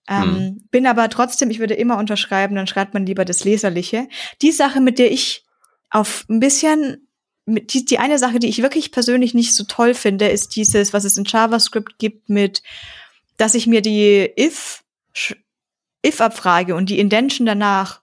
Ähm, 0.08 0.36
hm. 0.36 0.68
Bin 0.72 0.88
aber 0.88 1.10
trotzdem, 1.10 1.49
ich 1.49 1.60
würde 1.60 1.74
immer 1.74 1.97
unterschreiben, 1.97 2.55
dann 2.55 2.68
schreibt 2.68 2.93
man 2.93 3.05
lieber 3.05 3.26
das 3.26 3.43
Leserliche. 3.43 4.08
Die 4.41 4.51
Sache, 4.51 4.80
mit 4.82 4.99
der 4.99 5.12
ich 5.12 5.45
auf 5.89 6.26
ein 6.30 6.39
bisschen, 6.39 7.08
mit 7.45 7.74
die, 7.74 7.86
die 7.86 7.99
eine 7.99 8.20
Sache, 8.20 8.39
die 8.39 8.47
ich 8.47 8.62
wirklich 8.62 8.91
persönlich 8.91 9.34
nicht 9.34 9.55
so 9.55 9.64
toll 9.64 9.93
finde, 9.93 10.28
ist 10.28 10.55
dieses, 10.55 10.93
was 10.93 11.03
es 11.03 11.18
in 11.18 11.26
JavaScript 11.26 11.99
gibt 11.99 12.30
mit, 12.30 12.64
dass 13.38 13.55
ich 13.55 13.68
mir 13.68 13.82
die 13.82 14.30
if, 14.39 14.84
if-Abfrage 16.05 16.76
und 16.76 16.89
die 16.89 16.99
Indention 16.99 17.45
danach 17.45 18.01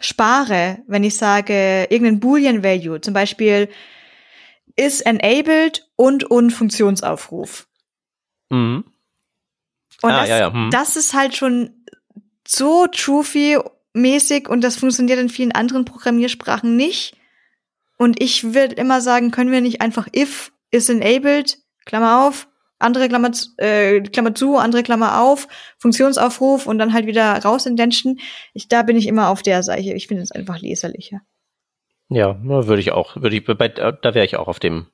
spare, 0.00 0.78
wenn 0.86 1.04
ich 1.04 1.16
sage, 1.16 1.86
irgendein 1.90 2.20
Boolean 2.20 2.62
Value, 2.62 3.00
zum 3.00 3.14
Beispiel 3.14 3.68
is 4.76 5.00
enabled 5.00 5.88
und 5.96 6.24
und 6.24 6.50
Funktionsaufruf. 6.50 7.66
Mhm. 8.50 8.84
Und 10.02 10.10
ah, 10.10 10.20
das, 10.20 10.28
ja, 10.28 10.38
ja. 10.38 10.52
Hm. 10.52 10.70
das 10.70 10.96
ist 10.96 11.14
halt 11.14 11.36
schon 11.36 11.70
so 12.46 12.86
Trophy-mäßig 12.86 14.48
und 14.48 14.62
das 14.62 14.76
funktioniert 14.76 15.18
in 15.18 15.28
vielen 15.28 15.52
anderen 15.52 15.84
Programmiersprachen 15.84 16.76
nicht. 16.76 17.16
Und 17.98 18.22
ich 18.22 18.54
würde 18.54 18.74
immer 18.74 19.00
sagen, 19.00 19.30
können 19.30 19.50
wir 19.50 19.60
nicht 19.60 19.80
einfach 19.80 20.06
if 20.14 20.52
is 20.70 20.88
enabled, 20.88 21.58
Klammer 21.86 22.26
auf, 22.26 22.48
andere 22.78 23.08
Klammer, 23.08 23.30
äh, 23.56 24.00
Klammer 24.02 24.34
zu, 24.34 24.56
andere 24.56 24.82
Klammer 24.82 25.22
auf, 25.22 25.48
Funktionsaufruf 25.78 26.66
und 26.66 26.78
dann 26.78 26.92
halt 26.92 27.06
wieder 27.06 27.36
raus 27.42 27.66
in 27.66 27.76
Dension. 27.76 28.18
Ich, 28.52 28.68
da 28.68 28.82
bin 28.82 28.96
ich 28.96 29.06
immer 29.06 29.28
auf 29.28 29.42
der 29.42 29.62
Seite. 29.62 29.94
Ich 29.94 30.08
finde 30.08 30.22
es 30.22 30.32
einfach 30.32 30.58
leserlicher. 30.60 31.20
Ja, 32.08 32.36
würde 32.42 32.80
ich 32.80 32.92
auch, 32.92 33.16
würde 33.16 33.36
ich, 33.36 33.44
bei, 33.44 33.68
da 33.68 34.14
wäre 34.14 34.24
ich 34.24 34.36
auch 34.36 34.46
auf 34.46 34.60
dem, 34.60 34.86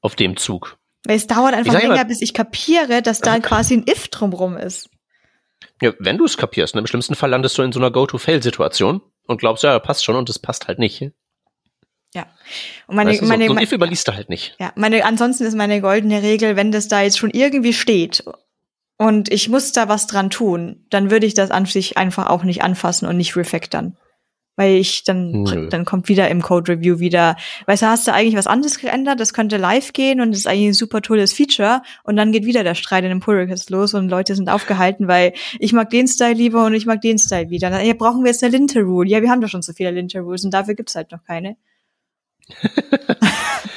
auf 0.00 0.16
dem 0.16 0.36
Zug. 0.36 0.78
Weil 1.06 1.16
es 1.16 1.26
dauert 1.26 1.54
einfach 1.54 1.74
länger, 1.74 1.96
mal, 1.96 2.04
bis 2.04 2.22
ich 2.22 2.34
kapiere, 2.34 3.02
dass 3.02 3.20
da 3.20 3.38
quasi 3.38 3.74
ein 3.74 3.84
If 3.88 4.08
drumrum 4.08 4.56
ist. 4.56 4.88
Ja, 5.82 5.92
wenn 5.98 6.18
du 6.18 6.24
es 6.24 6.36
kapierst, 6.36 6.74
ne, 6.74 6.80
im 6.80 6.86
schlimmsten 6.86 7.14
Fall 7.14 7.30
landest 7.30 7.58
du 7.58 7.62
in 7.62 7.72
so 7.72 7.80
einer 7.80 7.90
Go-to-Fail-Situation 7.90 9.02
und 9.26 9.38
glaubst, 9.38 9.64
ja, 9.64 9.78
passt 9.78 10.04
schon 10.04 10.16
und 10.16 10.28
es 10.30 10.38
passt 10.38 10.68
halt 10.68 10.78
nicht. 10.78 11.10
Ja. 12.14 12.26
Und 12.86 12.96
meine, 12.96 13.10
weißt 13.10 13.22
du, 13.22 13.26
meine, 13.26 13.48
so, 13.48 13.54
so 13.54 13.60
If 13.60 13.72
überliest 13.72 14.08
du 14.08 14.14
halt 14.14 14.28
nicht. 14.28 14.54
Ja, 14.58 14.72
meine, 14.76 15.04
ansonsten 15.04 15.44
ist 15.44 15.56
meine 15.56 15.80
goldene 15.80 16.22
Regel, 16.22 16.56
wenn 16.56 16.72
das 16.72 16.88
da 16.88 17.02
jetzt 17.02 17.18
schon 17.18 17.30
irgendwie 17.30 17.72
steht 17.72 18.24
und 18.96 19.30
ich 19.32 19.48
muss 19.48 19.72
da 19.72 19.88
was 19.88 20.06
dran 20.06 20.30
tun, 20.30 20.86
dann 20.90 21.10
würde 21.10 21.26
ich 21.26 21.34
das 21.34 21.50
an 21.50 21.66
sich 21.66 21.98
einfach 21.98 22.28
auch 22.28 22.44
nicht 22.44 22.62
anfassen 22.62 23.08
und 23.08 23.16
nicht 23.16 23.36
refactoren. 23.36 23.96
Weil 24.56 24.76
ich 24.76 25.04
dann, 25.04 25.42
Nö. 25.42 25.68
dann 25.68 25.84
kommt 25.84 26.08
wieder 26.08 26.28
im 26.28 26.40
Code 26.40 26.72
Review 26.72 27.00
wieder, 27.00 27.36
weißt 27.66 27.82
du, 27.82 27.86
hast 27.86 28.06
du 28.06 28.12
eigentlich 28.12 28.36
was 28.36 28.46
anderes 28.46 28.78
geändert, 28.78 29.18
das 29.18 29.32
könnte 29.32 29.56
live 29.56 29.92
gehen 29.92 30.20
und 30.20 30.30
das 30.30 30.40
ist 30.40 30.46
eigentlich 30.46 30.68
ein 30.68 30.74
super 30.74 31.02
tolles 31.02 31.32
Feature 31.32 31.82
und 32.04 32.16
dann 32.16 32.30
geht 32.30 32.44
wieder 32.44 32.62
der 32.62 32.74
Streit 32.74 33.04
in 33.04 33.10
dem 33.10 33.20
Pull 33.20 33.36
Request 33.36 33.70
los 33.70 33.94
und 33.94 34.08
Leute 34.08 34.36
sind 34.36 34.48
aufgehalten, 34.48 35.08
weil 35.08 35.32
ich 35.58 35.72
mag 35.72 35.90
den 35.90 36.06
Style 36.06 36.34
lieber 36.34 36.64
und 36.66 36.74
ich 36.74 36.86
mag 36.86 37.00
den 37.00 37.18
Style 37.18 37.50
wieder. 37.50 37.70
Dann, 37.70 37.84
ja, 37.84 37.94
brauchen 37.94 38.22
wir 38.22 38.30
jetzt 38.30 38.44
eine 38.44 38.56
Linter 38.56 38.82
Rule? 38.82 39.08
Ja, 39.08 39.22
wir 39.22 39.30
haben 39.30 39.40
doch 39.40 39.48
schon 39.48 39.62
so 39.62 39.72
viele 39.72 39.90
Linter 39.90 40.20
Rules 40.20 40.44
und 40.44 40.52
dafür 40.54 40.74
gibt's 40.74 40.94
halt 40.94 41.10
noch 41.10 41.24
keine. 41.24 41.56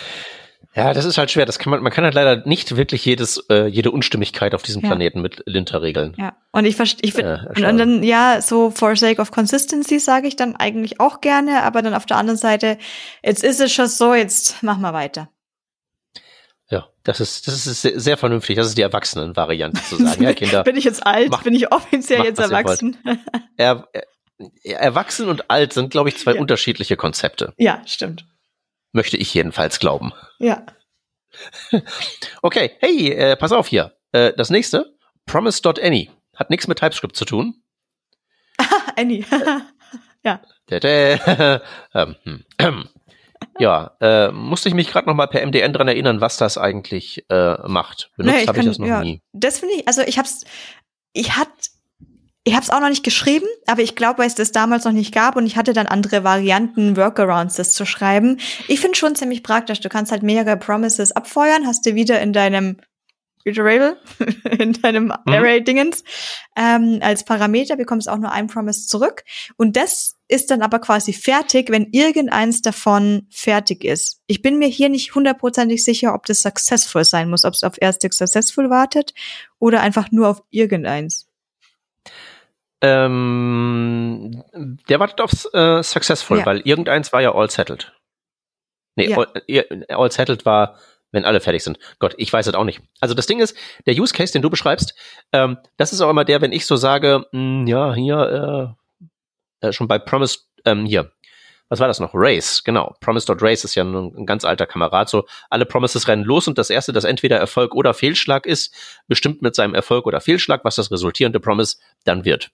Ja, 0.78 0.93
das 0.93 1.05
ist 1.05 1.17
halt 1.17 1.32
schwer. 1.32 1.47
Das 1.47 1.57
kann 1.57 1.71
man, 1.71 1.82
man 1.82 1.91
kann 1.91 2.03
halt 2.03 2.13
leider 2.13 2.45
nicht 2.45 2.78
wirklich 2.78 3.03
jedes, 3.03 3.43
äh, 3.49 3.65
jede 3.65 3.89
Unstimmigkeit 3.89 4.53
auf 4.53 4.61
diesem 4.61 4.84
ja. 4.84 4.89
Planeten 4.89 5.21
mit 5.21 5.41
Linter 5.47 5.82
regeln. 5.82 6.13
Ja, 6.17 6.38
und 6.51 6.65
ich 6.65 6.75
verstehe, 6.75 7.09
ich 7.09 7.17
äh, 7.17 7.39
und, 7.55 7.65
und 7.65 7.78
dann, 7.80 8.03
ja, 8.03 8.41
so 8.41 8.69
for 8.69 8.95
sake 8.95 9.19
of 9.19 9.32
consistency 9.32 9.97
sage 9.97 10.28
ich 10.28 10.36
dann 10.36 10.55
eigentlich 10.55 10.99
auch 10.99 11.19
gerne, 11.19 11.63
aber 11.63 11.82
dann 11.82 11.95
auf 11.95 12.05
der 12.05 12.17
anderen 12.17 12.38
Seite, 12.38 12.78
jetzt 13.23 13.43
ist 13.43 13.59
es 13.59 13.73
schon 13.73 13.88
so, 13.88 14.13
jetzt 14.13 14.61
mach 14.61 14.78
mal 14.78 14.93
weiter. 14.93 15.30
Ja, 16.69 16.89
das 17.03 17.21
ist, 17.21 17.47
das 17.47 17.65
ist 17.65 17.82
sehr, 17.82 17.99
sehr 17.99 18.17
vernünftig. 18.17 18.55
Das 18.55 18.67
ist 18.67 18.78
die 18.78 18.84
Erwachsenen-Variante 18.84 19.82
zu 19.82 19.95
sagen. 19.95 20.21
Ja, 20.21 20.34
Kinder. 20.36 20.63
Bin 20.63 20.75
ich 20.75 20.84
jetzt 20.84 21.05
alt? 21.07 21.32
Macht, 21.32 21.45
Bin 21.45 21.55
ich 21.55 21.71
offiziell 21.71 22.23
jetzt 22.23 22.39
erwachsen? 22.39 22.97
Er, 23.55 23.88
er, 24.63 24.80
erwachsen 24.80 25.28
und 25.28 25.49
alt 25.49 25.73
sind, 25.73 25.89
glaube 25.89 26.09
ich, 26.09 26.17
zwei 26.17 26.36
ja. 26.36 26.41
unterschiedliche 26.41 26.97
Konzepte. 26.97 27.53
Ja, 27.57 27.82
stimmt. 27.88 28.25
Möchte 28.97 29.15
ich 29.15 29.31
jedenfalls 29.31 29.77
glauben. 29.77 30.11
Ja. 30.39 30.65
Okay, 32.41 32.71
hey, 32.79 33.11
äh, 33.11 33.35
pass 33.35 33.51
auf 33.51 33.67
hier. 33.67 33.95
Äh, 34.11 34.33
das 34.35 34.49
nächste, 34.49 34.97
promise.any. 35.27 36.09
Hat 36.35 36.49
nichts 36.49 36.67
mit 36.67 36.79
TypeScript 36.79 37.15
zu 37.15 37.25
tun. 37.25 37.61
Any. 38.95 39.23
ja. 40.23 40.41
ähm, 40.71 42.15
hm. 42.23 42.43
ja, 43.59 43.95
äh, 44.01 44.31
musste 44.31 44.69
ich 44.69 44.73
mich 44.73 44.89
gerade 44.89 45.07
noch 45.07 45.13
mal 45.13 45.27
per 45.27 45.45
MDN 45.45 45.73
dran 45.73 45.87
erinnern, 45.87 46.19
was 46.19 46.37
das 46.37 46.57
eigentlich 46.57 47.23
äh, 47.29 47.67
macht. 47.67 48.09
Benutzt 48.17 48.35
nee, 48.35 48.47
habe 48.47 48.59
ich 48.59 48.65
das 48.65 48.79
noch 48.79 48.87
ja, 48.87 49.01
nie. 49.01 49.21
Das 49.31 49.59
finde 49.59 49.75
ich, 49.75 49.87
also 49.87 50.01
ich 50.01 50.17
hab's, 50.17 50.43
ich 51.13 51.37
hatte 51.37 51.51
ich 52.47 52.53
habe 52.53 52.63
es 52.63 52.69
auch 52.69 52.79
noch 52.79 52.87
nicht 52.87 53.03
geschrieben, 53.03 53.45
aber 53.65 53.81
ich 53.81 53.97
glaube, 53.97 54.19
weil 54.19 54.27
es 54.27 54.35
das 54.35 54.53
damals 54.53 54.85
noch 54.85 54.93
nicht 54.93 55.13
gab 55.13 55.35
und 55.35 55.45
ich 55.45 55.57
hatte 55.57 55.73
dann 55.73 55.85
andere 55.85 56.23
Varianten, 56.23 56.95
Workarounds, 56.95 57.57
das 57.57 57.73
zu 57.73 57.85
schreiben. 57.85 58.39
Ich 58.69 58.79
finde 58.79 58.97
schon 58.97 59.17
ziemlich 59.17 59.43
praktisch. 59.43 59.81
Du 59.81 59.89
kannst 59.89 60.13
halt 60.13 60.23
mehrere 60.23 60.55
Promises 60.55 61.11
abfeuern, 61.11 61.67
hast 61.67 61.85
du 61.85 61.93
wieder 61.93 62.21
in 62.21 62.31
deinem 62.31 62.77
Iterable, 63.43 63.97
in 64.59 64.71
deinem 64.71 65.05
mhm. 65.05 65.13
Array-Dingens, 65.25 66.05
ähm, 66.55 66.99
als 67.01 67.25
Parameter 67.25 67.75
bekommst 67.75 68.07
auch 68.07 68.17
nur 68.17 68.31
ein 68.31 68.47
Promise 68.47 68.87
zurück. 68.87 69.25
Und 69.57 69.75
das 69.75 70.15
ist 70.29 70.49
dann 70.49 70.61
aber 70.61 70.79
quasi 70.79 71.11
fertig, 71.11 71.69
wenn 71.69 71.89
irgendeins 71.91 72.61
davon 72.61 73.27
fertig 73.29 73.83
ist. 73.83 74.21
Ich 74.27 74.41
bin 74.41 74.57
mir 74.57 74.69
hier 74.69 74.87
nicht 74.87 75.15
hundertprozentig 75.15 75.83
sicher, 75.83 76.13
ob 76.13 76.25
das 76.27 76.39
successful 76.39 77.03
sein 77.03 77.29
muss, 77.29 77.43
ob 77.43 77.55
es 77.55 77.63
auf 77.63 77.75
erstig 77.77 78.13
successful 78.13 78.69
wartet 78.69 79.13
oder 79.59 79.81
einfach 79.81 80.11
nur 80.11 80.29
auf 80.29 80.43
irgendeins. 80.49 81.26
Ähm, 82.82 84.43
der 84.88 84.99
wartet 84.99 85.21
aufs 85.21 85.51
äh, 85.53 85.82
Successful, 85.82 86.39
ja. 86.39 86.45
weil 86.45 86.59
irgendeins 86.61 87.11
war 87.11 87.21
ja 87.21 87.34
all 87.34 87.49
settled. 87.49 87.93
Nee, 88.95 89.09
ja. 89.09 89.17
all, 89.17 89.86
all 89.89 90.11
settled 90.11 90.45
war, 90.45 90.78
wenn 91.11 91.25
alle 91.25 91.39
fertig 91.39 91.63
sind. 91.63 91.80
Gott, 91.99 92.13
ich 92.17 92.32
weiß 92.32 92.47
es 92.47 92.53
auch 92.53 92.63
nicht. 92.63 92.82
Also 92.99 93.15
das 93.15 93.25
Ding 93.25 93.39
ist, 93.39 93.55
der 93.86 93.95
Use 93.95 94.13
Case, 94.13 94.34
den 94.34 94.41
du 94.41 94.49
beschreibst, 94.49 94.95
ähm, 95.32 95.57
das 95.78 95.93
ist 95.93 96.01
auch 96.01 96.09
immer 96.09 96.25
der, 96.25 96.41
wenn 96.41 96.51
ich 96.51 96.65
so 96.65 96.75
sage, 96.75 97.25
mh, 97.32 97.39
hm, 97.39 97.67
ja, 97.67 97.93
hier, 97.93 98.75
äh, 99.61 99.67
äh, 99.67 99.73
schon 99.73 99.88
bei 99.88 99.99
Promise, 99.99 100.39
ähm, 100.65 100.86
hier, 100.86 101.11
was 101.69 101.80
war 101.80 101.88
das 101.88 101.99
noch? 101.99 102.11
Race, 102.13 102.63
genau. 102.63 102.95
Promise.race 103.01 103.65
ist 103.65 103.75
ja 103.75 103.84
ein, 103.84 103.93
ein, 103.93 104.25
ganz 104.25 104.45
alter 104.45 104.65
Kamerad. 104.65 105.09
So, 105.09 105.25
alle 105.49 105.65
Promises 105.65 106.07
rennen 106.07 106.23
los 106.23 106.47
und 106.47 106.57
das 106.57 106.69
erste, 106.69 106.93
das 106.93 107.03
entweder 107.03 107.38
Erfolg 107.38 107.75
oder 107.75 107.93
Fehlschlag 107.93 108.45
ist, 108.45 108.73
bestimmt 109.07 109.41
mit 109.41 109.53
seinem 109.53 109.75
Erfolg 109.75 110.05
oder 110.05 110.21
Fehlschlag, 110.21 110.63
was 110.63 110.75
das 110.75 110.91
resultierende 110.91 111.39
Promise 111.39 111.78
dann 112.05 112.23
wird. 112.23 112.51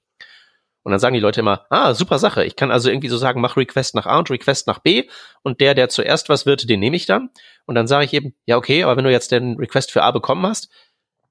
Und 0.84 0.92
dann 0.92 1.00
sagen 1.00 1.14
die 1.14 1.22
Leute 1.22 1.40
immer, 1.40 1.66
ah, 1.70 1.94
super 1.94 2.20
Sache. 2.20 2.44
Ich 2.44 2.56
kann 2.56 2.70
also 2.70 2.90
irgendwie 2.90 3.08
so 3.08 3.18
sagen, 3.18 3.40
mach 3.40 3.56
Request 3.56 3.96
nach 3.96 4.06
A 4.06 4.20
und 4.20 4.30
Request 4.30 4.68
nach 4.68 4.80
B 4.80 5.08
und 5.42 5.62
der, 5.62 5.74
der 5.74 5.90
zuerst 5.90 6.30
was 6.30 6.46
wird, 6.46 6.70
den 6.70 6.80
nehme 6.82 6.96
ich 6.96 7.06
dann. 7.06 7.30
Und 7.66 7.76
dann 7.76 7.88
sage 7.88 8.06
ich 8.06 8.14
eben, 8.14 8.36
ja, 8.46 8.58
okay, 8.58 8.84
aber 8.84 8.98
wenn 8.98 9.06
du 9.06 9.12
jetzt 9.12 9.32
den 9.32 9.58
Request 9.58 9.92
für 9.92 10.04
A 10.04 10.12
bekommen 10.12 10.46
hast, 10.46 10.70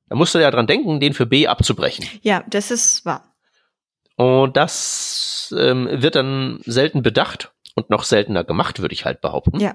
dann 0.09 0.18
musst 0.18 0.34
du 0.34 0.38
ja 0.38 0.50
dran 0.50 0.66
denken, 0.66 1.00
den 1.00 1.12
für 1.12 1.26
B 1.26 1.46
abzubrechen. 1.46 2.07
Ja, 2.22 2.44
das 2.48 2.70
ist 2.70 3.05
wahr. 3.05 3.34
Und 4.16 4.57
das 4.57 5.55
ähm, 5.57 5.88
wird 5.90 6.14
dann 6.14 6.61
selten 6.64 7.03
bedacht 7.03 7.53
und 7.74 7.90
noch 7.90 8.05
seltener 8.05 8.44
gemacht, 8.44 8.80
würde 8.80 8.94
ich 8.94 9.05
halt 9.05 9.20
behaupten. 9.20 9.59
Ja. 9.61 9.74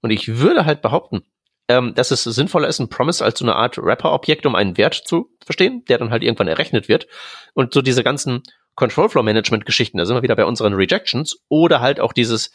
Und 0.00 0.10
ich 0.10 0.38
würde 0.38 0.66
halt 0.66 0.82
behaupten, 0.82 1.24
ähm, 1.68 1.94
dass 1.94 2.10
es 2.10 2.24
sinnvoller 2.24 2.68
ist, 2.68 2.78
ein 2.78 2.88
Promise 2.88 3.24
als 3.24 3.38
so 3.38 3.44
eine 3.44 3.56
Art 3.56 3.78
Wrapper-Objekt, 3.78 4.44
um 4.44 4.54
einen 4.54 4.76
Wert 4.76 4.94
zu 4.94 5.30
verstehen, 5.44 5.84
der 5.88 5.98
dann 5.98 6.10
halt 6.10 6.22
irgendwann 6.22 6.48
errechnet 6.48 6.88
wird. 6.88 7.06
Und 7.54 7.72
so 7.72 7.80
diese 7.80 8.04
ganzen 8.04 8.42
Control 8.74 9.08
Flow 9.08 9.22
Management 9.22 9.66
Geschichten, 9.66 9.98
da 9.98 10.06
sind 10.06 10.16
wir 10.16 10.22
wieder 10.22 10.36
bei 10.36 10.44
unseren 10.44 10.74
Rejections 10.74 11.38
oder 11.48 11.80
halt 11.80 12.00
auch 12.00 12.12
dieses 12.12 12.50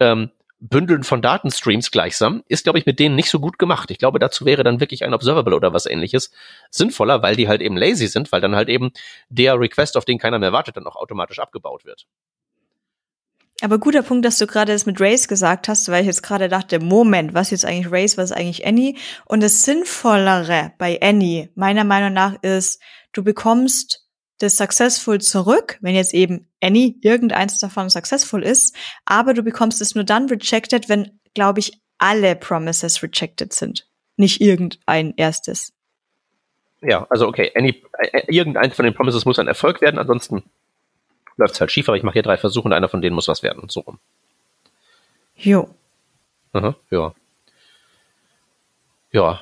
ähm, 0.00 0.30
Bündeln 0.60 1.04
von 1.04 1.22
Datenstreams 1.22 1.90
gleichsam, 1.90 2.42
ist, 2.48 2.64
glaube 2.64 2.78
ich, 2.78 2.86
mit 2.86 2.98
denen 2.98 3.14
nicht 3.14 3.30
so 3.30 3.38
gut 3.38 3.58
gemacht. 3.58 3.90
Ich 3.90 3.98
glaube, 3.98 4.18
dazu 4.18 4.44
wäre 4.44 4.64
dann 4.64 4.80
wirklich 4.80 5.04
ein 5.04 5.14
Observable 5.14 5.54
oder 5.54 5.72
was 5.72 5.86
ähnliches 5.86 6.32
sinnvoller, 6.70 7.22
weil 7.22 7.36
die 7.36 7.48
halt 7.48 7.60
eben 7.60 7.76
lazy 7.76 8.08
sind, 8.08 8.32
weil 8.32 8.40
dann 8.40 8.56
halt 8.56 8.68
eben 8.68 8.90
der 9.28 9.58
Request, 9.58 9.96
auf 9.96 10.04
den 10.04 10.18
keiner 10.18 10.38
mehr 10.38 10.52
wartet, 10.52 10.76
dann 10.76 10.86
auch 10.86 10.96
automatisch 10.96 11.38
abgebaut 11.38 11.84
wird. 11.84 12.06
Aber 13.60 13.78
guter 13.78 14.02
Punkt, 14.02 14.24
dass 14.24 14.38
du 14.38 14.46
gerade 14.46 14.72
das 14.72 14.86
mit 14.86 15.00
Race 15.00 15.26
gesagt 15.26 15.68
hast, 15.68 15.88
weil 15.88 16.02
ich 16.02 16.06
jetzt 16.06 16.22
gerade 16.22 16.48
dachte, 16.48 16.78
Moment, 16.78 17.34
was 17.34 17.48
ist 17.48 17.62
jetzt 17.62 17.64
eigentlich 17.64 17.92
Race, 17.92 18.16
was 18.16 18.30
ist 18.30 18.36
eigentlich 18.36 18.66
Annie? 18.66 18.96
Und 19.26 19.42
das 19.42 19.64
Sinnvollere 19.64 20.72
bei 20.78 21.00
Annie, 21.00 21.50
meiner 21.54 21.84
Meinung 21.84 22.12
nach, 22.12 22.40
ist, 22.42 22.80
du 23.12 23.24
bekommst 23.24 24.07
das 24.38 24.56
Successful 24.56 25.20
zurück, 25.20 25.78
wenn 25.80 25.94
jetzt 25.94 26.14
eben 26.14 26.48
any, 26.60 26.98
irgendeins 27.02 27.58
davon 27.58 27.90
successful 27.90 28.42
ist, 28.42 28.74
aber 29.04 29.34
du 29.34 29.42
bekommst 29.42 29.80
es 29.80 29.94
nur 29.94 30.04
dann 30.04 30.28
rejected, 30.28 30.88
wenn, 30.88 31.18
glaube 31.34 31.60
ich, 31.60 31.80
alle 31.98 32.36
Promises 32.36 33.02
rejected 33.02 33.52
sind. 33.52 33.86
Nicht 34.16 34.40
irgendein 34.40 35.14
erstes. 35.16 35.72
Ja, 36.80 37.06
also 37.10 37.26
okay, 37.26 37.52
any, 37.56 37.82
äh, 37.98 38.22
irgendeins 38.28 38.76
von 38.76 38.84
den 38.84 38.94
Promises 38.94 39.24
muss 39.24 39.38
ein 39.38 39.48
Erfolg 39.48 39.80
werden, 39.80 39.98
ansonsten 39.98 40.44
läuft 41.36 41.54
es 41.54 41.60
halt 41.60 41.72
schief, 41.72 41.88
aber 41.88 41.96
ich 41.96 42.02
mache 42.02 42.14
hier 42.14 42.22
drei 42.22 42.36
Versuche 42.36 42.66
und 42.66 42.72
einer 42.72 42.88
von 42.88 43.00
denen 43.02 43.14
muss 43.14 43.28
was 43.28 43.42
werden. 43.42 43.68
So 43.68 43.80
rum. 43.80 43.98
Jo. 45.34 45.68
Aha, 46.52 46.76
ja. 46.90 47.14
Ja, 49.10 49.40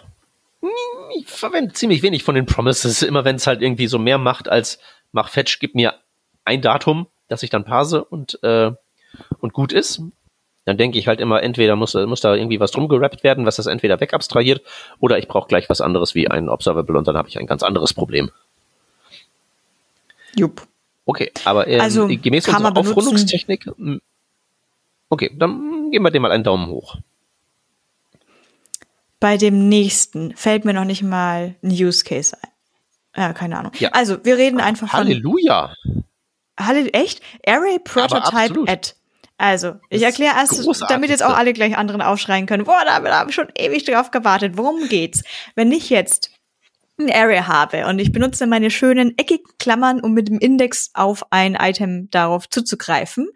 ich 1.14 1.26
verwende 1.26 1.72
ziemlich 1.72 2.02
wenig 2.02 2.22
von 2.24 2.34
den 2.34 2.46
Promises, 2.46 3.02
immer 3.02 3.24
wenn 3.24 3.36
es 3.36 3.46
halt 3.46 3.62
irgendwie 3.62 3.86
so 3.86 3.98
mehr 3.98 4.18
macht 4.18 4.48
als 4.48 4.78
mach 5.12 5.28
Fetch, 5.28 5.58
gib 5.60 5.74
mir 5.74 5.94
ein 6.44 6.62
Datum, 6.62 7.06
das 7.28 7.42
ich 7.42 7.50
dann 7.50 7.64
parse 7.64 8.04
und, 8.04 8.42
äh, 8.42 8.72
und 9.40 9.52
gut 9.52 9.72
ist. 9.72 10.02
Dann 10.64 10.76
denke 10.76 10.98
ich 10.98 11.06
halt 11.06 11.20
immer, 11.20 11.42
entweder 11.42 11.76
muss, 11.76 11.94
muss 11.94 12.20
da 12.20 12.34
irgendwie 12.34 12.58
was 12.58 12.72
drum 12.72 12.88
gerappt 12.88 13.22
werden, 13.22 13.46
was 13.46 13.56
das 13.56 13.66
entweder 13.66 14.00
wegabstrahiert, 14.00 14.62
oder 14.98 15.16
ich 15.18 15.28
brauche 15.28 15.48
gleich 15.48 15.68
was 15.68 15.80
anderes 15.80 16.14
wie 16.14 16.28
ein 16.28 16.48
Observable 16.48 16.98
und 16.98 17.06
dann 17.06 17.16
habe 17.16 17.28
ich 17.28 17.38
ein 17.38 17.46
ganz 17.46 17.62
anderes 17.62 17.94
Problem. 17.94 18.30
Jupp. 20.34 20.66
Okay, 21.04 21.30
aber 21.44 21.68
ähm, 21.68 21.80
also, 21.80 22.08
gemäß 22.08 22.48
unserer 22.48 22.76
Aufrundungstechnik, 22.76 23.70
okay, 25.08 25.30
dann 25.38 25.92
geben 25.92 26.04
wir 26.04 26.10
dem 26.10 26.22
mal 26.22 26.32
einen 26.32 26.42
Daumen 26.42 26.66
hoch 26.66 26.98
bei 29.20 29.36
dem 29.36 29.68
nächsten 29.68 30.36
fällt 30.36 30.64
mir 30.64 30.72
noch 30.72 30.84
nicht 30.84 31.02
mal 31.02 31.56
ein 31.62 31.70
Use 31.70 32.04
Case 32.04 32.36
ein. 32.40 32.50
Ja, 33.16 33.32
keine 33.32 33.58
Ahnung. 33.58 33.72
Ja. 33.78 33.90
Also, 33.92 34.22
wir 34.24 34.36
reden 34.36 34.60
einfach 34.60 34.90
von. 34.90 35.00
Halleluja. 35.00 35.74
Halleluja. 36.58 36.90
Echt? 36.92 37.22
Array 37.46 37.78
Prototype 37.78 38.64
Add. 38.66 38.92
Also, 39.38 39.74
ich 39.90 40.02
erkläre 40.02 40.34
erst, 40.36 40.66
damit 40.88 41.10
jetzt 41.10 41.22
auch 41.22 41.36
alle 41.36 41.52
gleich 41.52 41.76
anderen 41.76 42.00
aufschreien 42.00 42.46
können. 42.46 42.64
Boah, 42.64 42.82
da 42.84 42.94
haben 42.94 43.04
wir 43.04 43.32
schon 43.32 43.48
ewig 43.54 43.84
drauf 43.84 44.10
gewartet. 44.10 44.56
Worum 44.56 44.88
geht's? 44.88 45.22
Wenn 45.54 45.72
ich 45.72 45.90
jetzt 45.90 46.30
ein 46.98 47.10
Array 47.12 47.40
habe 47.40 47.86
und 47.86 47.98
ich 47.98 48.12
benutze 48.12 48.46
meine 48.46 48.70
schönen 48.70 49.16
eckigen 49.18 49.44
Klammern, 49.58 50.00
um 50.00 50.12
mit 50.12 50.28
dem 50.28 50.38
Index 50.38 50.90
auf 50.94 51.30
ein 51.30 51.54
Item 51.54 52.08
darauf 52.10 52.48
zuzugreifen, 52.48 53.28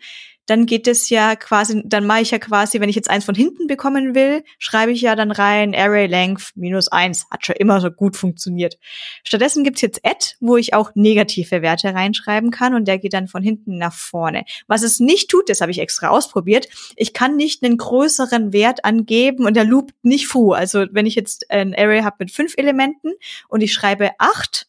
dann 0.50 0.66
geht 0.66 0.88
es 0.88 1.10
ja 1.10 1.36
quasi, 1.36 1.80
dann 1.84 2.06
mache 2.06 2.22
ich 2.22 2.32
ja 2.32 2.40
quasi, 2.40 2.80
wenn 2.80 2.88
ich 2.88 2.96
jetzt 2.96 3.08
eins 3.08 3.24
von 3.24 3.36
hinten 3.36 3.68
bekommen 3.68 4.16
will, 4.16 4.42
schreibe 4.58 4.90
ich 4.90 5.00
ja 5.00 5.14
dann 5.14 5.30
rein 5.30 5.76
Array 5.76 6.06
Length 6.06 6.52
minus 6.56 6.88
eins. 6.88 7.26
Hat 7.30 7.46
schon 7.46 7.54
immer 7.54 7.80
so 7.80 7.92
gut 7.92 8.16
funktioniert. 8.16 8.76
Stattdessen 9.22 9.62
gibt's 9.62 9.80
jetzt 9.80 10.04
Add, 10.04 10.34
wo 10.40 10.56
ich 10.56 10.74
auch 10.74 10.90
negative 10.96 11.62
Werte 11.62 11.94
reinschreiben 11.94 12.50
kann 12.50 12.74
und 12.74 12.88
der 12.88 12.98
geht 12.98 13.12
dann 13.12 13.28
von 13.28 13.44
hinten 13.44 13.78
nach 13.78 13.94
vorne. 13.94 14.44
Was 14.66 14.82
es 14.82 14.98
nicht 14.98 15.30
tut, 15.30 15.48
das 15.48 15.60
habe 15.60 15.70
ich 15.70 15.78
extra 15.78 16.08
ausprobiert, 16.08 16.68
ich 16.96 17.12
kann 17.12 17.36
nicht 17.36 17.62
einen 17.62 17.76
größeren 17.76 18.52
Wert 18.52 18.84
angeben 18.84 19.46
und 19.46 19.54
der 19.54 19.64
loopt 19.64 19.94
nicht 20.02 20.26
fu. 20.26 20.52
Also 20.52 20.86
wenn 20.90 21.06
ich 21.06 21.14
jetzt 21.14 21.48
ein 21.50 21.76
Array 21.76 22.02
habe 22.02 22.16
mit 22.18 22.32
fünf 22.32 22.54
Elementen 22.56 23.12
und 23.48 23.62
ich 23.62 23.72
schreibe 23.72 24.10
acht 24.18 24.66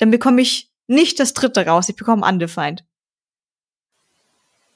dann 0.00 0.10
bekomme 0.10 0.40
ich 0.40 0.70
nicht 0.86 1.20
das 1.20 1.34
dritte 1.34 1.66
raus, 1.66 1.88
ich 1.88 1.96
bekomme 1.96 2.26
undefined. 2.26 2.84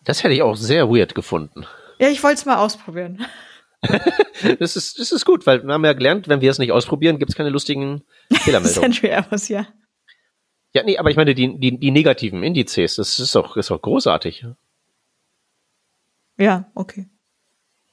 Das 0.04 0.22
hätte 0.22 0.34
ich 0.34 0.42
auch 0.42 0.56
sehr 0.56 0.88
weird 0.88 1.14
gefunden. 1.14 1.66
Ja, 1.98 2.08
ich 2.08 2.22
wollte 2.22 2.36
es 2.36 2.46
mal 2.46 2.56
ausprobieren. 2.56 3.24
das, 4.58 4.76
ist, 4.76 4.98
das 4.98 5.12
ist 5.12 5.24
gut, 5.24 5.46
weil 5.46 5.64
wir 5.64 5.72
haben 5.72 5.84
ja 5.84 5.92
gelernt, 5.92 6.28
wenn 6.28 6.40
wir 6.40 6.50
es 6.50 6.58
nicht 6.58 6.72
ausprobieren, 6.72 7.18
gibt 7.18 7.30
es 7.30 7.36
keine 7.36 7.50
lustigen 7.50 8.02
Fehlermeldungen. 8.32 8.92
Sentry 8.92 9.08
Errors, 9.08 9.48
ja. 9.48 9.66
Ja, 10.72 10.82
nee, 10.82 10.98
aber 10.98 11.10
ich 11.10 11.16
meine, 11.16 11.34
die, 11.34 11.58
die, 11.58 11.78
die 11.78 11.90
negativen 11.90 12.42
Indizes, 12.42 12.96
das 12.96 13.18
ist 13.18 13.34
doch, 13.34 13.56
ist 13.56 13.70
doch 13.70 13.80
großartig. 13.80 14.46
Ja, 16.36 16.70
okay. 16.74 17.08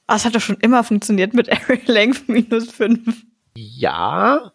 Ah, 0.06 0.16
es 0.16 0.24
hat 0.24 0.34
doch 0.34 0.40
schon 0.40 0.56
immer 0.56 0.82
funktioniert 0.82 1.32
mit 1.32 1.50
Array 1.52 1.80
Length 1.86 2.28
minus 2.28 2.70
5. 2.70 3.24
Ja, 3.56 4.52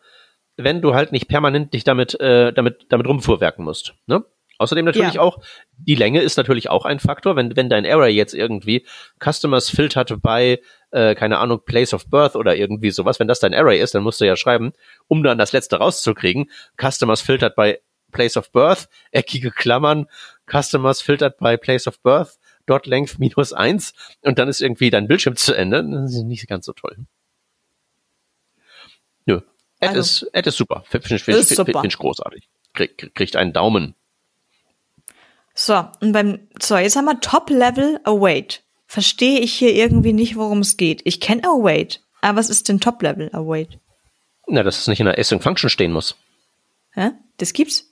wenn 0.58 0.82
du 0.82 0.94
halt 0.94 1.12
nicht 1.12 1.28
permanent 1.28 1.74
dich 1.74 1.84
damit, 1.84 2.20
äh, 2.20 2.52
damit, 2.52 2.88
damit 2.90 3.08
rumfuhrwerken 3.08 3.64
musst. 3.64 3.94
Ne? 4.08 4.26
Außerdem 4.58 4.86
natürlich 4.86 5.16
ja. 5.16 5.22
auch, 5.22 5.40
die 5.78 5.96
Länge 5.96 6.22
ist 6.22 6.38
natürlich 6.38 6.70
auch 6.70 6.86
ein 6.86 7.00
Faktor. 7.00 7.36
Wenn, 7.36 7.56
wenn 7.56 7.70
dein 7.70 7.86
Array 7.86 8.14
jetzt 8.14 8.34
irgendwie 8.34 8.86
Customers 9.24 9.70
filtert 9.70 10.22
bei, 10.22 10.62
äh, 10.92 11.16
keine 11.16 11.40
Ahnung, 11.40 11.62
Place 11.66 11.94
of 11.94 12.08
Birth 12.08 12.36
oder 12.36 12.56
irgendwie 12.56 12.92
sowas, 12.92 13.20
wenn 13.20 13.28
das 13.28 13.40
dein 13.40 13.54
Array 13.54 13.80
ist, 13.80 13.96
dann 13.96 14.04
musst 14.04 14.20
du 14.22 14.26
ja 14.26 14.36
schreiben, 14.36 14.74
um 15.08 15.24
dann 15.24 15.38
das 15.38 15.52
letzte 15.52 15.78
rauszukriegen, 15.78 16.50
Customers 16.82 17.22
filtert 17.22 17.56
bei 17.56 17.80
Place 18.12 18.38
of 18.38 18.52
Birth, 18.52 18.88
eckige 19.12 19.52
Klammern, 19.52 20.08
Customers 20.50 21.02
filtert 21.02 21.38
bei 21.38 21.58
Place 21.58 21.88
of 21.88 22.00
Birth, 22.02 22.38
dot 22.66 22.86
length 22.86 23.20
minus 23.20 23.54
eins 23.54 23.94
und 24.22 24.40
dann 24.40 24.48
ist 24.48 24.62
irgendwie 24.62 24.90
dein 24.90 25.08
Bildschirm 25.08 25.36
zu 25.36 25.54
Ende. 25.54 25.84
Das 25.90 26.14
ist 26.14 26.24
nicht 26.24 26.48
ganz 26.48 26.66
so 26.66 26.74
toll. 26.74 26.98
Nö. 29.26 29.42
Ed, 29.80 29.90
also, 29.90 30.00
ist, 30.00 30.30
Ed 30.34 30.48
ist 30.48 30.58
super. 30.58 30.84
Finde 30.88 31.16
ich, 31.16 31.24
find, 31.24 31.46
find, 31.46 31.78
find 31.80 31.98
großartig. 31.98 32.50
Krieg, 32.74 33.16
kriegt 33.16 33.36
einen 33.36 33.54
Daumen. 33.54 33.96
So, 35.60 35.84
und 36.02 36.12
beim, 36.12 36.48
so, 36.62 36.78
jetzt 36.78 36.96
haben 36.96 37.06
wir 37.06 37.20
Top-Level 37.20 38.00
Await. 38.04 38.62
Verstehe 38.86 39.40
ich 39.40 39.54
hier 39.54 39.74
irgendwie 39.74 40.14
nicht, 40.14 40.36
worum 40.36 40.60
es 40.60 40.78
geht. 40.78 41.02
Ich 41.04 41.20
kenne 41.20 41.46
Await, 41.46 42.04
aber 42.22 42.38
was 42.38 42.52
ist 42.52 42.70
denn 42.70 42.80
Top-Level 42.80 43.32
Await? 43.34 43.80
Na, 44.46 44.62
dass 44.62 44.78
es 44.78 44.88
nicht 44.88 45.00
in 45.00 45.08
der 45.08 45.18
Async 45.18 45.42
Function 45.42 45.72
stehen 45.72 45.92
muss. 45.92 46.16
Hä? 46.92 47.10
Das 47.38 47.54
gibt's? 47.54 47.92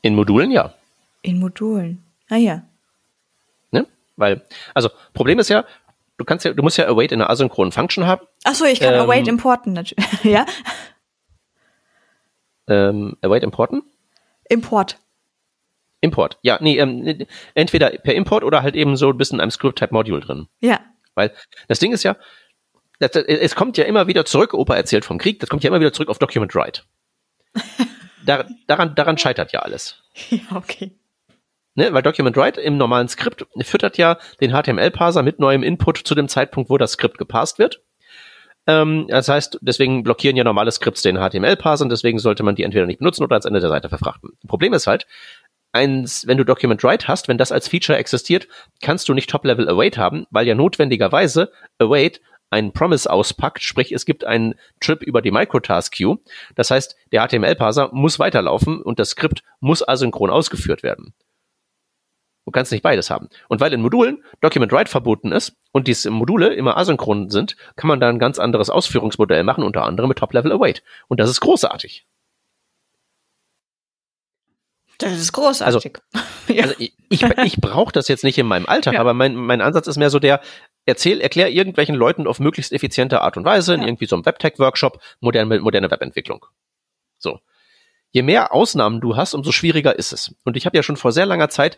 In 0.00 0.14
Modulen, 0.14 0.50
ja. 0.50 0.72
In 1.20 1.38
Modulen. 1.38 2.02
Ah 2.30 2.36
ja. 2.36 2.62
Ne? 3.70 3.86
Weil, 4.16 4.40
also, 4.72 4.88
Problem 5.12 5.38
ist 5.38 5.50
ja, 5.50 5.66
du 6.16 6.24
kannst 6.24 6.46
ja, 6.46 6.54
du 6.54 6.62
musst 6.62 6.78
ja 6.78 6.88
await 6.88 7.12
in 7.12 7.20
einer 7.20 7.28
asynchronen 7.28 7.72
Function 7.72 8.06
haben. 8.06 8.26
Ach 8.44 8.54
so, 8.54 8.64
ich 8.64 8.80
kann 8.80 8.94
ähm, 8.94 9.00
await 9.00 9.28
importen, 9.28 9.74
natürlich. 9.74 10.06
ja? 10.24 10.46
Ähm, 12.68 13.18
await 13.20 13.42
importen? 13.42 13.82
Import. 14.48 14.96
Import. 16.00 16.38
Ja, 16.42 16.58
nee, 16.60 16.78
ähm, 16.78 17.26
entweder 17.54 17.90
per 17.90 18.14
Import 18.14 18.44
oder 18.44 18.62
halt 18.62 18.76
eben 18.76 18.96
so 18.96 19.10
ein 19.10 19.16
bisschen 19.16 19.36
in 19.36 19.40
einem 19.42 19.50
Script-Type-Module 19.50 20.20
drin. 20.20 20.48
Ja. 20.60 20.80
Weil 21.14 21.32
das 21.68 21.78
Ding 21.78 21.92
ist 21.92 22.02
ja, 22.02 22.16
das, 22.98 23.10
es 23.14 23.54
kommt 23.54 23.76
ja 23.76 23.84
immer 23.84 24.06
wieder 24.06 24.24
zurück, 24.24 24.54
Opa 24.54 24.76
erzählt 24.76 25.04
vom 25.04 25.18
Krieg, 25.18 25.40
das 25.40 25.48
kommt 25.48 25.64
ja 25.64 25.68
immer 25.68 25.80
wieder 25.80 25.92
zurück 25.92 26.08
auf 26.08 26.18
Document 26.18 26.54
Write. 26.54 26.82
Dar, 28.24 28.44
daran, 28.66 28.96
daran 28.96 29.18
scheitert 29.18 29.52
ja 29.52 29.60
alles. 29.60 30.02
Ja, 30.30 30.56
okay. 30.56 30.90
Ne, 31.76 31.92
weil 31.92 32.02
Document 32.02 32.36
Write 32.36 32.60
im 32.60 32.76
normalen 32.76 33.06
Skript 33.06 33.46
füttert 33.60 33.98
ja 33.98 34.18
den 34.40 34.50
HTML-Parser 34.50 35.22
mit 35.22 35.38
neuem 35.38 35.62
Input 35.62 35.98
zu 35.98 36.16
dem 36.16 36.26
Zeitpunkt, 36.26 36.70
wo 36.70 36.76
das 36.76 36.92
Skript 36.92 37.18
gepasst 37.18 37.60
wird. 37.60 37.82
Ähm, 38.66 39.06
das 39.08 39.28
heißt, 39.28 39.58
deswegen 39.60 40.02
blockieren 40.02 40.36
ja 40.36 40.42
normale 40.42 40.72
Skripts 40.72 41.02
den 41.02 41.18
HTML-Parser 41.18 41.84
und 41.84 41.90
deswegen 41.90 42.18
sollte 42.18 42.42
man 42.42 42.56
die 42.56 42.64
entweder 42.64 42.86
nicht 42.86 42.98
benutzen 42.98 43.22
oder 43.22 43.34
ans 43.34 43.44
Ende 43.44 43.60
der 43.60 43.68
Seite 43.68 43.88
verfrachten. 43.88 44.30
Problem 44.48 44.72
ist 44.72 44.86
halt, 44.86 45.06
eins, 45.72 46.26
wenn 46.26 46.38
du 46.38 46.44
Document 46.44 46.82
Write 46.82 47.08
hast, 47.08 47.28
wenn 47.28 47.38
das 47.38 47.52
als 47.52 47.68
Feature 47.68 47.98
existiert, 47.98 48.48
kannst 48.80 49.08
du 49.08 49.14
nicht 49.14 49.30
Top-Level 49.30 49.68
Await 49.68 49.98
haben, 49.98 50.26
weil 50.30 50.46
ja 50.46 50.54
notwendigerweise 50.54 51.50
Await 51.78 52.20
einen 52.50 52.72
Promise 52.72 53.10
auspackt, 53.10 53.62
sprich 53.62 53.92
es 53.92 54.06
gibt 54.06 54.24
einen 54.24 54.54
Trip 54.80 55.02
über 55.02 55.20
die 55.20 55.30
Microtask 55.30 55.94
Queue. 55.94 56.18
Das 56.54 56.70
heißt, 56.70 56.96
der 57.12 57.26
HTML-Parser 57.26 57.90
muss 57.92 58.18
weiterlaufen 58.18 58.80
und 58.80 58.98
das 58.98 59.10
Skript 59.10 59.42
muss 59.60 59.86
asynchron 59.86 60.30
ausgeführt 60.30 60.82
werden. 60.82 61.12
Du 62.44 62.52
kannst 62.52 62.70
nicht 62.70 62.82
beides 62.82 63.10
haben. 63.10 63.28
Und 63.48 63.60
weil 63.60 63.72
in 63.72 63.82
Modulen 63.82 64.22
Document 64.40 64.70
Write 64.70 64.90
verboten 64.90 65.32
ist 65.32 65.56
und 65.72 65.88
diese 65.88 66.10
Module 66.10 66.54
immer 66.54 66.76
asynchron 66.76 67.28
sind, 67.28 67.56
kann 67.74 67.88
man 67.88 67.98
da 67.98 68.08
ein 68.08 68.20
ganz 68.20 68.38
anderes 68.38 68.70
Ausführungsmodell 68.70 69.42
machen, 69.42 69.64
unter 69.64 69.84
anderem 69.84 70.08
mit 70.08 70.18
Top-Level 70.18 70.52
Await. 70.52 70.84
Und 71.08 71.18
das 71.18 71.28
ist 71.28 71.40
großartig. 71.40 72.06
Das 74.98 75.12
ist 75.12 75.32
großartig. 75.32 75.94
Also, 76.12 76.22
ja. 76.52 76.62
also 76.62 76.74
ich, 76.78 76.92
ich, 77.08 77.22
ich 77.22 77.56
brauche 77.56 77.92
das 77.92 78.08
jetzt 78.08 78.24
nicht 78.24 78.38
in 78.38 78.46
meinem 78.46 78.66
Alltag, 78.66 78.94
ja. 78.94 79.00
aber 79.00 79.14
mein, 79.14 79.34
mein 79.34 79.60
Ansatz 79.60 79.86
ist 79.86 79.96
mehr 79.96 80.10
so 80.10 80.18
der, 80.18 80.40
erzähl, 80.86 81.20
erklär 81.20 81.50
irgendwelchen 81.50 81.94
Leuten 81.94 82.26
auf 82.26 82.40
möglichst 82.40 82.72
effiziente 82.72 83.20
Art 83.20 83.36
und 83.36 83.44
Weise, 83.44 83.74
ja. 83.74 83.78
in 83.80 83.86
irgendwie 83.86 84.06
so 84.06 84.16
einem 84.16 84.24
Webtech-Workshop, 84.24 85.00
moderne, 85.20 85.60
moderne 85.60 85.90
Webentwicklung. 85.90 86.46
So. 87.18 87.40
Je 88.10 88.22
mehr 88.22 88.54
Ausnahmen 88.54 89.00
du 89.00 89.16
hast, 89.16 89.34
umso 89.34 89.52
schwieriger 89.52 89.98
ist 89.98 90.12
es. 90.12 90.34
Und 90.44 90.56
ich 90.56 90.64
habe 90.64 90.76
ja 90.76 90.82
schon 90.82 90.96
vor 90.96 91.12
sehr 91.12 91.26
langer 91.26 91.50
Zeit, 91.50 91.76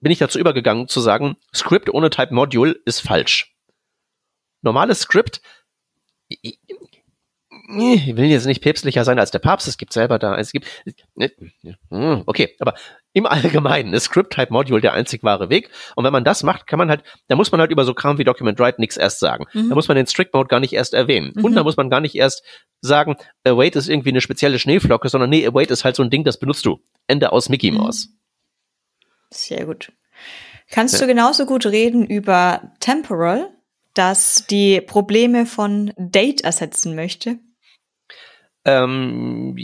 bin 0.00 0.12
ich 0.12 0.18
dazu 0.18 0.38
übergegangen 0.38 0.88
zu 0.88 1.00
sagen, 1.00 1.36
Script 1.54 1.88
ohne 1.88 2.10
Type 2.10 2.34
Module 2.34 2.76
ist 2.84 3.00
falsch. 3.00 3.56
Normales 4.60 5.00
Script, 5.00 5.40
ich 7.78 8.16
will 8.16 8.26
jetzt 8.26 8.46
nicht 8.46 8.62
päpstlicher 8.62 9.04
sein 9.04 9.18
als 9.18 9.30
der 9.30 9.38
Papst, 9.38 9.68
es 9.68 9.78
gibt 9.78 9.92
selber 9.92 10.18
da, 10.18 10.36
es 10.36 10.52
gibt, 10.52 10.66
ne, 11.14 11.30
hm, 11.90 12.22
okay, 12.26 12.54
aber 12.60 12.74
im 13.14 13.26
Allgemeinen 13.26 13.92
ist 13.92 14.04
Script-Type-Module 14.04 14.80
der 14.80 14.94
einzig 14.94 15.22
wahre 15.22 15.50
Weg. 15.50 15.70
Und 15.96 16.04
wenn 16.04 16.12
man 16.12 16.24
das 16.24 16.42
macht, 16.42 16.66
kann 16.66 16.78
man 16.78 16.88
halt, 16.88 17.02
da 17.28 17.36
muss 17.36 17.52
man 17.52 17.60
halt 17.60 17.70
über 17.70 17.84
so 17.84 17.94
Kram 17.94 18.18
wie 18.18 18.24
Document 18.24 18.58
Write 18.58 18.80
nichts 18.80 18.96
erst 18.96 19.20
sagen. 19.20 19.44
Mhm. 19.52 19.68
Da 19.68 19.74
muss 19.74 19.88
man 19.88 19.96
den 19.96 20.06
Strict-Mode 20.06 20.48
gar 20.48 20.60
nicht 20.60 20.72
erst 20.72 20.94
erwähnen. 20.94 21.32
Mhm. 21.34 21.44
Und 21.44 21.54
da 21.54 21.62
muss 21.62 21.76
man 21.76 21.90
gar 21.90 22.00
nicht 22.00 22.14
erst 22.14 22.42
sagen, 22.80 23.16
Await 23.44 23.76
ist 23.76 23.88
irgendwie 23.88 24.10
eine 24.10 24.20
spezielle 24.20 24.58
Schneeflocke, 24.58 25.08
sondern 25.08 25.30
nee, 25.30 25.46
Await 25.46 25.70
ist 25.70 25.84
halt 25.84 25.96
so 25.96 26.02
ein 26.02 26.10
Ding, 26.10 26.24
das 26.24 26.38
benutzt 26.38 26.64
du. 26.64 26.80
Ende 27.06 27.32
aus 27.32 27.48
Mickey 27.48 27.70
mhm. 27.70 27.78
Mouse. 27.78 28.08
Sehr 29.30 29.66
gut. 29.66 29.92
Kannst 30.70 30.94
ja. 30.94 31.00
du 31.00 31.06
genauso 31.06 31.44
gut 31.44 31.66
reden 31.66 32.06
über 32.06 32.72
Temporal, 32.80 33.50
das 33.92 34.46
die 34.48 34.80
Probleme 34.80 35.44
von 35.44 35.92
Date 35.98 36.42
ersetzen 36.42 36.94
möchte? 36.94 37.38
Ähm, 38.64 39.56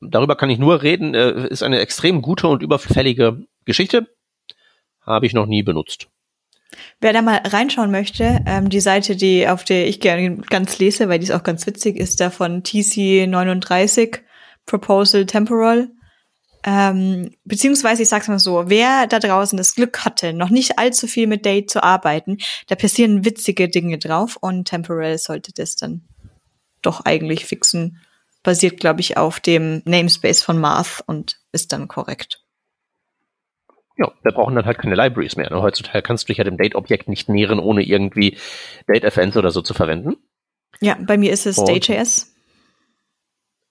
darüber 0.00 0.36
kann 0.36 0.50
ich 0.50 0.58
nur 0.58 0.82
reden. 0.82 1.14
Äh, 1.14 1.48
ist 1.48 1.62
eine 1.62 1.78
extrem 1.78 2.22
gute 2.22 2.48
und 2.48 2.62
überfällige 2.62 3.44
Geschichte. 3.64 4.08
Habe 5.02 5.26
ich 5.26 5.34
noch 5.34 5.46
nie 5.46 5.62
benutzt. 5.62 6.08
Wer 7.00 7.12
da 7.12 7.22
mal 7.22 7.40
reinschauen 7.44 7.90
möchte, 7.90 8.40
ähm, 8.46 8.68
die 8.68 8.80
Seite, 8.80 9.16
die 9.16 9.48
auf 9.48 9.64
der 9.64 9.88
ich 9.88 10.00
gerne 10.00 10.36
ganz 10.36 10.78
lese, 10.78 11.08
weil 11.08 11.18
die 11.18 11.24
ist 11.24 11.32
auch 11.32 11.42
ganz 11.42 11.66
witzig, 11.66 11.96
ist 11.96 12.20
da 12.20 12.30
von 12.30 12.62
TC39 12.62 14.20
Proposal 14.66 15.26
Temporal. 15.26 15.88
Ähm, 16.62 17.34
beziehungsweise 17.44 18.02
ich 18.02 18.08
sag's 18.08 18.28
mal 18.28 18.38
so, 18.38 18.64
wer 18.66 19.06
da 19.06 19.18
draußen 19.18 19.56
das 19.56 19.74
Glück 19.74 20.04
hatte, 20.04 20.34
noch 20.34 20.50
nicht 20.50 20.78
allzu 20.78 21.06
viel 21.06 21.26
mit 21.26 21.46
Date 21.46 21.70
zu 21.70 21.82
arbeiten, 21.82 22.36
da 22.66 22.74
passieren 22.74 23.24
witzige 23.24 23.68
Dinge 23.68 23.96
drauf 23.96 24.36
und 24.38 24.66
Temporal 24.66 25.16
sollte 25.16 25.52
das 25.54 25.76
dann 25.76 26.02
doch 26.82 27.00
eigentlich 27.04 27.46
fixen 27.46 27.98
basiert, 28.42 28.80
glaube 28.80 29.00
ich, 29.00 29.16
auf 29.16 29.40
dem 29.40 29.82
Namespace 29.84 30.42
von 30.42 30.58
Math 30.58 31.02
und 31.06 31.40
ist 31.52 31.72
dann 31.72 31.88
korrekt. 31.88 32.42
Ja, 33.96 34.10
wir 34.22 34.32
brauchen 34.32 34.54
dann 34.54 34.64
halt 34.64 34.78
keine 34.78 34.94
Libraries 34.94 35.36
mehr. 35.36 35.50
Ne? 35.50 35.60
Heutzutage 35.60 36.02
kannst 36.02 36.24
du 36.24 36.26
dich 36.28 36.38
ja 36.38 36.44
dem 36.44 36.56
Date-Objekt 36.56 37.08
nicht 37.08 37.28
nähren, 37.28 37.58
ohne 37.58 37.82
irgendwie 37.82 38.38
Date-FNs 38.88 39.36
oder 39.36 39.50
so 39.50 39.60
zu 39.60 39.74
verwenden. 39.74 40.16
Ja, 40.80 40.96
bei 40.98 41.18
mir 41.18 41.32
ist 41.32 41.46
es 41.46 41.58
und, 41.58 41.68
Day.js. 41.68 42.34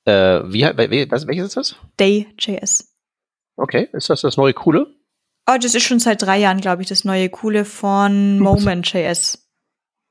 Äh, 0.05 0.41
wie, 0.45 0.61
welches 0.61 1.45
ist 1.47 1.57
das? 1.57 1.75
Day.js. 1.99 2.95
Okay, 3.55 3.89
ist 3.93 4.09
das 4.09 4.21
das 4.21 4.37
neue 4.37 4.53
Coole? 4.53 4.87
Oh, 5.49 5.57
das 5.59 5.73
ist 5.73 5.83
schon 5.83 5.99
seit 5.99 6.21
drei 6.21 6.37
Jahren, 6.37 6.61
glaube 6.61 6.83
ich, 6.83 6.87
das 6.87 7.05
neue 7.05 7.29
Coole 7.29 7.65
von 7.65 8.37
Moment.js. 8.37 9.49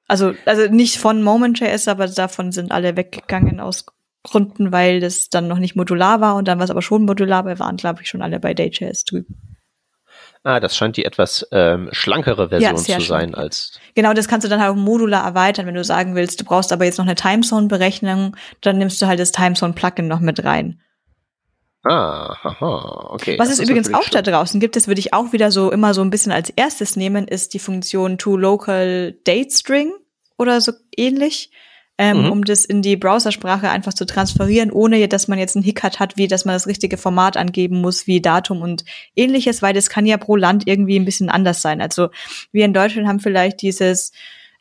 Also, 0.09 0.35
also 0.47 0.67
nicht 0.73 0.97
von 0.97 1.23
Moment.js, 1.23 1.87
aber 1.87 2.09
davon 2.09 2.51
sind 2.51 2.73
alle 2.73 2.97
weggegangen 2.97 3.61
aus 3.61 3.87
Gründen, 4.31 4.73
weil 4.73 5.01
das 5.01 5.29
dann 5.29 5.49
noch 5.49 5.59
nicht 5.59 5.77
modular 5.77 6.21
war 6.21 6.37
und 6.37 6.49
dann 6.49 6.59
war 6.59 6.65
es 6.65 6.71
aber 6.71 6.83
schon 6.83 7.05
modular, 7.05 7.45
weil 7.45 7.59
waren, 7.59 7.77
glaube 7.77 8.03
ich, 8.03 8.09
schon 8.09 8.23
alle 8.23 8.41
bei 8.41 8.55
Day.js 8.55 9.05
drüben. 9.05 9.37
Ah, 10.45 10.61
das 10.61 10.77
scheint 10.77 10.97
die 10.97 11.05
etwas 11.05 11.47
ähm, 11.51 11.89
schlankere 11.93 12.51
Version 12.51 12.77
ja, 12.87 12.99
zu 12.99 13.05
sein 13.05 13.35
als. 13.35 13.79
Genau, 13.95 14.15
das 14.15 14.29
kannst 14.29 14.45
du 14.45 14.49
dann 14.49 14.61
halt 14.61 14.71
auch 14.71 14.77
modular 14.77 15.25
erweitern, 15.25 15.67
wenn 15.67 15.75
du 15.75 15.85
sagen 15.85 16.15
willst, 16.15 16.41
du 16.41 16.45
brauchst 16.45 16.73
aber 16.73 16.85
jetzt 16.85 16.99
noch 16.99 17.07
eine 17.07 17.17
Timezone-Berechnung, 17.17 18.37
dann 18.61 18.79
nimmst 18.79 19.03
du 19.03 19.07
halt 19.07 19.19
das 19.19 19.33
Timezone-Plugin 19.33 20.07
noch 20.07 20.21
mit 20.21 20.45
rein. 20.45 20.81
Ah, 21.85 22.37
haha, 22.43 23.11
okay. 23.11 23.39
Was 23.39 23.51
es 23.51 23.61
übrigens 23.61 23.93
auch 23.95 24.09
da 24.09 24.23
draußen 24.23 24.61
gibt, 24.61 24.77
das 24.77 24.89
würde 24.89 25.01
ich 25.01 25.15
auch 25.15 25.33
wieder 25.33 25.51
so 25.51 25.71
immer 25.71 25.95
so 25.95 26.03
ein 26.03 26.11
bisschen 26.11 26.33
als 26.33 26.51
erstes 26.51 26.97
nehmen, 26.97 27.27
ist 27.29 27.55
die 27.55 27.59
Funktion 27.59 28.19
toLocalDateString 28.19 29.93
oder 30.37 30.61
so 30.61 30.73
ähnlich. 30.97 31.51
Ähm, 31.99 32.25
mhm. 32.25 32.33
um 32.33 32.45
das 32.45 32.65
in 32.65 32.81
die 32.81 32.97
Browsersprache 32.97 33.69
einfach 33.69 33.93
zu 33.93 34.07
transferieren, 34.07 34.71
ohne 34.71 35.07
dass 35.09 35.27
man 35.27 35.39
jetzt 35.39 35.57
einen 35.57 35.65
Hickert 35.65 35.99
hat, 35.99 36.17
wie 36.17 36.29
dass 36.29 36.45
man 36.45 36.55
das 36.55 36.69
richtige 36.69 36.97
Format 36.97 37.37
angeben 37.37 37.81
muss, 37.81 38.07
wie 38.07 38.21
Datum 38.21 38.63
und 38.63 38.85
ähnliches, 39.17 39.63
weil 39.63 39.75
das 39.75 39.91
kann 39.91 40.07
ja 40.07 40.17
pro 40.17 40.37
Land 40.37 40.67
irgendwie 40.67 40.99
ein 40.99 41.05
bisschen 41.05 41.29
anders 41.29 41.61
sein. 41.61 41.81
Also 41.81 42.09
wir 42.53 42.65
in 42.65 42.73
Deutschland 42.73 43.09
haben 43.09 43.19
vielleicht 43.19 43.61
dieses 43.63 44.13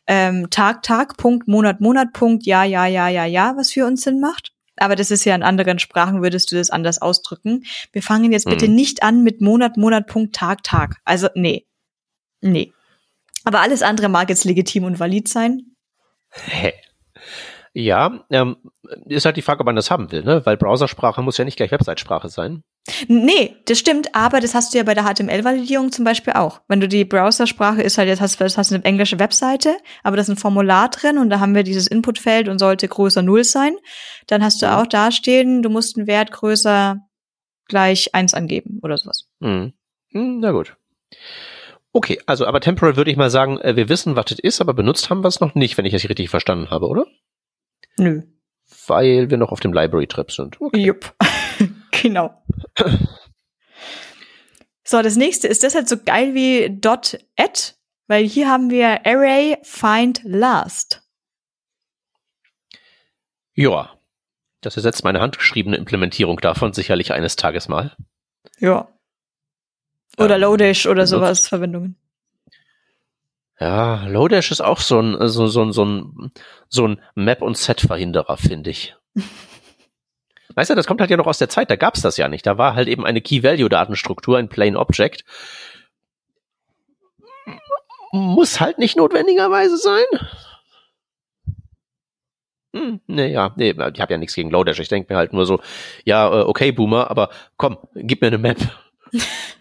ähm, 0.08 0.50
Tag, 0.50 0.82
Tag, 0.82 1.16
Punkt, 1.16 1.46
Monat, 1.46 1.80
Monat, 1.80 2.12
Punkt, 2.12 2.44
ja, 2.44 2.64
ja, 2.64 2.86
ja, 2.86 3.08
ja, 3.08 3.24
ja, 3.24 3.54
was 3.56 3.70
für 3.70 3.86
uns 3.86 4.02
Sinn 4.02 4.20
macht. 4.20 4.52
Aber 4.76 4.96
das 4.96 5.10
ist 5.10 5.24
ja 5.24 5.34
in 5.34 5.42
anderen 5.42 5.78
Sprachen, 5.78 6.22
würdest 6.22 6.50
du 6.50 6.56
das 6.56 6.70
anders 6.70 7.00
ausdrücken. 7.00 7.64
Wir 7.92 8.02
fangen 8.02 8.32
jetzt 8.32 8.46
bitte 8.46 8.68
mhm. 8.68 8.74
nicht 8.74 9.02
an 9.02 9.22
mit 9.22 9.40
Monat, 9.40 9.76
Monat, 9.76 10.06
Punkt, 10.06 10.34
Tag, 10.34 10.62
Tag. 10.62 10.96
Also, 11.04 11.28
nee. 11.34 11.66
Nee. 12.40 12.72
Aber 13.44 13.60
alles 13.60 13.82
andere 13.82 14.08
mag 14.08 14.28
jetzt 14.28 14.44
legitim 14.44 14.84
und 14.84 14.98
valid 15.00 15.28
sein. 15.28 15.74
Hä? 16.30 16.72
Ja, 17.74 18.24
ähm, 18.30 18.56
ist 19.06 19.24
halt 19.24 19.36
die 19.36 19.42
Frage, 19.42 19.60
ob 19.60 19.66
man 19.66 19.76
das 19.76 19.90
haben 19.90 20.10
will, 20.10 20.22
ne? 20.22 20.44
Weil 20.44 20.56
Browsersprache 20.56 21.22
muss 21.22 21.38
ja 21.38 21.44
nicht 21.44 21.56
gleich 21.56 21.70
Website-Sprache 21.70 22.28
sein. 22.28 22.62
Nee, 23.06 23.56
das 23.66 23.78
stimmt, 23.78 24.14
aber 24.14 24.40
das 24.40 24.54
hast 24.54 24.72
du 24.72 24.78
ja 24.78 24.84
bei 24.84 24.94
der 24.94 25.04
HTML-Validierung 25.04 25.92
zum 25.92 26.04
Beispiel 26.04 26.32
auch. 26.32 26.60
Wenn 26.68 26.80
du 26.80 26.88
die 26.88 27.04
Browsersprache 27.04 27.82
ist 27.82 27.98
halt, 27.98 28.08
jetzt 28.08 28.20
hast, 28.20 28.40
hast 28.40 28.70
du 28.70 28.74
eine 28.74 28.84
englische 28.84 29.18
Webseite, 29.18 29.76
aber 30.02 30.16
da 30.16 30.22
ist 30.22 30.30
ein 30.30 30.36
Formular 30.36 30.88
drin 30.88 31.18
und 31.18 31.30
da 31.30 31.40
haben 31.40 31.54
wir 31.54 31.62
dieses 31.62 31.86
Inputfeld 31.86 32.48
und 32.48 32.58
sollte 32.58 32.88
größer 32.88 33.22
Null 33.22 33.44
sein. 33.44 33.76
Dann 34.26 34.42
hast 34.42 34.62
du 34.62 34.66
mhm. 34.66 34.72
auch 34.72 34.86
da 34.86 35.10
stehen, 35.10 35.62
du 35.62 35.68
musst 35.68 35.98
einen 35.98 36.06
Wert 36.06 36.32
größer 36.32 36.98
gleich 37.66 38.14
eins 38.14 38.34
angeben 38.34 38.80
oder 38.82 38.96
sowas. 38.96 39.28
Mhm. 39.40 39.74
Mhm, 40.12 40.38
na 40.40 40.52
gut. 40.52 40.76
Okay, 41.92 42.20
also 42.26 42.46
aber 42.46 42.60
temporal 42.60 42.96
würde 42.96 43.10
ich 43.10 43.16
mal 43.16 43.30
sagen, 43.30 43.58
äh, 43.60 43.76
wir 43.76 43.88
wissen, 43.88 44.16
was 44.16 44.26
das 44.26 44.38
ist, 44.38 44.60
aber 44.60 44.74
benutzt 44.74 45.10
haben 45.10 45.22
wir 45.22 45.28
es 45.28 45.40
noch 45.40 45.54
nicht, 45.54 45.76
wenn 45.78 45.86
ich 45.86 45.94
es 45.94 46.08
richtig 46.08 46.30
verstanden 46.30 46.70
habe, 46.70 46.86
oder? 46.86 47.06
Nö. 47.98 48.22
Weil 48.86 49.30
wir 49.30 49.36
noch 49.36 49.52
auf 49.52 49.60
dem 49.60 49.72
Library-Trip 49.72 50.30
sind. 50.30 50.60
Okay. 50.60 50.84
Jupp. 50.84 51.14
genau. 51.90 52.42
so, 54.84 55.02
das 55.02 55.16
nächste 55.16 55.48
ist 55.48 55.62
deshalb 55.62 55.88
so 55.88 55.96
geil 55.96 56.34
wie 56.34 56.78
dot 56.80 57.18
at, 57.36 57.76
weil 58.06 58.24
hier 58.24 58.48
haben 58.48 58.70
wir 58.70 59.06
Array 59.06 59.56
find 59.62 60.20
last. 60.24 61.02
Ja. 63.54 63.94
Das 64.60 64.76
ersetzt 64.76 65.04
meine 65.04 65.20
handgeschriebene 65.20 65.76
Implementierung 65.76 66.38
davon 66.38 66.72
sicherlich 66.72 67.12
eines 67.12 67.36
Tages 67.36 67.68
mal. 67.68 67.96
Ja. 68.58 68.88
Oder 70.18 70.34
ähm, 70.34 70.42
Lodash 70.42 70.86
oder 70.86 71.06
sowas 71.06 71.46
Verwendungen. 71.46 71.96
Ja, 73.60 74.06
Lodash 74.06 74.50
ist 74.50 74.60
auch 74.60 74.78
so 74.78 75.00
ein, 75.00 75.28
so, 75.28 75.48
so, 75.48 75.72
so 75.72 75.84
ein, 75.84 76.30
so 76.68 76.86
ein 76.86 77.00
Map- 77.14 77.42
und 77.42 77.56
Set-Verhinderer, 77.56 78.36
finde 78.36 78.70
ich. 78.70 78.94
weißt 80.54 80.70
du, 80.70 80.74
das 80.74 80.86
kommt 80.86 81.00
halt 81.00 81.10
ja 81.10 81.16
noch 81.16 81.26
aus 81.26 81.38
der 81.38 81.48
Zeit, 81.48 81.70
da 81.70 81.76
gab's 81.76 82.02
das 82.02 82.16
ja 82.16 82.28
nicht. 82.28 82.46
Da 82.46 82.56
war 82.56 82.74
halt 82.74 82.88
eben 82.88 83.04
eine 83.04 83.20
Key-Value-Datenstruktur, 83.20 84.38
ein 84.38 84.48
Plain 84.48 84.76
Object. 84.76 85.24
Muss 88.12 88.60
halt 88.60 88.78
nicht 88.78 88.96
notwendigerweise 88.96 89.76
sein. 89.76 90.04
Hm, 92.74 93.00
nee, 93.06 93.32
ja, 93.32 93.52
nee, 93.56 93.70
ich 93.70 94.00
habe 94.00 94.12
ja 94.12 94.18
nichts 94.18 94.34
gegen 94.34 94.50
Lodash. 94.50 94.78
Ich 94.78 94.88
denke 94.88 95.12
mir 95.12 95.18
halt 95.18 95.32
nur 95.32 95.46
so, 95.46 95.60
ja, 96.04 96.28
äh, 96.28 96.42
okay, 96.42 96.70
Boomer, 96.70 97.10
aber 97.10 97.30
komm, 97.56 97.78
gib 97.94 98.20
mir 98.20 98.28
eine 98.28 98.38
Map. 98.38 98.58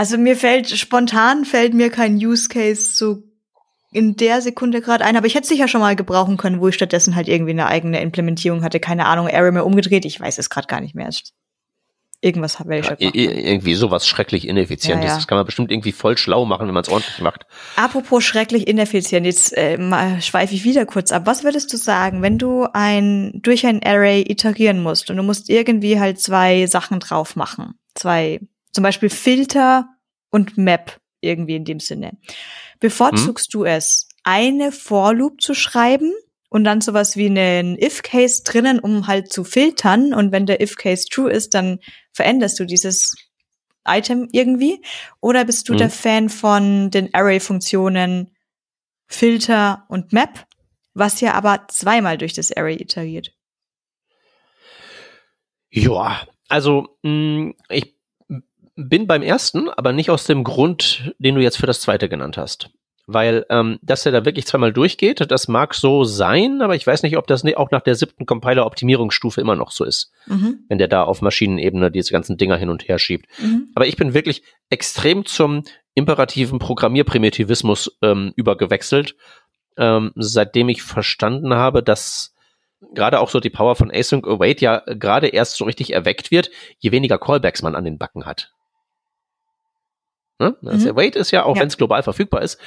Also 0.00 0.16
mir 0.16 0.34
fällt 0.34 0.70
spontan 0.70 1.44
fällt 1.44 1.74
mir 1.74 1.90
kein 1.90 2.16
Use 2.16 2.48
Case 2.48 2.94
so 2.94 3.22
in 3.92 4.16
der 4.16 4.40
Sekunde 4.40 4.80
gerade 4.80 5.04
ein, 5.04 5.14
aber 5.14 5.26
ich 5.26 5.34
hätte 5.34 5.42
es 5.42 5.50
sicher 5.50 5.68
schon 5.68 5.82
mal 5.82 5.94
gebrauchen 5.94 6.38
können, 6.38 6.58
wo 6.58 6.68
ich 6.68 6.74
stattdessen 6.74 7.16
halt 7.16 7.28
irgendwie 7.28 7.50
eine 7.50 7.66
eigene 7.66 8.00
Implementierung 8.00 8.64
hatte, 8.64 8.80
keine 8.80 9.04
Ahnung, 9.04 9.28
Array 9.28 9.52
mehr 9.52 9.66
umgedreht, 9.66 10.06
ich 10.06 10.18
weiß 10.18 10.38
es 10.38 10.48
gerade 10.48 10.68
gar 10.68 10.80
nicht 10.80 10.94
mehr. 10.94 11.10
Irgendwas 12.22 12.58
habe 12.58 12.78
ich 12.78 12.86
ja, 12.86 12.96
Irgendwie 12.98 13.74
sowas 13.74 14.08
schrecklich 14.08 14.48
ineffizientes. 14.48 15.04
Ja, 15.04 15.10
ja. 15.10 15.16
Das 15.16 15.26
kann 15.26 15.36
man 15.36 15.44
bestimmt 15.44 15.70
irgendwie 15.70 15.92
voll 15.92 16.16
schlau 16.16 16.46
machen, 16.46 16.66
wenn 16.66 16.72
man 16.72 16.82
es 16.82 16.88
ordentlich 16.88 17.20
macht. 17.20 17.44
Apropos 17.76 18.24
schrecklich 18.24 18.68
ineffizient, 18.68 19.26
jetzt 19.26 19.54
äh, 19.54 19.76
schweife 20.22 20.54
ich 20.54 20.64
wieder 20.64 20.86
kurz 20.86 21.12
ab. 21.12 21.26
Was 21.26 21.44
würdest 21.44 21.74
du 21.74 21.76
sagen, 21.76 22.22
wenn 22.22 22.38
du 22.38 22.66
ein 22.72 23.40
durch 23.42 23.66
ein 23.66 23.82
Array 23.82 24.22
iterieren 24.26 24.82
musst 24.82 25.10
und 25.10 25.18
du 25.18 25.22
musst 25.22 25.50
irgendwie 25.50 26.00
halt 26.00 26.18
zwei 26.18 26.64
Sachen 26.64 27.00
drauf 27.00 27.36
machen, 27.36 27.74
zwei 27.94 28.40
zum 28.72 28.82
Beispiel 28.82 29.10
Filter 29.10 29.88
und 30.30 30.56
Map 30.56 31.00
irgendwie 31.20 31.56
in 31.56 31.64
dem 31.64 31.80
Sinne. 31.80 32.16
Bevorzugst 32.78 33.52
hm? 33.52 33.60
du 33.60 33.64
es, 33.64 34.08
eine 34.24 34.72
For 34.72 35.14
Loop 35.14 35.40
zu 35.40 35.54
schreiben 35.54 36.12
und 36.48 36.64
dann 36.64 36.80
sowas 36.80 37.16
wie 37.16 37.26
einen 37.26 37.78
If-Case 37.78 38.42
drinnen, 38.44 38.78
um 38.78 39.06
halt 39.06 39.32
zu 39.32 39.44
filtern 39.44 40.14
und 40.14 40.32
wenn 40.32 40.46
der 40.46 40.60
If-Case 40.60 41.06
true 41.10 41.30
ist, 41.30 41.54
dann 41.54 41.78
veränderst 42.12 42.58
du 42.58 42.64
dieses 42.64 43.14
Item 43.86 44.28
irgendwie? 44.32 44.82
Oder 45.20 45.44
bist 45.44 45.68
du 45.68 45.72
hm. 45.72 45.78
der 45.78 45.90
Fan 45.90 46.28
von 46.28 46.90
den 46.90 47.12
Array-Funktionen 47.14 48.34
Filter 49.06 49.84
und 49.88 50.12
Map, 50.12 50.46
was 50.94 51.20
ja 51.20 51.34
aber 51.34 51.66
zweimal 51.68 52.18
durch 52.18 52.32
das 52.32 52.52
Array 52.52 52.76
iteriert? 52.76 53.32
Ja, 55.70 56.26
also 56.48 56.96
mh, 57.02 57.08
hm, 57.10 57.54
ich 57.68 57.99
bin 58.88 59.06
beim 59.06 59.22
ersten, 59.22 59.68
aber 59.68 59.92
nicht 59.92 60.10
aus 60.10 60.24
dem 60.24 60.44
Grund, 60.44 61.14
den 61.18 61.34
du 61.34 61.40
jetzt 61.40 61.58
für 61.58 61.66
das 61.66 61.80
zweite 61.80 62.08
genannt 62.08 62.36
hast. 62.36 62.70
Weil, 63.06 63.44
ähm, 63.50 63.80
dass 63.82 64.06
er 64.06 64.12
da 64.12 64.24
wirklich 64.24 64.46
zweimal 64.46 64.72
durchgeht, 64.72 65.32
das 65.32 65.48
mag 65.48 65.74
so 65.74 66.04
sein, 66.04 66.62
aber 66.62 66.76
ich 66.76 66.86
weiß 66.86 67.02
nicht, 67.02 67.16
ob 67.16 67.26
das 67.26 67.44
auch 67.56 67.70
nach 67.72 67.80
der 67.80 67.96
siebten 67.96 68.24
Compiler-Optimierungsstufe 68.24 69.40
immer 69.40 69.56
noch 69.56 69.72
so 69.72 69.84
ist. 69.84 70.12
Mhm. 70.26 70.60
Wenn 70.68 70.78
der 70.78 70.86
da 70.86 71.02
auf 71.02 71.20
Maschinenebene 71.20 71.90
diese 71.90 72.12
ganzen 72.12 72.36
Dinger 72.36 72.56
hin 72.56 72.70
und 72.70 72.86
her 72.86 73.00
schiebt. 73.00 73.26
Mhm. 73.42 73.70
Aber 73.74 73.86
ich 73.86 73.96
bin 73.96 74.14
wirklich 74.14 74.44
extrem 74.68 75.26
zum 75.26 75.64
imperativen 75.94 76.60
Programmierprimitivismus 76.60 77.98
ähm, 78.00 78.32
übergewechselt, 78.36 79.16
ähm, 79.76 80.12
seitdem 80.14 80.68
ich 80.68 80.82
verstanden 80.82 81.54
habe, 81.54 81.82
dass 81.82 82.34
gerade 82.94 83.20
auch 83.20 83.28
so 83.28 83.40
die 83.40 83.50
Power 83.50 83.76
von 83.76 83.90
Async 83.92 84.26
Await 84.26 84.60
ja 84.60 84.82
gerade 84.86 85.28
erst 85.28 85.56
so 85.56 85.64
richtig 85.64 85.92
erweckt 85.92 86.30
wird, 86.30 86.50
je 86.78 86.92
weniger 86.92 87.18
Callbacks 87.18 87.62
man 87.62 87.74
an 87.74 87.84
den 87.84 87.98
Backen 87.98 88.26
hat. 88.26 88.52
Ne? 90.40 90.56
Also 90.64 90.90
mhm. 90.90 90.96
Wait 90.96 91.16
ist 91.16 91.30
ja, 91.32 91.44
auch 91.44 91.54
ja. 91.54 91.60
wenn 91.60 91.68
es 91.68 91.76
global 91.76 92.02
verfügbar 92.02 92.40
ist, 92.40 92.58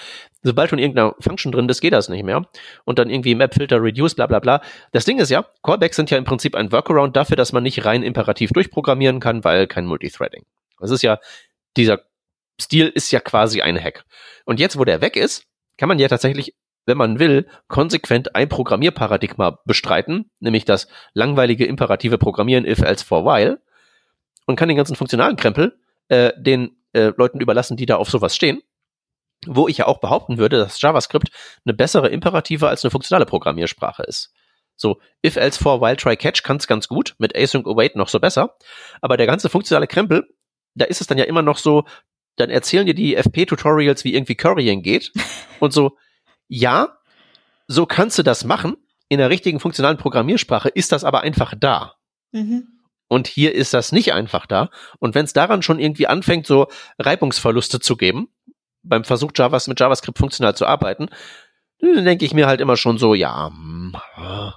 sobald 0.44 0.70
schon 0.70 0.78
irgendeiner 0.78 1.16
Function 1.20 1.52
drin 1.52 1.68
ist, 1.68 1.82
geht 1.82 1.92
das 1.92 2.08
nicht 2.08 2.24
mehr. 2.24 2.46
Und 2.86 3.00
dann 3.00 3.10
irgendwie 3.10 3.34
Map, 3.34 3.56
Filter, 3.56 3.82
Reduce, 3.82 4.14
bla 4.14 4.28
bla 4.28 4.40
bla. 4.40 4.62
Das 4.92 5.06
Ding 5.06 5.18
ist 5.18 5.32
ja, 5.32 5.44
Callbacks 5.64 5.96
sind 5.96 6.12
ja 6.12 6.20
im 6.20 6.24
Prinzip 6.24 6.56
ein 6.56 6.72
Workaround 6.72 7.16
dafür, 7.16 7.36
dass 7.36 7.52
man 7.52 7.64
nicht 7.64 7.84
rein 7.84 8.04
imperativ 8.04 8.52
durchprogrammieren 8.52 9.20
kann, 9.20 9.44
weil 9.44 9.66
kein 9.66 9.88
Multithreading. 9.88 10.46
Das 10.80 10.92
ist 10.92 11.02
ja, 11.02 11.20
dieser 11.76 12.02
Stil 12.62 12.90
ist 12.94 13.12
ja 13.12 13.20
quasi 13.20 13.64
ein 13.64 13.84
Hack. 13.84 14.06
Und 14.46 14.60
jetzt, 14.60 14.78
wo 14.78 14.86
der 14.86 15.02
weg 15.02 15.16
ist, 15.16 15.46
kann 15.78 15.90
man 15.90 15.98
ja 15.98 16.08
tatsächlich, 16.08 16.54
wenn 16.86 16.98
man 16.98 17.18
will, 17.18 17.48
konsequent 17.68 18.36
ein 18.36 18.50
Programmierparadigma 18.50 19.58
bestreiten, 19.66 20.30
nämlich 20.40 20.66
das 20.66 20.88
langweilige 21.14 21.66
imperative 21.66 22.20
Programmieren 22.20 22.68
if, 22.68 22.82
else, 22.82 23.04
for, 23.04 23.26
while 23.26 23.60
und 24.46 24.58
kann 24.58 24.68
den 24.68 24.78
ganzen 24.78 24.96
funktionalen 24.96 25.38
Krempel 25.38 25.76
äh, 26.10 26.34
den 26.38 26.76
äh, 26.94 27.12
Leuten 27.18 27.40
überlassen, 27.40 27.78
die 27.78 27.86
da 27.86 27.98
auf 27.98 28.10
sowas 28.10 28.36
stehen. 28.36 28.62
Wo 29.46 29.68
ich 29.68 29.78
ja 29.78 29.88
auch 29.88 30.00
behaupten 30.00 30.38
würde, 30.38 30.58
dass 30.58 30.82
JavaScript 30.82 31.30
eine 31.66 31.74
bessere 31.74 32.08
Imperative 32.10 32.70
als 32.70 32.84
eine 32.84 32.92
funktionale 32.92 33.26
Programmiersprache 33.26 34.04
ist. 34.04 34.34
So, 34.76 35.00
if, 35.26 35.36
else, 35.36 35.62
for, 35.62 35.82
while, 35.82 35.98
try, 35.98 36.16
catch 36.16 36.44
kann 36.44 36.58
es 36.58 36.68
ganz 36.68 36.88
gut, 36.88 37.16
mit 37.20 37.36
async, 37.36 37.68
await 37.68 37.96
noch 37.96 38.08
so 38.08 38.20
besser. 38.20 38.56
Aber 39.02 39.18
der 39.18 39.28
ganze 39.28 39.50
funktionale 39.50 39.88
Krempel, 39.88 40.28
da 40.76 40.86
ist 40.86 41.02
es 41.02 41.08
dann 41.08 41.18
ja 41.18 41.26
immer 41.26 41.42
noch 41.42 41.58
so, 41.58 41.84
dann 42.36 42.50
erzählen 42.50 42.86
dir 42.86 42.96
die 42.96 43.16
FP-Tutorials, 43.16 44.04
wie 44.04 44.14
irgendwie 44.14 44.36
Currying 44.36 44.82
geht. 44.82 45.12
und 45.60 45.74
so, 45.74 45.98
ja, 46.48 46.98
so 47.68 47.86
kannst 47.86 48.18
du 48.18 48.24
das 48.24 48.44
machen. 48.44 48.76
In 49.10 49.20
der 49.20 49.30
richtigen 49.30 49.60
funktionalen 49.60 49.98
Programmiersprache 49.98 50.70
ist 50.70 50.92
das 50.92 51.04
aber 51.04 51.22
einfach 51.22 51.54
da. 51.58 51.96
Mhm. 52.32 52.73
Und 53.14 53.28
hier 53.28 53.54
ist 53.54 53.76
das 53.76 53.92
nicht 53.92 54.12
einfach 54.12 54.48
da. 54.48 54.72
Und 54.98 55.14
wenn 55.14 55.26
es 55.26 55.34
daran 55.34 55.62
schon 55.62 55.78
irgendwie 55.78 56.08
anfängt, 56.08 56.48
so 56.48 56.68
Reibungsverluste 56.98 57.80
zu 57.80 57.96
geben, 57.96 58.30
beim 58.82 59.04
Versuch, 59.04 59.32
Javas 59.36 59.68
mit 59.68 59.80
JavaScript 59.80 60.18
funktional 60.18 60.56
zu 60.56 60.66
arbeiten, 60.66 61.10
dann 61.80 62.06
denke 62.06 62.26
ich 62.26 62.34
mir 62.34 62.48
halt 62.48 62.60
immer 62.60 62.76
schon 62.76 62.98
so, 62.98 63.14
ja. 63.14 63.50
Hm, 63.50 63.96
ja. 64.18 64.56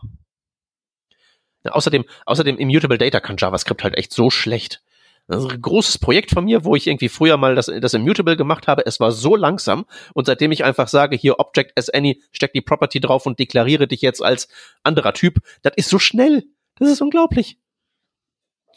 Außerdem, 1.69 2.07
außerdem 2.25 2.57
Immutable 2.57 2.97
Data 2.97 3.21
kann 3.21 3.37
JavaScript 3.39 3.85
halt 3.85 3.99
echt 3.99 4.15
so 4.15 4.31
schlecht. 4.31 4.83
Das 5.29 5.45
ist 5.45 5.51
ein 5.51 5.61
großes 5.61 5.99
Projekt 5.99 6.31
von 6.31 6.47
mir, 6.47 6.65
wo 6.65 6.77
ich 6.77 6.87
irgendwie 6.87 7.11
früher 7.11 7.37
mal 7.37 7.57
das, 7.57 7.67
das 7.67 7.93
Immutable 7.93 8.39
gemacht 8.39 8.69
habe. 8.69 8.87
Es 8.87 9.01
war 9.01 9.13
so 9.13 9.37
langsam 9.37 9.85
und 10.15 10.25
seitdem 10.25 10.51
ich 10.51 10.65
einfach 10.65 10.89
sage, 10.89 11.15
hier 11.15 11.41
Object 11.41 11.77
as 11.77 11.91
any, 11.91 12.23
steck 12.33 12.55
die 12.55 12.63
Property 12.63 13.01
drauf 13.01 13.27
und 13.27 13.39
deklariere 13.39 13.87
dich 13.87 14.01
jetzt 14.01 14.23
als 14.23 14.49
anderer 14.83 15.13
Typ, 15.13 15.41
das 15.61 15.75
ist 15.77 15.91
so 15.91 15.99
schnell. 15.99 16.45
Das 16.79 16.89
ist 16.89 17.03
unglaublich. 17.03 17.59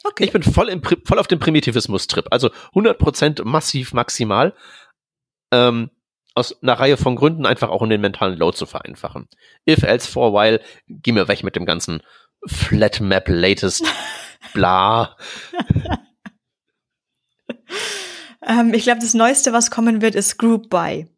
Okay. 0.04 0.24
Ich 0.24 0.32
bin 0.32 0.42
voll, 0.42 0.68
im, 0.68 0.82
voll 0.82 1.18
auf 1.18 1.28
dem 1.28 1.38
Primitivismus-Trip. 1.38 2.26
Also 2.30 2.50
100% 2.74 3.44
massiv 3.44 3.92
maximal. 3.92 4.54
Ähm, 5.52 5.90
aus 6.34 6.62
einer 6.62 6.74
Reihe 6.74 6.96
von 6.96 7.16
Gründen 7.16 7.44
einfach 7.44 7.68
auch 7.68 7.82
um 7.82 7.90
den 7.90 8.00
mentalen 8.00 8.38
Load 8.38 8.56
zu 8.56 8.66
vereinfachen. 8.66 9.28
If, 9.68 9.82
else, 9.82 10.10
for, 10.10 10.32
while, 10.32 10.60
geh 10.88 11.12
mir 11.12 11.28
weg 11.28 11.42
mit 11.42 11.56
dem 11.56 11.66
ganzen 11.66 12.02
Flat 12.46 13.00
Map 13.00 13.28
Latest, 13.28 13.84
bla. 14.54 15.16
ähm, 18.46 18.72
ich 18.72 18.84
glaube, 18.84 19.00
das 19.00 19.14
Neueste, 19.14 19.52
was 19.52 19.70
kommen 19.70 20.00
wird, 20.00 20.14
ist 20.14 20.38
Group 20.38 20.70
By. 20.70 21.08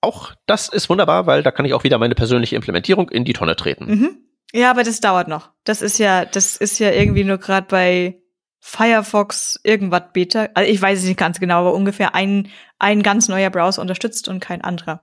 Auch 0.00 0.32
das 0.46 0.68
ist 0.68 0.88
wunderbar, 0.88 1.26
weil 1.26 1.42
da 1.42 1.50
kann 1.50 1.64
ich 1.64 1.74
auch 1.74 1.84
wieder 1.84 1.98
meine 1.98 2.14
persönliche 2.14 2.56
Implementierung 2.56 3.08
in 3.08 3.24
die 3.24 3.32
Tonne 3.32 3.56
treten. 3.56 3.86
Mhm. 3.86 4.27
Ja, 4.52 4.70
aber 4.70 4.82
das 4.82 5.00
dauert 5.00 5.28
noch. 5.28 5.50
Das 5.64 5.82
ist 5.82 5.98
ja, 5.98 6.24
das 6.24 6.56
ist 6.56 6.78
ja 6.78 6.90
irgendwie 6.90 7.24
nur 7.24 7.38
gerade 7.38 7.66
bei 7.68 8.22
Firefox 8.60 9.60
irgendwas 9.62 10.04
Beta. 10.12 10.48
Also 10.54 10.70
ich 10.70 10.80
weiß 10.80 11.00
es 11.00 11.04
nicht 11.04 11.18
ganz 11.18 11.38
genau, 11.38 11.60
aber 11.60 11.74
ungefähr 11.74 12.14
ein, 12.14 12.48
ein 12.78 13.02
ganz 13.02 13.28
neuer 13.28 13.50
Browser 13.50 13.82
unterstützt 13.82 14.28
und 14.28 14.40
kein 14.40 14.62
anderer. 14.62 15.02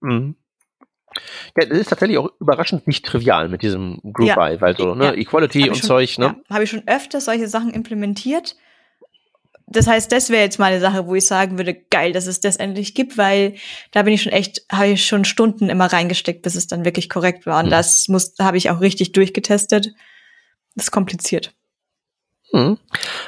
Mhm. 0.00 0.36
Ja, 1.58 1.66
das 1.66 1.78
ist 1.78 1.88
tatsächlich 1.88 2.18
auch 2.18 2.30
überraschend 2.40 2.86
nicht 2.86 3.04
trivial 3.04 3.48
mit 3.48 3.62
diesem 3.62 4.00
Group 4.12 4.28
ja. 4.28 4.34
By, 4.34 4.60
weil 4.60 4.76
so, 4.76 4.94
ne, 4.94 5.06
ja. 5.06 5.14
Equality 5.14 5.68
und 5.68 5.76
schon, 5.76 5.86
Zeug, 5.86 6.18
ne? 6.18 6.36
Ja, 6.48 6.54
Habe 6.54 6.64
ich 6.64 6.70
schon 6.70 6.86
öfter 6.86 7.20
solche 7.20 7.48
Sachen 7.48 7.70
implementiert. 7.70 8.56
Das 9.70 9.86
heißt, 9.86 10.10
das 10.10 10.30
wäre 10.30 10.42
jetzt 10.42 10.58
mal 10.58 10.72
eine 10.72 10.80
Sache, 10.80 11.06
wo 11.06 11.14
ich 11.14 11.26
sagen 11.26 11.58
würde, 11.58 11.74
geil, 11.74 12.12
dass 12.12 12.26
es 12.26 12.40
das 12.40 12.56
endlich 12.56 12.94
gibt, 12.94 13.18
weil 13.18 13.54
da 13.92 14.02
bin 14.02 14.14
ich 14.14 14.22
schon 14.22 14.32
echt, 14.32 14.62
habe 14.72 14.88
ich 14.88 15.06
schon 15.06 15.24
Stunden 15.24 15.68
immer 15.68 15.92
reingesteckt, 15.92 16.42
bis 16.42 16.54
es 16.54 16.66
dann 16.66 16.84
wirklich 16.84 17.08
korrekt 17.08 17.46
war. 17.46 17.58
Und 17.58 17.66
hm. 17.66 17.70
das 17.70 18.08
muss, 18.08 18.34
habe 18.38 18.56
ich 18.56 18.70
auch 18.70 18.80
richtig 18.80 19.12
durchgetestet. 19.12 19.92
Das 20.74 20.86
ist 20.86 20.90
kompliziert. 20.90 21.54
Hm. 22.50 22.78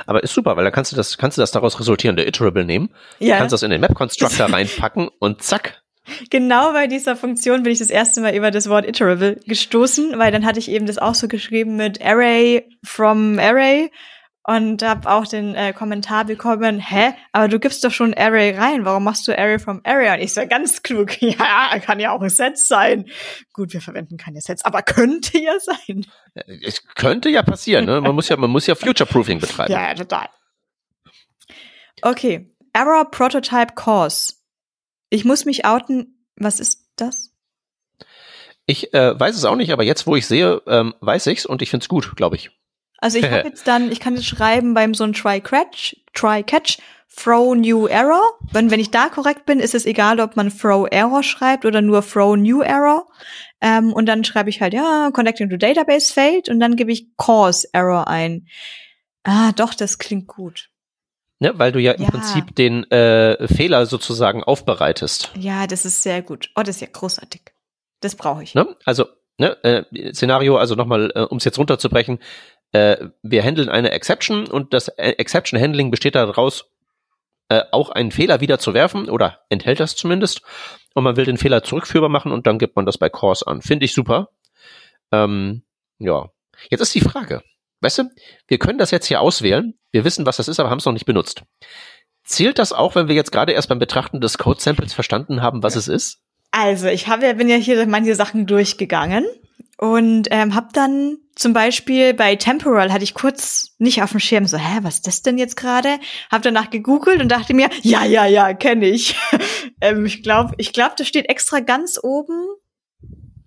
Aber 0.07 0.23
ist 0.23 0.33
super, 0.33 0.57
weil 0.57 0.65
da 0.65 0.71
kannst 0.71 0.93
du 0.93 0.97
das, 0.97 1.19
kannst 1.19 1.37
du 1.37 1.43
das 1.43 1.51
daraus 1.51 1.79
resultierende 1.79 2.27
Iterable 2.27 2.65
nehmen, 2.65 2.89
ja. 3.19 3.37
kannst 3.37 3.53
das 3.53 3.63
in 3.63 3.71
den 3.71 3.83
Map 3.83 3.95
Constructor 3.95 4.47
reinpacken 4.53 5.11
und 5.19 5.43
zack, 5.43 5.83
Genau 6.31 6.73
bei 6.73 6.87
dieser 6.87 7.17
Funktion 7.17 7.63
bin 7.63 7.73
ich 7.73 7.79
das 7.79 7.91
erste 7.91 8.21
Mal 8.21 8.35
über 8.35 8.51
das 8.51 8.69
Wort 8.69 8.87
iterable 8.87 9.37
gestoßen, 9.47 10.19
weil 10.19 10.33
dann 10.33 10.45
hatte 10.45 10.59
ich 10.59 10.71
eben 10.71 10.87
das 10.87 10.99
auch 10.99 11.15
so 11.15 11.29
geschrieben 11.29 11.77
mit 11.77 12.05
Array 12.05 12.69
from 12.83 13.39
Array 13.39 13.91
und 14.51 14.83
habe 14.83 15.09
auch 15.09 15.29
den 15.29 15.55
äh, 15.55 15.73
Kommentar 15.73 16.25
bekommen, 16.25 16.81
hä, 16.81 17.13
aber 17.31 17.47
du 17.47 17.61
gibst 17.61 17.85
doch 17.85 17.93
schon 17.93 18.15
Array 18.15 18.51
rein, 18.51 18.85
warum 18.85 19.05
machst 19.05 19.29
du 19.29 19.39
Array 19.39 19.61
from 19.61 19.81
Array? 19.85 20.13
Und 20.13 20.25
ich 20.25 20.35
so 20.35 20.45
ganz 20.45 20.83
klug, 20.83 21.23
ja, 21.23 21.79
kann 21.79 22.01
ja 22.01 22.11
auch 22.11 22.21
ein 22.21 22.31
Set 22.31 22.59
sein. 22.59 23.09
Gut, 23.53 23.73
wir 23.73 23.81
verwenden 23.81 24.17
keine 24.17 24.41
Sets, 24.41 24.65
aber 24.65 24.83
könnte 24.83 25.39
ja 25.39 25.53
sein. 25.61 26.05
Es 26.65 26.85
könnte 26.97 27.29
ja 27.29 27.45
passieren, 27.45 27.85
ne? 27.85 28.01
Man 28.01 28.13
muss 28.13 28.29
ja, 28.29 28.37
man 28.37 28.51
muss 28.51 28.67
ja 28.67 28.75
Future-Proofing 28.75 29.39
betreiben. 29.39 29.73
Ja, 29.73 29.95
total. 29.95 30.29
Okay, 32.03 32.53
Error 32.73 33.09
Prototype 33.09 33.75
Cause. 33.77 34.35
Ich 35.11 35.25
muss 35.25 35.45
mich 35.45 35.65
outen. 35.65 36.27
Was 36.35 36.59
ist 36.59 36.89
das? 36.97 37.31
Ich 38.67 38.95
äh, 38.95 39.19
weiß 39.19 39.37
es 39.37 39.45
auch 39.45 39.57
nicht, 39.57 39.73
aber 39.73 39.85
jetzt, 39.85 40.07
wo 40.09 40.17
ich 40.17 40.27
sehe, 40.27 40.63
ähm, 40.67 40.95
weiß 41.01 41.29
ich's 41.29 41.47
und 41.47 41.63
ich 41.63 41.71
find's 41.71 41.89
gut, 41.89 42.17
glaube 42.17 42.37
ich. 42.37 42.51
Also 43.01 43.19
ich 43.19 43.25
habe 43.25 43.37
jetzt 43.49 43.67
dann, 43.67 43.91
ich 43.91 44.01
kann 44.01 44.15
jetzt 44.15 44.27
schreiben 44.27 44.75
beim 44.75 44.95
so 44.95 45.05
ein 45.05 45.13
Try 45.13 45.41
Catch, 45.41 45.97
Try 46.13 46.43
Catch, 46.43 46.79
Throw 47.15 47.55
New 47.55 47.87
Error. 47.87 48.23
Wenn, 48.53 48.71
wenn 48.71 48.81
ich 48.81 48.91
da 48.91 49.09
korrekt 49.09 49.45
bin, 49.47 49.61
ist 49.61 49.75
es 49.75 49.85
egal, 49.85 50.21
ob 50.21 50.37
man 50.37 50.57
Throw 50.57 50.87
Error 50.91 51.23
schreibt 51.23 51.65
oder 51.65 51.83
nur 51.83 52.07
Throw 52.07 52.37
New 52.37 52.61
Error. 52.61 53.09
Ähm, 53.61 53.93
und 53.93 54.07
dann 54.07 54.25
schreibe 54.25 54.51
ich 54.51 54.61
halt, 54.61 54.75
ja, 54.75 55.11
Connecting 55.13 55.51
to 55.51 55.57
Database 55.57 56.13
failed 56.13 56.49
und 56.49 56.61
dann 56.61 56.77
gebe 56.77 56.93
ich 56.93 57.17
Cause 57.17 57.69
Error 57.73 58.09
ein. 58.09 58.47
Ah, 59.25 59.53
doch, 59.53 59.75
das 59.75 59.99
klingt 59.99 60.29
gut. 60.29 60.71
Ne, 61.41 61.59
weil 61.59 61.73
du 61.73 61.81
ja, 61.81 61.93
ja, 61.93 61.99
im 61.99 62.07
Prinzip 62.07 62.55
den 62.55 62.91
äh, 62.91 63.49
Fehler 63.49 63.87
sozusagen 63.87 64.45
aufbereitest. 64.45 65.31
Ja, 65.39 65.67
das 65.67 65.87
ist 65.87 66.03
sehr 66.03 66.21
gut. 66.21 66.51
Oh, 66.55 66.61
das 66.61 66.77
ist 66.77 66.81
ja 66.83 66.89
großartig. 66.93 67.41
Das 68.01 68.15
brauche 68.15 68.43
ich. 68.43 68.55
Ne? 68.55 68.77
Also, 68.85 69.07
ne, 69.39 69.57
äh, 69.65 70.13
Szenario, 70.13 70.59
also 70.59 70.75
nochmal, 70.75 71.11
äh, 71.15 71.21
um 71.23 71.39
es 71.39 71.45
jetzt 71.45 71.59
runterzubrechen, 71.59 72.19
äh, 72.73 73.09
wir 73.23 73.43
handeln 73.43 73.69
eine 73.69 73.91
Exception 73.91 74.47
und 74.47 74.73
das 74.73 74.89
äh, 74.89 75.13
Exception 75.19 75.61
Handling 75.61 75.91
besteht 75.91 76.15
daraus, 76.15 76.71
äh, 77.49 77.65
auch 77.73 77.91
einen 77.91 78.13
Fehler 78.13 78.41
wieder 78.41 78.59
zu 78.59 78.75
werfen 78.75 79.09
oder 79.09 79.41
enthält 79.49 79.81
das 79.81 79.97
zumindest. 79.97 80.43
Und 80.95 81.05
man 81.05 81.17
will 81.17 81.25
den 81.25 81.39
Fehler 81.39 81.63
zurückführbar 81.63 82.09
machen 82.09 82.33
und 82.33 82.47
dann 82.47 82.59
gibt 82.59 82.77
man 82.77 82.87
das 82.87 82.99
bei 82.99 83.09
Course 83.09 83.47
an. 83.47 83.63
Finde 83.63 83.85
ich 83.85 83.93
super. 83.93 84.31
Ähm, 85.13 85.63
ja. 85.99 86.31
Jetzt 86.69 86.81
ist 86.81 86.95
die 86.95 87.01
Frage. 87.01 87.43
Weißt 87.81 87.99
du, 87.99 88.11
wir 88.47 88.59
können 88.59 88.79
das 88.79 88.91
jetzt 88.91 89.07
hier 89.07 89.21
auswählen. 89.21 89.75
Wir 89.91 90.05
wissen, 90.05 90.27
was 90.27 90.37
das 90.37 90.49
ist, 90.49 90.61
aber 90.61 90.71
haben 90.71 90.79
es 90.79 90.85
noch 90.85 90.93
nicht 90.93 91.07
benutzt. 91.07 91.43
Zählt 92.25 92.59
das 92.59 92.73
auch, 92.73 92.95
wenn 92.95 93.09
wir 93.09 93.15
jetzt 93.15 93.33
gerade 93.33 93.53
erst 93.53 93.69
beim 93.69 93.79
Betrachten 93.79 94.21
des 94.21 94.39
Code-Samples 94.39 94.93
verstanden 94.93 95.43
haben, 95.43 95.63
was 95.63 95.75
es 95.75 95.89
ist? 95.89 96.21
Also, 96.53 96.89
ich 96.89 97.09
habe, 97.09 97.35
bin 97.35 97.49
ja 97.49 97.57
hier 97.57 97.87
manche 97.87 98.15
Sachen 98.15 98.47
durchgegangen 98.47 99.25
und 99.79 100.29
ähm, 100.31 100.55
habe 100.55 100.69
dann 100.73 101.19
zum 101.41 101.55
Beispiel 101.55 102.13
bei 102.13 102.37
Temporal 102.37 102.93
hatte 102.93 103.03
ich 103.03 103.15
kurz 103.15 103.75
nicht 103.79 104.03
auf 104.03 104.11
dem 104.11 104.21
Schirm 104.21 104.45
so, 104.45 104.59
hä, 104.59 104.81
was 104.83 104.97
ist 104.97 105.07
das 105.07 105.23
denn 105.23 105.39
jetzt 105.39 105.57
gerade? 105.57 105.99
Habe 106.31 106.43
danach 106.43 106.69
gegoogelt 106.69 107.23
und 107.23 107.33
dachte 107.33 107.55
mir, 107.55 107.71
ja, 107.81 108.05
ja, 108.05 108.27
ja, 108.27 108.53
kenne 108.53 108.87
ich. 108.87 109.17
ähm, 109.81 110.05
ich 110.05 110.23
glaube, 110.23 110.53
ich 110.59 110.75
glaube, 110.75 110.97
das 110.99 111.09
steht 111.09 111.31
extra 111.31 111.61
ganz 111.61 111.99
oben. 112.03 112.47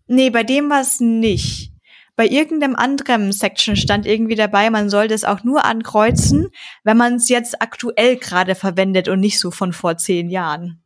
Nee, 0.07 0.31
bei 0.31 0.43
dem 0.43 0.71
war 0.71 0.81
es 0.81 0.99
nicht 0.99 1.71
bei 2.15 2.27
irgendeinem 2.27 2.75
anderen 2.75 3.31
Section 3.31 3.75
stand 3.75 4.05
irgendwie 4.05 4.35
dabei, 4.35 4.69
man 4.69 4.87
soll 4.87 5.07
das 5.07 5.23
auch 5.23 5.43
nur 5.43 5.65
ankreuzen, 5.65 6.49
wenn 6.83 6.95
man 6.95 7.15
es 7.15 7.27
jetzt 7.27 7.59
aktuell 7.59 8.17
gerade 8.17 8.53
verwendet 8.53 9.07
und 9.07 9.19
nicht 9.19 9.39
so 9.39 9.49
von 9.49 9.73
vor 9.73 9.97
zehn 9.97 10.29
Jahren. 10.29 10.83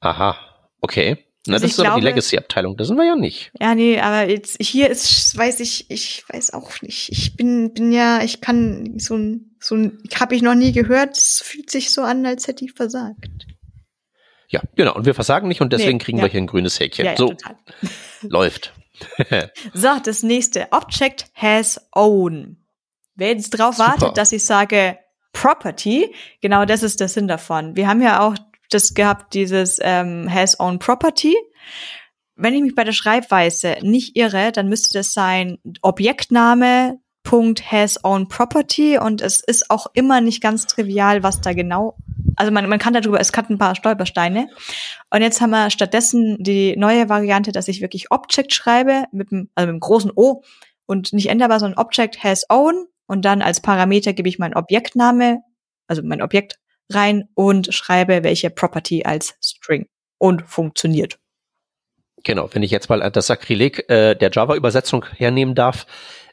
Aha, 0.00 0.38
okay. 0.80 1.29
Na, 1.46 1.54
also 1.54 1.64
das 1.64 1.72
ist 1.72 1.80
aber 1.80 1.88
glaube, 1.88 2.00
die 2.00 2.06
Legacy-Abteilung, 2.06 2.76
da 2.76 2.84
sind 2.84 2.96
wir 2.96 3.06
ja 3.06 3.16
nicht. 3.16 3.50
Ja, 3.58 3.74
nee, 3.74 3.98
aber 3.98 4.28
jetzt 4.28 4.58
hier 4.60 4.90
ist, 4.90 5.36
weiß 5.36 5.60
ich, 5.60 5.90
ich 5.90 6.24
weiß 6.28 6.52
auch 6.52 6.82
nicht. 6.82 7.10
Ich 7.10 7.36
bin, 7.36 7.72
bin 7.72 7.92
ja, 7.92 8.22
ich 8.22 8.42
kann 8.42 8.98
so 8.98 9.16
ein, 9.16 9.56
so 9.58 9.74
ein, 9.74 10.02
habe 10.14 10.34
ich 10.34 10.42
noch 10.42 10.54
nie 10.54 10.72
gehört. 10.72 11.16
Es 11.16 11.40
fühlt 11.42 11.70
sich 11.70 11.92
so 11.92 12.02
an, 12.02 12.26
als 12.26 12.46
hätte 12.46 12.64
ich 12.64 12.72
versagt. 12.72 13.46
Ja, 14.48 14.60
genau. 14.76 14.94
Und 14.94 15.06
wir 15.06 15.14
versagen 15.14 15.48
nicht 15.48 15.62
und 15.62 15.72
deswegen 15.72 15.96
nee, 15.96 16.04
kriegen 16.04 16.18
ja. 16.18 16.24
wir 16.24 16.30
hier 16.30 16.40
ein 16.40 16.46
grünes 16.46 16.78
Häkchen. 16.78 17.06
Ja, 17.06 17.12
ja, 17.12 17.16
so 17.16 17.28
total. 17.28 17.56
läuft. 18.22 18.74
so, 19.72 19.88
das 20.04 20.22
nächste. 20.22 20.68
Object 20.72 21.26
has 21.34 21.80
own. 21.92 22.58
Wer 23.14 23.28
jetzt 23.28 23.50
drauf 23.50 23.76
Super. 23.76 23.90
wartet, 23.90 24.18
dass 24.18 24.32
ich 24.32 24.44
sage 24.44 24.98
Property, 25.32 26.14
genau 26.40 26.64
das 26.64 26.82
ist 26.82 27.00
der 27.00 27.08
Sinn 27.08 27.28
davon. 27.28 27.76
Wir 27.76 27.86
haben 27.86 28.02
ja 28.02 28.20
auch 28.26 28.36
das 28.70 28.94
gehabt, 28.94 29.34
dieses 29.34 29.78
ähm, 29.82 30.32
has 30.32 30.58
own 30.58 30.78
Property. 30.78 31.36
Wenn 32.36 32.54
ich 32.54 32.62
mich 32.62 32.74
bei 32.74 32.84
der 32.84 32.92
Schreibweise 32.92 33.76
nicht 33.82 34.16
irre, 34.16 34.52
dann 34.52 34.68
müsste 34.68 34.98
das 34.98 35.12
sein 35.12 35.58
Objektname 35.82 36.98
Punkt 37.22 37.70
has 37.70 38.02
own 38.02 38.28
property 38.28 38.98
und 38.98 39.20
es 39.20 39.40
ist 39.40 39.70
auch 39.70 39.86
immer 39.92 40.20
nicht 40.20 40.42
ganz 40.42 40.66
trivial, 40.66 41.22
was 41.22 41.40
da 41.40 41.52
genau, 41.52 41.96
also 42.36 42.50
man, 42.50 42.68
man 42.68 42.78
kann 42.78 42.94
darüber, 42.94 43.20
es 43.20 43.32
hat 43.32 43.50
ein 43.50 43.58
paar 43.58 43.74
Stolpersteine. 43.74 44.48
Und 45.10 45.22
jetzt 45.22 45.40
haben 45.40 45.50
wir 45.50 45.70
stattdessen 45.70 46.36
die 46.40 46.76
neue 46.76 47.08
Variante, 47.08 47.52
dass 47.52 47.68
ich 47.68 47.82
wirklich 47.82 48.10
Object 48.10 48.52
schreibe, 48.52 49.04
mit 49.12 49.30
dem, 49.30 49.50
also 49.54 49.66
mit 49.66 49.74
dem 49.74 49.80
großen 49.80 50.12
O 50.14 50.42
und 50.86 51.12
nicht 51.12 51.28
änderbar, 51.28 51.60
sondern 51.60 51.78
Object 51.78 52.24
has 52.24 52.46
own 52.48 52.86
und 53.06 53.24
dann 53.24 53.42
als 53.42 53.60
Parameter 53.60 54.12
gebe 54.12 54.28
ich 54.28 54.38
mein 54.38 54.54
Objektname, 54.54 55.42
also 55.86 56.02
mein 56.02 56.22
Objekt 56.22 56.58
rein 56.90 57.28
und 57.34 57.72
schreibe 57.74 58.22
welche 58.24 58.50
Property 58.50 59.04
als 59.04 59.34
String 59.42 59.86
und 60.18 60.42
funktioniert. 60.42 61.18
Genau, 62.22 62.50
wenn 62.52 62.62
ich 62.62 62.70
jetzt 62.70 62.88
mal 62.88 63.10
das 63.10 63.26
Sakrileg 63.26 63.88
äh, 63.88 64.14
der 64.14 64.30
Java-Übersetzung 64.30 65.06
hernehmen 65.16 65.54
darf, 65.54 65.86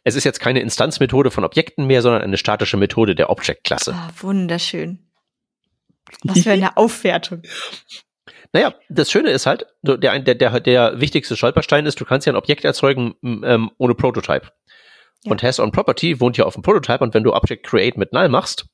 es 0.03 0.15
ist 0.15 0.23
jetzt 0.23 0.39
keine 0.39 0.59
Instanzmethode 0.61 1.31
von 1.31 1.43
Objekten 1.43 1.85
mehr, 1.85 2.01
sondern 2.01 2.21
eine 2.21 2.37
statische 2.37 2.77
Methode 2.77 3.15
der 3.15 3.29
Object-Klasse. 3.29 3.93
Ah, 3.93 4.09
wunderschön. 4.17 4.99
Was 6.23 6.43
für 6.43 6.51
eine 6.51 6.77
Aufwertung. 6.77 7.41
Naja, 8.53 8.73
das 8.89 9.11
Schöne 9.11 9.31
ist 9.31 9.45
halt, 9.45 9.65
der, 9.81 10.19
der, 10.19 10.35
der, 10.35 10.59
der 10.59 11.01
wichtigste 11.01 11.35
Stolperstein 11.35 11.85
ist, 11.85 11.99
du 11.99 12.05
kannst 12.05 12.25
ja 12.25 12.33
ein 12.33 12.37
Objekt 12.37 12.63
erzeugen 12.63 13.15
ähm, 13.23 13.71
ohne 13.77 13.95
Prototype. 13.95 14.51
Ja. 15.23 15.31
Und 15.31 15.43
Has-on-Property 15.43 16.21
wohnt 16.21 16.37
ja 16.37 16.45
auf 16.45 16.53
dem 16.53 16.63
Prototype 16.63 17.03
und 17.03 17.13
wenn 17.13 17.23
du 17.23 17.33
Object 17.33 17.65
Create 17.65 17.97
mit 17.97 18.13
Null 18.13 18.29
machst, 18.29 18.67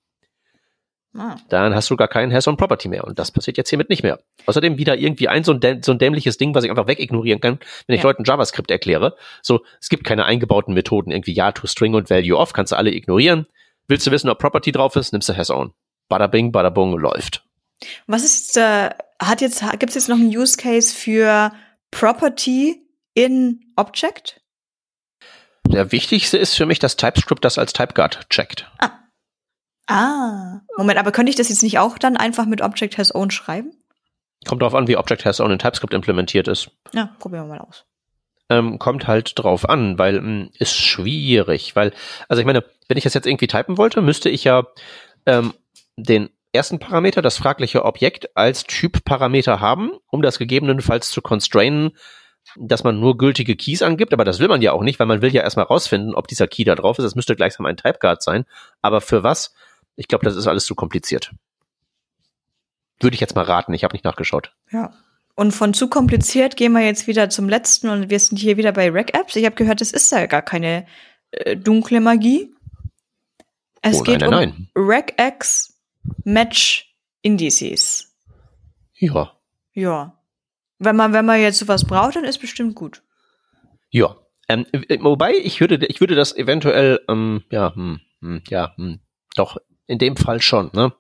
Ah. 1.16 1.36
Dann 1.50 1.76
hast 1.76 1.90
du 1.90 1.96
gar 1.96 2.08
keinen 2.08 2.34
Hands-on-Property 2.34 2.88
mehr. 2.88 3.04
Und 3.04 3.20
das 3.20 3.32
passiert 3.32 3.58
jetzt 3.58 3.70
hiermit 3.70 3.90
nicht 3.90 4.02
mehr. 4.02 4.20
Außerdem 4.48 4.78
wieder 4.78 4.98
irgendwie 4.98 5.28
ein 5.28 5.44
so 5.44 5.54
ein, 5.54 5.84
so 5.84 5.92
ein 5.92 6.00
dämliches 6.00 6.38
Ding, 6.38 6.56
was 6.56 6.64
ich 6.64 6.72
einfach 6.72 6.88
wegignorieren 6.88 7.40
kann, 7.40 7.60
wenn 7.86 7.96
ich 7.96 8.02
ja. 8.02 8.10
Leuten 8.10 8.24
JavaScript 8.24 8.72
erkläre. 8.72 9.16
So, 9.42 9.64
es 9.80 9.90
gibt 9.90 10.06
keine 10.06 10.26
eingebauten 10.26 10.74
Methoden, 10.74 11.12
irgendwie 11.12 11.34
ja, 11.34 11.52
to 11.52 11.68
string 11.68 11.94
und 11.94 12.10
value 12.10 12.38
off, 12.38 12.54
kannst 12.54 12.72
du 12.72 12.78
alle 12.78 12.92
ignorieren. 12.92 13.46
Willst 13.88 14.08
du 14.08 14.12
wissen, 14.12 14.30
ob 14.30 14.40
Property 14.40 14.72
drauf 14.72 14.96
ist, 14.96 15.12
nimmst 15.12 15.30
du 15.30 15.38
Has-on. 15.38 15.74
Bada 16.10 16.28
bing, 16.28 16.52
bada 16.52 16.70
bung, 16.70 16.98
läuft. 16.98 17.46
Was 18.08 18.24
ist, 18.24 18.58
äh, 18.58 18.90
hat 19.22 19.42
jetzt, 19.42 19.64
gibt 19.80 19.90
es 19.90 19.96
jetzt 19.96 20.10
noch 20.10 20.18
einen 20.18 20.36
Use 20.36 20.58
Case 20.58 20.96
für 20.96 21.52
Property 21.92 22.82
in 23.14 23.60
Object? 23.76 24.42
Der 25.68 25.92
wichtigste 25.92 26.38
ist 26.38 26.56
für 26.56 26.66
mich, 26.66 26.80
dass 26.80 26.98
TypeScript 26.98 27.44
das 27.46 27.58
als 27.58 27.74
TypeGuard 27.74 28.30
checkt. 28.30 28.70
Ah. 28.80 29.03
Ah, 29.88 30.62
Moment, 30.78 30.98
aber 30.98 31.12
könnte 31.12 31.30
ich 31.30 31.36
das 31.36 31.50
jetzt 31.50 31.64
nicht 31.64 31.80
auch 31.80 31.98
dann 31.98 32.18
einfach 32.18 32.46
mit 32.46 32.62
Object 32.62 32.98
has 32.98 33.14
own 33.14 33.32
schreiben? 33.32 33.74
Kommt 34.46 34.62
darauf 34.62 34.76
an, 34.76 34.88
wie 34.88 34.98
Object 34.98 35.26
Has 35.26 35.40
Own 35.40 35.52
in 35.52 35.60
TypeScript 35.60 35.94
implementiert 35.94 36.48
ist. 36.48 36.72
Ja, 36.94 37.16
probieren 37.20 37.48
wir 37.48 37.56
mal 37.56 37.62
aus. 37.62 37.86
Ähm, 38.50 38.78
kommt 38.78 39.08
halt 39.08 39.40
drauf 39.40 39.70
an, 39.70 39.98
weil 39.98 40.20
mh, 40.20 40.28
hm, 40.28 40.50
ist 40.60 40.76
schwierig, 40.76 41.76
weil, 41.76 41.94
also 42.28 42.42
ich 42.42 42.46
meine, 42.46 42.64
wenn 42.88 42.98
ich 42.98 43.04
das 43.06 43.14
jetzt 43.14 43.26
irgendwie 43.26 43.48
typen 43.48 43.78
wollte, 43.78 44.02
müsste 44.02 44.30
ich 44.30 44.44
ja 44.44 44.68
ähm, 45.26 45.54
den 45.96 46.30
ersten 46.52 46.78
Parameter, 46.78 47.22
das 47.22 47.38
fragliche 47.38 47.86
Objekt, 47.86 48.36
als 48.36 48.64
Typparameter 48.64 49.60
haben, 49.60 49.92
um 50.12 50.22
das 50.22 50.40
gegebenenfalls 50.40 51.10
zu 51.10 51.22
constrainen, 51.22 51.92
dass 52.58 52.84
man 52.84 53.00
nur 53.00 53.18
gültige 53.18 53.56
Keys 53.56 53.82
angibt, 53.82 54.14
aber 54.14 54.26
das 54.26 54.40
will 54.40 54.50
man 54.50 54.62
ja 54.62 54.74
auch 54.74 54.84
nicht, 54.84 55.00
weil 55.00 55.08
man 55.08 55.22
will 55.22 55.34
ja 55.34 55.42
erstmal 55.42 55.66
rausfinden, 55.66 56.14
ob 56.14 56.28
dieser 56.28 56.48
Key 56.48 56.66
da 56.66 56.76
drauf 56.76 57.00
ist. 57.00 57.06
Das 57.06 57.16
müsste 57.16 57.38
gleichsam 57.38 57.66
ein 57.66 57.78
Typeguard 57.78 58.22
sein. 58.22 58.46
Aber 58.82 59.00
für 59.00 59.24
was? 59.24 59.56
Ich 59.96 60.08
glaube, 60.08 60.26
das 60.26 60.36
ist 60.36 60.48
alles 60.48 60.66
zu 60.66 60.76
kompliziert. 60.76 61.32
Würde 63.00 63.16
ich 63.16 63.22
jetzt 63.22 63.36
mal 63.36 63.44
raten, 63.44 63.74
ich 63.74 63.84
habe 63.84 63.94
nicht 63.94 64.06
nachgeschaut. 64.06 64.54
Ja. 64.72 64.94
Und 65.36 65.52
von 65.52 65.74
zu 65.74 65.90
kompliziert 65.90 66.58
gehen 66.58 66.74
wir 66.74 66.86
jetzt 66.86 67.08
wieder 67.08 67.30
zum 67.30 67.50
letzten 67.50 67.90
und 67.90 68.10
wir 68.10 68.20
sind 68.20 68.38
hier 68.38 68.58
wieder 68.58 68.72
bei 68.72 68.90
Rec-Apps. 68.90 69.36
Ich 69.36 69.46
habe 69.46 69.56
gehört, 69.56 69.82
es 69.82 69.92
ist 69.92 70.12
ja 70.12 70.28
gar 70.28 70.44
keine 70.44 70.86
äh, 71.32 71.58
dunkle 71.58 72.00
Magie. 72.02 72.54
Es 73.82 74.00
oh, 74.00 74.04
geht 74.04 74.22
nein, 74.22 74.30
nein, 74.30 74.70
um 74.76 74.84
Regex 74.84 75.74
Match 76.24 76.96
Indices. 77.22 78.16
Ja. 78.96 79.34
Ja. 79.74 80.20
Wenn 80.80 80.96
man, 80.96 81.14
wenn 81.14 81.26
man 81.26 81.42
jetzt 81.42 81.60
sowas 81.60 81.86
braucht, 81.86 82.16
dann 82.16 82.26
ist 82.26 82.40
bestimmt 82.40 82.76
gut. 82.76 83.02
Ja. 83.90 84.16
Ähm, 84.50 84.66
wobei, 85.00 85.34
ich 85.36 85.60
würde, 85.60 85.86
ich 85.86 86.00
würde 86.00 86.16
das 86.16 86.36
eventuell, 86.36 87.02
ähm, 87.08 87.44
ja, 87.50 87.74
hm, 87.74 88.02
hm, 88.22 88.42
ja, 88.50 88.76
hm, 88.76 89.00
doch, 89.36 89.58
in 89.88 89.98
dem 90.00 90.16
Fall 90.16 90.42
schon, 90.42 90.70
ne? 90.74 90.94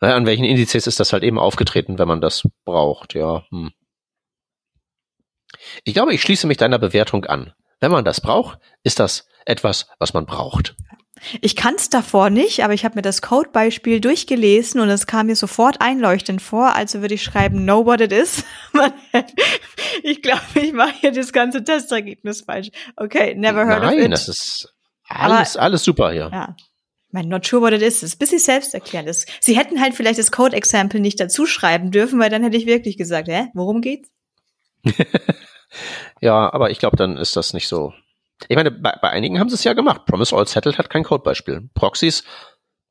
an 0.00 0.26
welchen 0.26 0.44
Indizes 0.44 0.86
ist 0.86 1.00
das 1.00 1.12
halt 1.12 1.22
eben 1.22 1.38
aufgetreten, 1.38 1.98
wenn 1.98 2.08
man 2.08 2.20
das 2.20 2.46
braucht, 2.64 3.14
ja. 3.14 3.44
Hm. 3.50 3.72
Ich 5.84 5.94
glaube, 5.94 6.12
ich 6.12 6.20
schließe 6.20 6.46
mich 6.46 6.58
deiner 6.58 6.78
Bewertung 6.78 7.24
an. 7.24 7.54
Wenn 7.80 7.90
man 7.90 8.04
das 8.04 8.20
braucht, 8.20 8.58
ist 8.82 8.98
das 8.98 9.26
etwas, 9.46 9.88
was 9.98 10.14
man 10.14 10.26
braucht. 10.26 10.76
Ich 11.40 11.56
kann 11.56 11.74
es 11.76 11.88
davor 11.88 12.28
nicht, 12.28 12.64
aber 12.64 12.74
ich 12.74 12.84
habe 12.84 12.96
mir 12.96 13.02
das 13.02 13.22
Codebeispiel 13.22 14.00
durchgelesen 14.00 14.80
und 14.80 14.88
es 14.90 15.06
kam 15.06 15.26
mir 15.26 15.36
sofort 15.36 15.80
einleuchtend 15.80 16.42
vor, 16.42 16.74
also 16.74 17.00
würde 17.00 17.14
ich 17.14 17.22
schreiben, 17.22 17.62
know 17.62 17.86
what 17.86 18.00
it 18.00 18.12
is. 18.12 18.44
ich 20.02 20.22
glaube, 20.22 20.42
ich 20.54 20.72
mache 20.72 20.94
hier 21.00 21.12
das 21.12 21.32
ganze 21.32 21.62
Testergebnis 21.62 22.42
falsch. 22.42 22.70
Okay, 22.96 23.34
never 23.36 23.64
heard 23.64 23.82
Nein, 23.82 23.86
of 23.86 23.92
it. 23.94 24.00
Nein, 24.00 24.10
das 24.10 24.28
ist 24.28 24.74
alles, 25.08 25.56
aber, 25.56 25.64
alles 25.64 25.84
super 25.84 26.12
hier. 26.12 26.30
Ja. 26.32 26.56
Mein 27.14 27.28
not 27.28 27.46
sure 27.46 27.62
what 27.62 27.72
it 27.72 27.80
is. 27.80 28.00
Das 28.00 28.10
ist 28.10 28.16
ein 28.16 28.18
bisschen 28.18 28.38
selbsterklärend. 28.38 29.08
ist. 29.08 29.28
Sie 29.40 29.56
hätten 29.56 29.80
halt 29.80 29.94
vielleicht 29.94 30.18
das 30.18 30.32
Code-Example 30.32 31.00
nicht 31.00 31.18
dazu 31.18 31.46
schreiben 31.46 31.90
dürfen, 31.90 32.18
weil 32.18 32.28
dann 32.28 32.42
hätte 32.42 32.56
ich 32.56 32.66
wirklich 32.66 32.98
gesagt, 32.98 33.28
hä, 33.28 33.46
worum 33.54 33.80
geht's? 33.80 34.10
ja, 36.20 36.52
aber 36.52 36.70
ich 36.70 36.78
glaube, 36.78 36.96
dann 36.96 37.16
ist 37.16 37.36
das 37.36 37.54
nicht 37.54 37.68
so 37.68 37.94
ich 38.48 38.56
meine, 38.56 38.70
bei, 38.70 38.96
bei 39.00 39.10
einigen 39.10 39.38
haben 39.38 39.48
sie 39.48 39.54
es 39.54 39.64
ja 39.64 39.72
gemacht. 39.72 40.06
Promise 40.06 40.36
All 40.36 40.46
Settled 40.46 40.78
hat 40.78 40.90
kein 40.90 41.04
Codebeispiel. 41.04 41.68
Proxys, 41.74 42.24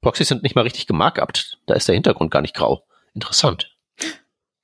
Proxys 0.02 0.28
sind 0.28 0.44
nicht 0.44 0.56
mal 0.56 0.62
richtig 0.62 0.88
gemarkupt. 0.88 1.60
Da 1.66 1.76
ist 1.76 1.88
der 1.88 1.96
Hintergrund 1.96 2.32
gar 2.32 2.42
nicht 2.42 2.56
grau. 2.56 2.86
Interessant. 3.14 3.76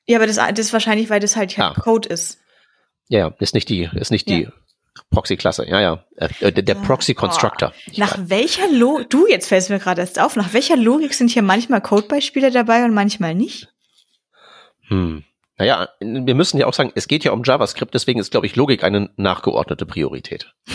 Ja, 0.08 0.18
aber 0.18 0.28
das, 0.28 0.38
das 0.38 0.60
ist 0.60 0.74
wahrscheinlich, 0.74 1.10
weil 1.10 1.20
das 1.20 1.36
halt 1.36 1.56
ja. 1.56 1.74
Code 1.74 2.10
ist. 2.10 2.40
Ja, 3.08 3.34
ist 3.40 3.54
nicht 3.54 3.70
die, 3.70 3.90
ist 3.94 4.12
nicht 4.12 4.28
die 4.28 4.48
Proxy-Klasse. 5.12 5.68
Ja, 5.68 5.82
ja. 5.82 6.04
Äh, 6.16 6.52
der, 6.52 6.64
der 6.64 6.76
ja. 6.76 6.82
Proxy-Constructor. 6.82 7.74
Nach 7.98 8.18
weiß. 8.18 8.30
welcher 8.30 8.72
Logik, 8.72 9.10
du, 9.10 9.28
jetzt 9.28 9.48
fällst 9.48 9.70
mir 9.70 9.80
gerade 9.80 10.02
erst 10.02 10.20
auf, 10.20 10.36
nach 10.36 10.54
welcher 10.54 10.78
Logik 10.78 11.14
sind 11.14 11.30
hier 11.30 11.42
manchmal 11.42 11.82
Codebeispiele 11.82 12.52
dabei 12.52 12.84
und 12.86 12.94
manchmal 12.94 13.36
nicht? 13.36 13.70
Hm. 14.88 15.24
Naja, 15.58 15.90
wir 16.00 16.36
müssen 16.36 16.58
ja 16.58 16.68
auch 16.68 16.74
sagen, 16.74 16.92
es 16.96 17.08
geht 17.08 17.24
ja 17.24 17.32
um 17.32 17.44
JavaScript, 17.44 17.94
deswegen 17.94 18.20
ist, 18.20 18.32
glaube 18.32 18.46
ich, 18.46 18.56
Logik 18.56 18.84
eine 18.84 19.10
nachgeordnete 19.18 19.86
Priorität. 19.86 20.54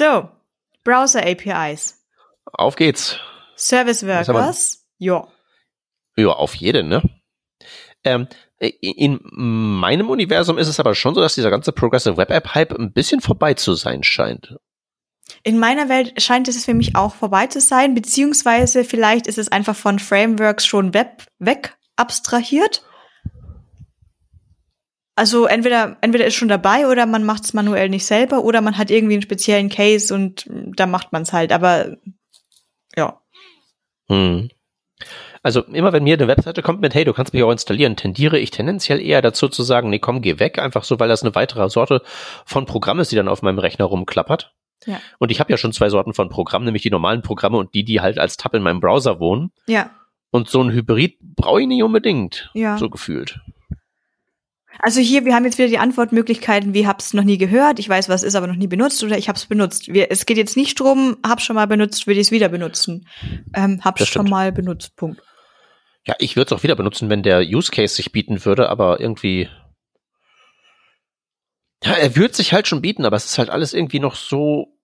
So, 0.00 0.30
Browser 0.82 1.26
APIs. 1.26 2.02
Auf 2.46 2.76
geht's. 2.76 3.18
Service 3.54 4.06
Workers. 4.06 4.86
Ja. 4.96 5.28
Ja, 6.16 6.30
auf 6.30 6.54
jeden, 6.54 6.88
ne? 6.88 7.02
Ähm, 8.02 8.26
in 8.60 9.20
meinem 9.22 10.10
Universum 10.10 10.58
ist 10.58 10.68
es 10.68 10.78
aber 10.78 10.94
schon 10.94 11.14
so, 11.14 11.20
dass 11.20 11.34
dieser 11.34 11.50
ganze 11.50 11.72
Progressive 11.72 12.18
Web 12.18 12.30
App 12.30 12.54
Hype 12.54 12.78
ein 12.78 12.92
bisschen 12.92 13.20
vorbei 13.20 13.54
zu 13.54 13.74
sein 13.74 14.02
scheint. 14.02 14.56
In 15.42 15.58
meiner 15.58 15.88
Welt 15.88 16.20
scheint 16.20 16.48
es 16.48 16.64
für 16.64 16.74
mich 16.74 16.94
auch 16.94 17.14
vorbei 17.14 17.46
zu 17.46 17.60
sein, 17.60 17.94
beziehungsweise 17.94 18.84
vielleicht 18.84 19.26
ist 19.26 19.38
es 19.38 19.50
einfach 19.50 19.76
von 19.76 19.98
Frameworks 19.98 20.66
schon 20.66 20.92
Web 20.92 21.26
weg 21.38 21.78
abstrahiert. 21.96 22.84
Also 25.16 25.46
entweder, 25.46 25.96
entweder 26.02 26.26
ist 26.26 26.34
schon 26.34 26.48
dabei 26.48 26.86
oder 26.86 27.06
man 27.06 27.24
macht 27.24 27.44
es 27.44 27.54
manuell 27.54 27.88
nicht 27.88 28.04
selber 28.04 28.44
oder 28.44 28.60
man 28.60 28.76
hat 28.76 28.90
irgendwie 28.90 29.14
einen 29.14 29.22
speziellen 29.22 29.68
Case 29.68 30.14
und 30.14 30.46
da 30.76 30.86
macht 30.86 31.12
man 31.12 31.22
es 31.22 31.32
halt. 31.32 31.52
Aber 31.52 31.96
ja. 32.96 33.20
Hm. 34.08 34.50
Also 35.42 35.62
immer 35.62 35.92
wenn 35.92 36.04
mir 36.04 36.14
eine 36.14 36.28
Webseite 36.28 36.62
kommt 36.62 36.80
mit, 36.82 36.94
hey, 36.94 37.04
du 37.04 37.14
kannst 37.14 37.32
mich 37.32 37.42
auch 37.42 37.50
installieren, 37.50 37.96
tendiere 37.96 38.38
ich 38.38 38.50
tendenziell 38.50 39.00
eher 39.00 39.22
dazu 39.22 39.48
zu 39.48 39.62
sagen, 39.62 39.88
nee, 39.88 39.98
komm, 39.98 40.20
geh 40.20 40.38
weg, 40.38 40.58
einfach 40.58 40.84
so, 40.84 41.00
weil 41.00 41.08
das 41.08 41.22
eine 41.22 41.34
weitere 41.34 41.68
Sorte 41.70 42.02
von 42.44 42.66
Programm 42.66 43.00
ist, 43.00 43.10
die 43.10 43.16
dann 43.16 43.28
auf 43.28 43.40
meinem 43.40 43.58
Rechner 43.58 43.86
rumklappert. 43.86 44.52
Ja. 44.86 45.00
Und 45.18 45.30
ich 45.30 45.40
habe 45.40 45.50
ja 45.50 45.56
schon 45.56 45.72
zwei 45.72 45.88
Sorten 45.88 46.14
von 46.14 46.28
Programmen, 46.28 46.66
nämlich 46.66 46.82
die 46.82 46.90
normalen 46.90 47.22
Programme 47.22 47.58
und 47.58 47.74
die, 47.74 47.84
die 47.84 48.00
halt 48.00 48.18
als 48.18 48.36
Tab 48.36 48.54
in 48.54 48.62
meinem 48.62 48.80
Browser 48.80 49.18
wohnen. 49.18 49.50
Ja. 49.66 49.90
Und 50.30 50.48
so 50.48 50.62
ein 50.62 50.72
Hybrid 50.72 51.18
brauche 51.20 51.62
ich 51.62 51.66
nicht 51.66 51.82
unbedingt. 51.82 52.50
Ja. 52.54 52.76
So 52.78 52.88
gefühlt. 52.88 53.40
Also 54.78 55.00
hier, 55.00 55.24
wir 55.24 55.34
haben 55.34 55.44
jetzt 55.44 55.58
wieder 55.58 55.68
die 55.68 55.78
Antwortmöglichkeiten, 55.78 56.72
wie 56.72 56.86
hab's 56.86 57.12
noch 57.12 57.24
nie 57.24 57.36
gehört, 57.36 57.78
ich 57.78 57.88
weiß, 57.88 58.08
was 58.08 58.22
ist, 58.22 58.34
aber 58.34 58.46
noch 58.46 58.56
nie 58.56 58.68
benutzt 58.68 59.02
oder 59.04 59.18
ich 59.18 59.28
hab's 59.28 59.44
benutzt. 59.46 59.92
Wir, 59.92 60.10
es 60.10 60.24
geht 60.24 60.38
jetzt 60.38 60.56
nicht 60.56 60.80
drum, 60.80 61.18
hab's 61.26 61.42
schon 61.42 61.56
mal 61.56 61.66
benutzt, 61.66 62.06
will 62.06 62.16
ich 62.16 62.28
es 62.28 62.30
wieder 62.30 62.48
benutzen. 62.48 63.06
Ähm, 63.54 63.80
hab's 63.84 64.06
schon 64.06 64.30
mal 64.30 64.52
benutzt, 64.52 64.96
Punkt. 64.96 65.20
Ja, 66.06 66.14
ich 66.18 66.36
würde 66.36 66.54
es 66.54 66.58
auch 66.58 66.62
wieder 66.62 66.76
benutzen, 66.76 67.10
wenn 67.10 67.22
der 67.22 67.40
Use 67.40 67.70
Case 67.70 67.94
sich 67.94 68.12
bieten 68.12 68.44
würde, 68.44 68.68
aber 68.68 69.00
irgendwie 69.00 69.48
ja, 71.84 71.94
er 71.94 72.14
wird 72.16 72.34
sich 72.34 72.52
halt 72.52 72.68
schon 72.68 72.82
bieten, 72.82 73.04
aber 73.04 73.16
es 73.16 73.24
ist 73.24 73.38
halt 73.38 73.50
alles 73.50 73.72
irgendwie 73.72 74.00
noch 74.00 74.14
so. 74.14 74.76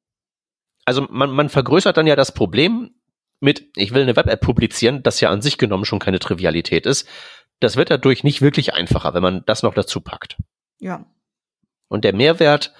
Also 0.84 1.06
man, 1.10 1.30
man 1.30 1.48
vergrößert 1.48 1.96
dann 1.96 2.06
ja 2.06 2.16
das 2.16 2.32
Problem 2.32 2.94
mit, 3.40 3.70
ich 3.76 3.92
will 3.92 4.02
eine 4.02 4.16
Web-App 4.16 4.40
publizieren, 4.40 5.02
das 5.02 5.20
ja 5.20 5.30
an 5.30 5.42
sich 5.42 5.58
genommen 5.58 5.84
schon 5.84 5.98
keine 5.98 6.20
Trivialität 6.20 6.86
ist. 6.86 7.08
Das 7.60 7.76
wird 7.76 7.90
dadurch 7.90 8.24
nicht 8.24 8.40
wirklich 8.40 8.72
einfacher, 8.72 9.12
wenn 9.12 9.22
man 9.22 9.42
das 9.46 9.62
noch 9.62 9.74
dazu 9.74 10.00
packt. 10.00 10.36
Ja. 10.78 11.04
Und 11.88 12.04
der 12.04 12.14
Mehrwert 12.14 12.72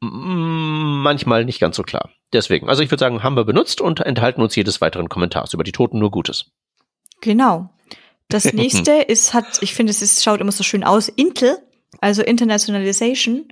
manchmal 0.00 1.44
nicht 1.44 1.60
ganz 1.60 1.76
so 1.76 1.82
klar. 1.82 2.10
Deswegen, 2.32 2.68
also 2.68 2.82
ich 2.82 2.90
würde 2.90 3.00
sagen, 3.00 3.22
haben 3.22 3.36
wir 3.36 3.44
benutzt 3.44 3.80
und 3.80 4.00
enthalten 4.00 4.42
uns 4.42 4.54
jedes 4.54 4.80
weiteren 4.80 5.08
Kommentars 5.08 5.54
über 5.54 5.64
die 5.64 5.72
Toten 5.72 5.98
nur 5.98 6.10
Gutes. 6.10 6.52
Genau. 7.20 7.70
Das 8.28 8.44
nächste 8.52 8.92
ist, 8.92 9.34
hat, 9.34 9.62
ich 9.62 9.74
finde, 9.74 9.90
es 9.90 10.02
ist, 10.02 10.22
schaut 10.22 10.40
immer 10.40 10.52
so 10.52 10.62
schön 10.62 10.84
aus. 10.84 11.08
Intel 11.08 11.58
also 12.00 12.22
Internationalization. 12.22 13.48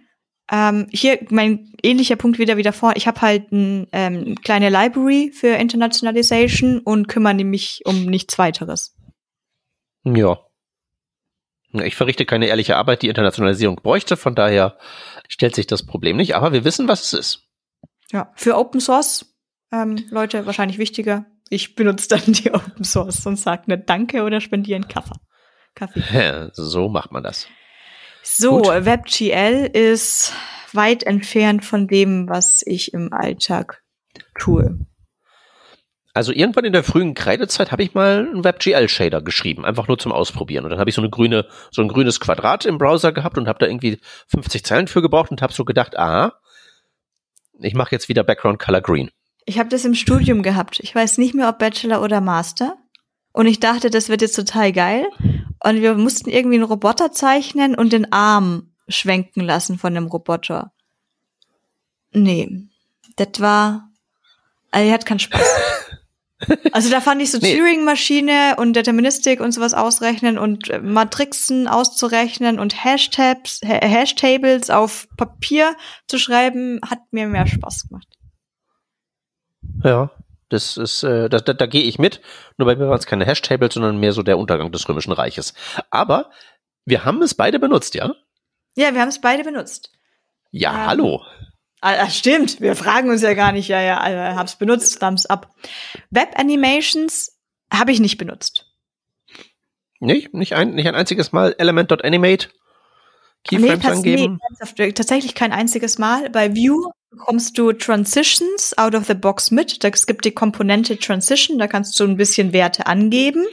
Ähm, 0.50 0.86
hier 0.92 1.18
mein 1.30 1.72
ähnlicher 1.82 2.16
Punkt 2.16 2.38
wieder 2.38 2.56
wieder 2.56 2.72
vor. 2.72 2.92
Ich 2.94 3.08
habe 3.08 3.20
halt 3.20 3.52
eine 3.52 3.88
ähm, 3.92 4.36
kleine 4.36 4.70
Library 4.70 5.32
für 5.34 5.48
Internationalization 5.48 6.78
und 6.78 7.08
kümmere 7.08 7.42
mich 7.44 7.82
um 7.84 8.04
nichts 8.06 8.38
weiteres. 8.38 8.94
Ja. 10.04 10.38
Ich 11.80 11.96
verrichte 11.96 12.26
keine 12.26 12.46
ehrliche 12.46 12.76
Arbeit, 12.76 13.02
die 13.02 13.08
Internationalisierung 13.08 13.76
bräuchte, 13.76 14.16
von 14.16 14.34
daher 14.34 14.78
stellt 15.28 15.54
sich 15.54 15.66
das 15.66 15.84
Problem 15.84 16.16
nicht, 16.16 16.34
aber 16.34 16.52
wir 16.52 16.64
wissen, 16.64 16.88
was 16.88 17.04
es 17.04 17.12
ist. 17.12 17.42
Ja, 18.12 18.32
für 18.36 18.56
Open 18.56 18.80
Source 18.80 19.36
ähm, 19.72 20.04
Leute 20.10 20.46
wahrscheinlich 20.46 20.78
wichtiger. 20.78 21.26
Ich 21.48 21.74
benutze 21.74 22.08
dann 22.08 22.32
die 22.32 22.52
Open 22.52 22.84
Source 22.84 23.26
und 23.26 23.36
sage 23.36 23.64
ne 23.66 23.78
Danke 23.78 24.22
oder 24.22 24.40
spendiere 24.40 24.76
einen 24.76 24.88
Kaffee. 24.88 25.18
Kaffee. 25.74 26.50
so 26.52 26.88
macht 26.88 27.12
man 27.12 27.22
das. 27.22 27.48
So, 28.22 28.62
Gut. 28.62 28.84
WebGL 28.84 29.70
ist 29.72 30.32
weit 30.72 31.04
entfernt 31.04 31.64
von 31.64 31.86
dem, 31.86 32.28
was 32.28 32.62
ich 32.66 32.92
im 32.92 33.12
Alltag 33.12 33.82
tue. 34.38 34.78
Also 36.16 36.32
irgendwann 36.32 36.64
in 36.64 36.72
der 36.72 36.82
frühen 36.82 37.12
Kreidezeit 37.12 37.72
habe 37.72 37.82
ich 37.82 37.92
mal 37.92 38.20
einen 38.20 38.42
WebGL-Shader 38.42 39.20
geschrieben, 39.20 39.66
einfach 39.66 39.86
nur 39.86 39.98
zum 39.98 40.12
Ausprobieren. 40.12 40.64
Und 40.64 40.70
dann 40.70 40.78
habe 40.78 40.88
ich 40.88 40.96
so 40.96 41.02
eine 41.02 41.10
grüne, 41.10 41.44
so 41.70 41.82
ein 41.82 41.88
grünes 41.88 42.20
Quadrat 42.20 42.64
im 42.64 42.78
Browser 42.78 43.12
gehabt 43.12 43.36
und 43.36 43.46
habe 43.46 43.58
da 43.58 43.66
irgendwie 43.66 43.98
50 44.28 44.64
Zeilen 44.64 44.88
für 44.88 45.02
gebraucht 45.02 45.30
und 45.30 45.42
habe 45.42 45.52
so 45.52 45.66
gedacht, 45.66 45.98
aha, 45.98 46.32
ich 47.60 47.74
mache 47.74 47.94
jetzt 47.94 48.08
wieder 48.08 48.24
Background 48.24 48.58
Color 48.58 48.80
Green. 48.80 49.10
Ich 49.44 49.58
habe 49.58 49.68
das 49.68 49.84
im 49.84 49.94
Studium 49.94 50.42
gehabt. 50.42 50.80
Ich 50.80 50.94
weiß 50.94 51.18
nicht 51.18 51.34
mehr, 51.34 51.50
ob 51.50 51.58
Bachelor 51.58 52.00
oder 52.00 52.22
Master. 52.22 52.78
Und 53.32 53.46
ich 53.46 53.60
dachte, 53.60 53.90
das 53.90 54.08
wird 54.08 54.22
jetzt 54.22 54.36
total 54.36 54.72
geil. 54.72 55.04
Und 55.62 55.82
wir 55.82 55.96
mussten 55.96 56.30
irgendwie 56.30 56.56
einen 56.56 56.64
Roboter 56.64 57.12
zeichnen 57.12 57.74
und 57.74 57.92
den 57.92 58.10
Arm 58.10 58.72
schwenken 58.88 59.42
lassen 59.42 59.78
von 59.78 59.92
dem 59.92 60.06
Roboter. 60.06 60.72
Nee, 62.12 62.68
das 63.16 63.38
war, 63.38 63.90
also, 64.70 64.88
er 64.88 64.94
hat 64.94 65.04
keinen 65.04 65.18
Spaß. 65.18 65.42
Also 66.72 66.90
da 66.90 67.00
fand 67.00 67.22
ich 67.22 67.30
so 67.30 67.38
Nee. 67.38 67.56
Turing-Maschine 67.56 68.56
und 68.58 68.74
Deterministik 68.74 69.40
und 69.40 69.52
sowas 69.52 69.72
ausrechnen 69.72 70.36
und 70.36 70.68
äh, 70.68 70.80
Matrixen 70.80 71.66
auszurechnen 71.66 72.58
und 72.58 72.84
Hashtabs, 72.84 73.60
Ha- 73.64 73.80
Hashtables 73.86 74.68
auf 74.68 75.08
Papier 75.16 75.74
zu 76.08 76.18
schreiben, 76.18 76.80
hat 76.88 76.98
mir 77.10 77.26
mehr 77.26 77.46
Spaß 77.46 77.88
gemacht. 77.88 78.06
Ja, 79.82 80.10
das 80.50 80.76
ist, 80.76 81.02
äh, 81.02 81.28
da, 81.28 81.38
da, 81.38 81.52
da 81.54 81.66
gehe 81.66 81.84
ich 81.84 81.98
mit. 81.98 82.20
Nur 82.58 82.66
bei 82.66 82.76
mir 82.76 82.88
waren 82.88 82.98
es 82.98 83.06
keine 83.06 83.24
Hashtables, 83.24 83.74
sondern 83.74 83.98
mehr 83.98 84.12
so 84.12 84.22
der 84.22 84.38
Untergang 84.38 84.70
des 84.72 84.88
Römischen 84.88 85.12
Reiches. 85.12 85.54
Aber 85.90 86.30
wir 86.84 87.04
haben 87.04 87.22
es 87.22 87.34
beide 87.34 87.58
benutzt, 87.58 87.94
ja? 87.94 88.14
Ja, 88.76 88.92
wir 88.92 89.00
haben 89.00 89.08
es 89.08 89.20
beide 89.20 89.42
benutzt. 89.42 89.90
Ja, 90.50 90.72
Ähm, 90.72 90.86
hallo. 90.86 91.22
Ah, 91.88 92.02
ah, 92.02 92.10
stimmt, 92.10 92.60
wir 92.60 92.74
fragen 92.74 93.10
uns 93.10 93.22
ja 93.22 93.34
gar 93.34 93.52
nicht. 93.52 93.68
Ja, 93.68 93.80
ja, 93.80 94.08
äh, 94.08 94.34
hab's 94.34 94.56
benutzt, 94.56 94.98
thumbs 94.98 95.24
up. 95.26 95.54
Web 96.10 96.30
Animations 96.36 97.38
habe 97.72 97.92
ich 97.92 98.00
nicht 98.00 98.18
benutzt. 98.18 98.66
Nicht, 100.00 100.34
nicht, 100.34 100.54
ein, 100.54 100.74
nicht 100.74 100.88
ein 100.88 100.96
einziges 100.96 101.30
Mal 101.30 101.54
Element.animate. 101.58 102.48
Keyframes 103.44 103.78
pass- 103.80 103.96
angeben. 103.98 104.40
ernsthaft, 104.48 104.80
äh, 104.80 104.92
tatsächlich 104.92 105.36
kein 105.36 105.52
einziges 105.52 105.96
Mal. 105.98 106.28
Bei 106.30 106.54
View 106.56 106.90
bekommst 107.10 107.56
du 107.56 107.72
Transitions 107.72 108.76
out 108.76 108.96
of 108.96 109.06
the 109.06 109.14
box 109.14 109.52
mit. 109.52 109.84
Da- 109.84 109.88
Es 109.88 110.06
gibt 110.06 110.24
die 110.24 110.32
Komponente 110.32 110.98
Transition, 110.98 111.56
da 111.58 111.68
kannst 111.68 111.98
du 112.00 112.04
ein 112.04 112.16
bisschen 112.16 112.52
Werte 112.52 112.86
angeben. 112.88 113.46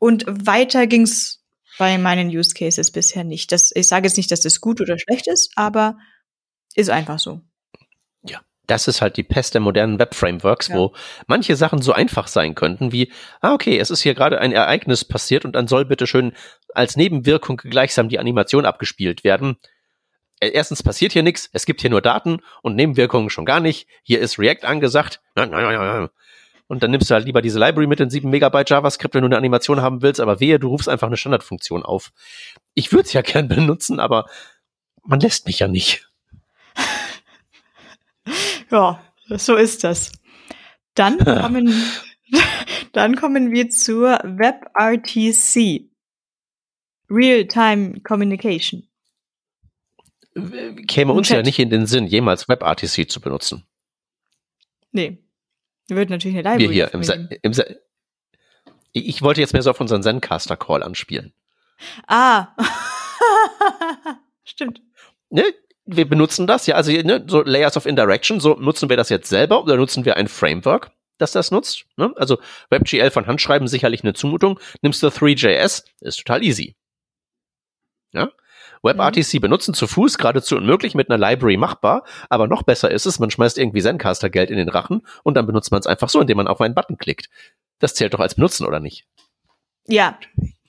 Und 0.00 0.24
weiter 0.26 0.88
ging's 0.88 1.44
bei 1.78 1.96
meinen 1.96 2.28
Use 2.28 2.54
Cases 2.54 2.90
bisher 2.90 3.22
nicht. 3.22 3.52
Das, 3.52 3.70
ich 3.74 3.86
sage 3.86 4.08
jetzt 4.08 4.16
nicht, 4.16 4.32
dass 4.32 4.40
das 4.40 4.60
gut 4.60 4.80
oder 4.80 4.98
schlecht 4.98 5.28
ist, 5.28 5.52
aber 5.54 5.96
ist 6.74 6.90
einfach 6.90 7.20
so. 7.20 7.40
Das 8.66 8.86
ist 8.88 9.02
halt 9.02 9.16
die 9.16 9.22
Pest 9.24 9.54
der 9.54 9.60
modernen 9.60 9.98
Web-Frameworks, 9.98 10.68
Ja. 10.68 10.76
wo 10.76 10.94
manche 11.26 11.56
Sachen 11.56 11.82
so 11.82 11.92
einfach 11.92 12.28
sein 12.28 12.54
könnten 12.54 12.92
wie, 12.92 13.12
ah, 13.40 13.54
okay, 13.54 13.78
es 13.78 13.90
ist 13.90 14.02
hier 14.02 14.14
gerade 14.14 14.38
ein 14.40 14.52
Ereignis 14.52 15.04
passiert 15.04 15.44
und 15.44 15.52
dann 15.56 15.66
soll 15.66 15.84
bitte 15.84 16.06
schön 16.06 16.32
als 16.74 16.96
Nebenwirkung 16.96 17.56
gleichsam 17.56 18.08
die 18.08 18.18
Animation 18.20 18.64
abgespielt 18.64 19.24
werden. 19.24 19.56
Äh, 20.40 20.50
Erstens 20.50 20.82
passiert 20.82 21.12
hier 21.12 21.22
nichts, 21.24 21.50
es 21.52 21.66
gibt 21.66 21.80
hier 21.80 21.90
nur 21.90 22.00
Daten 22.02 22.38
und 22.62 22.76
Nebenwirkungen 22.76 23.30
schon 23.30 23.44
gar 23.44 23.60
nicht. 23.60 23.88
Hier 24.04 24.20
ist 24.20 24.38
React 24.38 24.64
angesagt. 24.64 25.20
Und 26.68 26.82
dann 26.82 26.90
nimmst 26.90 27.10
du 27.10 27.14
halt 27.14 27.26
lieber 27.26 27.42
diese 27.42 27.58
Library 27.58 27.86
mit 27.86 28.00
in 28.00 28.08
7 28.08 28.30
Megabyte 28.30 28.70
JavaScript, 28.70 29.14
wenn 29.14 29.22
du 29.22 29.26
eine 29.26 29.36
Animation 29.36 29.82
haben 29.82 30.00
willst, 30.00 30.20
aber 30.20 30.40
wehe, 30.40 30.58
du 30.58 30.68
rufst 30.68 30.88
einfach 30.88 31.08
eine 31.08 31.16
Standardfunktion 31.18 31.82
auf. 31.82 32.12
Ich 32.74 32.92
würde 32.92 33.04
es 33.06 33.12
ja 33.12 33.20
gern 33.22 33.48
benutzen, 33.48 34.00
aber 34.00 34.26
man 35.04 35.20
lässt 35.20 35.46
mich 35.46 35.58
ja 35.58 35.68
nicht. 35.68 36.08
Ja, 38.72 39.00
so 39.28 39.54
ist 39.56 39.84
das. 39.84 40.12
Dann 40.94 41.18
kommen, 41.24 41.72
dann 42.92 43.16
kommen 43.16 43.52
wir 43.52 43.70
zur 43.70 44.18
WebRTC. 44.24 45.88
Real-Time 47.10 48.00
Communication. 48.00 48.88
Käme 50.88 51.12
uns 51.12 51.28
ja 51.28 51.36
Chat. 51.36 51.44
nicht 51.44 51.58
in 51.58 51.68
den 51.68 51.86
Sinn, 51.86 52.06
jemals 52.06 52.48
WebRTC 52.48 53.10
zu 53.10 53.20
benutzen. 53.20 53.66
Nee. 54.92 55.18
Wird 55.88 56.08
natürlich 56.08 56.38
eine 56.38 56.56
Library. 56.56 56.70
Wir 56.70 56.72
hier 56.72 56.94
im, 56.94 57.52
im 57.52 57.76
Ich 58.92 59.20
wollte 59.20 59.42
jetzt 59.42 59.52
mehr 59.52 59.60
so 59.60 59.70
auf 59.70 59.80
unseren 59.80 60.02
Zencaster-Call 60.02 60.82
anspielen. 60.82 61.34
Ah. 62.06 62.56
Stimmt. 64.44 64.80
Ne? 65.28 65.44
Wir 65.84 66.08
benutzen 66.08 66.46
das, 66.46 66.66
ja, 66.66 66.76
also 66.76 66.92
ne, 66.92 67.24
so 67.26 67.42
Layers 67.42 67.76
of 67.76 67.86
Indirection, 67.86 68.38
so 68.38 68.54
nutzen 68.54 68.88
wir 68.88 68.96
das 68.96 69.08
jetzt 69.08 69.28
selber 69.28 69.62
oder 69.62 69.76
nutzen 69.76 70.04
wir 70.04 70.16
ein 70.16 70.28
Framework, 70.28 70.92
das 71.18 71.32
das 71.32 71.50
nutzt? 71.50 71.86
Ne? 71.96 72.12
Also 72.16 72.38
WebGL 72.70 73.10
von 73.10 73.26
Hand 73.26 73.40
schreiben 73.40 73.66
sicherlich 73.66 74.02
eine 74.02 74.14
Zumutung. 74.14 74.60
Nimmst 74.82 75.02
du 75.02 75.08
3JS, 75.08 75.84
ist 76.00 76.16
total 76.18 76.44
easy. 76.44 76.76
Ja? 78.12 78.30
WebRTC 78.82 79.40
benutzen 79.40 79.74
zu 79.74 79.86
Fuß 79.86 80.18
geradezu 80.18 80.56
unmöglich, 80.56 80.94
mit 80.94 81.08
einer 81.08 81.18
Library 81.18 81.56
machbar, 81.56 82.04
aber 82.28 82.48
noch 82.48 82.64
besser 82.64 82.90
ist 82.90 83.06
es, 83.06 83.18
man 83.18 83.30
schmeißt 83.30 83.58
irgendwie 83.58 83.80
Zencaster 83.80 84.28
Geld 84.28 84.50
in 84.50 84.56
den 84.56 84.68
Rachen 84.68 85.06
und 85.22 85.34
dann 85.34 85.46
benutzt 85.46 85.70
man 85.70 85.80
es 85.80 85.86
einfach 85.86 86.08
so, 86.08 86.20
indem 86.20 86.36
man 86.36 86.48
auf 86.48 86.60
einen 86.60 86.74
Button 86.74 86.98
klickt. 86.98 87.30
Das 87.78 87.94
zählt 87.94 88.14
doch 88.14 88.20
als 88.20 88.34
Benutzen, 88.34 88.66
oder 88.66 88.80
nicht? 88.80 89.06
Ja, 89.86 90.18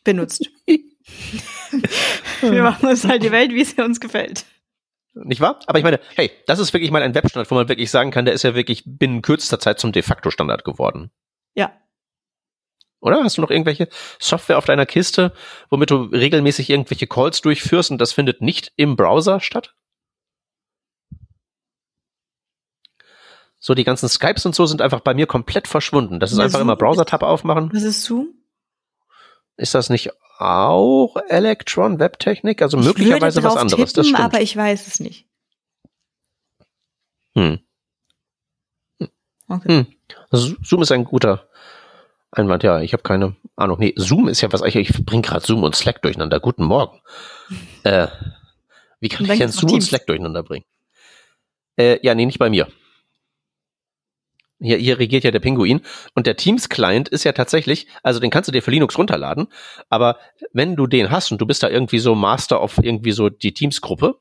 benutzt. 0.03 0.49
Wir 2.41 2.64
machen 2.64 2.88
uns 2.88 3.06
halt 3.06 3.23
die 3.23 3.31
Welt, 3.31 3.52
wie 3.52 3.64
sie 3.64 3.81
uns 3.81 3.99
gefällt. 3.99 4.45
Nicht 5.14 5.41
wahr? 5.41 5.60
Aber 5.68 5.77
ich 5.77 5.84
meine, 5.84 5.99
hey, 6.15 6.31
das 6.48 6.60
ist 6.60 6.73
wirklich 6.73 6.91
mal 6.91 7.03
ein 7.03 7.14
Webstandard, 7.14 7.52
wo 7.52 7.56
man 7.56 7.69
wirklich 7.69 7.91
sagen 7.91 8.11
kann, 8.11 8.26
der 8.26 8.34
ist 8.34 8.44
ja 8.44 8.56
wirklich 8.56 8.84
binnen 8.85 9.22
kürzester 9.22 9.60
Zeit 9.60 9.80
zum 9.80 9.91
de 9.91 10.02
facto 10.02 10.31
Standard 10.31 10.64
geworden. 10.64 11.11
Ja. 11.53 11.72
Oder? 12.99 13.23
Hast 13.23 13.38
du 13.38 13.41
noch 13.41 13.52
irgendwelche 13.52 13.90
Software 14.19 14.57
auf 14.57 14.65
deiner 14.65 14.85
Kiste, 14.85 15.34
womit 15.69 15.91
du 15.91 16.03
regelmäßig 16.03 16.69
irgendwelche 16.69 17.06
Calls 17.06 17.41
durchführst 17.41 17.91
und 17.91 17.99
das 17.99 18.14
findet 18.14 18.41
nicht 18.41 18.72
im 18.76 18.95
Browser 18.95 19.40
statt? 19.40 19.76
So, 23.60 23.76
die 23.76 23.84
ganzen 23.84 24.10
Skypes 24.10 24.45
und 24.45 24.56
so 24.56 24.65
sind 24.65 24.81
einfach 24.81 25.02
bei 25.02 25.14
mir 25.14 25.27
komplett 25.27 25.68
verschwunden. 25.68 26.19
Das 26.19 26.31
ist 26.31 26.38
Ja, 26.38 26.45
einfach 26.45 26.60
immer 26.60 26.76
Browser-Tab 26.76 27.23
aufmachen. 27.23 27.69
Was 27.72 27.84
ist 27.84 28.03
Zoom? 28.03 28.42
Ist 29.57 29.75
das 29.75 29.89
nicht 29.89 30.11
auch 30.39 31.15
Electron 31.30 31.99
Webtechnik? 31.99 32.61
Also 32.61 32.80
Ich 32.80 32.85
möglicherweise 32.85 33.43
was 33.43 33.55
anderes. 33.55 33.93
das 33.93 34.05
tippen, 34.05 34.15
stimmt. 34.15 34.19
aber 34.19 34.41
ich 34.41 34.55
weiß 34.55 34.88
es 34.88 34.99
nicht. 34.99 35.27
Hm. 37.35 37.59
Okay. 39.47 39.85
Hm. 39.85 39.88
Zoom 40.31 40.81
ist 40.81 40.91
ein 40.91 41.03
guter 41.03 41.47
Einwand, 42.31 42.63
ja. 42.63 42.81
Ich 42.81 42.93
habe 42.93 43.03
keine 43.03 43.35
Ahnung. 43.55 43.77
Nee, 43.80 43.93
Zoom 43.95 44.27
ist 44.27 44.41
ja 44.41 44.51
was, 44.51 44.61
ich, 44.63 44.75
ich 44.75 45.05
bring 45.05 45.21
gerade 45.21 45.45
Zoom 45.45 45.63
und 45.63 45.75
Slack 45.75 46.01
durcheinander. 46.01 46.39
Guten 46.39 46.63
Morgen. 46.63 46.99
äh, 47.84 48.07
wie 48.99 49.09
kann 49.09 49.30
ich 49.30 49.38
denn 49.38 49.51
Zoom 49.51 49.73
und. 49.73 49.81
Slack 49.81 50.07
durcheinander 50.07 50.43
bringen? 50.43 50.65
Äh, 51.77 51.99
ja, 52.05 52.15
nee, 52.15 52.25
nicht 52.25 52.39
bei 52.39 52.49
mir. 52.49 52.67
Hier, 54.64 54.77
hier 54.77 54.98
regiert 54.98 55.23
ja 55.23 55.31
der 55.31 55.40
Pinguin. 55.40 55.81
Und 56.15 56.26
der 56.26 56.38
Teams-Client 56.38 57.10
ist 57.10 57.23
ja 57.26 57.34
tatsächlich, 57.34 57.88
also 58.02 58.19
den 58.19 58.31
kannst 58.31 58.48
du 58.48 58.52
dir 58.52 58.61
für 58.61 58.72
Linux 58.72 58.98
runterladen, 58.98 59.48
aber 59.90 60.18
wenn 60.53 60.76
du 60.76 60.88
den 60.88 61.11
hast 61.11 61.31
und 61.31 61.41
du 61.41 61.45
bist 61.45 61.64
da 61.64 61.69
irgendwie 61.69 61.99
so 61.99 62.15
Master 62.15 62.60
auf 62.60 62.77
irgendwie 62.81 63.11
so 63.11 63.30
die 63.30 63.53
Teams-Gruppe, 63.53 64.15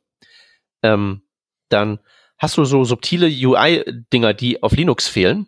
ähm, 0.83 1.23
dann 1.69 2.01
hast 2.39 2.57
du 2.59 2.65
so 2.65 2.85
subtile 2.85 3.27
UI-Dinger, 3.27 4.35
die 4.35 4.63
auf 4.63 4.73
Linux 4.73 5.09
fehlen. 5.09 5.47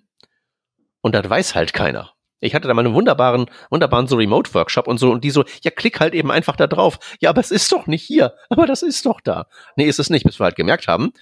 Und 1.00 1.14
das 1.14 1.28
weiß 1.28 1.54
halt 1.54 1.72
keiner. 1.72 2.12
Ich 2.40 2.54
hatte 2.54 2.68
da 2.68 2.74
mal 2.74 2.84
einen 2.84 2.94
wunderbaren, 2.94 3.46
wunderbaren 3.70 4.06
so 4.06 4.16
Remote-Workshop 4.16 4.86
und 4.86 4.98
so, 4.98 5.10
und 5.10 5.24
die 5.24 5.30
so, 5.30 5.44
ja, 5.62 5.70
klick 5.70 5.98
halt 5.98 6.14
eben 6.14 6.30
einfach 6.30 6.56
da 6.56 6.66
drauf. 6.66 6.98
Ja, 7.20 7.30
aber 7.30 7.40
es 7.40 7.50
ist 7.50 7.72
doch 7.72 7.86
nicht 7.86 8.02
hier. 8.02 8.34
Aber 8.50 8.66
das 8.66 8.82
ist 8.82 9.04
doch 9.06 9.20
da. 9.20 9.46
Nee, 9.76 9.86
ist 9.86 9.98
es 9.98 10.10
nicht, 10.10 10.24
bis 10.24 10.38
wir 10.38 10.44
halt 10.44 10.56
gemerkt 10.56 10.86
haben, 10.86 11.12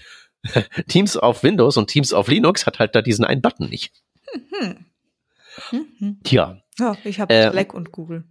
Teams 0.88 1.16
auf 1.16 1.42
Windows 1.42 1.76
und 1.76 1.88
Teams 1.88 2.12
auf 2.12 2.28
Linux 2.28 2.66
hat 2.66 2.78
halt 2.78 2.94
da 2.94 3.02
diesen 3.02 3.24
einen 3.24 3.42
Button 3.42 3.68
nicht. 3.68 3.92
Hm. 4.32 4.86
Hm, 5.70 5.86
hm. 5.98 6.20
Tja, 6.24 6.62
Ja, 6.78 6.96
ich 7.04 7.20
habe 7.20 7.32
Ähm, 7.34 7.52
Slack 7.52 7.74
und 7.74 7.92
Google. 7.92 8.24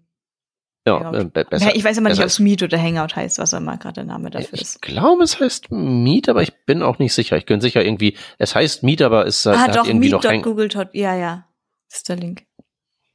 ja, 0.88 1.00
Ja. 1.00 1.20
äh, 1.20 1.26
be- 1.26 1.46
besser. 1.46 1.76
ich 1.76 1.84
weiß 1.84 1.98
immer 2.00 2.10
nicht, 2.10 2.20
ob 2.20 2.26
es 2.26 2.40
Meet 2.40 2.64
oder 2.64 2.82
Hangout 2.82 3.16
heißt, 3.16 3.38
was 3.38 3.54
immer 3.54 3.78
gerade 3.78 3.94
der 3.96 4.04
Name 4.06 4.30
dafür 4.32 4.54
Ich 4.56 4.62
ist. 4.62 4.82
glaube, 4.82 5.24
es 5.24 5.40
heißt 5.40 5.72
Meet, 5.72 6.30
aber 6.30 6.42
ich 6.42 6.66
bin 6.66 6.82
auch 6.82 6.98
nicht 6.98 7.14
sicher. 7.14 7.38
Ich 7.38 7.46
bin 7.46 7.62
sicher 7.62 7.86
irgendwie, 7.86 8.18
es 8.40 8.56
heißt 8.56 8.82
Meet, 8.84 9.04
aber 9.04 9.28
es 9.28 9.46
äh, 9.46 9.50
Ah, 9.52 9.60
hat 9.60 9.76
doch, 9.76 9.86
irgendwie 9.86 10.10
noch 10.10 10.24
Hang 10.24 10.38
meet.google. 10.38 10.70
Ja, 10.94 11.16
ja. 11.16 11.48
Ist 11.92 12.10
der 12.10 12.16
Link. 12.16 12.46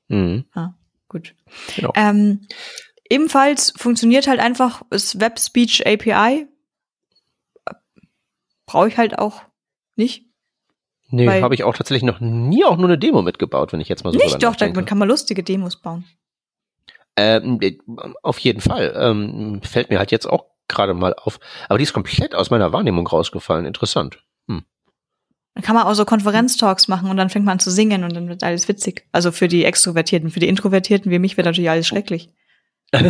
Mhm, 0.08 0.44
Gut. 1.08 1.34
genau. 1.74 1.92
Ähm, 1.96 2.46
ebenfalls 3.10 3.72
funktioniert 3.76 4.28
halt 4.28 4.38
einfach 4.38 4.82
das 4.90 5.18
Web 5.18 5.40
Speech 5.40 5.84
API. 5.86 6.46
Brauche 8.66 8.88
ich 8.88 8.98
halt 8.98 9.18
auch 9.18 9.42
nicht. 9.94 10.24
Nee, 11.08 11.40
habe 11.40 11.54
ich 11.54 11.62
auch 11.62 11.76
tatsächlich 11.76 12.02
noch 12.02 12.18
nie 12.20 12.64
auch 12.64 12.76
nur 12.76 12.86
eine 12.86 12.98
Demo 12.98 13.22
mitgebaut, 13.22 13.72
wenn 13.72 13.80
ich 13.80 13.88
jetzt 13.88 14.02
mal 14.02 14.12
so 14.12 14.18
nicht 14.18 14.42
doch, 14.42 14.56
damit 14.56 14.86
kann 14.86 14.98
man 14.98 15.08
lustige 15.08 15.44
Demos 15.44 15.76
bauen. 15.76 16.04
Ähm, 17.16 17.58
äh, 17.62 17.78
auf 18.22 18.38
jeden 18.40 18.60
Fall. 18.60 18.92
Ähm, 18.96 19.60
fällt 19.62 19.88
mir 19.88 19.98
halt 19.98 20.10
jetzt 20.10 20.26
auch 20.26 20.46
gerade 20.68 20.94
mal 20.94 21.14
auf. 21.14 21.38
Aber 21.68 21.78
die 21.78 21.84
ist 21.84 21.92
komplett 21.92 22.34
aus 22.34 22.50
meiner 22.50 22.72
Wahrnehmung 22.72 23.06
rausgefallen. 23.06 23.66
Interessant. 23.66 24.18
Dann 25.56 25.62
kann 25.62 25.74
man 25.74 25.86
auch 25.86 25.94
so 25.94 26.04
Konferenztalks 26.04 26.86
machen 26.86 27.08
und 27.08 27.16
dann 27.16 27.30
fängt 27.30 27.46
man 27.46 27.54
an 27.54 27.58
zu 27.58 27.70
singen 27.70 28.04
und 28.04 28.14
dann 28.14 28.28
wird 28.28 28.42
alles 28.42 28.68
witzig. 28.68 29.08
Also 29.10 29.32
für 29.32 29.48
die 29.48 29.64
Extrovertierten. 29.64 30.28
Für 30.28 30.38
die 30.38 30.48
Introvertierten 30.48 31.10
wie 31.10 31.18
mich 31.18 31.38
wird 31.38 31.46
natürlich 31.46 31.70
alles 31.70 31.86
schrecklich. 31.86 32.28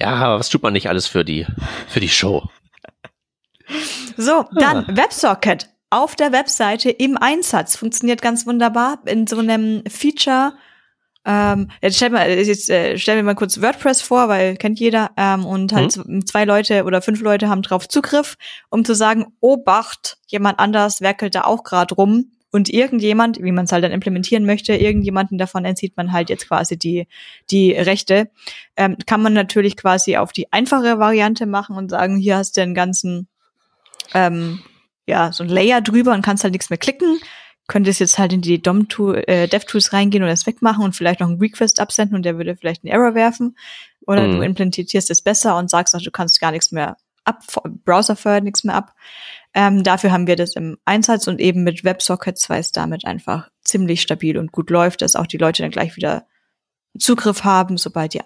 Ja, 0.00 0.14
aber 0.14 0.38
was 0.38 0.48
tut 0.48 0.62
man 0.62 0.74
nicht 0.74 0.88
alles 0.88 1.08
für 1.08 1.24
die, 1.24 1.44
für 1.88 1.98
die 1.98 2.08
Show? 2.08 2.48
So, 4.16 4.44
dann 4.58 4.84
Ah. 4.88 4.96
WebSocket 4.96 5.68
auf 5.90 6.14
der 6.16 6.32
Webseite 6.32 6.90
im 6.90 7.16
Einsatz. 7.16 7.76
Funktioniert 7.76 8.22
ganz 8.22 8.46
wunderbar 8.46 8.98
in 9.06 9.26
so 9.26 9.38
einem 9.38 9.82
Feature. 9.88 10.54
Ähm, 11.24 11.70
jetzt 11.82 11.96
stell 11.96 12.10
mal, 12.10 12.28
jetzt 12.30 12.70
äh, 12.70 12.96
stell 12.98 13.16
mir 13.16 13.24
mal 13.24 13.34
kurz 13.34 13.60
WordPress 13.60 14.00
vor, 14.02 14.28
weil 14.28 14.56
kennt 14.56 14.78
jeder. 14.78 15.10
Ähm, 15.16 15.44
und 15.44 15.72
halt 15.72 15.90
so 15.92 16.02
zwei 16.24 16.44
Leute 16.44 16.84
oder 16.84 17.02
fünf 17.02 17.20
Leute 17.20 17.48
haben 17.48 17.62
drauf 17.62 17.88
Zugriff, 17.88 18.36
um 18.70 18.84
zu 18.84 18.94
sagen, 18.94 19.26
Obacht, 19.40 20.18
jemand 20.28 20.58
anders 20.60 21.00
werkelt 21.00 21.34
da 21.34 21.42
auch 21.42 21.64
gerade 21.64 21.94
rum. 21.94 22.30
und 22.52 22.70
irgendjemand, 22.70 23.42
wie 23.42 23.52
man 23.52 23.64
es 23.66 23.72
halt 23.72 23.84
dann 23.84 23.92
implementieren 23.92 24.46
möchte, 24.46 24.74
irgendjemanden 24.74 25.36
davon 25.36 25.64
entzieht 25.64 25.96
man 25.96 26.12
halt 26.12 26.30
jetzt 26.30 26.48
quasi 26.48 26.78
die, 26.78 27.06
die 27.50 27.72
Rechte, 27.72 28.30
ähm, 28.76 28.96
kann 29.06 29.20
man 29.20 29.34
natürlich 29.34 29.76
quasi 29.76 30.16
auf 30.16 30.32
die 30.32 30.50
einfache 30.52 30.98
Variante 30.98 31.44
machen 31.46 31.76
und 31.76 31.90
sagen, 31.90 32.16
hier 32.16 32.36
hast 32.38 32.56
du 32.56 32.62
den 32.62 32.74
ganzen, 32.74 33.28
ähm, 34.14 34.60
ja, 35.06 35.32
so 35.32 35.44
ein 35.44 35.48
Layer 35.48 35.80
drüber 35.80 36.12
und 36.12 36.22
kannst 36.22 36.44
halt 36.44 36.52
nichts 36.52 36.70
mehr 36.70 36.78
klicken. 36.78 37.18
Könntest 37.68 38.00
jetzt 38.00 38.18
halt 38.18 38.32
in 38.32 38.42
die 38.42 38.62
DOM-Tool, 38.62 39.24
äh, 39.26 39.48
DevTools 39.48 39.92
reingehen 39.92 40.22
und 40.22 40.28
das 40.28 40.46
wegmachen 40.46 40.84
und 40.84 40.94
vielleicht 40.94 41.20
noch 41.20 41.28
einen 41.28 41.40
Request 41.40 41.80
absenden 41.80 42.16
und 42.16 42.22
der 42.22 42.36
würde 42.36 42.56
vielleicht 42.56 42.84
einen 42.84 42.92
Error 42.92 43.14
werfen. 43.14 43.56
Oder 44.06 44.26
mhm. 44.26 44.36
du 44.36 44.42
implementierst 44.42 45.10
es 45.10 45.22
besser 45.22 45.56
und 45.56 45.68
sagst 45.68 45.94
auch, 45.94 46.00
du 46.00 46.12
kannst 46.12 46.40
gar 46.40 46.52
nichts 46.52 46.70
mehr 46.70 46.96
ab, 47.24 47.42
Browser 47.84 48.16
feuert 48.16 48.44
nichts 48.44 48.64
mehr 48.64 48.76
ab. 48.76 48.94
Ähm, 49.52 49.82
dafür 49.82 50.12
haben 50.12 50.26
wir 50.26 50.36
das 50.36 50.54
im 50.54 50.78
Einsatz 50.84 51.26
und 51.26 51.40
eben 51.40 51.64
mit 51.64 51.82
WebSockets, 51.82 52.48
weil 52.48 52.60
es 52.60 52.72
damit 52.72 53.04
einfach 53.04 53.50
ziemlich 53.64 54.02
stabil 54.02 54.38
und 54.38 54.52
gut 54.52 54.70
läuft, 54.70 55.02
dass 55.02 55.16
auch 55.16 55.26
die 55.26 55.38
Leute 55.38 55.62
dann 55.62 55.72
gleich 55.72 55.96
wieder 55.96 56.26
Zugriff 56.98 57.44
haben, 57.44 57.78
sobald 57.78 58.14
die 58.14 58.22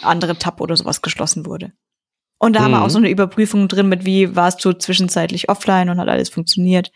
andere 0.00 0.36
Tab 0.38 0.60
oder 0.60 0.76
sowas 0.76 1.02
geschlossen 1.02 1.46
wurde. 1.46 1.72
Und 2.42 2.54
da 2.54 2.58
mhm. 2.58 2.64
haben 2.64 2.70
wir 2.72 2.80
auch 2.80 2.86
mhm. 2.86 2.90
so 2.90 2.98
eine 2.98 3.08
Überprüfung 3.08 3.68
drin 3.68 3.88
mit, 3.88 4.04
wie 4.04 4.34
warst 4.34 4.64
du 4.64 4.72
zwischenzeitlich 4.72 5.48
offline 5.48 5.88
und 5.90 6.00
hat 6.00 6.08
alles 6.08 6.28
funktioniert 6.28 6.90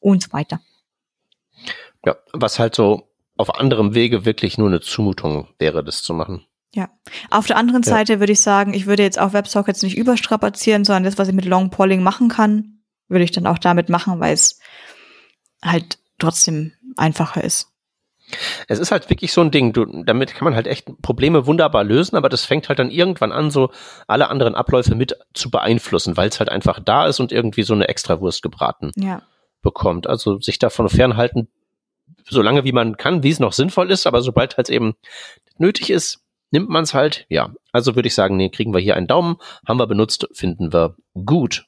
und 0.00 0.22
so 0.22 0.32
weiter. 0.32 0.58
Ja, 2.06 2.16
was 2.32 2.58
halt 2.58 2.74
so 2.74 3.06
auf 3.36 3.60
anderem 3.60 3.94
Wege 3.94 4.24
wirklich 4.24 4.56
nur 4.56 4.68
eine 4.68 4.80
Zumutung 4.80 5.48
wäre, 5.58 5.84
das 5.84 6.02
zu 6.02 6.14
machen. 6.14 6.46
Ja. 6.74 6.88
Auf 7.30 7.46
der 7.46 7.58
anderen 7.58 7.82
ja. 7.82 7.90
Seite 7.90 8.20
würde 8.20 8.32
ich 8.32 8.40
sagen, 8.40 8.72
ich 8.72 8.86
würde 8.86 9.02
jetzt 9.02 9.18
auch 9.18 9.34
WebSockets 9.34 9.82
nicht 9.82 9.98
überstrapazieren, 9.98 10.86
sondern 10.86 11.04
das, 11.04 11.18
was 11.18 11.28
ich 11.28 11.34
mit 11.34 11.44
Long 11.44 11.68
Polling 11.68 12.02
machen 12.02 12.30
kann, 12.30 12.80
würde 13.08 13.24
ich 13.24 13.32
dann 13.32 13.46
auch 13.46 13.58
damit 13.58 13.90
machen, 13.90 14.18
weil 14.18 14.32
es 14.32 14.60
halt 15.62 15.98
trotzdem 16.18 16.72
einfacher 16.96 17.44
ist. 17.44 17.70
Es 18.68 18.78
ist 18.78 18.90
halt 18.90 19.08
wirklich 19.08 19.32
so 19.32 19.40
ein 19.40 19.50
Ding, 19.50 19.72
du, 19.72 19.84
damit 20.04 20.34
kann 20.34 20.44
man 20.44 20.54
halt 20.54 20.66
echt 20.66 20.86
Probleme 21.02 21.46
wunderbar 21.46 21.84
lösen, 21.84 22.16
aber 22.16 22.28
das 22.28 22.44
fängt 22.44 22.68
halt 22.68 22.78
dann 22.78 22.90
irgendwann 22.90 23.32
an, 23.32 23.50
so 23.50 23.70
alle 24.06 24.28
anderen 24.28 24.54
Abläufe 24.54 24.94
mit 24.94 25.16
zu 25.32 25.50
beeinflussen, 25.50 26.16
weil 26.16 26.28
es 26.28 26.40
halt 26.40 26.48
einfach 26.48 26.80
da 26.80 27.06
ist 27.06 27.20
und 27.20 27.32
irgendwie 27.32 27.62
so 27.62 27.74
eine 27.74 27.88
Extrawurst 27.88 28.42
gebraten 28.42 28.90
ja. 28.96 29.22
bekommt. 29.62 30.08
Also 30.08 30.40
sich 30.40 30.58
davon 30.58 30.88
fernhalten, 30.88 31.48
so 32.28 32.42
lange 32.42 32.64
wie 32.64 32.72
man 32.72 32.96
kann, 32.96 33.22
wie 33.22 33.30
es 33.30 33.38
noch 33.38 33.52
sinnvoll 33.52 33.90
ist, 33.90 34.06
aber 34.06 34.22
sobald 34.22 34.56
halt 34.56 34.70
eben 34.70 34.94
nötig 35.58 35.90
ist, 35.90 36.24
nimmt 36.50 36.68
man 36.68 36.84
es 36.84 36.94
halt. 36.94 37.26
Ja, 37.28 37.54
also 37.72 37.94
würde 37.94 38.08
ich 38.08 38.14
sagen, 38.14 38.36
nee, 38.36 38.50
kriegen 38.50 38.74
wir 38.74 38.80
hier 38.80 38.96
einen 38.96 39.06
Daumen, 39.06 39.36
haben 39.66 39.78
wir 39.78 39.86
benutzt, 39.86 40.28
finden 40.32 40.72
wir 40.72 40.96
gut. 41.24 41.66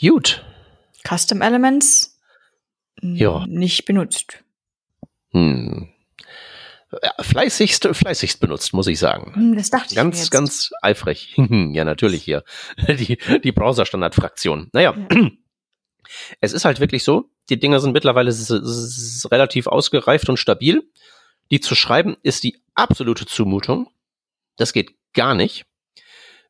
Gut. 0.00 0.44
Custom 1.06 1.42
Elements 1.42 2.17
ja. 3.02 3.46
nicht 3.46 3.84
benutzt. 3.84 4.44
Hm. 5.30 5.88
Ja, 6.90 7.12
fleißigst, 7.22 7.88
fleißigst 7.92 8.40
benutzt, 8.40 8.72
muss 8.72 8.86
ich 8.86 8.98
sagen. 8.98 9.34
Hm, 9.34 9.56
das 9.56 9.70
dachte 9.70 9.94
ganz, 9.94 10.16
ich 10.16 10.18
mir 10.18 10.22
jetzt. 10.22 10.30
Ganz 10.30 10.70
eifrig. 10.80 11.34
ja, 11.36 11.84
natürlich 11.84 12.22
hier. 12.22 12.44
Die, 12.88 13.18
die 13.42 13.52
Browser-Standard-Fraktion. 13.52 14.70
Naja. 14.72 14.94
Ja. 15.10 15.30
Es 16.40 16.54
ist 16.54 16.64
halt 16.64 16.80
wirklich 16.80 17.04
so, 17.04 17.28
die 17.50 17.58
Dinger 17.58 17.80
sind 17.80 17.92
mittlerweile 17.92 18.30
relativ 18.30 19.66
ausgereift 19.66 20.30
und 20.30 20.38
stabil. 20.38 20.90
Die 21.50 21.60
zu 21.60 21.74
schreiben 21.74 22.16
ist 22.22 22.44
die 22.44 22.62
absolute 22.74 23.26
Zumutung. 23.26 23.90
Das 24.56 24.72
geht 24.72 24.94
gar 25.12 25.34
nicht 25.34 25.66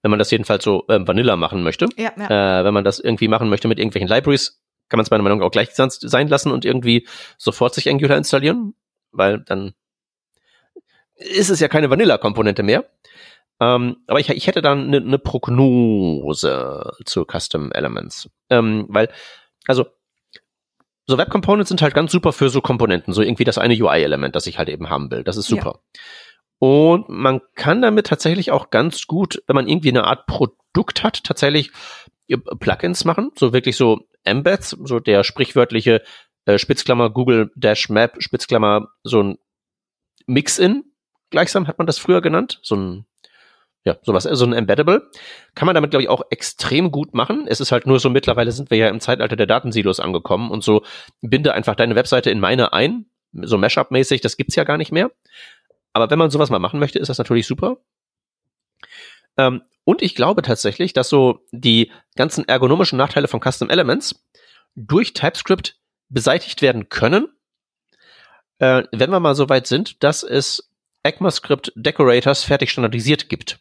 wenn 0.02 0.10
man 0.10 0.18
das 0.18 0.30
jedenfalls 0.30 0.64
so 0.64 0.84
ähm, 0.88 1.06
Vanilla 1.06 1.36
machen 1.36 1.62
möchte. 1.62 1.86
Ja, 1.96 2.12
ja. 2.16 2.60
Äh, 2.60 2.64
wenn 2.64 2.74
man 2.74 2.84
das 2.84 2.98
irgendwie 2.98 3.28
machen 3.28 3.48
möchte 3.48 3.68
mit 3.68 3.78
irgendwelchen 3.78 4.08
Libraries, 4.08 4.60
kann 4.88 4.98
man 4.98 5.04
es 5.04 5.10
meiner 5.10 5.22
Meinung 5.22 5.40
nach 5.40 5.46
auch 5.46 5.50
gleich 5.50 5.70
sein 5.72 6.28
lassen 6.28 6.52
und 6.52 6.64
irgendwie 6.64 7.06
sofort 7.36 7.74
sich 7.74 7.88
Angular 7.88 8.16
installieren, 8.16 8.74
weil 9.12 9.40
dann 9.40 9.74
ist 11.14 11.50
es 11.50 11.60
ja 11.60 11.68
keine 11.68 11.90
Vanilla-Komponente 11.90 12.62
mehr. 12.62 12.84
Ähm, 13.60 13.96
aber 14.06 14.20
ich, 14.20 14.28
ich 14.30 14.46
hätte 14.46 14.62
dann 14.62 14.86
eine 14.86 15.00
ne 15.00 15.18
Prognose 15.18 16.92
zu 17.04 17.24
Custom 17.24 17.72
Elements. 17.72 18.30
Ähm, 18.50 18.86
weil, 18.88 19.10
also, 19.66 19.86
so 21.06 21.18
Web 21.18 21.30
Components 21.30 21.68
sind 21.68 21.82
halt 21.82 21.94
ganz 21.94 22.12
super 22.12 22.32
für 22.32 22.50
so 22.50 22.60
Komponenten, 22.60 23.14
so 23.14 23.22
irgendwie 23.22 23.44
das 23.44 23.58
eine 23.58 23.74
UI-Element, 23.74 24.36
das 24.36 24.46
ich 24.46 24.58
halt 24.58 24.68
eben 24.68 24.90
haben 24.90 25.10
will. 25.10 25.24
Das 25.24 25.36
ist 25.36 25.48
super. 25.48 25.80
Ja. 25.82 26.00
Und 26.60 27.08
man 27.08 27.40
kann 27.54 27.82
damit 27.82 28.06
tatsächlich 28.06 28.50
auch 28.50 28.70
ganz 28.70 29.06
gut, 29.06 29.42
wenn 29.46 29.56
man 29.56 29.68
irgendwie 29.68 29.90
eine 29.90 30.04
Art 30.04 30.26
Produkt 30.26 31.02
hat, 31.02 31.24
tatsächlich 31.24 31.70
Plugins 32.36 33.04
machen, 33.04 33.30
so 33.38 33.52
wirklich 33.52 33.76
so 33.76 34.00
Embeds, 34.24 34.76
so 34.84 35.00
der 35.00 35.24
sprichwörtliche 35.24 36.02
äh, 36.44 36.58
Spitzklammer 36.58 37.10
Google 37.10 37.50
Dash 37.54 37.88
Map 37.88 38.16
Spitzklammer 38.22 38.88
so 39.02 39.22
ein 39.22 39.38
Mix-in 40.26 40.84
gleichsam 41.30 41.66
hat 41.66 41.78
man 41.78 41.86
das 41.86 41.98
früher 41.98 42.20
genannt, 42.20 42.58
so 42.62 42.76
ein 42.76 43.04
ja, 43.84 43.96
sowas, 44.02 44.24
so 44.24 44.44
ein 44.44 44.52
Embeddable. 44.52 45.08
Kann 45.54 45.66
man 45.66 45.74
damit, 45.74 45.90
glaube 45.90 46.02
ich, 46.02 46.08
auch 46.08 46.22
extrem 46.30 46.90
gut 46.90 47.14
machen. 47.14 47.46
Es 47.48 47.60
ist 47.60 47.72
halt 47.72 47.86
nur 47.86 48.00
so, 48.00 48.10
mittlerweile 48.10 48.52
sind 48.52 48.70
wir 48.70 48.76
ja 48.76 48.88
im 48.88 49.00
Zeitalter 49.00 49.36
der 49.36 49.46
Datensilos 49.46 50.00
angekommen 50.00 50.50
und 50.50 50.62
so 50.62 50.82
binde 51.22 51.54
einfach 51.54 51.74
deine 51.74 51.94
Webseite 51.94 52.30
in 52.30 52.40
meine 52.40 52.72
ein, 52.72 53.06
so 53.32 53.56
Mashup-mäßig, 53.56 54.20
das 54.20 54.36
gibt's 54.36 54.56
ja 54.56 54.64
gar 54.64 54.76
nicht 54.76 54.92
mehr. 54.92 55.10
Aber 55.94 56.10
wenn 56.10 56.18
man 56.18 56.30
sowas 56.30 56.50
mal 56.50 56.58
machen 56.58 56.80
möchte, 56.80 56.98
ist 56.98 57.08
das 57.08 57.18
natürlich 57.18 57.46
super. 57.46 57.78
Ähm, 59.38 59.62
und 59.84 60.02
ich 60.02 60.14
glaube 60.14 60.42
tatsächlich, 60.42 60.92
dass 60.92 61.08
so 61.08 61.46
die 61.50 61.90
ganzen 62.14 62.46
ergonomischen 62.46 62.98
Nachteile 62.98 63.28
von 63.28 63.40
Custom 63.40 63.70
Elements 63.70 64.22
durch 64.74 65.14
TypeScript 65.14 65.80
beseitigt 66.10 66.60
werden 66.60 66.90
können, 66.90 67.28
äh, 68.58 68.82
wenn 68.92 69.10
wir 69.10 69.20
mal 69.20 69.34
so 69.34 69.48
weit 69.48 69.66
sind, 69.66 70.02
dass 70.02 70.22
es 70.22 70.70
ECMAScript 71.04 71.72
Decorators 71.74 72.44
fertig 72.44 72.70
standardisiert 72.70 73.28
gibt. 73.28 73.60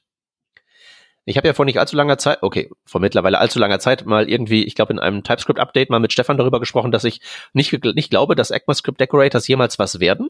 Ich 1.25 1.35
habe 1.35 1.47
ja 1.47 1.53
vor 1.53 1.65
nicht 1.65 1.77
allzu 1.77 1.97
langer 1.97 2.17
Zeit, 2.17 2.41
okay, 2.41 2.69
vor 2.85 3.01
mittlerweile 3.01 3.37
allzu 3.37 3.59
langer 3.59 3.79
Zeit 3.79 4.05
mal 4.05 4.29
irgendwie, 4.29 4.63
ich 4.63 4.75
glaube 4.75 4.93
in 4.93 4.99
einem 4.99 5.23
TypeScript-Update 5.23 5.89
mal 5.89 5.99
mit 5.99 6.13
Stefan 6.13 6.37
darüber 6.37 6.59
gesprochen, 6.59 6.91
dass 6.91 7.03
ich 7.03 7.21
nicht, 7.51 7.83
nicht 7.83 8.09
glaube, 8.09 8.35
dass 8.35 8.49
ECMAScript 8.49 8.99
Decorators 8.99 9.47
jemals 9.47 9.77
was 9.77 9.99
werden. 9.99 10.29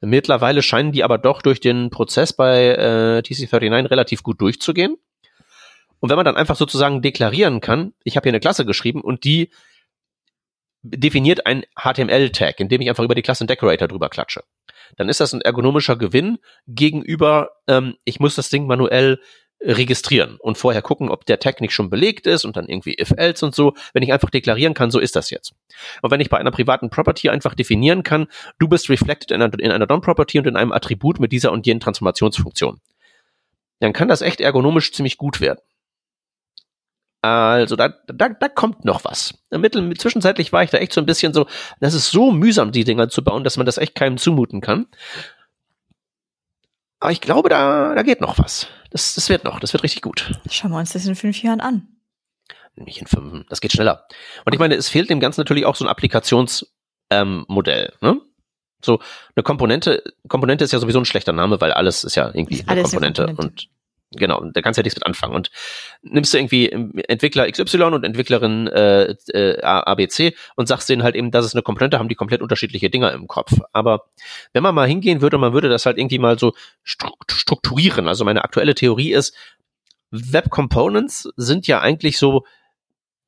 Mittlerweile 0.00 0.62
scheinen 0.62 0.92
die 0.92 1.04
aber 1.04 1.18
doch 1.18 1.42
durch 1.42 1.60
den 1.60 1.90
Prozess 1.90 2.32
bei 2.32 2.66
äh, 2.68 3.22
TC39 3.24 3.90
relativ 3.90 4.22
gut 4.22 4.40
durchzugehen. 4.40 4.96
Und 6.00 6.10
wenn 6.10 6.16
man 6.16 6.26
dann 6.26 6.36
einfach 6.36 6.56
sozusagen 6.56 7.00
deklarieren 7.00 7.60
kann, 7.60 7.94
ich 8.04 8.16
habe 8.16 8.24
hier 8.24 8.32
eine 8.32 8.40
Klasse 8.40 8.66
geschrieben 8.66 9.00
und 9.00 9.24
die 9.24 9.50
definiert 10.82 11.46
ein 11.46 11.64
HTML-Tag, 11.74 12.60
indem 12.60 12.80
ich 12.80 12.88
einfach 12.88 13.04
über 13.04 13.14
die 13.14 13.22
Klasse 13.22 13.46
Decorator 13.46 13.88
drüber 13.88 14.08
klatsche, 14.08 14.44
dann 14.96 15.08
ist 15.08 15.20
das 15.20 15.32
ein 15.32 15.40
ergonomischer 15.40 15.96
Gewinn 15.96 16.38
gegenüber, 16.68 17.50
ähm, 17.66 17.96
ich 18.04 18.20
muss 18.20 18.36
das 18.36 18.50
Ding 18.50 18.66
manuell 18.66 19.20
registrieren 19.60 20.36
und 20.38 20.58
vorher 20.58 20.82
gucken, 20.82 21.08
ob 21.08 21.24
der 21.26 21.38
Tag 21.38 21.60
nicht 21.60 21.72
schon 21.72 21.90
belegt 21.90 22.26
ist 22.26 22.44
und 22.44 22.56
dann 22.56 22.68
irgendwie 22.68 22.94
if-else 23.00 23.44
und 23.44 23.54
so. 23.54 23.74
Wenn 23.92 24.02
ich 24.02 24.12
einfach 24.12 24.30
deklarieren 24.30 24.74
kann, 24.74 24.90
so 24.90 24.98
ist 24.98 25.16
das 25.16 25.30
jetzt. 25.30 25.54
Und 26.02 26.10
wenn 26.10 26.20
ich 26.20 26.30
bei 26.30 26.38
einer 26.38 26.50
privaten 26.50 26.90
Property 26.90 27.30
einfach 27.30 27.54
definieren 27.54 28.02
kann, 28.02 28.26
du 28.58 28.68
bist 28.68 28.90
reflected 28.90 29.30
in 29.30 29.42
einer, 29.42 29.58
in 29.58 29.72
einer 29.72 29.86
DOM-Property 29.86 30.38
und 30.38 30.46
in 30.46 30.56
einem 30.56 30.72
Attribut 30.72 31.20
mit 31.20 31.32
dieser 31.32 31.52
und 31.52 31.66
jenen 31.66 31.80
Transformationsfunktion, 31.80 32.80
dann 33.80 33.92
kann 33.92 34.08
das 34.08 34.22
echt 34.22 34.40
ergonomisch 34.40 34.92
ziemlich 34.92 35.16
gut 35.16 35.40
werden. 35.40 35.60
Also 37.22 37.74
da, 37.74 37.88
da, 38.06 38.28
da 38.28 38.48
kommt 38.48 38.84
noch 38.84 39.04
was. 39.04 39.34
Mittel, 39.50 39.96
zwischenzeitlich 39.96 40.52
war 40.52 40.62
ich 40.62 40.70
da 40.70 40.78
echt 40.78 40.92
so 40.92 41.00
ein 41.00 41.06
bisschen 41.06 41.34
so, 41.34 41.46
das 41.80 41.94
ist 41.94 42.10
so 42.10 42.30
mühsam, 42.30 42.72
die 42.72 42.84
Dinger 42.84 43.08
zu 43.08 43.24
bauen, 43.24 43.42
dass 43.42 43.56
man 43.56 43.66
das 43.66 43.78
echt 43.78 43.94
keinem 43.94 44.18
zumuten 44.18 44.60
kann. 44.60 44.86
Aber 47.00 47.10
ich 47.10 47.20
glaube, 47.20 47.48
da, 47.48 47.94
da 47.94 48.02
geht 48.02 48.20
noch 48.20 48.38
was. 48.38 48.68
Das, 48.90 49.14
das 49.14 49.28
wird 49.28 49.44
noch, 49.44 49.60
das 49.60 49.72
wird 49.72 49.82
richtig 49.82 50.02
gut. 50.02 50.30
Schauen 50.50 50.70
wir 50.70 50.78
uns 50.78 50.92
das 50.92 51.06
in 51.06 51.14
fünf 51.14 51.42
Jahren 51.42 51.60
an. 51.60 51.88
Nicht 52.76 53.00
in 53.00 53.06
fünf, 53.06 53.46
das 53.48 53.60
geht 53.60 53.72
schneller. 53.72 54.06
Und 54.44 54.52
ich 54.52 54.58
meine, 54.58 54.74
es 54.74 54.88
fehlt 54.88 55.08
dem 55.08 55.20
Ganzen 55.20 55.40
natürlich 55.40 55.64
auch 55.64 55.76
so 55.76 55.84
ein 55.84 55.88
Applikationsmodell. 55.88 56.68
Ähm, 57.10 57.46
ne? 58.00 58.20
So 58.84 59.00
eine 59.34 59.42
Komponente, 59.42 60.02
Komponente 60.28 60.64
ist 60.64 60.72
ja 60.72 60.78
sowieso 60.78 60.98
ein 61.00 61.06
schlechter 61.06 61.32
Name, 61.32 61.60
weil 61.60 61.72
alles 61.72 62.04
ist 62.04 62.14
ja 62.16 62.26
irgendwie 62.26 62.56
ist 62.56 62.68
eine 62.68 62.82
Komponente, 62.82 63.24
Komponente. 63.26 63.42
und 63.42 63.68
genau, 64.12 64.44
da 64.44 64.62
kannst 64.62 64.78
du 64.78 64.80
ja 64.80 64.84
nichts 64.84 64.96
mit 64.96 65.06
anfangen. 65.06 65.34
Und 65.34 65.50
nimmst 66.02 66.32
du 66.32 66.38
irgendwie 66.38 66.70
Entwickler 67.08 67.50
XY 67.50 67.82
und 67.82 68.04
Entwicklerin 68.04 68.66
äh, 68.68 69.14
äh, 69.32 69.60
ABC 69.62 70.34
und 70.56 70.68
sagst 70.68 70.88
denen 70.88 71.02
halt 71.02 71.16
eben, 71.16 71.30
dass 71.30 71.44
es 71.44 71.54
eine 71.54 71.62
Komponente 71.62 71.98
haben, 71.98 72.08
die 72.08 72.14
komplett 72.14 72.42
unterschiedliche 72.42 72.90
Dinger 72.90 73.12
im 73.12 73.26
Kopf. 73.26 73.52
Aber 73.72 74.06
wenn 74.52 74.62
man 74.62 74.74
mal 74.74 74.88
hingehen 74.88 75.20
würde, 75.20 75.38
man 75.38 75.52
würde 75.52 75.68
das 75.68 75.86
halt 75.86 75.98
irgendwie 75.98 76.18
mal 76.18 76.38
so 76.38 76.54
strukturieren. 76.84 78.08
Also 78.08 78.24
meine 78.24 78.44
aktuelle 78.44 78.74
Theorie 78.74 79.12
ist, 79.12 79.34
Web 80.10 80.50
Components 80.50 81.28
sind 81.36 81.66
ja 81.66 81.80
eigentlich 81.80 82.18
so 82.18 82.44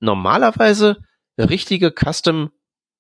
normalerweise 0.01 0.99
richtige 1.39 1.93
Custom 1.93 2.51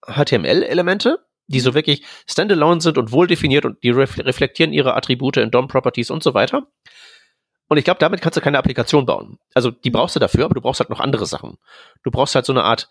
HTML-Elemente, 0.06 1.24
die 1.46 1.60
so 1.60 1.74
wirklich 1.74 2.04
standalone 2.26 2.80
sind 2.80 2.98
und 2.98 3.12
wohl 3.12 3.26
definiert 3.26 3.64
und 3.64 3.82
die 3.82 3.90
reflektieren 3.90 4.72
ihre 4.72 4.94
Attribute 4.94 5.38
in 5.38 5.50
DOM-Properties 5.50 6.10
und 6.10 6.22
so 6.22 6.34
weiter. 6.34 6.66
Und 7.68 7.76
ich 7.76 7.84
glaube, 7.84 8.00
damit 8.00 8.20
kannst 8.20 8.36
du 8.36 8.40
keine 8.40 8.58
Applikation 8.58 9.06
bauen. 9.06 9.38
Also 9.54 9.70
die 9.70 9.90
brauchst 9.90 10.16
du 10.16 10.20
dafür, 10.20 10.46
aber 10.46 10.54
du 10.54 10.60
brauchst 10.60 10.80
halt 10.80 10.90
noch 10.90 11.00
andere 11.00 11.26
Sachen. 11.26 11.58
Du 12.02 12.10
brauchst 12.10 12.34
halt 12.34 12.46
so 12.46 12.52
eine 12.52 12.64
Art 12.64 12.88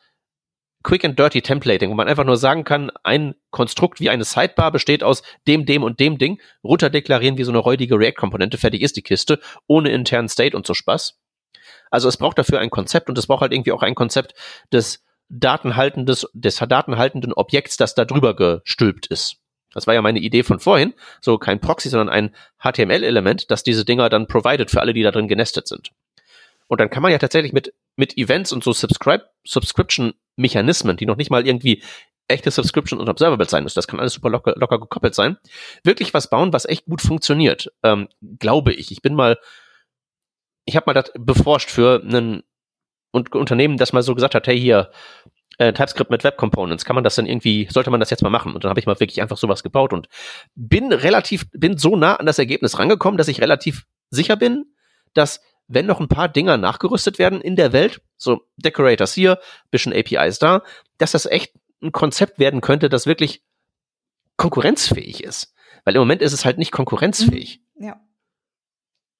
Quick 0.83 1.03
and 1.03 1.17
Dirty 1.17 1.41
Templating, 1.41 1.89
wo 1.89 1.95
man 1.95 2.07
einfach 2.07 2.23
nur 2.23 2.37
sagen 2.37 2.63
kann, 2.63 2.91
ein 3.03 3.35
Konstrukt 3.49 3.99
wie 3.99 4.09
eine 4.09 4.23
Sidebar 4.23 4.71
besteht 4.71 5.03
aus 5.03 5.23
dem, 5.47 5.65
dem 5.65 5.83
und 5.83 5.99
dem 5.99 6.17
Ding, 6.17 6.39
runterdeklarieren 6.63 7.37
wie 7.37 7.43
so 7.43 7.51
eine 7.51 7.57
räudige 7.57 7.99
React-Komponente, 7.99 8.57
fertig 8.57 8.81
ist 8.83 8.95
die 8.95 9.01
Kiste, 9.01 9.39
ohne 9.65 9.89
internen 9.89 10.29
State 10.29 10.55
und 10.55 10.67
so 10.67 10.73
Spaß. 10.73 11.19
Also 11.89 12.07
es 12.07 12.17
braucht 12.17 12.37
dafür 12.37 12.59
ein 12.59 12.69
Konzept 12.69 13.09
und 13.09 13.17
es 13.17 13.27
braucht 13.27 13.41
halt 13.41 13.53
irgendwie 13.53 13.71
auch 13.71 13.81
ein 13.81 13.95
Konzept 13.95 14.33
des 14.71 15.03
datenhaltendes, 15.29 16.27
des 16.33 16.57
datenhaltenden 16.57 17.33
Objekts, 17.33 17.77
das 17.77 17.95
da 17.95 18.05
drüber 18.05 18.35
gestülpt 18.35 19.07
ist. 19.07 19.37
Das 19.77 19.85
war 19.85 19.93
ja 19.93 20.01
meine 20.01 20.17
Idee 20.17 20.41
von 20.41 20.59
vorhin. 20.59 20.95
So 21.21 21.37
kein 21.37 21.61
Proxy, 21.61 21.89
sondern 21.89 22.09
ein 22.09 22.33
HTML-Element, 22.57 23.51
das 23.51 23.61
diese 23.61 23.85
Dinger 23.85 24.09
dann 24.09 24.25
provided 24.25 24.71
für 24.71 24.81
alle, 24.81 24.91
die 24.91 25.03
da 25.03 25.11
drin 25.11 25.27
genestet 25.27 25.67
sind. 25.67 25.91
Und 26.65 26.81
dann 26.81 26.89
kann 26.89 27.03
man 27.03 27.11
ja 27.11 27.19
tatsächlich 27.19 27.53
mit, 27.53 27.75
mit 27.95 28.17
Events 28.17 28.51
und 28.51 28.63
so 28.63 28.73
Subscription-Mechanismen, 28.73 30.97
die 30.97 31.05
noch 31.05 31.15
nicht 31.15 31.29
mal 31.29 31.45
irgendwie 31.45 31.83
echte 32.27 32.49
Subscription 32.49 32.99
und 32.99 33.07
Observable 33.07 33.47
sein 33.47 33.61
müssen, 33.61 33.77
das 33.77 33.87
kann 33.87 33.99
alles 33.99 34.13
super 34.13 34.31
locker, 34.31 34.55
locker 34.57 34.79
gekoppelt 34.79 35.13
sein, 35.13 35.37
wirklich 35.83 36.11
was 36.15 36.31
bauen, 36.31 36.53
was 36.53 36.65
echt 36.65 36.85
gut 36.85 37.03
funktioniert. 37.03 37.71
Ähm, 37.83 38.07
glaube 38.39 38.73
ich. 38.73 38.91
Ich 38.91 39.03
bin 39.03 39.13
mal, 39.13 39.37
ich 40.65 40.75
habe 40.75 40.85
mal 40.87 40.95
das 40.95 41.11
beforscht 41.13 41.69
für 41.69 42.01
einen 42.01 42.41
Unternehmen, 43.11 43.77
das 43.77 43.93
mal 43.93 44.01
so 44.01 44.15
gesagt 44.15 44.33
hat, 44.33 44.47
hey 44.47 44.59
hier, 44.59 44.89
äh, 45.57 45.73
TypeScript 45.73 46.11
mit 46.11 46.23
Web 46.23 46.37
Components, 46.37 46.85
kann 46.85 46.95
man 46.95 47.03
das 47.03 47.15
dann 47.15 47.25
irgendwie, 47.25 47.67
sollte 47.71 47.89
man 47.89 47.99
das 47.99 48.09
jetzt 48.09 48.21
mal 48.21 48.29
machen? 48.29 48.53
Und 48.53 48.63
dann 48.63 48.69
habe 48.69 48.79
ich 48.79 48.85
mal 48.85 48.99
wirklich 48.99 49.21
einfach 49.21 49.37
sowas 49.37 49.63
gebaut 49.63 49.93
und 49.93 50.07
bin 50.55 50.93
relativ, 50.93 51.47
bin 51.51 51.77
so 51.77 51.95
nah 51.95 52.15
an 52.15 52.25
das 52.25 52.39
Ergebnis 52.39 52.77
rangekommen, 52.77 53.17
dass 53.17 53.27
ich 53.27 53.41
relativ 53.41 53.85
sicher 54.09 54.35
bin, 54.35 54.65
dass 55.13 55.41
wenn 55.67 55.85
noch 55.85 55.99
ein 55.99 56.07
paar 56.07 56.29
Dinger 56.29 56.57
nachgerüstet 56.57 57.19
werden 57.19 57.41
in 57.41 57.55
der 57.55 57.73
Welt, 57.73 58.01
so 58.15 58.41
Decorators 58.55 59.13
hier, 59.13 59.39
bisschen 59.69 59.93
APIs 59.93 60.39
da, 60.39 60.63
dass 60.97 61.11
das 61.11 61.25
echt 61.25 61.53
ein 61.81 61.91
Konzept 61.91 62.39
werden 62.39 62.61
könnte, 62.61 62.89
das 62.89 63.05
wirklich 63.05 63.43
konkurrenzfähig 64.37 65.23
ist. 65.23 65.53
Weil 65.83 65.95
im 65.95 66.01
Moment 66.01 66.21
ist 66.21 66.33
es 66.33 66.45
halt 66.45 66.57
nicht 66.57 66.71
konkurrenzfähig. 66.71 67.61
Mhm. 67.75 67.85
Ja. 67.85 68.01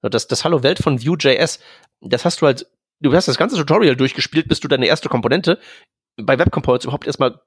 Das, 0.02 0.28
das 0.28 0.46
Hallo 0.46 0.64
Welt 0.64 0.80
von 0.80 1.04
Vue.js, 1.04 1.60
das 2.02 2.24
hast 2.24 2.42
du 2.42 2.46
halt, 2.46 2.68
du 3.00 3.14
hast 3.14 3.28
das 3.28 3.38
ganze 3.38 3.58
Tutorial 3.58 3.96
durchgespielt, 3.96 4.48
bis 4.48 4.60
du 4.60 4.68
deine 4.68 4.86
erste 4.86 5.10
Komponente 5.10 5.60
bei 6.18 6.38
Web 6.38 6.52
Components 6.52 6.86
überhaupt 6.86 7.08
erstmal 7.08 7.40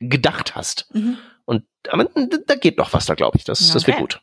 gedacht 0.00 0.54
hast. 0.54 0.92
Mhm. 0.94 1.18
Und 1.44 1.64
aber, 1.88 2.04
da 2.46 2.54
geht 2.56 2.78
noch 2.78 2.92
was 2.92 3.06
da, 3.06 3.14
glaube 3.14 3.38
ich. 3.38 3.44
Das, 3.44 3.62
okay. 3.62 3.72
das 3.72 3.86
wird 3.86 3.98
gut. 3.98 4.22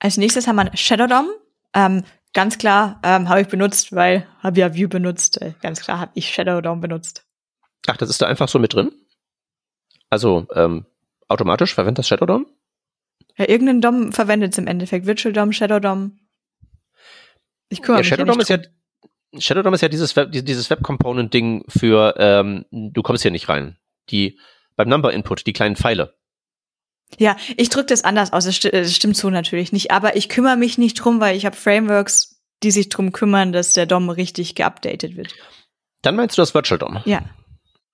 Als 0.00 0.16
nächstes 0.16 0.46
haben 0.46 0.56
wir 0.56 0.76
Shadow 0.76 1.06
DOM. 1.06 1.28
Ähm, 1.74 2.04
ganz 2.32 2.58
klar 2.58 3.00
ähm, 3.02 3.28
habe 3.28 3.40
ich 3.40 3.48
benutzt, 3.48 3.94
weil 3.94 4.26
habe 4.40 4.60
ja 4.60 4.74
Vue 4.74 4.88
benutzt. 4.88 5.40
Äh, 5.40 5.54
ganz 5.60 5.80
klar 5.80 5.98
habe 5.98 6.12
ich 6.14 6.32
Shadow 6.32 6.60
DOM 6.60 6.80
benutzt. 6.80 7.26
Ach, 7.86 7.96
das 7.96 8.10
ist 8.10 8.20
da 8.22 8.26
einfach 8.26 8.48
so 8.48 8.58
mit 8.58 8.74
drin? 8.74 8.92
Also 10.10 10.46
ähm, 10.54 10.86
automatisch 11.28 11.74
verwendet 11.74 12.00
das 12.00 12.08
Shadow 12.08 12.26
DOM? 12.26 12.46
Ja, 13.36 13.48
irgendein 13.48 13.80
DOM 13.80 14.12
verwendet 14.12 14.52
es 14.52 14.58
im 14.58 14.66
Endeffekt. 14.66 15.06
Virtual 15.06 15.32
DOM, 15.32 15.52
Shadow 15.52 15.80
DOM. 15.80 16.18
Ich 17.68 17.82
kümmere 17.82 17.98
ja, 17.98 18.02
mich 18.02 18.08
Shadow 18.08 18.24
DOM 18.24 18.40
ist 18.40 18.48
ja 18.48 18.58
Shadow 19.36 19.62
DOM 19.62 19.74
ist 19.74 19.82
ja 19.82 19.88
dieses 19.88 20.16
Web, 20.16 20.32
dieses 20.32 20.70
Web 20.70 20.82
Component 20.82 21.34
Ding 21.34 21.64
für 21.68 22.14
ähm, 22.18 22.64
du 22.70 23.02
kommst 23.02 23.22
hier 23.22 23.30
nicht 23.30 23.48
rein. 23.48 23.76
Die 24.10 24.38
beim 24.76 24.88
Number 24.88 25.12
Input, 25.12 25.46
die 25.46 25.52
kleinen 25.52 25.76
Pfeile. 25.76 26.14
Ja, 27.18 27.36
ich 27.56 27.68
drücke 27.68 27.86
das 27.86 28.04
anders 28.04 28.32
aus. 28.32 28.44
Das, 28.44 28.56
sti 28.56 28.70
das 28.70 28.94
stimmt 28.94 29.16
so 29.16 29.30
natürlich 29.30 29.72
nicht. 29.72 29.90
Aber 29.90 30.16
ich 30.16 30.28
kümmere 30.28 30.56
mich 30.56 30.78
nicht 30.78 30.94
drum, 30.94 31.20
weil 31.20 31.36
ich 31.36 31.46
habe 31.46 31.56
Frameworks, 31.56 32.42
die 32.62 32.70
sich 32.70 32.88
drum 32.88 33.12
kümmern, 33.12 33.52
dass 33.52 33.72
der 33.72 33.86
DOM 33.86 34.10
richtig 34.10 34.54
geupdatet 34.54 35.16
wird. 35.16 35.34
Dann 36.02 36.16
meinst 36.16 36.36
du 36.38 36.42
das 36.42 36.54
Virtual 36.54 36.78
DOM? 36.78 37.02
Ja, 37.04 37.22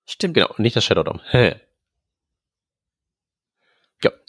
stimmt. 0.05 0.35
Genau, 0.35 0.53
nicht 0.57 0.75
das 0.75 0.85
Shadow 0.85 1.03
DOM. 1.03 1.21
ja, 1.33 1.55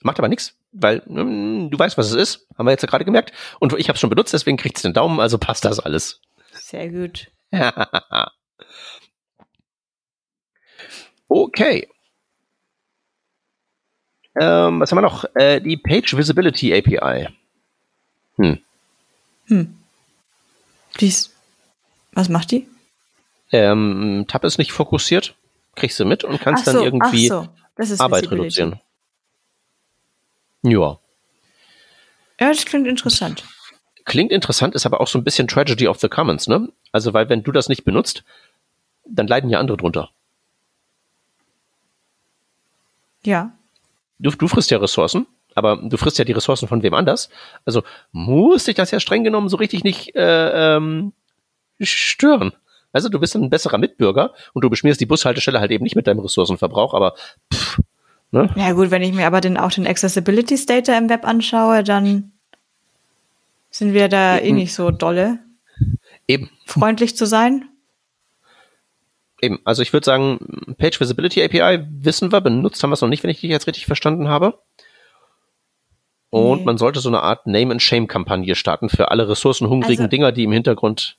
macht 0.03 0.19
aber 0.19 0.29
nichts, 0.29 0.57
weil 0.73 1.03
mm, 1.07 1.71
du 1.71 1.79
weißt, 1.79 1.99
was 1.99 2.11
es 2.11 2.15
ist. 2.15 2.49
Haben 2.57 2.67
wir 2.67 2.73
jetzt 2.73 2.83
ja 2.83 2.89
gerade 2.89 3.05
gemerkt. 3.05 3.33
Und 3.61 3.73
ich 3.79 3.89
habe 3.89 3.97
es 3.97 4.01
schon 4.01 4.11
benutzt, 4.11 4.33
deswegen 4.33 4.57
kriegt 4.57 4.77
es 4.77 4.83
den 4.83 4.95
Daumen, 4.95 5.21
also 5.21 5.39
passt 5.39 5.65
das 5.65 5.81
alles. 5.81 6.21
Sehr 6.69 6.89
gut. 6.89 7.31
okay. 11.29 11.89
Ähm, 14.35 14.81
was 14.81 14.91
haben 14.91 14.99
wir 14.99 15.03
noch? 15.03 15.25
Äh, 15.37 15.61
die 15.61 15.77
Page 15.77 16.17
Visibility 16.17 16.75
API. 16.75 17.29
Hm. 18.35 18.59
Hm. 19.47 19.79
Dies. 20.99 21.33
Was 22.15 22.29
macht 22.29 22.51
die? 22.51 22.67
Ähm, 23.53 24.25
Tab 24.27 24.43
ist 24.43 24.59
nicht 24.59 24.73
fokussiert, 24.73 25.37
kriegst 25.77 26.01
du 26.01 26.05
mit 26.05 26.25
und 26.25 26.41
kannst 26.41 26.65
so, 26.65 26.73
dann 26.73 26.83
irgendwie 26.83 27.29
so. 27.29 27.47
Arbeit 27.99 28.29
reduzieren. 28.29 28.81
Ja. 30.63 30.99
Ja, 32.41 32.49
das 32.49 32.65
klingt 32.65 32.89
interessant. 32.89 33.45
Klingt 34.07 34.33
interessant, 34.33 34.75
ist 34.75 34.87
aber 34.87 35.01
auch 35.03 35.09
so 35.09 35.19
ein 35.19 35.25
bisschen 35.25 35.49
Tragedy 35.49 35.87
of 35.87 36.01
the 36.01 36.09
Commons, 36.09 36.49
ne? 36.49 36.69
Also, 36.93 37.13
weil 37.13 37.29
wenn 37.29 37.43
du 37.43 37.53
das 37.53 37.69
nicht 37.69 37.85
benutzt, 37.85 38.25
dann 39.05 39.27
leiden 39.27 39.51
ja 39.51 39.61
andere 39.61 39.77
drunter. 39.77 40.11
Ja 43.23 43.53
du, 44.19 44.31
du 44.31 44.49
frisst 44.49 44.71
ja 44.71 44.79
Ressourcen, 44.79 45.27
aber 45.55 45.77
du 45.77 45.97
frisst 45.97 46.19
ja 46.19 46.25
die 46.25 46.33
Ressourcen 46.33 46.69
von 46.69 46.83
wem 46.83 46.95
anders. 46.95 47.29
Also 47.65 47.83
muss 48.13 48.65
dich 48.65 48.75
das 48.75 48.91
ja 48.91 49.01
streng 49.01 49.25
genommen 49.25 49.49
so 49.49 49.57
richtig 49.57 49.85
nicht 49.85 50.15
äh, 50.15 50.77
ähm, 50.77 51.13
stören. 51.81 52.53
Also 52.93 53.09
du 53.09 53.19
bist 53.19 53.35
ein 53.35 53.51
besserer 53.51 53.79
Mitbürger 53.79 54.33
und 54.55 54.63
du 54.63 54.71
beschmierst 54.71 55.01
die 55.01 55.07
Bushaltestelle 55.07 55.61
halt 55.61 55.71
eben 55.71 55.85
nicht 55.85 55.97
mit 55.97 56.07
deinem 56.07 56.21
Ressourcenverbrauch, 56.21 56.95
aber 56.95 57.15
pff, 57.53 57.81
ne? 58.31 58.49
Ja 58.57 58.73
gut, 58.73 58.91
wenn 58.91 59.03
ich 59.03 59.13
mir 59.13 59.27
aber 59.27 59.41
den, 59.41 59.59
auch 59.59 59.71
den 59.71 59.87
Accessibility 59.87 60.57
State 60.57 60.93
im 60.93 61.09
Web 61.11 61.27
anschaue, 61.27 61.85
dann 61.85 62.33
sind 63.79 63.93
wir 63.93 64.09
da 64.09 64.39
eh 64.39 64.53
nicht 64.53 64.75
so 64.75 64.91
dolle. 64.91 65.39
Eben. 66.27 66.51
Freundlich 66.65 67.17
zu 67.17 67.27
sein. 67.27 67.69
Eben, 69.41 69.61
also 69.65 69.83
ich 69.83 69.93
würde 69.93 70.05
sagen, 70.05 70.75
Page 70.79 70.99
Visibility 70.99 71.43
API 71.43 71.87
wissen 71.91 72.33
wir, 72.33 72.41
benutzt 72.41 72.83
haben 72.83 72.91
wir 72.91 72.95
es 72.95 73.03
noch 73.03 73.09
nicht, 73.09 73.23
wenn 73.23 73.31
ich 73.31 73.41
dich 73.41 73.51
jetzt 73.51 73.67
richtig 73.67 73.87
verstanden 73.87 74.29
habe. 74.29 74.63
Und 76.31 76.61
nee. 76.61 76.65
man 76.65 76.79
sollte 76.79 77.01
so 77.01 77.09
eine 77.09 77.23
Art 77.23 77.47
Name-and-Shame-Kampagne 77.47 78.55
starten 78.57 78.89
für 78.89 79.11
alle 79.11 79.29
ressourcenhungrigen 79.29 80.05
also, 80.05 80.11
Dinger, 80.11 80.33
die 80.33 80.45
im 80.45 80.53
Hintergrund. 80.53 81.19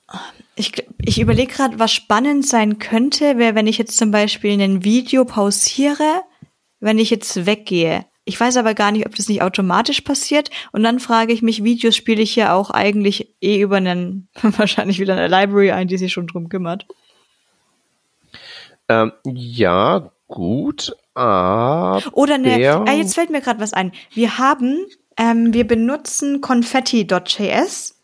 Ich, 0.54 0.72
ich 1.00 1.20
überlege 1.20 1.52
gerade, 1.52 1.78
was 1.78 1.92
spannend 1.92 2.46
sein 2.46 2.78
könnte, 2.78 3.38
wäre, 3.38 3.54
wenn 3.54 3.66
ich 3.66 3.78
jetzt 3.78 3.96
zum 3.96 4.10
Beispiel 4.10 4.60
ein 4.60 4.84
Video 4.84 5.24
pausiere, 5.24 6.22
wenn 6.80 6.98
ich 6.98 7.10
jetzt 7.10 7.46
weggehe. 7.46 8.04
Ich 8.28 8.38
weiß 8.38 8.58
aber 8.58 8.74
gar 8.74 8.92
nicht, 8.92 9.06
ob 9.06 9.14
das 9.14 9.28
nicht 9.28 9.40
automatisch 9.40 10.02
passiert. 10.02 10.50
Und 10.72 10.82
dann 10.82 11.00
frage 11.00 11.32
ich 11.32 11.40
mich, 11.40 11.64
Videos 11.64 11.96
spiele 11.96 12.20
ich 12.20 12.36
ja 12.36 12.52
auch 12.52 12.70
eigentlich 12.70 13.34
eh 13.40 13.58
über 13.60 13.78
einen, 13.78 14.28
wahrscheinlich 14.42 15.00
wieder 15.00 15.14
eine 15.14 15.28
Library 15.28 15.72
ein, 15.72 15.88
die 15.88 15.96
sich 15.96 16.12
schon 16.12 16.26
drum 16.26 16.50
kümmert. 16.50 16.86
Ähm, 18.90 19.12
ja, 19.24 20.10
gut, 20.26 20.94
aber. 21.14 22.02
Oder 22.12 22.36
ne, 22.36 22.60
äh, 22.60 22.98
jetzt 22.98 23.14
fällt 23.14 23.30
mir 23.30 23.40
gerade 23.40 23.60
was 23.60 23.72
ein. 23.72 23.92
Wir 24.12 24.36
haben, 24.36 24.84
ähm, 25.16 25.54
wir 25.54 25.66
benutzen 25.66 26.42
confetti.js, 26.42 27.96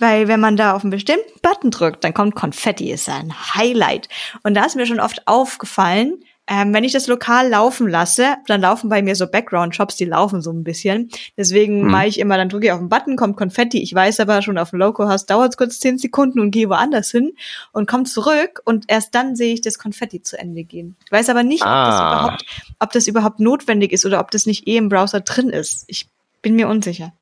weil 0.00 0.26
wenn 0.26 0.40
man 0.40 0.56
da 0.56 0.74
auf 0.74 0.82
einen 0.82 0.90
bestimmten 0.90 1.40
Button 1.40 1.70
drückt, 1.70 2.02
dann 2.02 2.14
kommt 2.14 2.34
Konfetti, 2.34 2.90
ist 2.90 3.08
ein 3.08 3.32
Highlight. 3.54 4.08
Und 4.42 4.54
da 4.54 4.64
ist 4.64 4.74
mir 4.74 4.86
schon 4.86 5.00
oft 5.00 5.26
aufgefallen, 5.28 6.24
ähm, 6.48 6.72
wenn 6.72 6.82
ich 6.82 6.92
das 6.92 7.06
lokal 7.06 7.48
laufen 7.48 7.88
lasse, 7.88 8.36
dann 8.46 8.62
laufen 8.62 8.88
bei 8.88 9.02
mir 9.02 9.14
so 9.14 9.26
Background-Shops, 9.26 9.96
die 9.96 10.06
laufen 10.06 10.40
so 10.40 10.50
ein 10.50 10.64
bisschen. 10.64 11.10
Deswegen 11.36 11.82
hm. 11.82 11.90
mache 11.90 12.06
ich 12.06 12.18
immer, 12.18 12.38
dann 12.38 12.48
drücke 12.48 12.66
ich 12.66 12.72
auf 12.72 12.78
den 12.78 12.88
Button, 12.88 13.16
kommt 13.16 13.36
Konfetti. 13.36 13.82
Ich 13.82 13.94
weiß 13.94 14.18
aber 14.20 14.40
schon, 14.40 14.56
auf 14.56 14.70
dem 14.70 14.78
Loco-Host 14.78 15.28
dauert 15.28 15.50
es 15.50 15.56
kurz 15.58 15.78
zehn 15.78 15.98
Sekunden 15.98 16.40
und 16.40 16.50
gehe 16.50 16.68
woanders 16.70 17.10
hin 17.10 17.34
und 17.72 17.86
komme 17.86 18.04
zurück 18.04 18.62
und 18.64 18.86
erst 18.88 19.14
dann 19.14 19.36
sehe 19.36 19.52
ich 19.52 19.60
das 19.60 19.78
Konfetti 19.78 20.22
zu 20.22 20.38
Ende 20.38 20.64
gehen. 20.64 20.96
Ich 21.04 21.12
weiß 21.12 21.28
aber 21.28 21.42
nicht, 21.42 21.64
ah. 21.64 21.68
ob, 21.68 21.90
das 21.90 22.00
ah. 22.00 22.22
überhaupt, 22.22 22.44
ob 22.78 22.92
das 22.92 23.06
überhaupt 23.06 23.40
notwendig 23.40 23.92
ist 23.92 24.06
oder 24.06 24.18
ob 24.20 24.30
das 24.30 24.46
nicht 24.46 24.66
eh 24.66 24.78
im 24.78 24.88
Browser 24.88 25.20
drin 25.20 25.50
ist. 25.50 25.84
Ich 25.86 26.08
bin 26.40 26.56
mir 26.56 26.68
unsicher. 26.68 27.12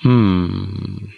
Hm. 0.00 1.12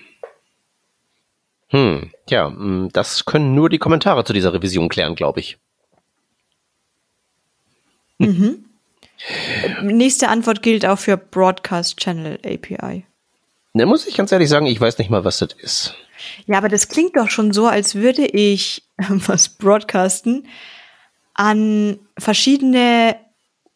Hm, 1.69 2.11
ja, 2.29 2.49
hm, 2.49 2.91
das 2.93 3.25
können 3.25 3.55
nur 3.55 3.71
die 3.71 3.79
Kommentare 3.79 4.25
zu 4.25 4.33
dieser 4.33 4.53
Revision 4.53 4.89
klären, 4.89 5.15
glaube 5.15 5.41
ich. 5.41 5.59
Mhm. 8.19 8.65
Nächste 9.83 10.29
Antwort 10.29 10.63
gilt 10.63 10.87
auch 10.87 10.99
für 10.99 11.17
Broadcast 11.17 11.97
Channel 11.99 12.39
API. 12.45 13.05
Da 13.75 13.87
muss 13.87 14.07
ich 14.07 14.17
ganz 14.17 14.33
ehrlich 14.33 14.49
sagen, 14.49 14.67
ich 14.67 14.81
weiß 14.81 14.99
nicht 14.99 15.11
mal, 15.11 15.25
was 15.25 15.39
das 15.39 15.51
ist. 15.61 15.95
Ja, 16.47 16.59
aber 16.59 16.69
das 16.69 16.89
klingt 16.89 17.17
doch 17.17 17.31
schon 17.31 17.53
so, 17.53 17.67
als 17.67 17.95
würde 17.95 18.27
ich 18.27 18.83
was 18.99 19.49
broadcasten 19.51 20.47
an 21.35 21.99
verschiedene 22.19 23.17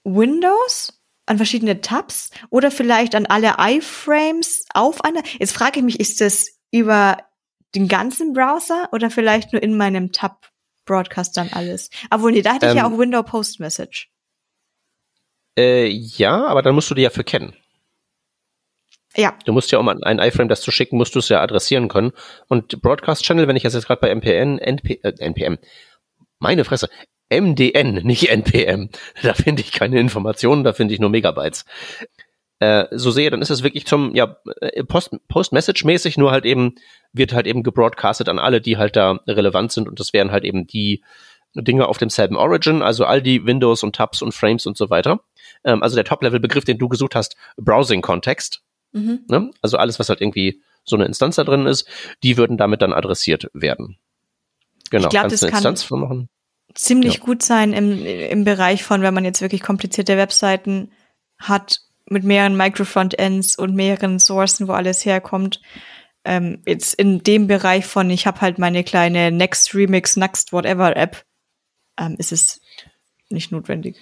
Windows, 0.05 1.01
an 1.27 1.36
verschiedene 1.36 1.81
Tabs 1.81 2.31
oder 2.51 2.70
vielleicht 2.70 3.14
an 3.14 3.27
alle 3.27 3.55
iFrames 3.59 4.66
auf 4.74 5.05
einer. 5.05 5.23
Jetzt 5.39 5.52
frage 5.52 5.78
ich 5.78 5.85
mich, 5.85 6.01
ist 6.01 6.20
das 6.20 6.48
über 6.73 7.19
den 7.74 7.86
ganzen 7.89 8.32
Browser 8.32 8.89
oder 8.93 9.10
vielleicht 9.10 9.52
nur 9.52 9.62
in 9.62 9.77
meinem 9.77 10.12
Tab 10.12 10.48
Broadcast 10.85 11.36
dann 11.36 11.51
alles. 11.52 11.90
Obwohl, 12.10 12.32
nee, 12.32 12.43
da 12.43 12.55
hätte 12.55 12.66
ich 12.66 12.74
ja 12.74 12.86
Ähm, 12.86 12.93
auch 12.93 12.98
Window 12.98 13.23
Post 13.23 13.60
Message. 13.60 14.11
Äh, 15.59 15.87
ja, 15.89 16.47
aber 16.47 16.62
dann 16.62 16.74
musst 16.74 16.91
du 16.91 16.95
die 16.95 17.03
ja 17.03 17.11
für 17.11 17.24
kennen. 17.24 17.55
Ja, 19.16 19.35
Du 19.45 19.53
musst 19.53 19.70
ja, 19.70 19.79
um 19.79 19.89
an 19.89 20.03
einen 20.03 20.20
iFrame 20.20 20.49
das 20.49 20.62
zu 20.62 20.70
schicken, 20.70 20.97
musst 20.97 21.15
du 21.15 21.19
es 21.19 21.29
ja 21.29 21.43
adressieren 21.43 21.89
können. 21.89 22.12
Und 22.49 22.81
Broadcast 22.81 23.23
Channel, 23.24 23.47
wenn 23.47 23.57
ich 23.57 23.62
das 23.62 23.74
jetzt 23.74 23.87
gerade 23.87 24.01
bei 24.01 24.15
MPN, 24.15 24.59
NP, 24.59 25.01
äh, 25.03 25.12
NPM, 25.19 25.59
meine 26.39 26.65
Fresse, 26.65 26.89
MDN, 27.29 27.95
nicht 28.05 28.31
NPM, 28.31 28.89
da 29.23 29.35
finde 29.35 29.62
ich 29.62 29.73
keine 29.73 30.01
Informationen, 30.01 30.65
da 30.65 30.73
finde 30.73 30.95
ich 30.95 31.01
nur 31.01 31.11
Megabytes. 31.11 31.66
Äh, 32.59 32.87
so 32.93 33.11
sehe, 33.11 33.31
dann 33.31 33.43
ist 33.43 33.51
es 33.51 33.62
wirklich 33.62 33.87
zum, 33.87 34.15
ja, 34.15 34.37
äh, 34.61 34.85
Post, 34.85 35.11
Post-Message-mäßig, 35.29 36.16
nur 36.16 36.31
halt 36.31 36.47
eben, 36.47 36.77
wird 37.12 37.35
halt 37.35 37.47
eben 37.47 37.62
gebroadcastet 37.62 38.29
an 38.29 38.39
alle, 38.39 38.61
die 38.61 38.79
halt 38.79 38.97
da 38.97 39.19
relevant 39.27 39.73
sind 39.73 39.89
und 39.89 40.01
das 40.01 40.12
wären 40.12 40.31
halt 40.31 40.45
eben 40.45 40.66
die 40.66 41.03
Dinge 41.55 41.87
auf 41.89 41.99
demselben 41.99 42.37
Origin, 42.37 42.81
also 42.83 43.05
all 43.05 43.20
die 43.20 43.45
Windows 43.45 43.83
und 43.83 43.95
Tabs 43.95 44.23
und 44.23 44.33
Frames 44.33 44.66
und 44.66 44.77
so 44.77 44.89
weiter. 44.89 45.20
Ähm, 45.64 45.82
also 45.82 45.94
der 45.97 46.05
Top-Level-Begriff, 46.05 46.64
den 46.64 46.78
du 46.78 46.89
gesucht 46.89 47.14
hast, 47.14 47.36
Browsing-Kontext, 47.56 48.62
mhm. 48.93 49.24
Ne? 49.28 49.51
Also 49.62 49.76
alles, 49.78 49.98
was 49.98 50.09
halt 50.09 50.20
irgendwie 50.20 50.60
so 50.84 50.97
eine 50.97 51.05
Instanz 51.06 51.36
da 51.36 51.44
drin 51.44 51.66
ist, 51.66 51.86
die 52.22 52.36
würden 52.36 52.56
damit 52.56 52.82
dann 52.82 52.93
adressiert 52.93 53.48
werden. 53.55 53.98
Genau, 54.90 55.05
Ich 55.05 55.10
glaub, 55.10 55.22
kannst 55.22 55.34
das 55.34 55.43
eine 55.44 55.51
kann- 55.51 55.59
Instanz 55.59 55.82
von 55.84 56.01
machen. 56.01 56.28
ziemlich 56.74 57.14
Ja. 57.14 57.20
gut 57.20 57.43
sein 57.43 57.72
im, 57.72 58.05
im 58.05 58.44
Bereich 58.44 58.82
von, 58.82 59.02
wenn 59.02 59.14
man 59.14 59.24
jetzt 59.24 59.40
wirklich 59.40 59.62
komplizierte 59.62 60.16
Webseiten 60.16 60.90
hat 61.39 61.80
mit 62.06 62.24
mehreren 62.24 62.56
Microfrontends 62.56 63.56
und 63.56 63.74
mehreren 63.74 64.18
Sourcen, 64.18 64.68
wo 64.68 64.72
alles 64.72 65.05
herkommt. 65.05 65.60
Ähm, 66.24 66.62
jetzt 66.66 66.94
in 66.94 67.22
dem 67.22 67.47
Bereich 67.47 67.86
von, 67.86 68.10
ich 68.10 68.26
habe 68.26 68.40
halt 68.40 68.59
meine 68.59 68.84
kleine 68.84 69.30
Next 69.30 69.74
Remix, 69.74 70.16
Next 70.16 70.52
Whatever 70.52 70.97
App, 70.97 71.24
ähm, 71.98 72.16
ist 72.18 72.32
es 72.32 72.60
nicht 73.28 73.51
notwendig. 73.52 73.97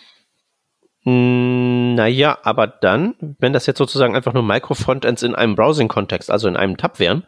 Mm, 1.04 1.94
Naja, 1.94 2.38
aber 2.42 2.66
dann, 2.66 3.14
wenn 3.38 3.52
das 3.52 3.66
jetzt 3.66 3.78
sozusagen 3.78 4.14
einfach 4.16 4.32
nur 4.32 4.42
Microfrontends 4.42 5.22
in 5.22 5.34
einem 5.34 5.54
Browsing-Kontext, 5.56 6.30
also 6.30 6.48
in 6.48 6.56
einem 6.56 6.76
Tab 6.76 6.98
wären, 6.98 7.24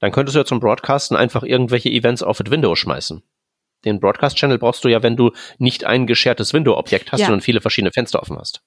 dann 0.00 0.10
könntest 0.12 0.34
du 0.34 0.40
ja 0.40 0.44
zum 0.44 0.60
Broadcasten 0.60 1.16
einfach 1.16 1.42
irgendwelche 1.42 1.88
Events 1.90 2.22
auf 2.22 2.38
das 2.38 2.50
Window 2.50 2.74
schmeißen. 2.74 3.22
Den 3.84 4.00
Broadcast-Channel 4.00 4.58
brauchst 4.58 4.82
du 4.84 4.88
ja, 4.88 5.02
wenn 5.02 5.16
du 5.16 5.32
nicht 5.58 5.84
ein 5.84 6.06
geschertes 6.06 6.52
Window-Objekt 6.54 7.12
hast, 7.12 7.20
Ja. 7.20 7.26
sondern 7.26 7.42
viele 7.42 7.60
verschiedene 7.60 7.92
Fenster 7.92 8.20
offen 8.20 8.38
hast. 8.38 8.62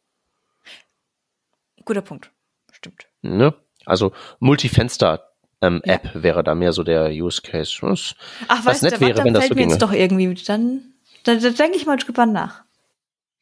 Guter 1.85 2.01
Punkt. 2.01 2.31
Stimmt. 2.71 3.07
Ne? 3.21 3.53
Also 3.85 4.11
Multifenster-App 4.39 6.11
wäre 6.13 6.43
da 6.43 6.53
mehr 6.55 6.73
so 6.73 6.83
der 6.83 7.09
Use 7.11 7.41
Case. 7.41 7.77
Was, 7.81 8.15
Ach, 8.47 8.59
Was 8.59 8.65
weißt 8.65 8.83
nett 8.83 8.93
du, 8.95 8.99
wäre, 9.01 9.13
dann 9.15 9.25
wenn 9.25 9.33
das 9.33 9.41
fällt 9.45 9.49
so 9.53 9.55
mir 9.55 9.61
ginge. 9.61 9.73
jetzt 9.73 9.81
doch 9.81 9.91
irgendwie, 9.93 10.33
dann, 10.45 10.93
da, 11.23 11.35
da 11.35 11.49
denke 11.49 11.77
ich 11.77 11.85
mal 11.85 11.97
drüber 11.97 12.25
nach. 12.25 12.63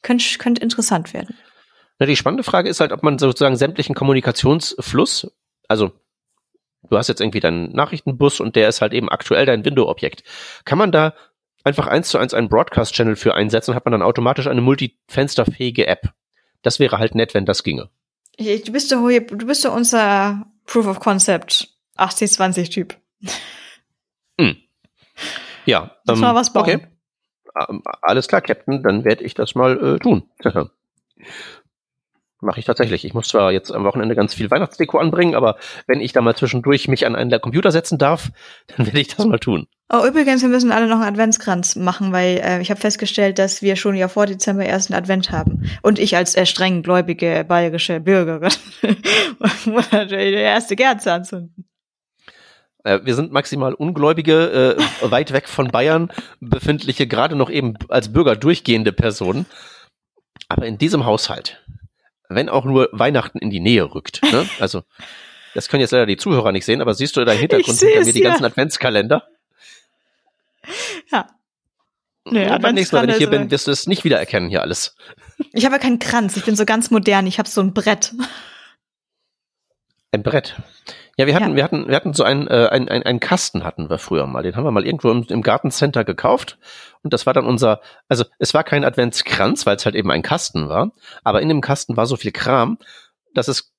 Könnte 0.06 0.38
könnte 0.38 0.62
interessant 0.62 1.14
werden. 1.14 1.36
Na, 2.00 2.06
die 2.06 2.16
spannende 2.16 2.44
Frage 2.44 2.70
ist 2.70 2.80
halt, 2.80 2.92
ob 2.92 3.04
man 3.04 3.18
sozusagen 3.18 3.56
sämtlichen 3.56 3.96
Kommunikationsfluss, 3.96 5.32
also 5.68 5.92
du 6.90 6.98
hast 6.98 7.08
jetzt 7.08 7.22
irgendwie 7.22 7.40
deinen 7.40 7.72
Nachrichtenbus 7.72 8.40
und 8.40 8.56
der 8.56 8.70
ist 8.70 8.82
halt 8.82 8.94
eben 8.94 9.10
aktuell 9.10 9.46
dein 9.46 9.66
Window-Objekt. 9.66 10.24
Kann 10.66 10.78
man 10.78 10.92
da 10.92 11.16
einfach 11.64 11.88
eins 11.88 12.10
zu 12.10 12.18
eins 12.18 12.34
einen 12.34 12.50
Broadcast-Channel 12.50 13.16
für 13.16 13.34
einsetzen 13.34 13.72
und 13.72 13.76
hat 13.76 13.86
man 13.86 13.94
dann 13.94 14.04
automatisch 14.04 14.48
eine 14.48 14.62
multifensterfähige 14.62 15.88
App? 15.88 16.14
Das 16.62 16.80
wäre 16.80 17.00
halt 17.00 17.16
nett, 17.16 17.34
wenn 17.34 17.46
das 17.46 17.64
ginge. 17.64 17.90
Ich, 18.38 18.64
du 18.64 18.72
bist 18.72 18.92
doch 18.92 19.08
du 19.08 19.48
bist 19.48 19.66
doch 19.66 19.74
unser 19.74 20.46
Proof 20.66 20.88
of 20.88 21.00
Concept 21.00 21.70
80-20-Typ. 21.98 22.96
Ja. 25.66 25.92
Lass 26.06 26.20
mal 26.20 26.36
was 26.36 26.54
bauen. 26.54 26.64
Okay. 26.64 26.88
Ähm, 27.56 27.82
alles 28.02 28.28
klar, 28.28 28.42
Captain, 28.42 28.84
dann 28.84 29.04
werde 29.06 29.24
ich 29.24 29.34
das 29.34 29.56
mal 29.56 29.96
äh, 29.96 30.00
tun. 30.00 30.30
Mache 32.42 32.60
ich 32.60 32.66
tatsächlich. 32.66 33.06
Ich 33.06 33.14
muss 33.14 33.30
zwar 33.30 33.52
jetzt 33.52 33.72
am 33.72 33.86
Wochenende 33.86 34.14
ganz 34.14 34.34
viel 34.34 34.52
Weihnachtsdeko 34.52 35.00
anbringen, 35.00 35.36
aber 35.36 35.58
wenn 35.88 36.02
ich 36.02 36.12
da 36.14 36.22
mal 36.22 36.36
zwischendurch 36.36 36.88
mich 36.88 37.06
an 37.06 37.16
einen 37.16 37.30
der 37.30 37.40
Computer 37.40 37.72
setzen 37.72 37.98
darf, 37.98 38.30
dann 38.68 38.86
werde 38.86 39.00
ich 39.00 39.08
das 39.08 39.26
mal 39.26 39.40
tun. 39.40 39.68
Oh, 39.92 40.06
übrigens, 40.06 40.42
wir 40.42 40.50
müssen 40.50 40.72
alle 40.72 40.88
noch 40.88 41.00
einen 41.00 41.14
Adventskranz 41.14 41.76
machen, 41.76 42.12
weil 42.12 42.40
äh, 42.44 42.62
ich 42.62 42.72
habe 42.72 42.82
festgestellt, 42.82 43.40
dass 43.40 43.62
wir 43.62 43.76
schon 43.76 43.96
ja 43.96 44.08
vor 44.08 44.26
Dezember 44.26 44.66
erst 44.66 44.92
einen 44.92 45.00
Advent 45.00 45.32
haben. 45.32 45.70
Und 45.82 46.00
ich 46.00 46.18
als 46.18 46.36
äh, 46.36 46.46
streng 46.46 46.82
gläubige 46.84 47.46
bayerische 47.48 48.00
Bürgerin 48.00 48.52
muss 49.66 49.92
natürlich 49.92 50.36
die 50.36 50.42
erste 50.42 50.76
Kerze 50.76 51.14
anzünden. 51.14 51.66
Äh, 52.86 53.04
wir 53.04 53.16
sind 53.16 53.34
maximal 53.34 53.74
ungläubige, 53.74 54.78
äh, 54.78 55.12
weit 55.12 55.34
weg 55.34 55.50
von 55.50 55.70
Bayern 55.70 56.12
befindliche, 56.40 57.08
gerade 57.08 57.36
noch 57.36 57.50
eben 57.50 57.74
als 57.90 58.14
Bürger 58.14 58.36
durchgehende 58.36 58.94
Personen. 58.94 59.48
Aber 60.48 60.66
in 60.68 60.78
diesem 60.78 61.06
Haushalt, 61.06 61.64
wenn 62.30 62.48
auch 62.48 62.64
nur 62.64 62.90
Weihnachten 62.92 63.40
in 63.40 63.50
die 63.50 63.60
Nähe 63.60 63.94
rückt, 63.94 64.22
ne? 64.24 64.48
also 64.60 64.84
das 65.56 65.68
können 65.68 65.82
jetzt 65.82 65.92
leider 65.92 66.06
die 66.06 66.18
Zuhörer 66.18 66.52
nicht 66.52 66.66
sehen, 66.66 66.82
aber 66.82 66.94
siehst 66.94 67.18
du 67.18 67.26
da 67.26 67.34
im 67.34 67.40
Hintergrund 67.40 67.80
hinter 67.80 68.06
mir 68.06 68.14
die 68.14 68.22
ja. 68.22 68.30
ganzen 68.30 68.46
Adventskalender? 68.46 69.28
Ja. 71.12 71.28
Nee, 72.28 72.50
Und 72.50 72.62
beim 72.62 72.76
nächsten 72.76 72.96
Mal, 72.96 73.04
wenn 73.04 73.12
ich 73.12 73.18
hier 73.18 73.30
bin, 73.30 73.52
wirst 73.52 73.68
du 73.68 73.72
es 73.72 73.88
nicht 73.88 74.04
wiedererkennen 74.04 74.50
hier 74.50 74.62
alles. 74.62 74.96
Ich 75.54 75.66
habe 75.66 75.76
ja 75.76 75.80
keinen 75.80 76.00
Kranz, 76.00 76.38
ich 76.38 76.44
bin 76.44 76.56
so 76.56 76.66
ganz 76.66 76.92
modern, 76.92 77.26
ich 77.28 77.40
habe 77.40 77.48
so 77.48 77.62
ein 77.62 77.74
Brett. 77.74 78.14
Ein 80.12 80.24
Brett. 80.24 80.56
Ja, 81.18 81.28
wir 81.28 81.36
hatten, 81.36 81.52
Ja. 81.52 81.56
wir 81.56 81.64
hatten, 81.64 81.88
wir 81.88 81.96
hatten 81.96 82.14
so 82.14 82.24
einen, 82.24 82.48
äh, 82.48 82.68
einen, 82.72 82.90
einen, 82.90 83.04
einen 83.04 83.20
Kasten 83.20 83.64
hatten 83.64 83.90
wir 83.90 83.98
früher 83.98 84.28
mal. 84.28 84.44
Den 84.44 84.56
haben 84.56 84.66
wir 84.66 84.72
mal 84.72 84.86
irgendwo 84.86 85.10
im, 85.12 85.26
im 85.30 85.42
Gartencenter 85.42 86.04
gekauft. 86.04 86.58
Und 87.04 87.14
das 87.14 87.26
war 87.26 87.34
dann 87.34 87.46
unser, 87.46 87.80
also 88.10 88.26
es 88.40 88.54
war 88.54 88.64
kein 88.64 88.84
Adventskranz, 88.84 89.66
weil 89.66 89.78
es 89.78 89.86
halt 89.86 89.96
eben 89.96 90.12
ein 90.12 90.24
Kasten 90.24 90.68
war. 90.68 90.92
Aber 91.24 91.42
in 91.42 91.48
dem 91.48 91.62
Kasten 91.62 91.96
war 91.96 92.06
so 92.06 92.18
viel 92.18 92.32
Kram, 92.32 92.78
dass 93.34 93.48
es 93.48 93.74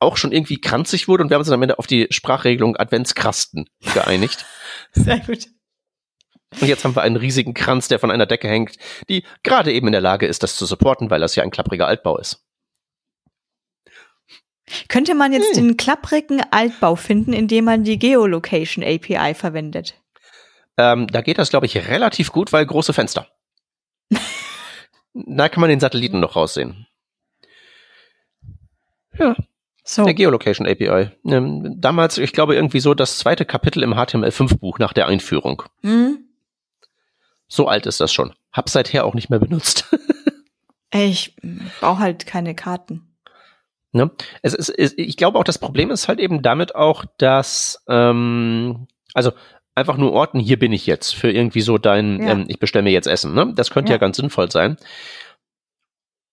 auch 0.00 0.16
schon 0.16 0.32
irgendwie 0.32 0.60
kranzig 0.60 1.08
wurde 1.08 1.24
und 1.24 1.30
wir 1.30 1.34
haben 1.34 1.40
uns 1.40 1.48
dann 1.48 1.54
am 1.58 1.62
Ende 1.62 1.78
auf 1.78 1.86
die 1.88 2.06
Sprachregelung 2.10 2.76
Adventskrasten 2.76 3.68
geeinigt. 3.94 4.46
Sehr 4.92 5.18
gut. 5.20 5.46
Und 6.60 6.68
jetzt 6.68 6.84
haben 6.84 6.96
wir 6.96 7.02
einen 7.02 7.16
riesigen 7.16 7.52
Kranz, 7.52 7.88
der 7.88 7.98
von 7.98 8.10
einer 8.10 8.26
Decke 8.26 8.48
hängt, 8.48 8.76
die 9.08 9.24
gerade 9.42 9.72
eben 9.72 9.88
in 9.88 9.92
der 9.92 10.00
Lage 10.00 10.26
ist, 10.26 10.42
das 10.42 10.56
zu 10.56 10.66
supporten, 10.66 11.10
weil 11.10 11.20
das 11.20 11.34
ja 11.36 11.42
ein 11.42 11.50
klappriger 11.50 11.86
Altbau 11.86 12.16
ist. 12.16 12.44
Könnte 14.88 15.14
man 15.14 15.32
jetzt 15.32 15.56
Hm. 15.56 15.68
den 15.68 15.76
klapprigen 15.76 16.42
Altbau 16.50 16.96
finden, 16.96 17.32
indem 17.32 17.64
man 17.64 17.84
die 17.84 17.98
Geolocation 17.98 18.84
API 18.84 19.34
verwendet? 19.34 19.94
Ähm, 20.76 21.06
da 21.08 21.20
geht 21.22 21.38
das, 21.38 21.50
glaube 21.50 21.66
ich, 21.66 21.76
relativ 21.88 22.30
gut, 22.32 22.52
weil 22.52 22.64
große 22.64 22.92
Fenster. 22.92 23.26
da 25.14 25.48
kann 25.48 25.60
man 25.60 25.70
den 25.70 25.80
Satelliten 25.80 26.20
noch 26.20 26.36
raussehen. 26.36 26.86
Ja, 29.18 29.34
So. 29.82 30.04
der 30.04 30.14
Geolocation 30.14 30.66
API. 30.66 31.10
Ähm, 31.26 31.74
damals, 31.78 32.18
ich 32.18 32.32
glaube, 32.32 32.54
irgendwie 32.54 32.80
so 32.80 32.94
das 32.94 33.18
zweite 33.18 33.44
Kapitel 33.44 33.82
im 33.82 33.94
HTML5-Buch 33.94 34.78
nach 34.78 34.92
der 34.92 35.06
Einführung. 35.06 35.62
Hm? 35.82 36.18
So 37.48 37.66
alt 37.66 37.86
ist 37.86 38.00
das 38.00 38.12
schon. 38.12 38.34
Hab 38.52 38.68
seither 38.68 39.04
auch 39.04 39.14
nicht 39.14 39.30
mehr 39.30 39.38
benutzt. 39.40 39.86
Ich 40.90 41.36
brauche 41.80 41.98
halt 41.98 42.24
keine 42.24 42.54
Karten. 42.54 43.07
Ne? 43.92 44.10
Es 44.42 44.54
ist, 44.54 44.68
es, 44.68 44.94
ich 44.96 45.16
glaube 45.16 45.38
auch, 45.38 45.44
das 45.44 45.58
Problem 45.58 45.90
ist 45.90 46.08
halt 46.08 46.20
eben 46.20 46.42
damit 46.42 46.74
auch, 46.74 47.04
dass, 47.16 47.82
ähm, 47.88 48.86
also 49.14 49.32
einfach 49.74 49.96
nur 49.96 50.12
orten, 50.12 50.40
hier 50.40 50.58
bin 50.58 50.72
ich 50.72 50.86
jetzt, 50.86 51.14
für 51.14 51.30
irgendwie 51.30 51.60
so 51.62 51.78
dein, 51.78 52.20
Ja. 52.22 52.32
ähm, 52.32 52.44
ich 52.48 52.58
bestelle 52.58 52.82
mir 52.82 52.90
jetzt 52.90 53.06
Essen. 53.06 53.32
Ne? 53.34 53.52
Das 53.54 53.70
könnte 53.70 53.90
ja. 53.90 53.94
Ja. 53.96 53.98
ganz 53.98 54.16
sinnvoll 54.16 54.50
sein. 54.50 54.76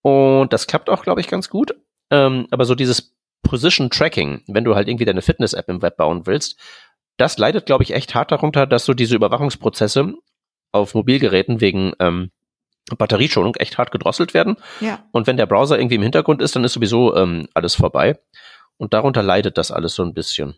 Und 0.02 0.52
das 0.52 0.66
klappt 0.66 0.90
auch, 0.90 1.02
glaube 1.02 1.20
ich, 1.20 1.28
ganz 1.28 1.48
gut. 1.48 1.74
Ähm, 2.10 2.46
aber 2.50 2.64
so 2.64 2.74
dieses 2.74 3.16
Position 3.42 3.90
Tracking, 3.90 4.42
wenn 4.46 4.64
du 4.64 4.74
halt 4.74 4.88
irgendwie 4.88 5.04
deine 5.04 5.22
Fitness-App 5.22 5.68
im 5.68 5.82
Web 5.82 5.96
bauen 5.96 6.26
willst, 6.26 6.58
das 7.16 7.38
leidet, 7.38 7.66
glaube 7.66 7.82
ich, 7.84 7.94
echt 7.94 8.14
hart 8.14 8.30
darunter, 8.32 8.66
dass 8.66 8.84
so 8.84 8.92
diese 8.94 9.16
Überwachungsprozesse 9.16 10.14
auf 10.72 10.94
Mobilgeräten 10.94 11.60
wegen 11.60 11.92
ähm, 12.00 12.30
Batterieschonung 12.94 13.56
echt 13.56 13.78
hart 13.78 13.90
gedrosselt 13.90 14.34
werden. 14.34 14.56
Ja. 14.80 15.04
Und 15.12 15.26
wenn 15.26 15.36
der 15.36 15.46
Browser 15.46 15.78
irgendwie 15.78 15.96
im 15.96 16.02
Hintergrund 16.02 16.40
ist, 16.40 16.54
dann 16.54 16.64
ist 16.64 16.74
sowieso 16.74 17.16
ähm, 17.16 17.48
alles 17.54 17.74
vorbei. 17.74 18.18
Und 18.76 18.94
darunter 18.94 19.22
leidet 19.22 19.58
das 19.58 19.72
alles 19.72 19.94
so 19.94 20.04
ein 20.04 20.14
bisschen. 20.14 20.54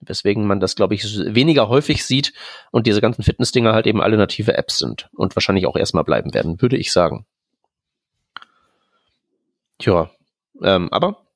Weswegen 0.00 0.46
man 0.46 0.60
das, 0.60 0.76
glaube 0.76 0.94
ich, 0.94 1.04
weniger 1.04 1.68
häufig 1.68 2.04
sieht 2.04 2.32
und 2.70 2.86
diese 2.86 3.00
ganzen 3.00 3.22
Fitness-Dinger 3.22 3.72
halt 3.72 3.86
eben 3.86 4.02
alle 4.02 4.16
native 4.16 4.56
Apps 4.56 4.78
sind 4.78 5.08
und 5.14 5.36
wahrscheinlich 5.36 5.66
auch 5.66 5.76
erstmal 5.76 6.04
bleiben 6.04 6.34
werden, 6.34 6.60
würde 6.60 6.76
ich 6.76 6.92
sagen. 6.92 7.26
Tja, 9.78 10.10
ähm, 10.62 10.88
aber 10.92 11.26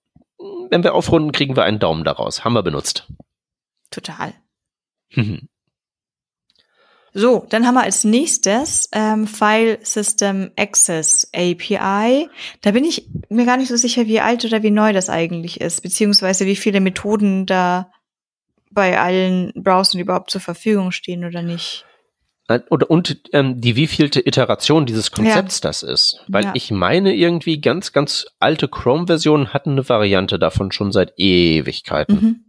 wenn 0.70 0.84
wir 0.84 0.94
aufrunden, 0.94 1.32
kriegen 1.32 1.56
wir 1.56 1.64
einen 1.64 1.78
Daumen 1.78 2.04
daraus. 2.04 2.44
Haben 2.44 2.54
wir 2.54 2.62
benutzt. 2.62 3.06
Total. 3.90 4.34
So, 7.12 7.46
dann 7.48 7.66
haben 7.66 7.74
wir 7.74 7.82
als 7.82 8.04
nächstes 8.04 8.88
ähm, 8.92 9.26
File 9.26 9.78
System 9.82 10.50
Access 10.56 11.28
API. 11.34 12.28
Da 12.60 12.70
bin 12.70 12.84
ich 12.84 13.08
mir 13.28 13.46
gar 13.46 13.56
nicht 13.56 13.68
so 13.68 13.76
sicher, 13.76 14.06
wie 14.06 14.20
alt 14.20 14.44
oder 14.44 14.62
wie 14.62 14.70
neu 14.70 14.92
das 14.92 15.10
eigentlich 15.10 15.60
ist, 15.60 15.80
beziehungsweise 15.82 16.46
wie 16.46 16.56
viele 16.56 16.80
Methoden 16.80 17.46
da 17.46 17.90
bei 18.70 19.00
allen 19.00 19.52
Browsern 19.56 20.00
überhaupt 20.00 20.30
zur 20.30 20.40
Verfügung 20.40 20.92
stehen 20.92 21.24
oder 21.24 21.42
nicht. 21.42 21.84
und, 22.68 22.84
und 22.84 23.20
ähm, 23.32 23.60
die 23.60 23.74
wievielte 23.74 24.24
Iteration 24.24 24.86
dieses 24.86 25.10
Konzepts 25.10 25.58
ja. 25.58 25.68
das 25.68 25.82
ist. 25.82 26.24
Weil 26.28 26.44
ja. 26.44 26.52
ich 26.54 26.70
meine 26.70 27.14
irgendwie 27.14 27.60
ganz, 27.60 27.92
ganz 27.92 28.26
alte 28.38 28.68
Chrome-Versionen 28.68 29.52
hatten 29.52 29.72
eine 29.72 29.88
Variante 29.88 30.38
davon 30.38 30.70
schon 30.70 30.92
seit 30.92 31.14
Ewigkeiten. 31.16 32.14
Mhm. 32.14 32.44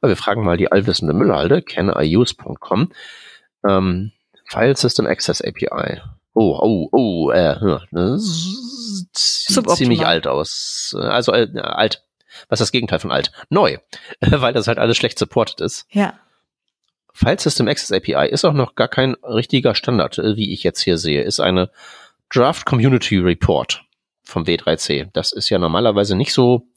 Aber 0.00 0.10
wir 0.10 0.16
fragen 0.16 0.44
mal 0.44 0.56
die 0.56 0.72
allwissende 0.72 1.12
Müllhalde, 1.12 1.60
caniuse.com. 1.60 2.90
Ähm, 3.66 4.12
File 4.44 4.76
System 4.76 5.06
Access 5.06 5.42
API. 5.42 6.00
Oh, 6.34 6.58
oh, 6.60 6.88
oh, 6.92 7.30
äh, 7.30 7.56
sieht 8.18 9.70
ziemlich 9.70 10.06
alt 10.06 10.26
aus. 10.26 10.94
Also 10.98 11.32
äh, 11.32 11.48
alt. 11.58 12.04
Was 12.48 12.60
ist 12.60 12.66
das 12.66 12.72
Gegenteil 12.72 13.00
von 13.00 13.10
alt? 13.10 13.32
Neu. 13.48 13.78
Weil 14.20 14.52
das 14.52 14.68
halt 14.68 14.78
alles 14.78 14.96
schlecht 14.96 15.18
supported 15.18 15.60
ist. 15.60 15.86
Ja. 15.90 16.14
File 17.12 17.40
System 17.40 17.66
Access 17.66 17.90
API 17.90 18.28
ist 18.28 18.44
auch 18.44 18.52
noch 18.52 18.76
gar 18.76 18.86
kein 18.86 19.14
richtiger 19.24 19.74
Standard, 19.74 20.18
äh, 20.18 20.36
wie 20.36 20.52
ich 20.52 20.62
jetzt 20.62 20.80
hier 20.80 20.98
sehe. 20.98 21.22
Ist 21.22 21.40
eine 21.40 21.70
Draft 22.30 22.66
Community 22.66 23.18
Report 23.18 23.84
vom 24.22 24.44
W3C. 24.44 25.08
Das 25.12 25.32
ist 25.32 25.48
ja 25.48 25.58
normalerweise 25.58 26.14
nicht 26.14 26.32
so. 26.32 26.68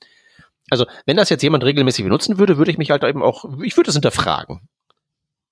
Also, 0.71 0.85
wenn 1.05 1.17
das 1.17 1.29
jetzt 1.29 1.43
jemand 1.43 1.63
regelmäßig 1.63 2.05
benutzen 2.05 2.39
würde, 2.39 2.57
würde 2.57 2.71
ich 2.71 2.77
mich 2.77 2.89
halt 2.89 3.03
eben 3.03 3.21
auch, 3.21 3.45
ich 3.61 3.75
würde 3.77 3.89
es 3.89 3.95
hinterfragen. 3.95 4.61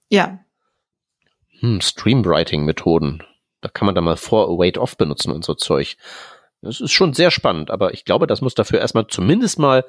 Ja. 0.08 0.40
Hm, 1.60 1.82
Streamwriting-Methoden. 1.82 3.24
Da 3.62 3.70
kann 3.70 3.86
man 3.86 3.96
da 3.96 4.02
mal 4.02 4.18
for 4.18 4.48
await 4.50 4.78
off 4.78 4.98
benutzen 4.98 5.32
und 5.32 5.44
so 5.44 5.54
Zeug. 5.54 5.98
Das 6.62 6.82
ist 6.82 6.92
schon 6.92 7.14
sehr 7.14 7.32
spannend, 7.32 7.72
aber 7.72 7.94
ich 7.94 8.06
glaube, 8.06 8.28
das 8.28 8.42
muss 8.42 8.56
dafür 8.56 8.80
erstmal 8.80 9.08
zumindest 9.08 9.60
mal 9.60 9.86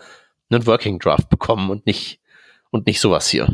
einen 0.51 0.67
Working 0.67 0.99
Draft 0.99 1.29
bekommen 1.29 1.71
und 1.71 1.87
nicht, 1.87 2.21
und 2.71 2.87
nicht 2.87 3.01
sowas 3.01 3.29
hier. 3.29 3.49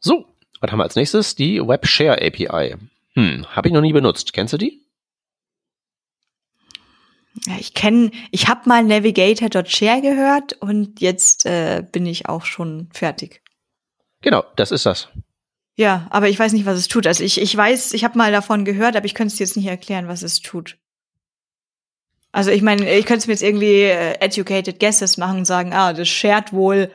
So, 0.00 0.26
was 0.60 0.70
haben 0.70 0.78
wir 0.78 0.84
als 0.84 0.96
nächstes? 0.96 1.34
Die 1.34 1.60
WebShare 1.60 2.22
API. 2.22 2.76
Hm, 3.14 3.46
habe 3.48 3.68
ich 3.68 3.74
noch 3.74 3.80
nie 3.80 3.92
benutzt. 3.92 4.32
Kennst 4.32 4.52
du 4.52 4.58
die? 4.58 4.85
Ja, 7.46 7.54
ich 7.58 7.74
kenne, 7.74 8.10
ich 8.30 8.48
habe 8.48 8.68
mal 8.68 8.82
Navigator.share 8.82 10.00
gehört 10.00 10.54
und 10.54 11.00
jetzt 11.00 11.46
äh, 11.46 11.84
bin 11.90 12.06
ich 12.06 12.28
auch 12.28 12.44
schon 12.44 12.88
fertig. 12.92 13.42
Genau, 14.22 14.44
das 14.56 14.72
ist 14.72 14.86
das. 14.86 15.08
Ja, 15.76 16.06
aber 16.10 16.28
ich 16.28 16.38
weiß 16.38 16.52
nicht, 16.52 16.66
was 16.66 16.78
es 16.78 16.88
tut. 16.88 17.06
Also 17.06 17.22
ich, 17.22 17.40
ich 17.40 17.56
weiß, 17.56 17.92
ich 17.92 18.02
habe 18.02 18.18
mal 18.18 18.32
davon 18.32 18.64
gehört, 18.64 18.96
aber 18.96 19.06
ich 19.06 19.14
könnte 19.14 19.32
es 19.32 19.38
jetzt 19.38 19.56
nicht 19.56 19.66
erklären, 19.66 20.08
was 20.08 20.22
es 20.22 20.40
tut. 20.40 20.78
Also 22.32 22.50
ich 22.50 22.62
meine, 22.62 22.90
ich 22.92 23.06
könnte 23.06 23.20
es 23.20 23.26
mir 23.26 23.34
jetzt 23.34 23.42
irgendwie 23.42 23.82
äh, 23.82 24.18
educated 24.20 24.80
guesses 24.80 25.16
machen 25.16 25.38
und 25.38 25.44
sagen, 25.44 25.72
ah, 25.72 25.92
das 25.92 26.08
shared 26.08 26.52
wohl 26.52 26.90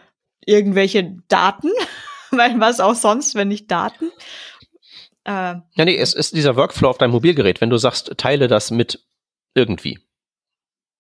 irgendwelche 0.46 1.18
Daten. 1.28 1.70
weil 2.32 2.60
was 2.60 2.80
auch 2.80 2.96
sonst, 2.96 3.36
wenn 3.36 3.50
nicht 3.50 3.70
Daten. 3.70 4.12
Äh, 5.24 5.32
ja, 5.32 5.86
nee, 5.86 5.98
es 5.98 6.14
ist 6.14 6.36
dieser 6.36 6.56
Workflow 6.56 6.90
auf 6.90 6.98
deinem 6.98 7.12
Mobilgerät, 7.12 7.62
wenn 7.62 7.70
du 7.70 7.78
sagst, 7.78 8.14
teile 8.18 8.48
das 8.48 8.72
mit 8.72 9.06
irgendwie. 9.54 10.00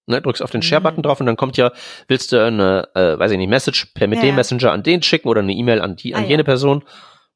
Ne, 0.07 0.21
drückst 0.21 0.41
auf 0.41 0.51
den 0.51 0.63
Share-Button 0.63 0.97
mhm. 0.97 1.03
drauf 1.03 1.19
und 1.19 1.27
dann 1.27 1.37
kommt 1.37 1.57
ja, 1.57 1.71
willst 2.07 2.31
du 2.31 2.43
eine, 2.43 2.89
äh, 2.95 3.19
weiß 3.19 3.31
ich 3.31 3.37
nicht, 3.37 3.49
Message 3.49 3.87
per 3.93 4.07
mit 4.07 4.19
ja, 4.19 4.25
dem 4.25 4.35
Messenger 4.35 4.71
an 4.71 4.83
den 4.83 5.03
schicken 5.03 5.27
oder 5.27 5.41
eine 5.41 5.53
E-Mail 5.53 5.79
an 5.79 5.95
die, 5.95 6.15
an 6.15 6.23
ah, 6.23 6.27
jene 6.27 6.41
ja. 6.41 6.45
Person. 6.45 6.83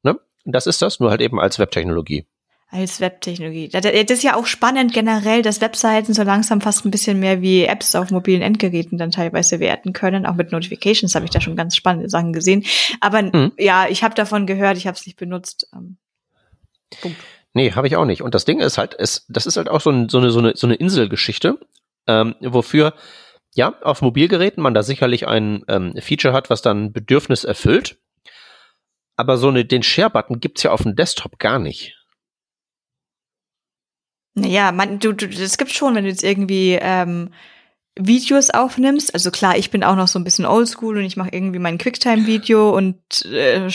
Ne? 0.02 0.18
Das 0.44 0.66
ist 0.66 0.82
das, 0.82 0.98
nur 0.98 1.10
halt 1.10 1.20
eben 1.20 1.40
als 1.40 1.58
Webtechnologie 1.58 2.26
als 2.68 3.00
Webtechnologie. 3.00 3.68
Das 3.68 3.84
ist 3.84 4.22
ja 4.22 4.34
auch 4.34 4.46
spannend 4.46 4.92
generell, 4.92 5.42
dass 5.42 5.60
Webseiten 5.60 6.14
so 6.14 6.22
langsam 6.22 6.60
fast 6.60 6.84
ein 6.84 6.90
bisschen 6.90 7.20
mehr 7.20 7.40
wie 7.40 7.64
Apps 7.64 7.94
auf 7.94 8.10
mobilen 8.10 8.42
Endgeräten 8.42 8.98
dann 8.98 9.12
teilweise 9.12 9.60
werten 9.60 9.92
können. 9.92 10.26
Auch 10.26 10.34
mit 10.34 10.52
Notifications 10.52 11.14
habe 11.14 11.24
ich 11.24 11.30
da 11.30 11.40
schon 11.40 11.56
ganz 11.56 11.76
spannende 11.76 12.08
Sachen 12.10 12.32
gesehen. 12.32 12.64
Aber 13.00 13.22
mhm. 13.22 13.52
ja, 13.56 13.86
ich 13.88 14.02
habe 14.02 14.14
davon 14.14 14.46
gehört, 14.46 14.76
ich 14.76 14.86
habe 14.86 14.96
es 14.96 15.06
nicht 15.06 15.18
benutzt. 15.18 15.68
Ähm, 15.72 15.96
Punkt. 17.00 17.18
Nee, 17.54 17.72
habe 17.72 17.86
ich 17.86 17.96
auch 17.96 18.04
nicht. 18.04 18.22
Und 18.22 18.34
das 18.34 18.44
Ding 18.44 18.60
ist 18.60 18.78
halt, 18.78 18.96
es, 18.98 19.24
das 19.28 19.46
ist 19.46 19.56
halt 19.56 19.68
auch 19.68 19.80
so, 19.80 19.90
ein, 19.90 20.08
so, 20.08 20.18
eine, 20.18 20.30
so, 20.30 20.40
eine, 20.40 20.56
so 20.56 20.66
eine 20.66 20.74
Inselgeschichte, 20.74 21.58
ähm, 22.06 22.34
wofür 22.40 22.94
ja 23.54 23.74
auf 23.82 24.02
Mobilgeräten 24.02 24.62
man 24.62 24.74
da 24.74 24.82
sicherlich 24.82 25.26
ein 25.26 25.64
ähm, 25.68 25.94
Feature 26.00 26.34
hat, 26.34 26.50
was 26.50 26.62
dann 26.62 26.92
Bedürfnis 26.92 27.44
erfüllt. 27.44 27.98
Aber 29.16 29.38
so 29.38 29.48
eine, 29.48 29.64
den 29.64 29.82
Share-Button 29.82 30.40
gibt's 30.40 30.62
ja 30.62 30.72
auf 30.72 30.82
dem 30.82 30.94
Desktop 30.94 31.38
gar 31.38 31.58
nicht. 31.58 31.96
Naja, 34.34 34.72
man, 34.72 34.98
du, 34.98 35.12
du, 35.12 35.26
das 35.26 35.56
gibt 35.56 35.72
schon, 35.72 35.94
wenn 35.94 36.04
du 36.04 36.10
jetzt 36.10 36.22
irgendwie 36.22 36.78
ähm, 36.78 37.30
Videos 37.98 38.50
aufnimmst. 38.50 39.14
Also 39.14 39.30
klar, 39.30 39.56
ich 39.56 39.70
bin 39.70 39.82
auch 39.82 39.96
noch 39.96 40.08
so 40.08 40.18
ein 40.18 40.24
bisschen 40.24 40.44
oldschool 40.44 40.98
und 40.98 41.04
ich 41.04 41.16
mache 41.16 41.30
irgendwie 41.32 41.58
mein 41.58 41.78
Quicktime-Video 41.78 42.76
und 42.76 43.24
äh, 43.24 43.68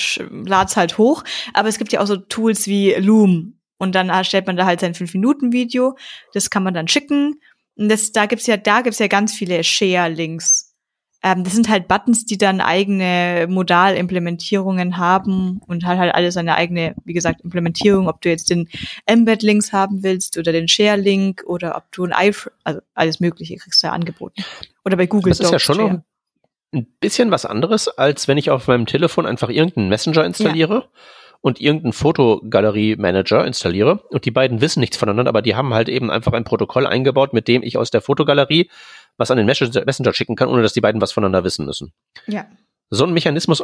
lad's 0.45 0.77
halt 0.77 0.99
hoch. 0.99 1.23
Aber 1.55 1.67
es 1.67 1.79
gibt 1.79 1.91
ja 1.91 2.01
auch 2.01 2.07
so 2.07 2.17
Tools 2.17 2.67
wie 2.67 2.93
Loom. 2.93 3.57
Und 3.79 3.95
dann 3.95 4.09
erstellt 4.09 4.45
man 4.45 4.57
da 4.57 4.65
halt 4.67 4.79
sein 4.79 4.93
5-Minuten-Video. 4.93 5.97
Das 6.33 6.51
kann 6.51 6.61
man 6.61 6.75
dann 6.75 6.87
schicken. 6.87 7.41
Und 7.75 7.89
das, 7.89 8.11
da 8.11 8.25
gibt's 8.25 8.47
ja, 8.47 8.57
da 8.57 8.81
gibt's 8.81 8.99
ja 8.99 9.07
ganz 9.07 9.33
viele 9.33 9.63
Share-Links. 9.63 10.75
Ähm, 11.23 11.43
das 11.43 11.53
sind 11.53 11.69
halt 11.69 11.87
Buttons, 11.87 12.25
die 12.25 12.37
dann 12.37 12.61
eigene 12.61 13.45
Modalimplementierungen 13.47 14.97
haben 14.97 15.61
und 15.67 15.85
hat 15.85 15.99
halt 15.99 16.13
alles 16.15 16.33
seine 16.33 16.55
eigene, 16.55 16.95
wie 17.05 17.13
gesagt, 17.13 17.41
Implementierung, 17.41 18.07
ob 18.07 18.21
du 18.21 18.29
jetzt 18.29 18.49
den 18.49 18.67
Embed-Links 19.05 19.71
haben 19.71 20.03
willst 20.03 20.37
oder 20.37 20.51
den 20.51 20.67
Share-Link 20.67 21.43
oder 21.45 21.75
ob 21.75 21.91
du 21.91 22.05
ein 22.05 22.29
iFrame, 22.29 22.53
also 22.63 22.81
alles 22.95 23.19
Mögliche 23.19 23.55
kriegst 23.57 23.83
du 23.83 23.87
ja 23.87 23.93
angeboten. 23.93 24.43
Oder 24.83 24.97
bei 24.97 25.05
Google 25.05 25.31
Das 25.31 25.39
ist 25.39 25.51
ja 25.51 25.59
schon 25.59 25.77
noch 25.77 26.01
ein 26.73 26.87
bisschen 26.99 27.29
was 27.29 27.45
anderes, 27.45 27.87
als 27.87 28.27
wenn 28.27 28.37
ich 28.37 28.49
auf 28.49 28.67
meinem 28.67 28.85
Telefon 28.85 29.25
einfach 29.25 29.49
irgendeinen 29.49 29.89
Messenger 29.89 30.25
installiere. 30.25 30.73
Ja 30.75 31.01
und 31.41 31.59
irgendeinen 31.59 31.93
Fotogalerie-Manager 31.93 33.45
installiere 33.45 34.03
und 34.09 34.25
die 34.25 34.31
beiden 34.31 34.61
wissen 34.61 34.79
nichts 34.79 34.97
voneinander, 34.97 35.29
aber 35.29 35.41
die 35.41 35.55
haben 35.55 35.73
halt 35.73 35.89
eben 35.89 36.11
einfach 36.11 36.33
ein 36.33 36.43
Protokoll 36.43 36.87
eingebaut, 36.87 37.33
mit 37.33 37.47
dem 37.47 37.63
ich 37.63 37.77
aus 37.77 37.91
der 37.91 38.01
Fotogalerie 38.01 38.69
was 39.17 39.31
an 39.31 39.37
den 39.37 39.45
Messenger 39.45 40.13
schicken 40.13 40.35
kann, 40.35 40.49
ohne 40.49 40.61
dass 40.61 40.73
die 40.73 40.81
beiden 40.81 41.01
was 41.01 41.11
voneinander 41.11 41.43
wissen 41.43 41.65
müssen. 41.65 41.93
Ja. 42.27 42.47
So 42.89 43.05
ein 43.05 43.13
Mechanismus 43.13 43.63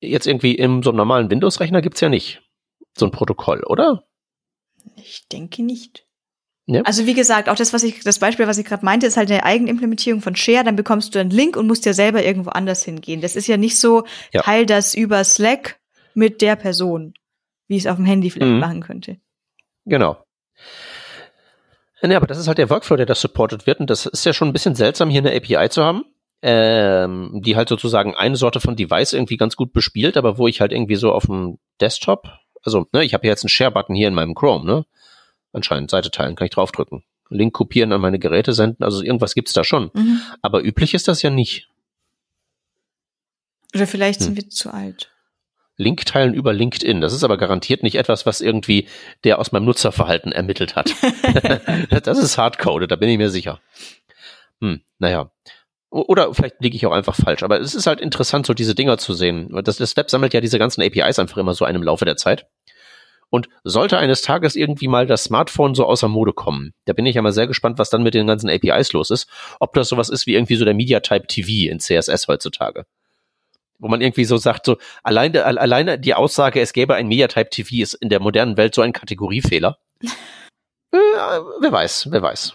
jetzt 0.00 0.26
irgendwie 0.26 0.54
im 0.54 0.82
so 0.82 0.90
einem 0.90 0.96
normalen 0.96 1.30
Windows-Rechner 1.30 1.82
gibt's 1.82 2.00
ja 2.00 2.08
nicht. 2.08 2.42
So 2.96 3.06
ein 3.06 3.12
Protokoll, 3.12 3.62
oder? 3.64 4.04
Ich 4.96 5.28
denke 5.28 5.62
nicht. 5.62 6.06
Ja. 6.66 6.82
Also 6.82 7.06
wie 7.06 7.14
gesagt, 7.14 7.48
auch 7.48 7.56
das, 7.56 7.72
was 7.72 7.82
ich, 7.82 8.02
das 8.02 8.18
Beispiel, 8.18 8.46
was 8.46 8.58
ich 8.58 8.64
gerade 8.64 8.84
meinte, 8.84 9.06
ist 9.06 9.16
halt 9.16 9.30
eine 9.30 9.44
Eigenimplementierung 9.44 10.20
von 10.20 10.36
Share. 10.36 10.64
Dann 10.64 10.76
bekommst 10.76 11.14
du 11.14 11.18
einen 11.18 11.30
Link 11.30 11.56
und 11.56 11.66
musst 11.66 11.84
ja 11.84 11.92
selber 11.92 12.24
irgendwo 12.24 12.50
anders 12.50 12.84
hingehen. 12.84 13.20
Das 13.20 13.36
ist 13.36 13.46
ja 13.46 13.56
nicht 13.56 13.78
so, 13.78 14.04
ja. 14.32 14.42
teil 14.42 14.66
das 14.66 14.94
über 14.94 15.22
Slack 15.24 15.79
mit 16.14 16.42
der 16.42 16.56
Person, 16.56 17.14
wie 17.68 17.76
ich 17.76 17.84
es 17.84 17.90
auf 17.90 17.96
dem 17.96 18.04
Handy 18.04 18.30
vielleicht 18.30 18.52
mhm. 18.52 18.58
machen 18.58 18.82
könnte. 18.82 19.18
Genau. 19.86 20.24
Ja, 22.02 22.16
aber 22.16 22.26
das 22.26 22.38
ist 22.38 22.48
halt 22.48 22.58
der 22.58 22.70
Workflow, 22.70 22.96
der 22.96 23.06
das 23.06 23.20
supported 23.20 23.66
wird. 23.66 23.80
Und 23.80 23.90
das 23.90 24.06
ist 24.06 24.24
ja 24.24 24.32
schon 24.32 24.48
ein 24.48 24.52
bisschen 24.52 24.74
seltsam, 24.74 25.10
hier 25.10 25.20
eine 25.20 25.34
API 25.36 25.68
zu 25.68 25.84
haben, 25.84 26.04
ähm, 26.42 27.40
die 27.44 27.56
halt 27.56 27.68
sozusagen 27.68 28.14
eine 28.14 28.36
Sorte 28.36 28.60
von 28.60 28.76
Device 28.76 29.12
irgendwie 29.12 29.36
ganz 29.36 29.56
gut 29.56 29.72
bespielt, 29.72 30.16
aber 30.16 30.38
wo 30.38 30.48
ich 30.48 30.60
halt 30.60 30.72
irgendwie 30.72 30.96
so 30.96 31.12
auf 31.12 31.26
dem 31.26 31.58
Desktop, 31.80 32.28
also 32.64 32.86
ne, 32.92 33.04
ich 33.04 33.12
habe 33.12 33.26
jetzt 33.26 33.44
einen 33.44 33.50
Share-Button 33.50 33.94
hier 33.94 34.08
in 34.08 34.14
meinem 34.14 34.34
Chrome, 34.34 34.64
ne? 34.64 34.86
Anscheinend, 35.52 35.90
Seite 35.90 36.10
teilen, 36.10 36.36
kann 36.36 36.46
ich 36.46 36.52
draufdrücken. 36.52 37.02
Link 37.28 37.52
kopieren 37.52 37.92
an 37.92 38.00
meine 38.00 38.18
Geräte 38.18 38.52
senden, 38.52 38.82
also 38.82 39.02
irgendwas 39.02 39.34
gibt's 39.34 39.52
da 39.52 39.62
schon. 39.62 39.90
Mhm. 39.92 40.20
Aber 40.42 40.62
üblich 40.62 40.94
ist 40.94 41.08
das 41.08 41.22
ja 41.22 41.30
nicht. 41.30 41.68
Oder 43.74 43.86
vielleicht 43.86 44.20
hm. 44.20 44.26
sind 44.26 44.36
wir 44.36 44.48
zu 44.48 44.72
alt. 44.72 45.12
Link 45.80 46.04
teilen 46.04 46.34
über 46.34 46.52
LinkedIn. 46.52 47.00
Das 47.00 47.12
ist 47.12 47.24
aber 47.24 47.38
garantiert 47.38 47.82
nicht 47.82 47.96
etwas, 47.96 48.26
was 48.26 48.40
irgendwie 48.40 48.86
der 49.24 49.38
aus 49.38 49.50
meinem 49.50 49.64
Nutzerverhalten 49.64 50.30
ermittelt 50.30 50.76
hat. 50.76 50.94
das 52.04 52.18
ist 52.18 52.38
Hardcode, 52.38 52.90
da 52.90 52.96
bin 52.96 53.08
ich 53.08 53.18
mir 53.18 53.30
sicher. 53.30 53.60
Hm, 54.60 54.82
naja. 54.98 55.30
Oder 55.88 56.32
vielleicht 56.34 56.60
liege 56.60 56.76
ich 56.76 56.86
auch 56.86 56.92
einfach 56.92 57.16
falsch, 57.16 57.42
aber 57.42 57.60
es 57.60 57.74
ist 57.74 57.88
halt 57.88 58.00
interessant, 58.00 58.46
so 58.46 58.54
diese 58.54 58.76
Dinger 58.76 58.98
zu 58.98 59.12
sehen. 59.12 59.50
Das, 59.64 59.78
das 59.78 59.90
Step 59.90 60.10
sammelt 60.10 60.34
ja 60.34 60.40
diese 60.40 60.58
ganzen 60.58 60.82
APIs 60.82 61.18
einfach 61.18 61.38
immer 61.38 61.54
so 61.54 61.64
einem 61.64 61.82
Laufe 61.82 62.04
der 62.04 62.16
Zeit. 62.16 62.46
Und 63.30 63.48
sollte 63.64 63.98
eines 63.98 64.22
Tages 64.22 64.56
irgendwie 64.56 64.88
mal 64.88 65.06
das 65.06 65.24
Smartphone 65.24 65.74
so 65.74 65.86
außer 65.86 66.08
Mode 66.08 66.32
kommen, 66.32 66.74
da 66.84 66.92
bin 66.92 67.06
ich 67.06 67.14
ja 67.14 67.22
mal 67.22 67.32
sehr 67.32 67.46
gespannt, 67.46 67.78
was 67.78 67.88
dann 67.88 68.02
mit 68.02 68.14
den 68.14 68.26
ganzen 68.26 68.50
APIs 68.50 68.92
los 68.92 69.10
ist. 69.10 69.28
Ob 69.60 69.72
das 69.72 69.88
sowas 69.88 70.08
ist 70.10 70.26
wie 70.26 70.34
irgendwie 70.34 70.56
so 70.56 70.64
der 70.64 70.74
MediaType 70.74 71.26
TV 71.26 71.70
in 71.70 71.78
CSS 71.80 72.28
heutzutage 72.28 72.86
wo 73.80 73.88
man 73.88 74.00
irgendwie 74.00 74.24
so 74.24 74.36
sagt, 74.36 74.66
so 74.66 74.76
alleine, 75.02 75.44
alleine 75.44 75.98
die 75.98 76.14
Aussage, 76.14 76.60
es 76.60 76.72
gäbe 76.72 76.94
ein 76.94 77.08
Mediatype 77.08 77.50
TV, 77.50 77.82
ist 77.82 77.94
in 77.94 78.08
der 78.08 78.20
modernen 78.20 78.56
Welt 78.56 78.74
so 78.74 78.82
ein 78.82 78.92
Kategoriefehler. 78.92 79.78
äh, 80.02 80.96
wer 81.60 81.72
weiß, 81.72 82.08
wer 82.10 82.22
weiß. 82.22 82.54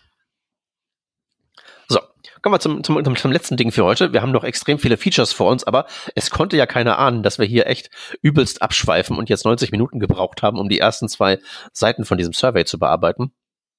So, 1.88 2.00
kommen 2.42 2.56
wir 2.56 2.60
zum, 2.60 2.84
zum, 2.84 3.16
zum 3.16 3.32
letzten 3.32 3.58
Ding 3.58 3.72
für 3.72 3.84
heute. 3.84 4.14
Wir 4.14 4.22
haben 4.22 4.32
noch 4.32 4.44
extrem 4.44 4.80
viele 4.80 4.98
Features 4.98 5.34
vor 5.34 5.52
uns, 5.52 5.64
aber 5.64 5.86
es 6.16 6.30
konnte 6.30 6.58
ja 6.58 6.66
keiner 6.66 7.00
ahnen, 7.00 7.24
dass 7.24 7.40
wir 7.40 7.46
hier 7.46 7.68
echt 7.68 7.90
übelst 8.22 8.62
abschweifen 8.62 9.18
und 9.18 9.30
jetzt 9.30 9.46
90 9.46 9.72
Minuten 9.72 10.00
gebraucht 10.00 10.42
haben, 10.42 10.60
um 10.60 10.70
die 10.70 10.80
ersten 10.80 11.10
zwei 11.10 11.40
Seiten 11.74 12.06
von 12.06 12.18
diesem 12.18 12.34
Survey 12.34 12.66
zu 12.66 12.80
bearbeiten. 12.80 13.34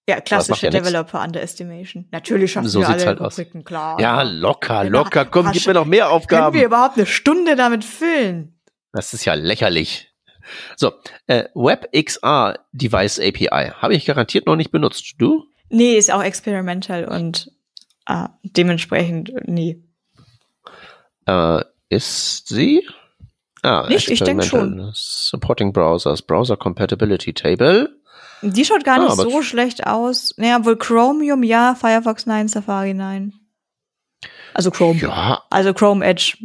Ja, 0.08 0.20
klassische 0.20 0.66
ja 0.66 0.70
Developer 0.70 1.22
Underestimation. 1.22 2.06
Natürlich 2.12 2.52
schaffen 2.52 2.68
so 2.68 2.80
wir 2.80 2.88
alle 2.88 3.04
halt 3.04 3.20
Rubriken, 3.20 3.64
klar. 3.64 4.00
Ja, 4.00 4.22
locker, 4.22 4.84
locker. 4.84 5.24
Komm, 5.24 5.50
gib 5.50 5.66
mir 5.66 5.74
noch 5.74 5.84
mehr 5.84 6.10
Aufgaben. 6.10 6.52
Können 6.52 6.54
wir 6.54 6.66
überhaupt 6.66 6.96
eine 6.96 7.06
Stunde 7.06 7.56
damit 7.56 7.84
füllen? 7.84 8.56
Das 8.92 9.12
ist 9.12 9.24
ja 9.24 9.34
lächerlich. 9.34 10.12
So, 10.76 10.92
äh, 11.26 11.44
WebXR 11.54 12.60
Device 12.72 13.18
API 13.18 13.72
habe 13.76 13.94
ich 13.94 14.06
garantiert 14.06 14.46
noch 14.46 14.54
nicht 14.54 14.70
benutzt. 14.70 15.14
Du? 15.18 15.44
Nee, 15.70 15.96
ist 15.96 16.12
auch 16.12 16.22
experimental 16.22 17.04
und 17.06 17.50
äh, 18.06 18.28
dementsprechend 18.44 19.32
nie. 19.48 19.82
Äh, 21.26 21.64
ist 21.88 22.46
sie? 22.48 22.86
Ah, 23.62 23.86
nicht, 23.88 24.08
ich 24.08 24.20
denke 24.20 24.44
schon. 24.44 24.92
Supporting 24.94 25.72
Browsers, 25.72 26.22
Browser 26.22 26.56
Compatibility 26.56 27.32
Table. 27.32 27.96
Die 28.42 28.64
schaut 28.64 28.84
gar 28.84 28.98
nicht 28.98 29.10
ah, 29.10 29.16
so 29.16 29.42
schlecht 29.42 29.86
aus. 29.86 30.34
Naja, 30.36 30.64
wohl 30.64 30.76
Chromium 30.76 31.42
ja, 31.42 31.74
Firefox 31.74 32.26
nein, 32.26 32.48
Safari 32.48 32.94
nein. 32.94 33.32
Also 34.54 34.70
Chrome. 34.70 34.98
Ja. 35.00 35.42
Also 35.50 35.74
Chrome 35.74 36.04
Edge 36.04 36.38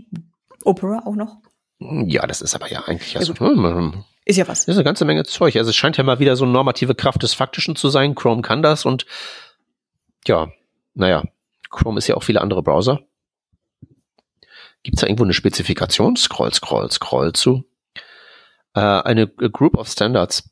Opera 0.63 1.03
auch 1.05 1.15
noch. 1.15 1.37
Ja, 1.79 2.27
das 2.27 2.41
ist 2.41 2.53
aber 2.55 2.69
ja 2.69 2.83
eigentlich 2.85 3.17
also, 3.17 3.33
hm, 3.33 4.03
ist 4.25 4.37
ja 4.37 4.47
was. 4.47 4.65
Das 4.65 4.75
ist 4.75 4.77
eine 4.77 4.83
ganze 4.83 5.05
Menge 5.05 5.23
Zeug. 5.23 5.55
Also 5.55 5.69
es 5.69 5.75
scheint 5.75 5.97
ja 5.97 6.03
mal 6.03 6.19
wieder 6.19 6.35
so 6.35 6.43
eine 6.43 6.53
normative 6.53 6.93
Kraft 6.93 7.23
des 7.23 7.33
Faktischen 7.33 7.75
zu 7.75 7.89
sein. 7.89 8.13
Chrome 8.13 8.41
kann 8.41 8.61
das 8.61 8.85
und 8.85 9.05
ja, 10.27 10.49
naja, 10.93 11.23
Chrome 11.69 11.97
ist 11.97 12.07
ja 12.07 12.15
auch 12.15 12.23
viele 12.23 12.41
andere 12.41 12.61
Browser. 12.61 12.99
Gibt 14.83 14.97
es 14.97 15.01
da 15.01 15.07
irgendwo 15.07 15.23
eine 15.23 15.33
Spezifikation? 15.33 16.15
Scroll, 16.15 16.53
scroll, 16.53 16.91
scroll 16.91 17.33
zu. 17.33 17.63
Äh, 18.73 18.79
eine 18.79 19.27
Group 19.27 19.77
of 19.77 19.87
Standards. 19.87 20.49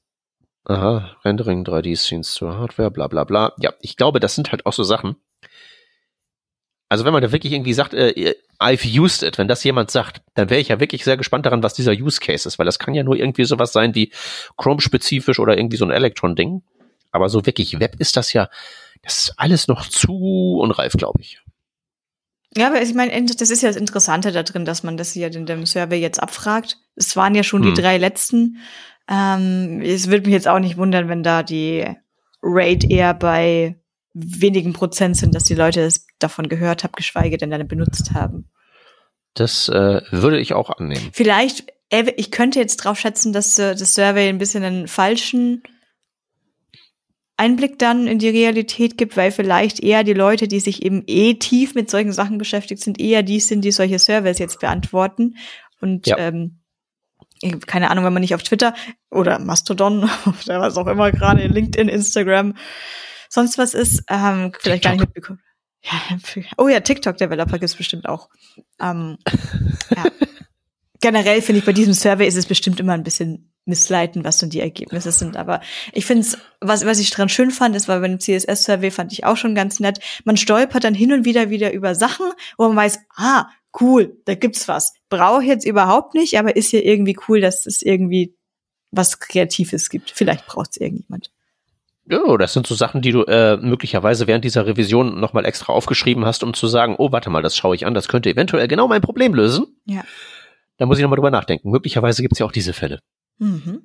Aha, 0.69 1.17
Rendering 1.25 1.63
3D-Scenes 1.63 2.31
zur 2.31 2.59
Hardware, 2.59 2.91
bla 2.91 3.07
bla 3.07 3.23
bla. 3.23 3.53
Ja, 3.57 3.73
ich 3.81 3.97
glaube, 3.97 4.19
das 4.19 4.35
sind 4.35 4.51
halt 4.51 4.67
auch 4.67 4.73
so 4.73 4.83
Sachen. 4.83 5.15
Also 6.89 7.05
wenn 7.05 7.13
man 7.13 7.23
da 7.23 7.31
wirklich 7.31 7.53
irgendwie 7.53 7.73
sagt, 7.73 7.95
äh, 7.95 8.35
I've 8.59 8.85
used 8.85 9.23
it, 9.23 9.39
wenn 9.39 9.47
das 9.47 9.63
jemand 9.63 9.89
sagt, 9.89 10.21
dann 10.35 10.51
wäre 10.51 10.61
ich 10.61 10.67
ja 10.67 10.79
wirklich 10.79 11.03
sehr 11.03 11.17
gespannt 11.17 11.47
daran, 11.47 11.63
was 11.63 11.73
dieser 11.73 11.93
Use 11.93 12.19
Case 12.19 12.47
ist, 12.47 12.59
weil 12.59 12.67
das 12.67 12.77
kann 12.77 12.93
ja 12.93 13.01
nur 13.01 13.15
irgendwie 13.15 13.45
sowas 13.45 13.73
sein 13.73 13.95
wie 13.95 14.11
Chrome-spezifisch 14.57 15.39
oder 15.39 15.57
irgendwie 15.57 15.77
so 15.77 15.85
ein 15.85 15.91
Electron-Ding. 15.91 16.61
Aber 17.11 17.29
so 17.29 17.47
wirklich 17.47 17.79
Web 17.79 17.95
ist 17.97 18.15
das 18.15 18.31
ja, 18.33 18.47
das 19.01 19.17
ist 19.17 19.33
alles 19.37 19.67
noch 19.67 19.87
zu 19.87 20.59
unreif, 20.61 20.93
glaube 20.93 21.19
ich. 21.21 21.41
Ja, 22.55 22.67
aber 22.67 22.81
ich 22.81 22.93
meine, 22.93 23.25
das 23.25 23.49
ist 23.49 23.63
ja 23.63 23.69
das 23.69 23.75
Interessante 23.75 24.31
da 24.31 24.43
drin, 24.43 24.65
dass 24.65 24.83
man 24.83 24.97
das 24.97 25.13
hier 25.13 25.33
in 25.33 25.47
dem 25.47 25.65
Survey 25.65 25.99
jetzt 25.99 26.21
abfragt. 26.21 26.77
Es 26.95 27.15
waren 27.15 27.33
ja 27.33 27.41
schon 27.41 27.63
hm. 27.63 27.73
die 27.73 27.81
drei 27.81 27.97
letzten. 27.97 28.57
Ähm, 29.09 29.81
es 29.83 30.07
würde 30.07 30.25
mich 30.25 30.33
jetzt 30.33 30.47
auch 30.47 30.59
nicht 30.59 30.77
wundern, 30.77 31.09
wenn 31.09 31.23
da 31.23 31.41
die 31.41 31.85
Rate 32.41 32.87
eher 32.87 33.13
bei 33.13 33.79
wenigen 34.13 34.73
Prozent 34.73 35.17
sind, 35.17 35.33
dass 35.35 35.43
die 35.43 35.55
Leute 35.55 35.81
es 35.81 36.05
davon 36.19 36.47
gehört 36.47 36.83
haben, 36.83 36.93
geschweige 36.95 37.37
denn 37.37 37.51
dann 37.51 37.67
benutzt 37.67 38.13
haben. 38.13 38.49
Das 39.33 39.69
äh, 39.69 40.01
würde 40.11 40.39
ich 40.39 40.53
auch 40.53 40.69
annehmen. 40.69 41.09
Vielleicht, 41.13 41.71
ich 42.17 42.31
könnte 42.31 42.59
jetzt 42.59 42.77
drauf 42.77 42.99
schätzen, 42.99 43.33
dass 43.33 43.57
äh, 43.57 43.75
das 43.75 43.93
Survey 43.93 44.29
ein 44.29 44.37
bisschen 44.37 44.63
einen 44.63 44.87
falschen 44.87 45.63
Einblick 47.37 47.79
dann 47.79 48.05
in 48.05 48.19
die 48.19 48.29
Realität 48.29 48.97
gibt, 48.97 49.15
weil 49.15 49.31
vielleicht 49.31 49.79
eher 49.79 50.03
die 50.03 50.13
Leute, 50.13 50.47
die 50.47 50.59
sich 50.59 50.83
eben 50.83 51.03
eh 51.07 51.35
tief 51.35 51.73
mit 51.73 51.89
solchen 51.89 52.11
Sachen 52.11 52.37
beschäftigt 52.37 52.81
sind, 52.81 52.99
eher 52.99 53.23
die 53.23 53.39
sind, 53.39 53.63
die 53.63 53.71
solche 53.71 53.97
Surveys 53.97 54.39
jetzt 54.39 54.59
beantworten. 54.59 55.37
Und 55.79 56.07
ja. 56.07 56.17
ähm, 56.17 56.58
keine 57.67 57.89
Ahnung, 57.89 58.05
wenn 58.05 58.13
man 58.13 58.21
nicht 58.21 58.35
auf 58.35 58.43
Twitter 58.43 58.73
oder 59.09 59.39
Mastodon 59.39 60.09
oder 60.43 60.59
was 60.59 60.77
auch 60.77 60.87
immer 60.87 61.11
gerade, 61.11 61.47
LinkedIn, 61.47 61.89
Instagram, 61.89 62.55
sonst 63.29 63.57
was 63.57 63.73
ist, 63.73 64.03
ähm, 64.09 64.51
vielleicht 64.59 64.83
gar 64.83 64.91
nicht 64.91 65.01
mitbekommen. 65.01 65.41
Ja, 65.83 66.17
oh 66.57 66.67
ja, 66.67 66.79
TikTok-Developer 66.79 67.59
gibt's 67.59 67.75
bestimmt 67.75 68.07
auch. 68.07 68.29
Ähm, 68.81 69.17
ja. 69.95 70.05
Generell 71.01 71.41
finde 71.41 71.59
ich, 71.59 71.65
bei 71.65 71.71
diesem 71.71 71.93
Survey 71.93 72.27
ist 72.27 72.35
es 72.35 72.45
bestimmt 72.45 72.79
immer 72.81 72.91
ein 72.91 73.03
bisschen 73.03 73.53
missleiten, 73.63 74.25
was 74.25 74.39
dann 74.39 74.49
die 74.49 74.59
Ergebnisse 74.59 75.13
sind. 75.13 75.37
Aber 75.37 75.61
ich 75.93 76.05
finde 76.05 76.23
es, 76.23 76.37
was, 76.59 76.85
was 76.85 76.99
ich 76.99 77.09
dran 77.11 77.29
schön 77.29 77.51
fand, 77.51 77.73
ist, 77.75 77.87
weil 77.87 78.01
bei 78.01 78.07
dem 78.09 78.19
CSS-Survey 78.19 78.91
fand 78.91 79.13
ich 79.13 79.23
auch 79.23 79.37
schon 79.37 79.55
ganz 79.55 79.79
nett. 79.79 79.99
Man 80.25 80.35
stolpert 80.35 80.83
dann 80.83 80.93
hin 80.93 81.13
und 81.13 81.23
wieder 81.23 81.49
wieder 81.49 81.71
über 81.71 81.95
Sachen, 81.95 82.25
wo 82.57 82.67
man 82.67 82.75
weiß, 82.75 82.99
ah, 83.15 83.47
cool, 83.79 84.17
da 84.25 84.35
gibt's 84.35 84.67
was. 84.67 84.93
Brauche 85.09 85.41
ich 85.43 85.49
jetzt 85.49 85.65
überhaupt 85.65 86.13
nicht, 86.13 86.37
aber 86.37 86.55
ist 86.55 86.71
ja 86.71 86.79
irgendwie 86.79 87.17
cool, 87.27 87.41
dass 87.41 87.65
es 87.65 87.81
irgendwie 87.81 88.35
was 88.91 89.19
Kreatives 89.19 89.89
gibt. 89.89 90.11
Vielleicht 90.11 90.47
braucht 90.47 90.71
es 90.71 90.77
irgendjemand. 90.77 91.31
Ja, 92.09 92.37
das 92.37 92.53
sind 92.53 92.65
so 92.65 92.73
Sachen, 92.73 93.01
die 93.01 93.11
du 93.11 93.23
äh, 93.25 93.57
möglicherweise 93.57 94.25
während 94.25 94.43
dieser 94.43 94.65
Revision 94.65 95.19
nochmal 95.19 95.45
extra 95.45 95.73
aufgeschrieben 95.73 96.25
hast, 96.25 96.43
um 96.43 96.55
zu 96.55 96.67
sagen, 96.67 96.95
oh, 96.97 97.11
warte 97.11 97.29
mal, 97.29 97.43
das 97.43 97.55
schaue 97.55 97.75
ich 97.75 97.85
an, 97.85 97.93
das 97.93 98.07
könnte 98.07 98.31
eventuell 98.31 98.67
genau 98.67 98.87
mein 98.87 99.01
Problem 99.01 99.35
lösen. 99.35 99.67
Ja. 99.85 100.03
Da 100.77 100.87
muss 100.87 100.97
ich 100.97 101.03
nochmal 101.03 101.17
drüber 101.17 101.29
nachdenken. 101.29 101.69
Möglicherweise 101.69 102.23
gibt 102.23 102.33
es 102.33 102.39
ja 102.39 102.47
auch 102.47 102.51
diese 102.51 102.73
Fälle. 102.73 102.99
Mhm. 103.37 103.83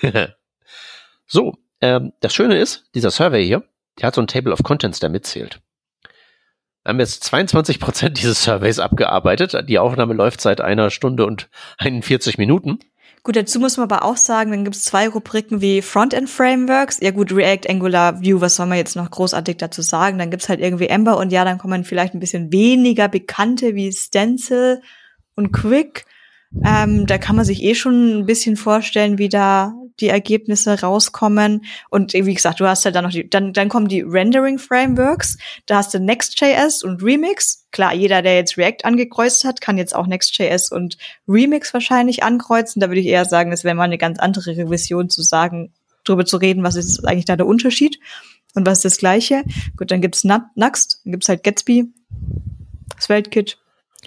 so, 1.26 1.58
ähm, 1.82 2.12
das 2.20 2.32
Schöne 2.34 2.58
ist, 2.58 2.88
dieser 2.94 3.10
Survey 3.10 3.44
hier, 3.44 3.62
der 4.00 4.06
hat 4.06 4.14
so 4.14 4.22
ein 4.22 4.26
Table 4.26 4.52
of 4.52 4.62
Contents, 4.62 5.00
der 5.00 5.10
mitzählt. 5.10 5.60
Haben 6.86 7.00
jetzt 7.00 7.24
22 7.24 7.80
Prozent 7.80 8.18
dieses 8.18 8.42
Surveys 8.42 8.78
abgearbeitet. 8.78 9.68
Die 9.68 9.78
Aufnahme 9.78 10.14
läuft 10.14 10.40
seit 10.40 10.60
einer 10.60 10.90
Stunde 10.90 11.24
und 11.26 11.48
41 11.78 12.36
Minuten. 12.36 12.78
Gut, 13.22 13.36
dazu 13.36 13.58
muss 13.58 13.78
man 13.78 13.90
aber 13.90 14.04
auch 14.04 14.18
sagen, 14.18 14.50
dann 14.50 14.64
gibt 14.64 14.76
es 14.76 14.84
zwei 14.84 15.08
Rubriken 15.08 15.62
wie 15.62 15.80
Frontend-Frameworks. 15.80 16.98
Ja 17.00 17.10
gut, 17.10 17.32
React, 17.32 17.70
Angular, 17.70 18.22
Vue, 18.22 18.42
was 18.42 18.56
soll 18.56 18.66
man 18.66 18.76
jetzt 18.76 18.96
noch 18.96 19.10
großartig 19.10 19.56
dazu 19.56 19.80
sagen? 19.80 20.18
Dann 20.18 20.30
gibt's 20.30 20.50
halt 20.50 20.60
irgendwie 20.60 20.88
Ember 20.88 21.16
und 21.16 21.32
ja, 21.32 21.42
dann 21.46 21.56
kommen 21.56 21.84
vielleicht 21.84 22.12
ein 22.12 22.20
bisschen 22.20 22.52
weniger 22.52 23.08
bekannte 23.08 23.74
wie 23.74 23.90
Stencil 23.90 24.82
und 25.36 25.52
Quick. 25.52 26.04
Ähm, 26.64 27.06
da 27.06 27.18
kann 27.18 27.36
man 27.36 27.44
sich 27.44 27.62
eh 27.62 27.74
schon 27.74 28.18
ein 28.18 28.26
bisschen 28.26 28.56
vorstellen, 28.56 29.18
wie 29.18 29.28
da 29.28 29.74
die 30.00 30.08
Ergebnisse 30.08 30.80
rauskommen. 30.80 31.64
Und 31.88 32.14
wie 32.14 32.34
gesagt, 32.34 32.60
du 32.60 32.66
hast 32.66 32.84
halt 32.84 32.94
dann 32.94 33.04
noch 33.04 33.12
die, 33.12 33.28
dann, 33.28 33.52
dann 33.52 33.68
kommen 33.68 33.88
die 33.88 34.00
Rendering 34.00 34.58
Frameworks. 34.58 35.38
Da 35.66 35.76
hast 35.76 35.94
du 35.94 36.00
Next.js 36.00 36.82
und 36.82 37.02
Remix. 37.02 37.66
Klar, 37.70 37.94
jeder, 37.94 38.22
der 38.22 38.36
jetzt 38.36 38.56
React 38.56 38.84
angekreuzt 38.84 39.44
hat, 39.44 39.60
kann 39.60 39.78
jetzt 39.78 39.94
auch 39.94 40.06
Next.js 40.06 40.70
und 40.70 40.96
Remix 41.28 41.72
wahrscheinlich 41.72 42.22
ankreuzen. 42.22 42.80
Da 42.80 42.88
würde 42.88 43.00
ich 43.00 43.06
eher 43.06 43.24
sagen, 43.24 43.52
es 43.52 43.64
wäre 43.64 43.74
mal 43.74 43.84
eine 43.84 43.98
ganz 43.98 44.18
andere 44.18 44.56
Revision 44.56 45.10
zu 45.10 45.22
sagen, 45.22 45.72
darüber 46.04 46.24
zu 46.24 46.36
reden, 46.36 46.62
was 46.62 46.76
ist 46.76 47.06
eigentlich 47.06 47.24
da 47.24 47.36
der 47.36 47.46
Unterschied 47.46 47.98
und 48.54 48.66
was 48.66 48.78
ist 48.78 48.84
das 48.84 48.98
Gleiche. 48.98 49.42
Gut, 49.76 49.90
dann 49.90 50.00
gibt's 50.00 50.24
Nuxt, 50.24 51.00
dann 51.04 51.12
gibt's 51.12 51.28
halt 51.28 51.42
Gatsby, 51.44 51.92
das 52.96 53.08
Weltkit, 53.08 53.58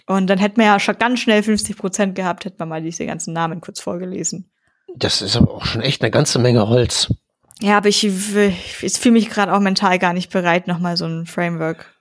und 0.05 0.27
dann 0.27 0.37
hätten 0.37 0.57
wir 0.57 0.65
ja 0.65 0.79
schon 0.79 0.97
ganz 0.97 1.19
schnell 1.19 1.43
50 1.43 1.77
Prozent 1.77 2.15
gehabt, 2.15 2.45
hätten 2.45 2.59
wir 2.59 2.65
mal 2.65 2.81
diese 2.81 3.05
ganzen 3.05 3.33
Namen 3.33 3.61
kurz 3.61 3.79
vorgelesen. 3.79 4.51
Das 4.95 5.21
ist 5.21 5.35
aber 5.35 5.55
auch 5.55 5.65
schon 5.65 5.81
echt 5.81 6.01
eine 6.01 6.11
ganze 6.11 6.39
Menge 6.39 6.67
Holz. 6.67 7.13
Ja, 7.59 7.77
aber 7.77 7.89
ich, 7.89 8.03
ich 8.03 8.93
fühle 8.93 9.13
mich 9.13 9.29
gerade 9.29 9.53
auch 9.53 9.59
mental 9.59 9.97
gar 9.99 10.13
nicht 10.13 10.31
bereit, 10.31 10.67
nochmal 10.67 10.95
so 10.95 11.05
ein 11.05 11.25
Framework 11.25 11.93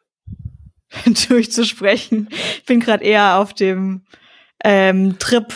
durchzusprechen. 1.29 2.29
Ich 2.59 2.65
bin 2.67 2.81
gerade 2.81 3.05
eher 3.05 3.39
auf 3.39 3.55
dem 3.55 4.05
ähm, 4.63 5.19
Trip, 5.19 5.47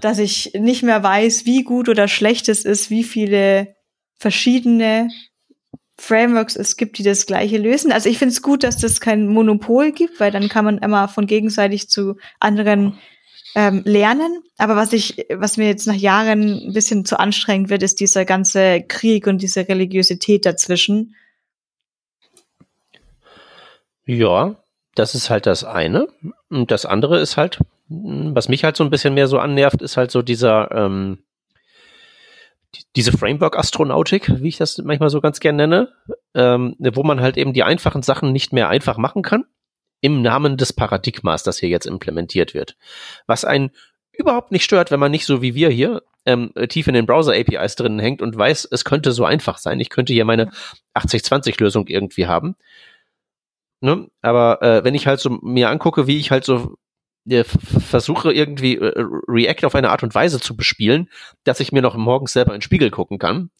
dass 0.00 0.18
ich 0.18 0.52
nicht 0.54 0.82
mehr 0.82 1.02
weiß, 1.02 1.46
wie 1.46 1.62
gut 1.62 1.88
oder 1.88 2.08
schlecht 2.08 2.48
es 2.48 2.64
ist, 2.64 2.90
wie 2.90 3.04
viele 3.04 3.74
verschiedene 4.16 5.08
Frameworks 6.00 6.56
es 6.56 6.76
gibt, 6.76 6.96
die 6.98 7.02
das 7.02 7.26
Gleiche 7.26 7.58
lösen. 7.58 7.92
Also 7.92 8.08
ich 8.08 8.18
finde 8.18 8.32
es 8.32 8.40
gut, 8.40 8.62
dass 8.64 8.78
das 8.78 9.00
kein 9.00 9.28
Monopol 9.28 9.92
gibt, 9.92 10.18
weil 10.18 10.30
dann 10.30 10.48
kann 10.48 10.64
man 10.64 10.78
immer 10.78 11.08
von 11.08 11.26
gegenseitig 11.26 11.90
zu 11.90 12.16
anderen 12.40 12.98
ähm, 13.54 13.82
lernen. 13.84 14.42
Aber 14.56 14.76
was 14.76 14.94
ich, 14.94 15.26
was 15.30 15.58
mir 15.58 15.66
jetzt 15.66 15.86
nach 15.86 15.94
Jahren 15.94 16.68
ein 16.68 16.72
bisschen 16.72 17.04
zu 17.04 17.18
anstrengend 17.18 17.68
wird, 17.68 17.82
ist 17.82 18.00
dieser 18.00 18.24
ganze 18.24 18.80
Krieg 18.80 19.26
und 19.26 19.42
diese 19.42 19.68
Religiosität 19.68 20.46
dazwischen. 20.46 21.14
Ja, 24.06 24.56
das 24.94 25.14
ist 25.14 25.28
halt 25.28 25.44
das 25.44 25.64
eine. 25.64 26.08
Und 26.48 26.70
das 26.70 26.86
andere 26.86 27.20
ist 27.20 27.36
halt, 27.36 27.58
was 27.88 28.48
mich 28.48 28.64
halt 28.64 28.76
so 28.76 28.84
ein 28.84 28.90
bisschen 28.90 29.12
mehr 29.14 29.28
so 29.28 29.38
annervt, 29.38 29.82
ist 29.82 29.98
halt 29.98 30.10
so 30.10 30.22
dieser, 30.22 30.70
ähm, 30.72 31.18
diese 32.96 33.12
Framework-Astronautik, 33.12 34.42
wie 34.42 34.48
ich 34.48 34.56
das 34.56 34.78
manchmal 34.78 35.10
so 35.10 35.20
ganz 35.20 35.40
gern 35.40 35.56
nenne, 35.56 35.92
ähm, 36.34 36.76
wo 36.78 37.02
man 37.02 37.20
halt 37.20 37.36
eben 37.36 37.52
die 37.52 37.62
einfachen 37.62 38.02
Sachen 38.02 38.32
nicht 38.32 38.52
mehr 38.52 38.68
einfach 38.68 38.96
machen 38.96 39.22
kann, 39.22 39.44
im 40.00 40.22
Namen 40.22 40.56
des 40.56 40.72
Paradigmas, 40.72 41.42
das 41.42 41.58
hier 41.58 41.68
jetzt 41.68 41.86
implementiert 41.86 42.54
wird. 42.54 42.76
Was 43.26 43.44
einen 43.44 43.70
überhaupt 44.12 44.52
nicht 44.52 44.64
stört, 44.64 44.90
wenn 44.90 45.00
man 45.00 45.10
nicht 45.10 45.26
so 45.26 45.42
wie 45.42 45.54
wir 45.54 45.70
hier 45.70 46.02
ähm, 46.26 46.52
tief 46.68 46.86
in 46.86 46.94
den 46.94 47.06
Browser-APIs 47.06 47.76
drinnen 47.76 47.98
hängt 47.98 48.22
und 48.22 48.36
weiß, 48.36 48.68
es 48.70 48.84
könnte 48.84 49.12
so 49.12 49.24
einfach 49.24 49.58
sein. 49.58 49.80
Ich 49.80 49.90
könnte 49.90 50.12
hier 50.12 50.24
meine 50.24 50.50
80-20-Lösung 50.94 51.86
irgendwie 51.86 52.26
haben. 52.26 52.56
Ne? 53.80 54.08
Aber 54.20 54.60
äh, 54.62 54.84
wenn 54.84 54.94
ich 54.94 55.06
halt 55.06 55.20
so 55.20 55.30
mir 55.42 55.70
angucke, 55.70 56.06
wie 56.06 56.18
ich 56.18 56.30
halt 56.30 56.44
so 56.44 56.76
versuche 57.44 58.32
irgendwie 58.32 58.76
äh, 58.76 58.92
React 59.28 59.66
auf 59.66 59.74
eine 59.74 59.90
Art 59.90 60.02
und 60.02 60.14
Weise 60.14 60.40
zu 60.40 60.56
bespielen, 60.56 61.08
dass 61.44 61.60
ich 61.60 61.72
mir 61.72 61.82
noch 61.82 61.96
morgens 61.96 62.32
selber 62.32 62.52
in 62.52 62.58
den 62.58 62.62
Spiegel 62.62 62.90
gucken 62.90 63.18
kann. 63.18 63.50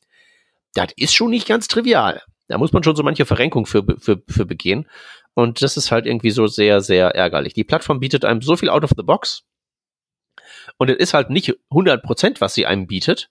Das 0.74 0.89
ist 0.97 1.15
schon 1.15 1.31
nicht 1.31 1.49
ganz 1.49 1.69
trivial. 1.69 2.23
Da 2.49 2.59
muss 2.59 2.73
man 2.73 2.82
schon 2.82 2.97
so 2.97 3.03
manche 3.03 3.27
Verrenkung 3.27 3.66
für, 3.66 3.85
für, 3.99 4.23
für 4.28 4.47
begehen. 4.47 4.89
Und 5.35 5.62
das 5.62 5.77
ist 5.77 5.93
halt 5.93 6.07
irgendwie 6.07 6.31
so 6.31 6.47
sehr, 6.47 6.81
sehr 6.81 7.15
ärgerlich. 7.15 7.55
Die 7.55 7.65
Plattform 7.65 8.01
bietet 8.01 8.24
einem 8.24 8.43
so 8.43 8.57
viel 8.57 8.69
out 8.69 8.82
of 8.82 8.91
the 8.97 9.03
box. 9.03 9.45
Und 10.77 10.91
es 10.91 10.97
ist 10.97 11.15
halt 11.15 11.31
nicht 11.31 11.55
100 11.70 12.03
Prozent, 12.03 12.41
was 12.41 12.55
sie 12.55 12.66
einem 12.66 12.87
bietet, 12.87 13.31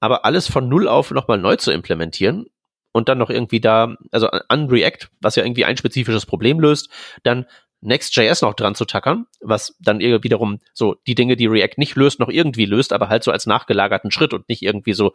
aber 0.00 0.24
alles 0.24 0.50
von 0.50 0.68
null 0.68 0.88
auf 0.88 1.10
nochmal 1.10 1.38
neu 1.38 1.56
zu 1.56 1.70
implementieren 1.70 2.46
und 2.92 3.08
dann 3.08 3.18
noch 3.18 3.30
irgendwie 3.30 3.60
da, 3.60 3.96
also 4.10 4.28
an 4.28 4.68
React, 4.68 5.08
was 5.20 5.36
ja 5.36 5.44
irgendwie 5.44 5.64
ein 5.64 5.76
spezifisches 5.76 6.26
Problem 6.26 6.60
löst, 6.60 6.90
dann 7.22 7.46
Next.js 7.82 8.42
noch 8.42 8.54
dran 8.54 8.74
zu 8.74 8.84
tackern, 8.84 9.26
was 9.40 9.74
dann 9.80 10.00
wiederum 10.00 10.58
so 10.74 10.96
die 11.06 11.14
Dinge, 11.14 11.36
die 11.36 11.46
React 11.46 11.78
nicht 11.78 11.96
löst, 11.96 12.20
noch 12.20 12.28
irgendwie 12.28 12.66
löst, 12.66 12.92
aber 12.92 13.08
halt 13.08 13.24
so 13.24 13.30
als 13.30 13.46
nachgelagerten 13.46 14.10
Schritt 14.10 14.34
und 14.34 14.48
nicht 14.48 14.62
irgendwie 14.62 14.92
so 14.92 15.14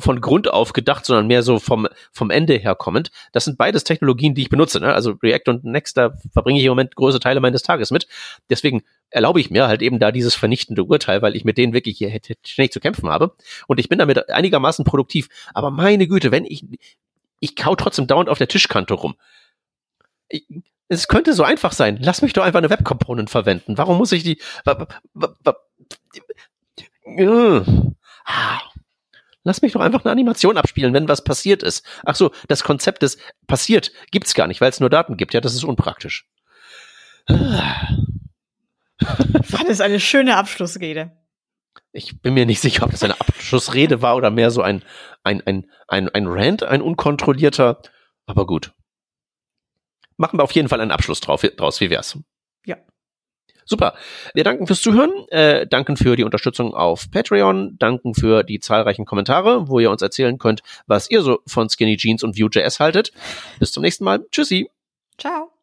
von 0.00 0.20
Grund 0.20 0.48
auf 0.48 0.72
gedacht, 0.72 1.04
sondern 1.04 1.26
mehr 1.26 1.42
so 1.42 1.58
vom, 1.58 1.88
vom 2.12 2.30
Ende 2.30 2.54
her 2.54 2.76
kommend. 2.76 3.10
Das 3.32 3.44
sind 3.44 3.58
beides 3.58 3.82
Technologien, 3.82 4.34
die 4.34 4.42
ich 4.42 4.48
benutze. 4.48 4.78
Ne? 4.78 4.94
Also 4.94 5.16
React 5.22 5.48
und 5.48 5.64
Next, 5.64 5.96
da 5.96 6.14
verbringe 6.32 6.60
ich 6.60 6.64
im 6.64 6.70
Moment 6.70 6.94
große 6.94 7.18
Teile 7.18 7.40
meines 7.40 7.62
Tages 7.62 7.90
mit. 7.90 8.06
Deswegen 8.48 8.82
erlaube 9.10 9.40
ich 9.40 9.50
mir 9.50 9.66
halt 9.66 9.82
eben 9.82 9.98
da 9.98 10.12
dieses 10.12 10.36
vernichtende 10.36 10.84
Urteil, 10.84 11.20
weil 11.20 11.34
ich 11.34 11.44
mit 11.44 11.58
denen 11.58 11.72
wirklich 11.72 11.98
hier 11.98 12.16
ständig 12.44 12.72
zu 12.72 12.78
kämpfen 12.78 13.08
habe. 13.08 13.34
Und 13.66 13.80
ich 13.80 13.88
bin 13.88 13.98
damit 13.98 14.30
einigermaßen 14.30 14.84
produktiv. 14.84 15.28
Aber 15.52 15.72
meine 15.72 16.06
Güte, 16.06 16.30
wenn 16.30 16.44
ich, 16.44 16.64
ich 17.40 17.56
kau 17.56 17.74
trotzdem 17.74 18.06
dauernd 18.06 18.28
auf 18.28 18.38
der 18.38 18.48
Tischkante 18.48 18.94
rum. 18.94 19.16
Ich, 20.28 20.46
es 20.88 21.08
könnte 21.08 21.34
so 21.34 21.44
einfach 21.44 21.72
sein. 21.72 21.98
Lass 22.00 22.22
mich 22.22 22.32
doch 22.32 22.42
einfach 22.42 22.58
eine 22.58 22.70
Web-Component 22.70 23.30
verwenden. 23.30 23.78
Warum 23.78 23.98
muss 23.98 24.12
ich 24.12 24.22
die, 24.22 24.40
Lass 29.44 29.62
mich 29.62 29.72
doch 29.72 29.80
einfach 29.80 30.04
eine 30.04 30.12
Animation 30.12 30.56
abspielen, 30.56 30.94
wenn 30.94 31.08
was 31.08 31.24
passiert 31.24 31.62
ist. 31.62 31.84
Ach 32.04 32.14
so, 32.14 32.32
das 32.48 32.64
Konzept 32.64 33.02
des 33.02 33.18
passiert 33.46 33.92
gibt's 34.10 34.34
gar 34.34 34.46
nicht, 34.46 34.60
weil 34.60 34.70
es 34.70 34.80
nur 34.80 34.90
Daten 34.90 35.16
gibt. 35.16 35.34
Ja, 35.34 35.40
das 35.40 35.54
ist 35.54 35.64
unpraktisch. 35.64 36.28
War 37.28 37.96
das 39.66 39.80
eine 39.80 40.00
schöne 40.00 40.36
Abschlussrede? 40.36 41.12
Ich 41.92 42.20
bin 42.20 42.34
mir 42.34 42.46
nicht 42.46 42.60
sicher, 42.60 42.84
ob 42.84 42.90
das 42.90 43.02
eine 43.02 43.20
Abschlussrede 43.20 44.02
war 44.02 44.16
oder 44.16 44.30
mehr 44.30 44.50
so 44.50 44.62
ein, 44.62 44.82
ein, 45.22 45.42
ein, 45.46 45.70
ein, 45.86 46.08
ein 46.08 46.26
Rant, 46.26 46.62
ein 46.62 46.82
unkontrollierter. 46.82 47.80
Aber 48.26 48.46
gut. 48.46 48.72
Machen 50.18 50.38
wir 50.38 50.44
auf 50.44 50.52
jeden 50.52 50.68
Fall 50.68 50.80
einen 50.80 50.90
Abschluss 50.90 51.20
drauf, 51.20 51.40
draus. 51.56 51.80
Wie 51.80 51.88
wär's? 51.88 52.18
Ja. 52.66 52.76
Super. 53.64 53.94
Wir 54.34 54.44
danken 54.44 54.66
fürs 54.66 54.82
Zuhören, 54.82 55.12
äh, 55.28 55.66
danken 55.66 55.96
für 55.96 56.16
die 56.16 56.24
Unterstützung 56.24 56.74
auf 56.74 57.10
Patreon, 57.10 57.76
danken 57.78 58.14
für 58.14 58.42
die 58.42 58.60
zahlreichen 58.60 59.04
Kommentare, 59.04 59.68
wo 59.68 59.78
ihr 59.78 59.90
uns 59.90 60.02
erzählen 60.02 60.38
könnt, 60.38 60.62
was 60.86 61.10
ihr 61.10 61.22
so 61.22 61.40
von 61.46 61.68
Skinny 61.70 61.96
Jeans 61.96 62.22
und 62.22 62.38
Vue.js 62.38 62.80
haltet. 62.80 63.12
Bis 63.58 63.72
zum 63.72 63.82
nächsten 63.82 64.04
Mal. 64.04 64.26
Tschüssi. 64.30 64.68
Ciao. 65.18 65.57